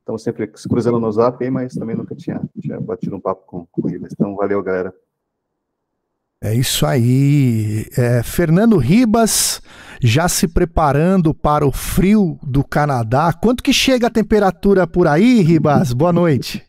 Estamos 0.00 0.22
sempre 0.22 0.50
se 0.54 0.68
cruzando 0.68 0.98
no 0.98 1.12
zap 1.12 1.50
mas 1.50 1.74
também 1.74 1.96
nunca 1.96 2.14
tinha, 2.14 2.40
tinha 2.58 2.80
batido 2.80 3.16
um 3.16 3.20
papo 3.20 3.44
com, 3.46 3.66
com 3.66 3.82
o 3.82 3.86
Ribas. 3.86 4.12
Então, 4.12 4.34
valeu, 4.34 4.62
galera. 4.62 4.94
É 6.40 6.54
isso 6.54 6.86
aí. 6.86 7.86
É, 7.96 8.22
Fernando 8.22 8.76
Ribas 8.78 9.60
já 10.00 10.28
se 10.28 10.46
preparando 10.46 11.34
para 11.34 11.66
o 11.66 11.72
frio 11.72 12.38
do 12.42 12.62
Canadá. 12.62 13.32
Quanto 13.32 13.62
que 13.62 13.72
chega 13.72 14.06
a 14.06 14.10
temperatura 14.10 14.86
por 14.86 15.06
aí, 15.06 15.40
Ribas? 15.40 15.92
Boa 15.92 16.12
noite. 16.12 16.64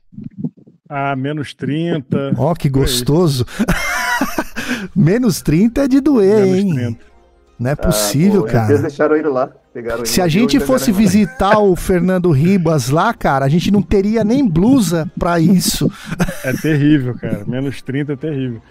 Ah, 0.90 1.16
menos 1.16 1.54
30. 1.54 2.34
Ó, 2.38 2.52
oh, 2.52 2.56
que 2.56 2.70
gostoso. 2.70 3.46
menos 4.96 5.42
30 5.42 5.84
é 5.84 5.88
de 5.88 6.00
doer, 6.00 6.46
menos 6.46 6.58
hein? 6.58 6.74
30. 6.74 7.08
Não 7.60 7.70
é 7.72 7.74
ah, 7.74 7.78
possível, 7.78 8.42
ah, 8.42 8.46
pô, 8.46 8.52
cara. 8.52 8.70
Eles 8.70 8.82
deixaram 8.82 9.16
ele 9.16 9.28
lá. 9.28 9.50
Pegaram 9.74 10.06
Se 10.06 10.22
a 10.22 10.28
gente 10.28 10.60
fosse 10.60 10.92
visitar 10.92 11.60
o 11.60 11.76
Fernando 11.76 12.32
Ribas 12.32 12.90
lá, 12.90 13.14
cara, 13.14 13.46
a 13.46 13.50
gente 13.50 13.72
não 13.72 13.82
teria 13.82 14.24
nem 14.24 14.48
blusa 14.48 15.12
para 15.20 15.40
isso. 15.40 15.92
É 16.44 16.54
terrível, 16.54 17.16
cara. 17.16 17.44
Menos 17.46 17.82
30 17.82 18.14
é 18.14 18.16
terrível. 18.16 18.62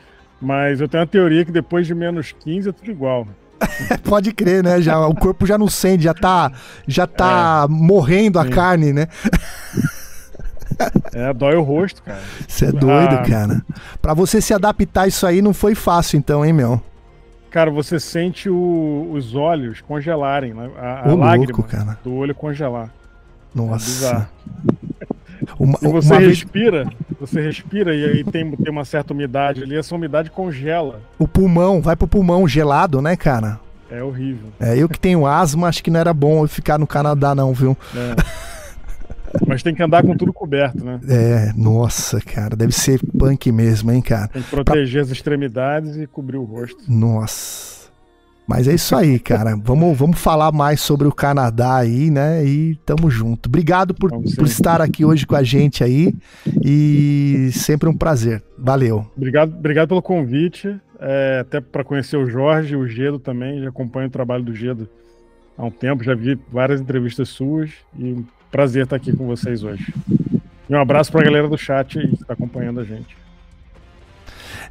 Mas 0.41 0.81
eu 0.81 0.89
tenho 0.89 1.03
uma 1.03 1.07
teoria 1.07 1.45
que 1.45 1.53
depois 1.53 1.87
de 1.87 1.95
menos 1.95 2.33
15 2.33 2.69
é 2.69 2.73
tudo 2.73 2.91
igual. 2.91 3.27
Pode 4.05 4.33
crer, 4.33 4.63
né? 4.63 4.81
Já, 4.81 4.99
o 5.07 5.15
corpo 5.15 5.47
já 5.47 5.57
não 5.57 5.69
sente, 5.69 6.05
já 6.05 6.15
tá, 6.15 6.53
já 6.87 7.07
tá 7.07 7.67
é. 7.69 7.73
morrendo 7.73 8.39
a 8.39 8.49
carne, 8.49 8.93
né? 8.93 9.09
É, 11.13 11.33
dói 11.33 11.57
o 11.57 11.63
rosto, 11.63 12.03
cara. 12.03 12.21
Você 12.47 12.67
é 12.67 12.73
doido, 12.73 13.15
ah. 13.15 13.23
cara. 13.23 13.65
Pra 14.01 14.15
você 14.15 14.41
se 14.41 14.53
adaptar 14.53 15.03
a 15.03 15.09
isso 15.09 15.27
aí 15.27 15.41
não 15.41 15.55
foi 15.55 15.75
fácil, 15.75 16.19
então, 16.19 16.45
hein, 16.45 16.53
meu? 16.53 16.81
Cara, 17.51 17.71
você 17.71 17.99
sente 17.99 18.51
o, 18.51 19.09
os 19.13 19.35
olhos 19.35 19.81
congelarem, 19.81 20.53
né? 20.53 20.71
a, 20.79 21.09
a 21.09 21.15
lágrima 21.15 21.63
cara. 21.63 21.99
do 22.05 22.15
olho 22.15 22.35
congelar. 22.35 22.91
Nossa. 23.55 24.29
É 24.43 25.07
uma, 25.59 25.79
e 25.81 25.89
você 25.89 26.19
respira, 26.19 26.85
vez... 26.85 26.97
você 27.19 27.41
respira 27.41 27.95
e 27.95 28.05
aí 28.05 28.25
tem, 28.25 28.51
tem 28.51 28.71
uma 28.71 28.85
certa 28.85 29.15
umidade 29.15 29.63
ali, 29.63 29.77
essa 29.77 29.95
umidade 29.95 30.31
congela. 30.31 31.01
O 31.19 31.27
pulmão, 31.27 31.81
vai 31.81 31.97
pro 31.97 32.09
pulmão 32.09 32.47
gelado, 32.47 33.01
né, 33.01 33.17
cara? 33.17 33.59
É 33.91 34.03
horrível. 34.03 34.49
É, 34.59 34.77
eu 34.77 34.89
que 34.89 34.99
tenho 34.99 35.27
asma, 35.27 35.69
acho 35.69 35.83
que 35.83 35.91
não 35.91 36.01
era 36.01 36.13
bom 36.13 36.43
eu 36.43 36.49
ficar 36.49 36.79
no 36.79 36.87
Canadá, 36.87 37.35
não, 37.35 37.53
viu? 37.53 37.77
É. 37.95 38.17
Mas 39.47 39.63
tem 39.63 39.75
que 39.75 39.83
andar 39.83 40.03
com 40.03 40.17
tudo 40.17 40.33
coberto, 40.33 40.85
né? 40.85 41.01
É, 41.09 41.53
nossa, 41.57 42.21
cara, 42.21 42.57
deve 42.57 42.73
ser 42.73 43.01
punk 43.17 43.51
mesmo, 43.53 43.93
hein, 43.93 44.03
cara. 44.03 44.29
Tem 44.29 44.43
que 44.43 44.51
proteger 44.51 45.03
pra... 45.03 45.03
as 45.03 45.11
extremidades 45.11 45.97
e 45.97 46.07
cobrir 46.07 46.37
o 46.37 46.45
rosto. 46.45 46.83
Nossa. 46.89 47.77
Mas 48.47 48.69
é 48.69 48.75
isso 48.75 48.95
aí, 48.95 49.19
cara. 49.19 49.57
vamos, 49.63 49.97
vamos 49.99 50.19
falar 50.19 50.53
mais 50.53 50.81
sobre 50.81 51.09
o 51.09 51.13
Canadá 51.13 51.77
aí, 51.77 52.11
né? 52.11 52.45
E 52.45 52.77
tamo 52.87 53.11
junto. 53.11 53.49
Obrigado 53.49 53.93
por, 53.93 54.11
por 54.11 54.47
estar 54.47 54.81
aqui 54.81 55.05
hoje 55.05 55.27
com 55.27 55.35
a 55.35 55.43
gente 55.43 55.83
aí. 55.83 56.15
E 56.65 57.51
sempre 57.53 57.89
um 57.89 57.97
prazer. 57.97 58.43
Valeu. 58.57 59.07
Obrigado, 59.17 59.55
obrigado 59.57 59.89
pelo 59.89 60.03
convite. 60.03 60.79
É, 60.99 61.41
até 61.41 61.61
para 61.61 61.85
conhecer 61.85 62.17
o 62.17 62.27
Jorge, 62.27 62.77
o 62.77 62.87
Gedo 62.87 63.19
também. 63.19 63.63
Já 63.63 63.69
acompanho 63.69 64.07
o 64.07 64.11
trabalho 64.13 64.45
do 64.45 64.55
Gedo 64.55 64.89
há 65.59 65.65
um 65.65 65.71
tempo. 65.71 66.05
Já 66.05 66.15
vi 66.15 66.39
várias 66.53 66.81
entrevistas 66.81 67.29
suas. 67.29 67.71
E 67.99 68.25
Prazer 68.57 68.85
estar 68.85 68.97
aqui 68.97 69.15
com 69.15 69.27
vocês 69.27 69.63
hoje. 69.63 69.93
E 70.67 70.75
um 70.75 70.81
abraço 70.81 71.13
para 71.13 71.21
a 71.21 71.25
galera 71.25 71.47
do 71.47 71.59
chat 71.59 71.99
aí 71.99 72.09
que 72.09 72.23
está 72.23 72.33
acompanhando 72.33 72.81
a 72.81 72.85
gente. 72.85 73.15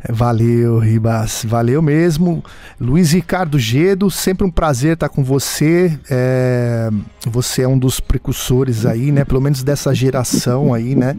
Valeu, 0.09 0.79
Ribas. 0.79 1.45
Valeu 1.47 1.83
mesmo. 1.83 2.43
Luiz 2.81 3.11
Ricardo 3.11 3.59
Gedo, 3.59 4.09
sempre 4.09 4.43
um 4.43 4.49
prazer 4.49 4.93
estar 4.93 5.07
com 5.07 5.23
você. 5.23 5.99
É, 6.09 6.89
você 7.27 7.61
é 7.61 7.67
um 7.67 7.77
dos 7.77 7.99
precursores 7.99 8.87
aí, 8.87 9.11
né? 9.11 9.23
Pelo 9.23 9.39
menos 9.39 9.61
dessa 9.61 9.93
geração 9.93 10.73
aí, 10.73 10.95
né? 10.95 11.15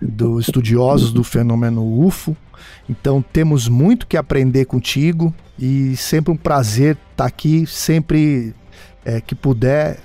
Dos 0.00 0.46
estudiosos 0.46 1.12
do 1.12 1.22
fenômeno 1.22 1.84
UFO. 2.02 2.34
Então 2.88 3.20
temos 3.20 3.68
muito 3.68 4.06
que 4.06 4.16
aprender 4.16 4.64
contigo 4.64 5.34
e 5.58 5.94
sempre 5.96 6.32
um 6.32 6.36
prazer 6.38 6.96
estar 7.10 7.26
aqui, 7.26 7.66
sempre 7.66 8.54
é, 9.04 9.20
que 9.20 9.34
puder 9.34 9.98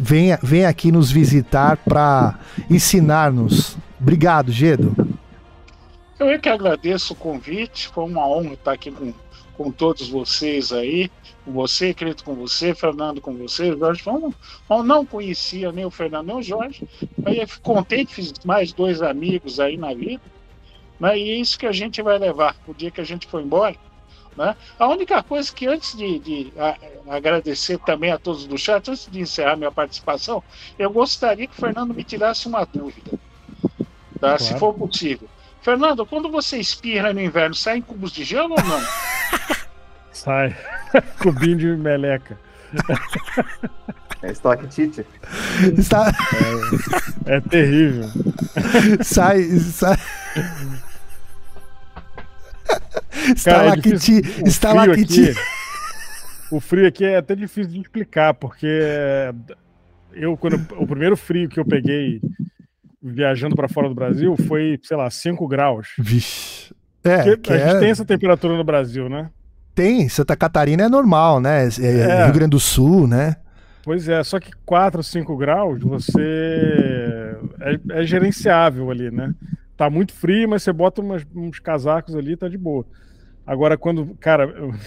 venha, 0.00 0.38
venha 0.42 0.68
aqui 0.68 0.92
nos 0.92 1.10
visitar 1.10 1.76
para 1.76 2.38
ensinar-nos. 2.68 3.76
Obrigado, 4.00 4.50
Gedo. 4.50 4.94
Eu 6.18 6.28
é 6.28 6.38
que 6.38 6.50
agradeço 6.50 7.14
o 7.14 7.16
convite, 7.16 7.88
foi 7.88 8.04
uma 8.04 8.28
honra 8.28 8.52
estar 8.52 8.72
aqui 8.72 8.90
com, 8.90 9.12
com 9.56 9.70
todos 9.70 10.08
vocês 10.08 10.70
aí, 10.70 11.10
com 11.44 11.52
você, 11.52 11.88
acredito 11.88 12.24
com 12.24 12.34
você, 12.34 12.74
Fernando 12.74 13.22
com 13.22 13.34
você, 13.34 13.74
Jorge, 13.74 14.02
eu 14.06 14.82
não 14.84 15.06
conhecia 15.06 15.72
nem 15.72 15.86
o 15.86 15.90
Fernando 15.90 16.26
nem 16.26 16.36
o 16.36 16.42
Jorge, 16.42 16.86
aí 17.24 17.42
contente, 17.62 18.14
fiz 18.14 18.34
mais 18.44 18.70
dois 18.70 19.00
amigos 19.00 19.58
aí 19.58 19.78
na 19.78 19.94
vida, 19.94 20.20
né, 20.98 21.18
e 21.18 21.30
é 21.30 21.34
isso 21.36 21.58
que 21.58 21.66
a 21.66 21.72
gente 21.72 22.02
vai 22.02 22.18
levar, 22.18 22.54
o 22.66 22.74
dia 22.74 22.90
que 22.90 23.00
a 23.00 23.04
gente 23.04 23.26
for 23.26 23.40
embora, 23.40 23.74
né? 24.40 24.56
A 24.78 24.88
única 24.88 25.22
coisa 25.22 25.52
que 25.52 25.66
antes 25.66 25.94
de, 25.94 26.18
de 26.18 26.52
a, 26.58 27.14
agradecer 27.14 27.78
também 27.80 28.10
a 28.10 28.18
todos 28.18 28.46
do 28.46 28.56
chat, 28.56 28.90
antes 28.90 29.06
de 29.06 29.20
encerrar 29.20 29.54
minha 29.54 29.70
participação, 29.70 30.42
eu 30.78 30.90
gostaria 30.90 31.46
que 31.46 31.52
o 31.52 31.60
Fernando 31.60 31.92
me 31.92 32.02
tirasse 32.02 32.48
uma 32.48 32.64
dúvida, 32.64 33.10
tá? 34.18 34.18
Claro. 34.18 34.42
se 34.42 34.58
for 34.58 34.72
possível. 34.72 35.28
Fernando, 35.60 36.06
quando 36.06 36.30
você 36.30 36.56
espirra 36.56 37.12
no 37.12 37.20
inverno, 37.20 37.54
sai 37.54 37.76
em 37.76 37.82
cubos 37.82 38.12
de 38.12 38.24
gelo 38.24 38.54
ou 38.54 38.64
não? 38.64 38.80
Sai. 40.10 40.56
Cubinho 41.22 41.56
de 41.56 41.66
meleca. 41.76 42.38
É 44.22 44.32
stalactite. 44.32 45.06
Está... 45.78 46.12
É, 47.26 47.36
é 47.36 47.40
terrível. 47.40 48.08
sai, 49.02 49.44
sai. 49.58 49.96
Cara, 53.10 53.28
é 53.28 53.32
Estalactite, 53.32 54.18
o 54.18 54.22
frio 54.22 54.46
estalactite. 54.46 55.30
aqui- 55.30 55.40
O 56.52 56.60
frio 56.60 56.86
aqui 56.86 57.04
é 57.04 57.16
até 57.16 57.34
difícil 57.36 57.72
de 57.72 57.80
explicar, 57.80 58.34
porque 58.34 58.66
eu, 60.12 60.36
quando 60.36 60.54
o 60.78 60.86
primeiro 60.86 61.16
frio 61.16 61.48
que 61.48 61.60
eu 61.60 61.64
peguei 61.64 62.20
viajando 63.02 63.54
para 63.56 63.68
fora 63.68 63.88
do 63.88 63.94
Brasil 63.94 64.36
foi, 64.48 64.78
sei 64.82 64.96
lá, 64.96 65.08
5 65.10 65.46
graus. 65.46 65.88
Vixe. 65.98 66.74
É, 67.02 67.36
que 67.36 67.52
a 67.52 67.56
gente 67.58 67.76
é- 67.76 67.80
tem 67.80 67.90
essa 67.90 68.04
temperatura 68.04 68.56
no 68.56 68.64
Brasil, 68.64 69.08
né? 69.08 69.30
tem, 69.72 70.08
Santa 70.10 70.36
Catarina 70.36 70.82
é 70.82 70.88
normal, 70.88 71.40
né? 71.40 71.66
É, 71.80 71.86
É. 72.00 72.24
Rio 72.24 72.34
Grande 72.34 72.50
do 72.50 72.60
Sul, 72.60 73.06
né? 73.06 73.36
Pois 73.82 74.06
é, 74.08 74.22
só 74.22 74.38
que 74.38 74.50
4, 74.66 75.02
5 75.02 75.34
graus 75.38 75.80
você 75.80 76.20
é, 77.60 78.00
é 78.00 78.04
gerenciável 78.04 78.90
ali, 78.90 79.10
né? 79.10 79.32
Tá 79.80 79.88
muito 79.88 80.12
frio, 80.12 80.46
mas 80.46 80.62
você 80.62 80.74
bota 80.74 81.00
umas- 81.00 81.26
uns 81.34 81.58
casacos 81.58 82.14
ali, 82.14 82.36
tá 82.36 82.46
de 82.50 82.58
boa. 82.58 82.84
Agora, 83.46 83.78
quando, 83.78 84.14
cara, 84.20 84.44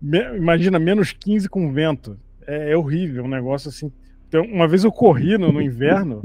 eu- 0.00 0.36
imagina 0.36 0.78
menos 0.78 1.10
15 1.12 1.48
com 1.48 1.72
vento, 1.72 2.16
é, 2.46 2.70
é 2.70 2.76
horrível, 2.76 3.24
um 3.24 3.28
negócio 3.28 3.68
assim. 3.68 3.90
Então, 4.28 4.44
uma 4.44 4.68
vez 4.68 4.84
eu 4.84 4.92
corri 4.92 5.36
no, 5.36 5.50
no 5.50 5.60
inverno, 5.60 6.22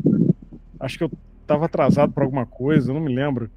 acho 0.79 0.95
que 0.95 1.03
eu 1.05 1.11
tava 1.47 1.65
atrasado 1.65 2.11
para 2.13 2.23
alguma 2.23 2.45
coisa, 2.45 2.91
eu 2.91 2.93
não 2.93 3.01
me 3.01 3.15
lembro. 3.15 3.49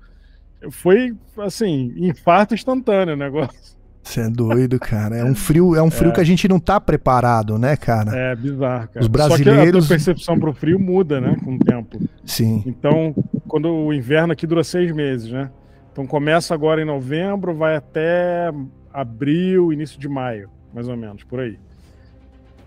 Foi, 0.71 1.15
assim, 1.39 1.93
infarto 1.97 2.55
instantâneo 2.55 3.13
o 3.13 3.19
negócio. 3.19 3.79
Você 4.03 4.23
é 4.23 4.31
doido, 4.31 4.79
cara. 4.81 5.17
É 5.17 5.25
um 5.25 5.35
frio, 5.35 5.77
é 5.77 5.83
um 5.83 5.91
frio 5.91 6.09
É. 6.09 6.15
que 6.15 6.21
a 6.21 6.25
gente 6.25 6.49
não 6.49 6.59
tá 6.59 6.81
preparado, 6.81 7.59
né, 7.59 7.77
cara? 7.77 8.11
É 8.17 8.35
bizarro, 8.35 8.89
cara. 8.89 9.01
Os 9.01 9.07
Só 9.07 9.11
que 9.37 9.43
a 9.43 9.45
brasileiros- 9.45 9.87
percepção 9.87 10.41
pro 10.41 10.55
frio 10.55 10.81
muda, 10.81 11.21
né, 11.21 11.37
com 11.45 11.57
o 11.57 11.59
tempo. 11.59 11.99
Sim. 12.25 12.63
Então, 12.67 13.15
quando 13.51 13.69
o 13.69 13.93
inverno 13.93 14.33
aqui 14.33 14.47
dura 14.47 14.63
seis 14.63 14.93
meses, 14.93 15.31
né? 15.31 15.51
Então 15.93 16.07
começa 16.07 16.55
agora 16.55 16.81
em 16.81 16.85
novembro, 16.85 17.53
vai 17.53 17.75
até 17.75 18.53
abril, 18.93 19.73
início 19.73 19.99
de 19.99 20.09
maio, 20.09 20.49
mais 20.73 20.89
ou 20.89 20.97
menos, 20.97 21.25
por 21.25 21.41
aí. 21.41 21.59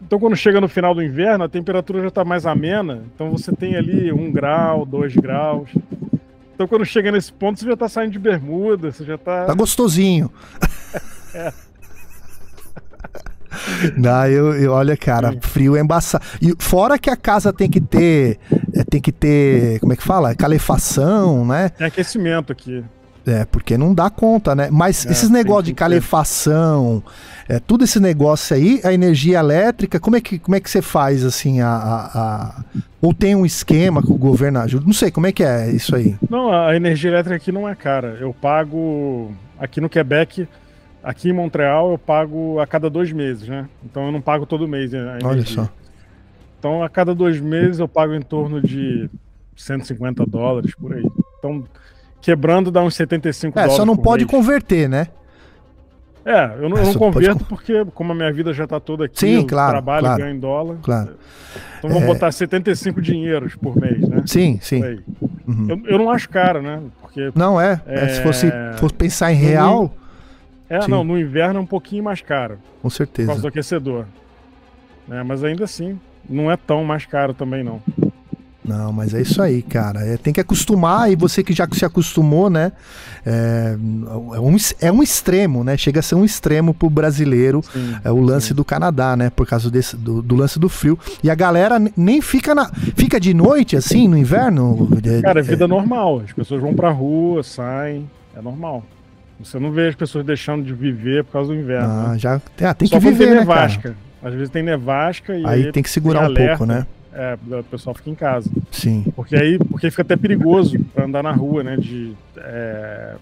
Então, 0.06 0.20
quando 0.20 0.36
chega 0.36 0.60
no 0.60 0.68
final 0.68 0.94
do 0.94 1.02
inverno, 1.02 1.46
a 1.46 1.50
temperatura 1.50 2.02
já 2.02 2.10
está 2.10 2.26
mais 2.26 2.46
amena. 2.46 3.06
Então, 3.16 3.32
você 3.32 3.56
tem 3.56 3.78
ali 3.78 4.12
um 4.12 4.30
grau, 4.34 4.86
dois 4.86 5.16
graus. 5.16 5.70
Então, 6.54 6.68
quando 6.68 6.86
chega 6.86 7.10
nesse 7.10 7.32
ponto, 7.32 7.58
você 7.58 7.66
já 7.66 7.74
está 7.74 7.88
saindo 7.88 8.12
de 8.12 8.20
bermuda, 8.20 8.92
você 8.92 9.06
já 9.06 9.16
está. 9.16 9.46
Tá 9.46 9.54
gostosinho. 9.54 10.30
É. 11.36 11.52
Não, 13.98 14.28
eu, 14.28 14.54
eu 14.54 14.72
olha, 14.72 14.96
cara, 14.96 15.36
frio 15.42 15.76
é 15.76 15.82
embaçado. 15.82 16.24
E 16.42 16.54
fora 16.60 17.00
que 17.00 17.10
a 17.10 17.16
casa 17.16 17.52
tem 17.52 17.70
que 17.70 17.82
ter, 17.82 18.40
tem 18.94 19.02
que 19.02 19.12
ter, 19.12 19.80
como 19.80 19.92
é 19.92 19.96
que 19.96 20.04
fala? 20.04 20.36
Calefação, 20.36 21.44
né? 21.48 21.70
Tem 21.70 21.88
aquecimento 21.88 22.52
aqui. 22.52 22.84
É, 23.26 23.44
porque 23.46 23.76
não 23.76 23.92
dá 23.92 24.08
conta, 24.08 24.54
né? 24.54 24.70
Mas 24.72 25.04
É, 25.06 25.12
esses 25.12 25.32
negócios 25.32 25.64
de 25.66 25.74
calefação, 25.74 27.02
é, 27.50 27.58
tudo 27.60 27.86
esse 27.86 28.00
negócio 28.00 28.56
aí, 28.56 28.82
a 28.84 28.94
energia 28.94 29.40
elétrica, 29.40 30.00
como 30.00 30.16
é 30.16 30.22
que, 30.22 30.38
como 30.38 30.56
é 30.56 30.60
que 30.60 30.70
você 30.70 30.80
faz 30.82 31.26
assim 31.26 31.60
a, 31.60 31.70
a- 31.70 32.12
a- 32.14 32.64
ou 33.02 33.14
tem 33.16 33.34
um 33.36 33.46
esquema 33.48 34.04
que 34.04 34.12
o 34.12 34.18
governo 34.18 34.60
ajuda? 34.60 34.86
Não 34.86 34.94
sei, 34.94 35.10
como 35.10 35.26
é 35.26 35.32
que 35.32 35.44
é 35.44 35.72
isso 35.72 35.96
aí? 35.96 36.16
Não, 36.30 36.52
a 36.54 36.76
energia 36.76 37.10
elétrica 37.10 37.36
aqui 37.36 37.52
não 37.52 37.68
é 37.68 37.74
cara. 37.74 38.18
Eu 38.20 38.32
pago 38.32 39.32
aqui 39.58 39.82
no 39.82 39.90
Quebec, 39.90 40.48
aqui 41.04 41.30
em 41.30 41.34
Montreal, 41.34 41.92
eu 41.94 41.98
pago 41.98 42.60
a 42.60 42.68
cada 42.68 42.90
dois 42.92 43.12
meses, 43.12 43.48
né? 43.48 43.66
Então 43.84 44.06
eu 44.06 44.12
não 44.12 44.22
pago 44.22 44.46
todo 44.46 44.68
mês 44.68 44.94
energia. 44.94 45.28
Olha 45.28 45.46
só. 45.46 45.68
Então 46.64 46.82
a 46.82 46.88
cada 46.88 47.14
dois 47.14 47.42
meses 47.42 47.80
eu 47.80 47.90
pago 47.90 48.14
em 48.14 48.22
torno 48.22 48.62
de 48.62 49.10
150 49.54 50.26
dólares 50.26 50.74
por 50.74 50.94
aí. 50.94 51.06
Então 51.38 51.66
quebrando 52.22 52.72
dá 52.72 52.82
uns 52.82 52.96
75 52.96 53.60
É, 53.60 53.64
dólares. 53.64 53.76
só 53.76 53.86
não 53.86 53.98
por 53.98 54.04
pode 54.04 54.24
mês. 54.24 54.32
converter, 54.32 54.88
né? 54.88 55.08
É, 56.24 56.46
eu 56.62 56.70
não, 56.70 56.78
É, 56.78 56.80
eu 56.80 56.86
não 56.86 56.94
só 56.94 57.00
pode 57.00 57.14
converto 57.16 57.44
porque, 57.44 57.84
como 57.94 58.14
a 58.14 58.16
minha 58.16 58.32
vida 58.32 58.54
já 58.54 58.66
tá 58.66 58.80
toda 58.80 59.04
aqui, 59.08 59.20
Sim, 59.20 59.36
eu 59.40 59.46
claro, 59.46 59.72
trabalho 59.74 60.06
claro. 60.06 60.22
e 60.22 60.24
ganho 60.24 60.36
em 60.38 60.40
dólar. 60.40 60.78
Claro. 60.82 61.10
Então 61.80 61.90
vamos 61.90 62.06
É. 62.06 62.08
botar 62.08 62.32
75 62.32 63.02
dinheiros 63.02 63.56
por 63.58 63.76
mês, 63.76 64.00
né? 64.08 64.24
Sim, 64.26 64.58
sim. 64.62 64.80
Por. 65.20 65.30
Uhum. 65.46 65.68
Eu, 65.70 65.82
eu 65.86 65.98
não 65.98 66.10
acho 66.10 66.30
caro, 66.30 66.62
né? 66.62 66.82
Porque 67.02 67.30
Não 67.36 67.60
é, 67.60 67.82
é, 67.86 68.08
se 68.08 68.24
fosse, 68.24 68.50
fosse 68.78 68.94
pensar 68.94 69.34
em 69.34 69.36
no- 69.42 69.46
real, 69.50 69.94
É, 70.70 70.80
Sim. 70.80 70.92
não, 70.92 71.04
no 71.04 71.20
inverno 71.20 71.60
é 71.60 71.62
um 71.62 71.66
pouquinho 71.66 72.06
mais 72.06 72.22
caro. 72.22 72.58
com 72.82 72.84
Por 72.84 72.92
certeza. 72.92 73.28
causa 73.28 73.42
do 73.42 73.48
aquecedor. 73.50 74.06
É, 75.12 75.22
mas 75.24 75.44
ainda 75.44 75.66
assim, 75.66 76.00
não 76.30 76.52
é 76.52 76.58
tão 76.58 76.84
mais 76.84 77.06
caro 77.06 77.34
também, 77.34 77.64
não. 77.64 77.82
Não, 78.66 78.94
mas 78.94 79.14
é 79.14 79.22
isso 79.22 79.42
aí, 79.42 79.62
cara. 79.62 80.00
É, 80.06 80.16
tem 80.16 80.32
que 80.32 80.40
acostumar, 80.40 81.12
e 81.12 81.16
você 81.16 81.44
que 81.44 81.52
já 81.52 81.68
se 81.72 81.84
acostumou, 81.84 82.50
né? 82.50 82.72
É, 83.26 83.76
é 84.36 84.40
um, 84.40 84.56
é 84.80 84.92
um 84.92 85.04
extremo, 85.04 85.64
né? 85.64 85.76
Chega 85.76 86.00
a 86.00 86.04
ser 86.04 86.16
um 86.16 86.24
extremo 86.24 86.74
pro 86.74 86.90
brasileiro 86.90 87.62
Sim, 87.62 87.96
é 88.04 88.12
o 88.12 88.22
lance 88.22 88.54
do 88.54 88.64
Canadá, 88.64 89.18
né? 89.18 89.30
Por 89.30 89.46
causa 89.46 89.70
desse, 89.70 89.98
do, 89.98 90.22
do 90.22 90.36
lance 90.36 90.58
do 90.58 90.70
frio. 90.70 90.98
E 91.22 91.30
a 91.30 91.36
galera 91.36 91.78
nem 91.98 92.22
fica 92.22 92.56
na. 92.56 92.72
Fica 92.96 93.20
de 93.20 93.34
noite, 93.34 93.76
assim, 93.76 94.08
no 94.08 94.18
inverno? 94.18 94.90
É- 95.04 95.22
Cara, 95.24 95.40
é 95.40 95.42
é- 95.42 95.44
vida 95.44 95.68
normal. 95.68 96.22
As 96.24 96.32
pessoas 96.32 96.62
vão 96.62 96.74
pra 96.74 96.90
rua, 96.90 97.44
saem. 97.44 98.10
É 98.36 98.42
normal. 98.42 98.84
Você 99.40 99.60
não 99.60 99.72
vê 99.72 99.90
as 99.90 99.96
pessoas 99.96 100.26
deixando 100.26 100.64
de 100.64 100.74
viver 100.74 101.26
por 101.26 101.34
causa 101.34 101.54
do 101.54 101.60
inverno. 101.60 101.90
Ah, 101.90 102.10
né? 102.14 102.20
já, 102.20 102.42
ah, 102.62 102.74
tem 102.74 102.88
Só 102.88 102.98
que 102.98 103.06
viver, 103.06 103.26
tem 103.26 103.36
né, 103.36 103.46
cara? 103.46 103.96
Às 104.24 104.34
vezes 104.34 104.50
tem 104.50 104.64
nevasca 104.64 105.38
e 105.38 105.46
Aí 105.46 105.72
tem 105.72 105.84
que 105.84 105.90
segurar 105.90 106.22
um 106.22 106.26
alerta. 106.26 106.58
pouco, 106.58 106.66
né? 106.66 106.88
É, 107.12 107.38
o 107.60 107.64
pessoal 107.66 107.94
fica 107.94 108.10
em 108.10 108.16
casa. 108.16 108.50
Sim. 108.72 109.04
Porque 109.16 109.36
aí 109.36 109.60
porque 109.60 109.90
fica 109.92 110.02
até 110.02 110.16
perigoso 110.16 110.80
pra 110.94 111.06
andar 111.06 111.22
na 111.22 111.32
rua, 111.32 111.62
né? 111.64 111.76
De, 111.78 112.16
é, 112.38 113.16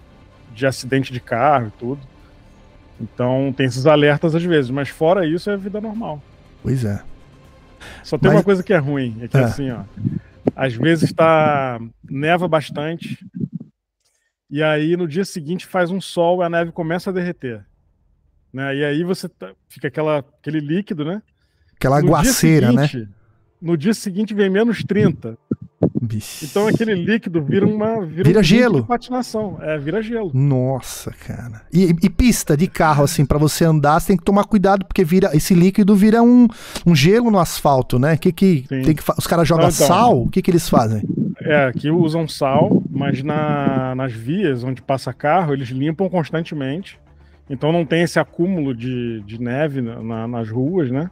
de 0.54 0.66
acidente 0.66 1.12
de 1.12 1.20
carro 1.20 1.66
e 1.68 1.70
tudo. 1.78 2.00
Então 3.00 3.52
tem 3.56 3.66
esses 3.66 3.84
alertas 3.86 4.34
às 4.34 4.42
vezes, 4.44 4.70
mas 4.70 4.88
fora 4.88 5.26
isso 5.26 5.50
é 5.50 5.56
vida 5.56 5.80
normal. 5.80 6.22
Pois 6.62 6.84
é. 6.84 7.02
Só 8.04 8.16
tem 8.16 8.28
Mas- 8.30 8.38
uma 8.38 8.44
coisa 8.44 8.62
que 8.62 8.72
é 8.72 8.78
ruim, 8.78 9.18
é 9.20 9.28
que 9.28 9.36
É. 9.36 9.40
assim, 9.42 9.70
ó. 9.70 9.80
Às 10.54 10.72
vezes 10.74 11.12
tá. 11.12 11.80
neva 12.08 12.46
bastante. 12.46 13.18
E 14.48 14.62
aí 14.62 14.96
no 14.96 15.08
dia 15.08 15.24
seguinte 15.24 15.66
faz 15.66 15.90
um 15.90 16.00
sol 16.00 16.42
e 16.42 16.44
a 16.44 16.48
neve 16.48 16.70
começa 16.72 17.10
a 17.10 17.12
derreter. 17.12 17.64
Né? 18.52 18.76
E 18.76 18.84
aí 18.84 19.04
você 19.04 19.28
tá- 19.28 19.52
fica 19.68 19.88
aquela, 19.88 20.18
aquele 20.18 20.60
líquido, 20.60 21.04
né? 21.04 21.22
Aquela 21.74 22.00
No 22.00 22.08
aguaceira, 22.08 22.70
né? 22.72 22.88
No 23.60 23.76
dia 23.76 23.94
seguinte 23.94 24.34
vem 24.34 24.50
menos 24.50 24.82
30. 24.84 25.38
Bicho. 26.00 26.44
Então 26.44 26.66
aquele 26.66 26.94
líquido 26.94 27.42
vira 27.42 27.64
uma. 27.64 28.04
Vira, 28.04 28.24
Vira 28.24 28.40
um 28.40 28.42
gelo. 28.42 28.80
De 28.82 28.86
patinação. 28.88 29.58
É, 29.60 29.78
vira 29.78 30.02
gelo. 30.02 30.30
Nossa, 30.34 31.12
cara. 31.12 31.62
E, 31.72 31.84
e 32.02 32.10
pista 32.10 32.56
de 32.56 32.66
carro, 32.66 33.04
assim, 33.04 33.24
pra 33.24 33.38
você 33.38 33.64
andar, 33.64 34.00
você 34.00 34.08
tem 34.08 34.16
que 34.16 34.24
tomar 34.24 34.44
cuidado, 34.44 34.84
porque 34.84 35.04
vira 35.04 35.30
esse 35.34 35.54
líquido 35.54 35.94
vira 35.94 36.20
um, 36.22 36.48
um 36.84 36.94
gelo 36.94 37.30
no 37.30 37.38
asfalto, 37.38 37.98
né? 38.00 38.16
Que 38.16 38.32
que, 38.32 38.64
Sim. 38.68 38.82
tem 38.82 38.94
que 38.96 39.02
os 39.16 39.26
caras 39.28 39.46
jogam 39.46 39.68
então. 39.68 39.86
sal? 39.86 40.22
O 40.22 40.28
que 40.28 40.42
que 40.42 40.50
eles 40.50 40.68
fazem? 40.68 41.02
É, 41.40 41.66
aqui 41.66 41.88
usam 41.90 42.26
sal, 42.26 42.82
mas 42.90 43.22
na, 43.22 43.94
nas 43.94 44.12
vias 44.12 44.64
onde 44.64 44.82
passa 44.82 45.12
carro, 45.12 45.52
eles 45.52 45.68
limpam 45.68 46.08
constantemente. 46.08 46.98
Então 47.50 47.72
não 47.72 47.84
tem 47.84 48.02
esse 48.02 48.18
acúmulo 48.18 48.74
de, 48.74 49.20
de 49.22 49.40
neve 49.40 49.80
na- 49.82 50.02
na- 50.02 50.28
nas 50.28 50.48
ruas, 50.48 50.90
né? 50.90 51.10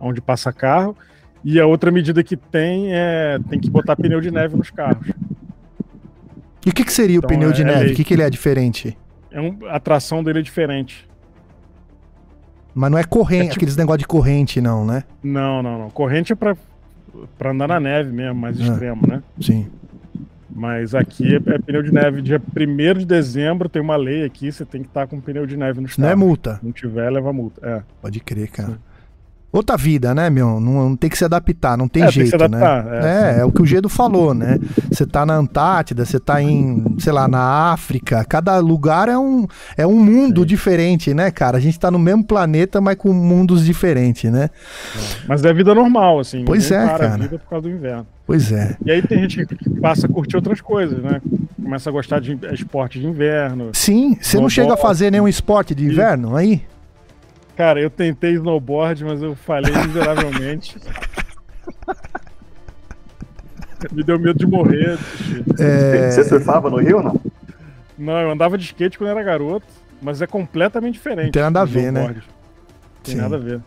Onde 0.00 0.20
passa 0.20 0.52
carro. 0.52 0.96
E 1.44 1.60
a 1.60 1.66
outra 1.66 1.90
medida 1.90 2.22
que 2.22 2.36
tem 2.36 2.92
é 2.92 3.38
tem 3.48 3.60
que 3.60 3.70
botar 3.70 3.96
pneu 3.96 4.20
de 4.20 4.30
neve 4.30 4.56
nos 4.56 4.70
carros. 4.70 5.06
E 6.66 6.70
o 6.70 6.72
que 6.72 6.84
que 6.84 6.92
seria 6.92 7.16
o 7.16 7.18
Então, 7.18 7.28
pneu 7.28 7.52
de 7.52 7.62
é 7.62 7.64
neve? 7.64 7.92
O 7.92 7.96
que 7.96 8.04
que 8.04 8.14
ele 8.14 8.22
é 8.22 8.30
diferente? 8.30 8.96
É 9.30 9.40
um, 9.40 9.58
a 9.68 9.78
tração 9.78 10.22
dele 10.22 10.40
é 10.40 10.42
diferente. 10.42 11.06
Mas 12.74 12.90
não 12.90 12.98
é 12.98 13.04
corrente, 13.04 13.40
É 13.42 13.48
tipo- 13.48 13.56
aqueles 13.56 13.76
negócio 13.76 13.98
de 13.98 14.06
corrente, 14.06 14.60
não, 14.60 14.84
né? 14.84 15.04
Não, 15.22 15.62
não, 15.62 15.78
não. 15.78 15.90
Corrente 15.90 16.32
é 16.32 16.36
pra, 16.36 16.56
pra 17.36 17.50
andar 17.50 17.68
na 17.68 17.80
neve 17.80 18.12
mesmo, 18.12 18.34
mais 18.40 18.58
Ah. 18.60 18.64
extremo, 18.64 19.02
né? 19.06 19.22
Sim. 19.40 19.68
Mas 20.50 20.94
aqui 20.94 21.34
é, 21.34 21.36
é 21.36 21.58
pneu 21.58 21.82
de 21.82 21.92
neve. 21.92 22.22
Dia 22.22 22.40
1 22.40 22.98
de 22.98 23.06
dezembro 23.06 23.68
tem 23.68 23.82
uma 23.82 23.96
lei 23.96 24.24
aqui, 24.24 24.50
você 24.50 24.64
tem 24.64 24.82
que 24.82 24.88
estar 24.88 25.06
com 25.06 25.20
pneu 25.20 25.46
de 25.46 25.56
neve 25.56 25.80
nos 25.80 25.96
Não 25.98 26.08
é 26.08 26.14
multa. 26.14 26.56
Se 26.56 26.64
não 26.64 26.72
tiver, 26.72 27.10
leva 27.10 27.32
multa. 27.32 27.66
É. 27.66 27.82
Pode 28.00 28.20
crer, 28.20 28.48
cara. 28.48 28.78
Outra 29.52 29.76
vida, 29.76 30.14
né, 30.14 30.28
meu? 30.30 30.60
Não, 30.60 30.90
não 30.90 30.96
tem 30.96 31.08
que 31.08 31.16
se 31.18 31.24
adaptar, 31.24 31.76
não 31.76 31.88
tem 31.88 32.02
É, 32.02 32.06
tem 32.06 32.12
jeito, 32.12 32.34
adaptar, 32.34 32.84
né? 32.84 33.00
é, 33.02 33.36
É, 33.36 33.40
é, 33.40 33.44
o 33.44 33.52
que 33.52 33.62
o 33.62 33.66
Gedo 33.66 33.88
falou, 33.88 34.34
né? 34.34 34.58
Você 34.90 35.06
tá 35.06 35.24
na 35.24 35.34
Antártida, 35.34 36.04
você 36.04 36.18
tá 36.20 36.42
em, 36.42 36.84
sei 36.98 37.12
lá, 37.12 37.26
na 37.26 37.72
África, 37.72 38.24
cada 38.24 38.58
lugar 38.58 39.08
é 39.08 39.18
um, 39.18 39.46
é 39.76 39.86
um 39.86 39.98
mundo 39.98 40.44
diferente, 40.44 41.14
né, 41.14 41.30
cara? 41.30 41.56
A 41.56 41.60
gente 41.60 41.78
tá 41.78 41.90
no 41.90 41.98
mesmo 41.98 42.24
planeta, 42.24 42.80
mas 42.80 42.96
com 42.96 43.12
mundos 43.12 43.64
diferentes, 43.64 44.30
né? 44.30 44.50
Mas 45.26 45.44
é 45.44 45.52
vida 45.52 45.74
normal, 45.74 46.20
assim. 46.20 46.44
Pois 46.44 46.70
é, 46.70 46.84
para 46.84 46.94
a 46.94 46.98
cara. 46.98 47.22
vida 47.22 47.38
por 47.38 47.48
causa 47.48 47.68
do 47.68 47.74
inverno. 47.74 48.06
Pois 48.26 48.52
é. 48.52 48.76
E 48.84 48.90
aí 48.90 49.00
tem 49.00 49.20
gente 49.20 49.46
que 49.46 49.70
passa 49.80 50.06
a 50.06 50.10
curtir 50.10 50.36
outras 50.36 50.60
coisas, 50.60 51.02
né? 51.02 51.20
Começa 51.62 51.88
a 51.88 51.92
gostar 51.92 52.20
de 52.20 52.38
esporte 52.52 52.98
de 53.00 53.06
inverno. 53.06 53.70
Sim, 53.72 54.16
você 54.20 54.38
não 54.38 54.50
chega 54.50 54.74
a 54.74 54.76
fazer 54.76 55.10
nenhum 55.10 55.28
esporte 55.28 55.74
de 55.74 55.86
inverno 55.86 56.36
aí? 56.36 56.62
Cara, 57.58 57.80
eu 57.80 57.90
tentei 57.90 58.34
snowboard, 58.34 59.04
mas 59.04 59.20
eu 59.20 59.34
falhei 59.34 59.74
miseravelmente. 59.84 60.76
Me 63.90 64.04
deu 64.04 64.16
medo 64.16 64.38
de 64.38 64.46
morrer. 64.46 64.96
É... 65.58 66.08
Você 66.08 66.22
surfava 66.22 66.70
no 66.70 66.76
Rio 66.76 66.98
ou 66.98 67.02
não? 67.02 67.20
Não, 67.98 68.20
eu 68.20 68.30
andava 68.30 68.56
de 68.56 68.64
skate 68.64 68.96
quando 68.96 69.10
era 69.10 69.24
garoto, 69.24 69.66
mas 70.00 70.22
é 70.22 70.26
completamente 70.28 70.94
diferente. 70.94 71.24
Não 71.24 71.32
tem 71.32 71.42
nada 71.42 71.62
a 71.62 71.64
ver, 71.64 71.90
né? 71.90 72.14
Tem 73.02 73.16
Sim. 73.16 73.20
nada 73.20 73.34
a 73.34 73.40
ver. 73.40 73.60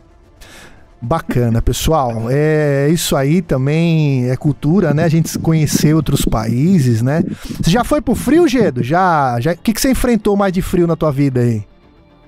Bacana, 0.98 1.60
pessoal. 1.60 2.30
É 2.30 2.88
isso 2.88 3.14
aí 3.14 3.42
também 3.42 4.30
é 4.30 4.36
cultura, 4.36 4.94
né? 4.94 5.04
A 5.04 5.08
gente 5.08 5.38
conhecer 5.38 5.92
outros 5.92 6.24
países, 6.24 7.02
né? 7.02 7.22
Você 7.60 7.70
já 7.70 7.84
foi 7.84 8.00
pro 8.00 8.14
frio, 8.14 8.48
Gedo? 8.48 8.82
Já, 8.82 9.38
já. 9.38 9.52
O 9.52 9.56
que, 9.58 9.74
que 9.74 9.80
você 9.82 9.90
enfrentou 9.90 10.34
mais 10.34 10.50
de 10.50 10.62
frio 10.62 10.86
na 10.86 10.96
tua 10.96 11.12
vida 11.12 11.40
aí? 11.40 11.62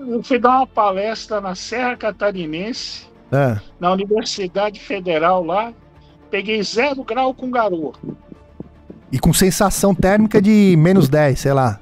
Eu 0.06 0.22
fui 0.22 0.38
dar 0.38 0.58
uma 0.58 0.66
palestra 0.66 1.40
na 1.40 1.54
Serra 1.54 1.96
Catarinense, 1.96 3.06
Ah, 3.32 3.58
na 3.80 3.92
Universidade 3.92 4.78
Federal 4.80 5.44
lá. 5.44 5.72
Peguei 6.30 6.62
zero 6.62 7.02
grau 7.04 7.32
com 7.34 7.50
garoa. 7.50 7.92
e 9.12 9.18
com 9.20 9.32
sensação 9.32 9.94
térmica 9.94 10.42
de 10.42 10.74
menos 10.76 11.08
10, 11.08 11.38
sei 11.38 11.52
lá. 11.52 11.78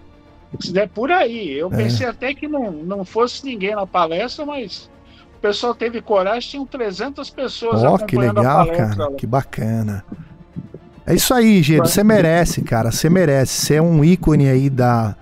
Der 0.71 0.87
por 0.89 1.11
aí. 1.11 1.51
Eu 1.57 1.73
É. 1.73 1.77
pensei 1.79 2.07
até 2.07 2.35
que 2.35 2.47
não, 2.47 2.71
não 2.71 3.05
fosse 3.07 3.43
ninguém 3.47 3.75
na 3.75 3.87
palestra, 3.87 4.45
mas 4.45 4.91
o 5.37 5.41
pessoal 5.41 5.75
teve 5.75 6.03
coragem, 6.03 6.51
tinham 6.51 6.67
300 6.67 7.31
pessoas 7.31 7.83
Ó, 7.85 7.97
que 7.97 8.17
legal, 8.19 8.67
cara. 8.67 8.95
lá. 9.09 9.13
Que 9.17 9.27
bacana. 9.27 10.05
É 11.07 11.15
isso 11.15 11.33
aí, 11.33 11.63
Gedo. 11.63 11.89
Você 11.89 12.05
merece, 12.05 12.61
cara. 12.61 12.93
Você 12.93 13.09
merece. 13.09 13.55
Você 13.67 13.75
é 13.77 13.83
um 13.83 14.05
ícone 14.05 14.49
aí 14.51 14.69
da, 14.69 15.17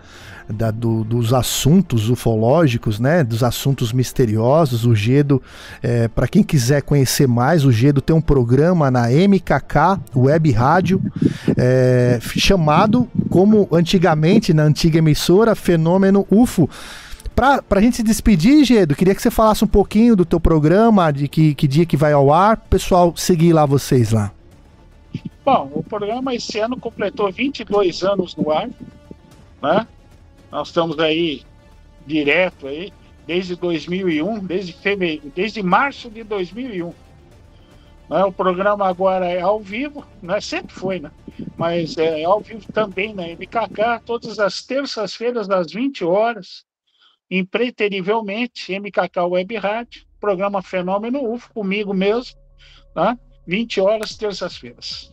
da- 0.53 0.71
do- 0.71 1.05
dos 1.05 1.33
assuntos 1.33 2.09
ufológicos, 2.11 2.99
né? 3.01 3.23
Dos 3.25 3.43
assuntos 3.43 3.93
misteriosos. 3.93 4.85
O 4.85 4.95
Gedo, 4.95 5.43
é, 5.83 6.09
para 6.09 6.27
quem 6.29 6.43
quiser 6.43 6.83
conhecer 6.83 7.27
mais, 7.29 7.65
o 7.65 7.73
Gedo 7.73 8.01
tem 8.01 8.15
um 8.15 8.21
programa 8.21 8.91
na 8.91 9.11
MKK 9.11 10.01
Web 10.15 10.51
Rádio, 10.53 11.03
é, 11.57 12.19
chamado, 12.23 13.09
como 13.29 13.69
antigamente, 13.73 14.53
na 14.55 14.63
antiga 14.65 14.99
emissora, 14.99 15.55
Fenômeno 15.55 16.27
UFO. 16.31 16.69
Pra, 17.35 17.63
pra 17.63 17.81
gente 17.81 17.97
se 17.97 18.03
despedir, 18.03 18.65
Gedo, 18.65 18.95
queria 18.95 19.15
que 19.15 19.23
você 19.23 19.31
falasse 19.31 19.65
um 19.65 19.69
pouquinho 19.69 20.15
do 20.15 20.25
teu 20.25 20.39
programa, 20.41 21.11
de 21.11 21.27
que, 21.29 21.55
que 21.55 21.67
dia 21.67 21.87
que 21.87 21.97
vai 21.97 22.13
ao 22.13 22.33
ar, 22.33 22.57
pessoal 22.69 23.15
seguir 23.17 23.53
lá 23.53 23.65
vocês 23.65 24.11
lá. 24.11 24.31
Bom, 25.45 25.71
o 25.75 25.83
programa 25.83 26.35
esse 26.35 26.59
ano 26.59 26.77
completou 26.77 27.33
22 27.33 28.03
anos 28.03 28.37
no 28.37 28.51
ar, 28.51 28.69
né? 29.63 29.87
Nós 30.51 30.69
estamos 30.69 30.99
aí 30.99 31.43
direto 32.07 32.67
aí 32.67 32.93
desde 33.27 33.55
2001, 33.55 34.45
desde 34.45 34.73
fevereiro, 34.73 35.33
desde 35.35 35.63
março 35.63 36.11
de 36.11 36.25
2001. 36.25 36.93
Né? 38.09 38.25
O 38.25 38.33
programa 38.33 38.89
agora 38.89 39.27
é 39.27 39.41
ao 39.41 39.61
vivo, 39.61 40.05
né? 40.21 40.41
Sempre 40.41 40.75
foi, 40.75 40.99
né? 40.99 41.13
Mas 41.57 41.97
é 41.97 42.25
ao 42.25 42.41
vivo 42.41 42.67
também 42.73 43.15
na 43.15 43.23
MKK, 43.29 44.05
todas 44.05 44.41
as 44.41 44.65
terças-feiras 44.65 45.49
às 45.49 45.73
20 45.73 46.05
horas, 46.05 46.65
impreterivelmente, 47.31 48.77
MKK 48.77 49.21
Web 49.29 49.57
Rádio, 49.57 50.03
programa 50.19 50.61
Fenômeno 50.61 51.23
UFO, 51.33 51.55
comigo 51.55 51.95
mesmo, 51.95 52.37
tá? 52.93 53.17
20 53.47 53.81
horas, 53.81 54.17
terças-feiras. 54.17 55.13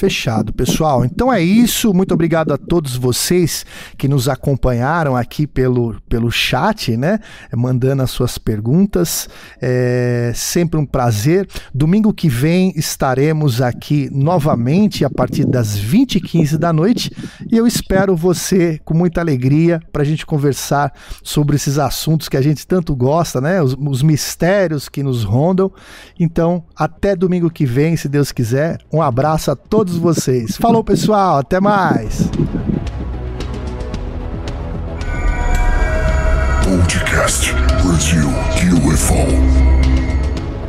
Fechado, 0.00 0.50
pessoal. 0.54 1.04
Então 1.04 1.30
é 1.30 1.42
isso. 1.42 1.92
Muito 1.92 2.14
obrigado 2.14 2.54
a 2.54 2.56
todos 2.56 2.96
vocês 2.96 3.66
que 3.98 4.08
nos 4.08 4.30
acompanharam 4.30 5.14
aqui 5.14 5.46
pelo, 5.46 6.00
pelo 6.08 6.30
chat, 6.30 6.96
né? 6.96 7.18
Mandando 7.54 8.02
as 8.02 8.10
suas 8.10 8.38
perguntas. 8.38 9.28
É 9.60 10.32
sempre 10.34 10.80
um 10.80 10.86
prazer. 10.86 11.46
Domingo 11.74 12.14
que 12.14 12.30
vem 12.30 12.72
estaremos 12.76 13.60
aqui 13.60 14.08
novamente 14.10 15.04
a 15.04 15.10
partir 15.10 15.44
das 15.44 15.78
20h15 15.78 16.56
da 16.56 16.72
noite. 16.72 17.12
E 17.52 17.54
eu 17.54 17.66
espero 17.66 18.16
você 18.16 18.80
com 18.86 18.94
muita 18.94 19.20
alegria 19.20 19.82
para 19.92 20.00
a 20.00 20.06
gente 20.06 20.24
conversar 20.24 20.94
sobre 21.22 21.56
esses 21.56 21.78
assuntos 21.78 22.26
que 22.26 22.38
a 22.38 22.42
gente 22.42 22.66
tanto 22.66 22.96
gosta, 22.96 23.38
né? 23.38 23.60
Os, 23.60 23.76
os 23.78 24.02
mistérios 24.02 24.88
que 24.88 25.02
nos 25.02 25.24
rondam. 25.24 25.70
Então, 26.18 26.64
até 26.74 27.14
domingo 27.14 27.50
que 27.50 27.66
vem, 27.66 27.98
se 27.98 28.08
Deus 28.08 28.32
quiser. 28.32 28.78
Um 28.90 29.02
abraço 29.02 29.50
a 29.50 29.54
todos 29.90 29.98
vocês. 29.98 30.56
Falou, 30.56 30.84
pessoal. 30.84 31.38
Até 31.38 31.60
mais. 31.60 32.30
Podcast 36.64 37.52
Brasil 37.82 38.28
UFO. 38.86 39.14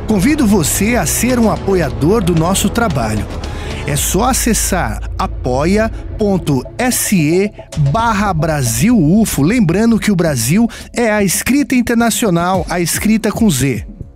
Convido 0.08 0.46
você 0.46 0.96
a 0.96 1.06
ser 1.06 1.38
um 1.38 1.50
apoiador 1.50 2.24
do 2.24 2.34
nosso 2.34 2.68
trabalho. 2.68 3.24
É 3.86 3.96
só 3.96 4.24
acessar 4.24 5.10
apoia.se 5.18 5.92
barra 7.90 8.32
Brasil 8.32 8.98
UFO. 8.98 9.42
Lembrando 9.42 9.98
que 9.98 10.12
o 10.12 10.16
Brasil 10.16 10.68
é 10.92 11.10
a 11.10 11.22
escrita 11.22 11.74
internacional, 11.74 12.66
a 12.68 12.80
escrita 12.80 13.30
com 13.32 13.48
Z. 13.50 13.86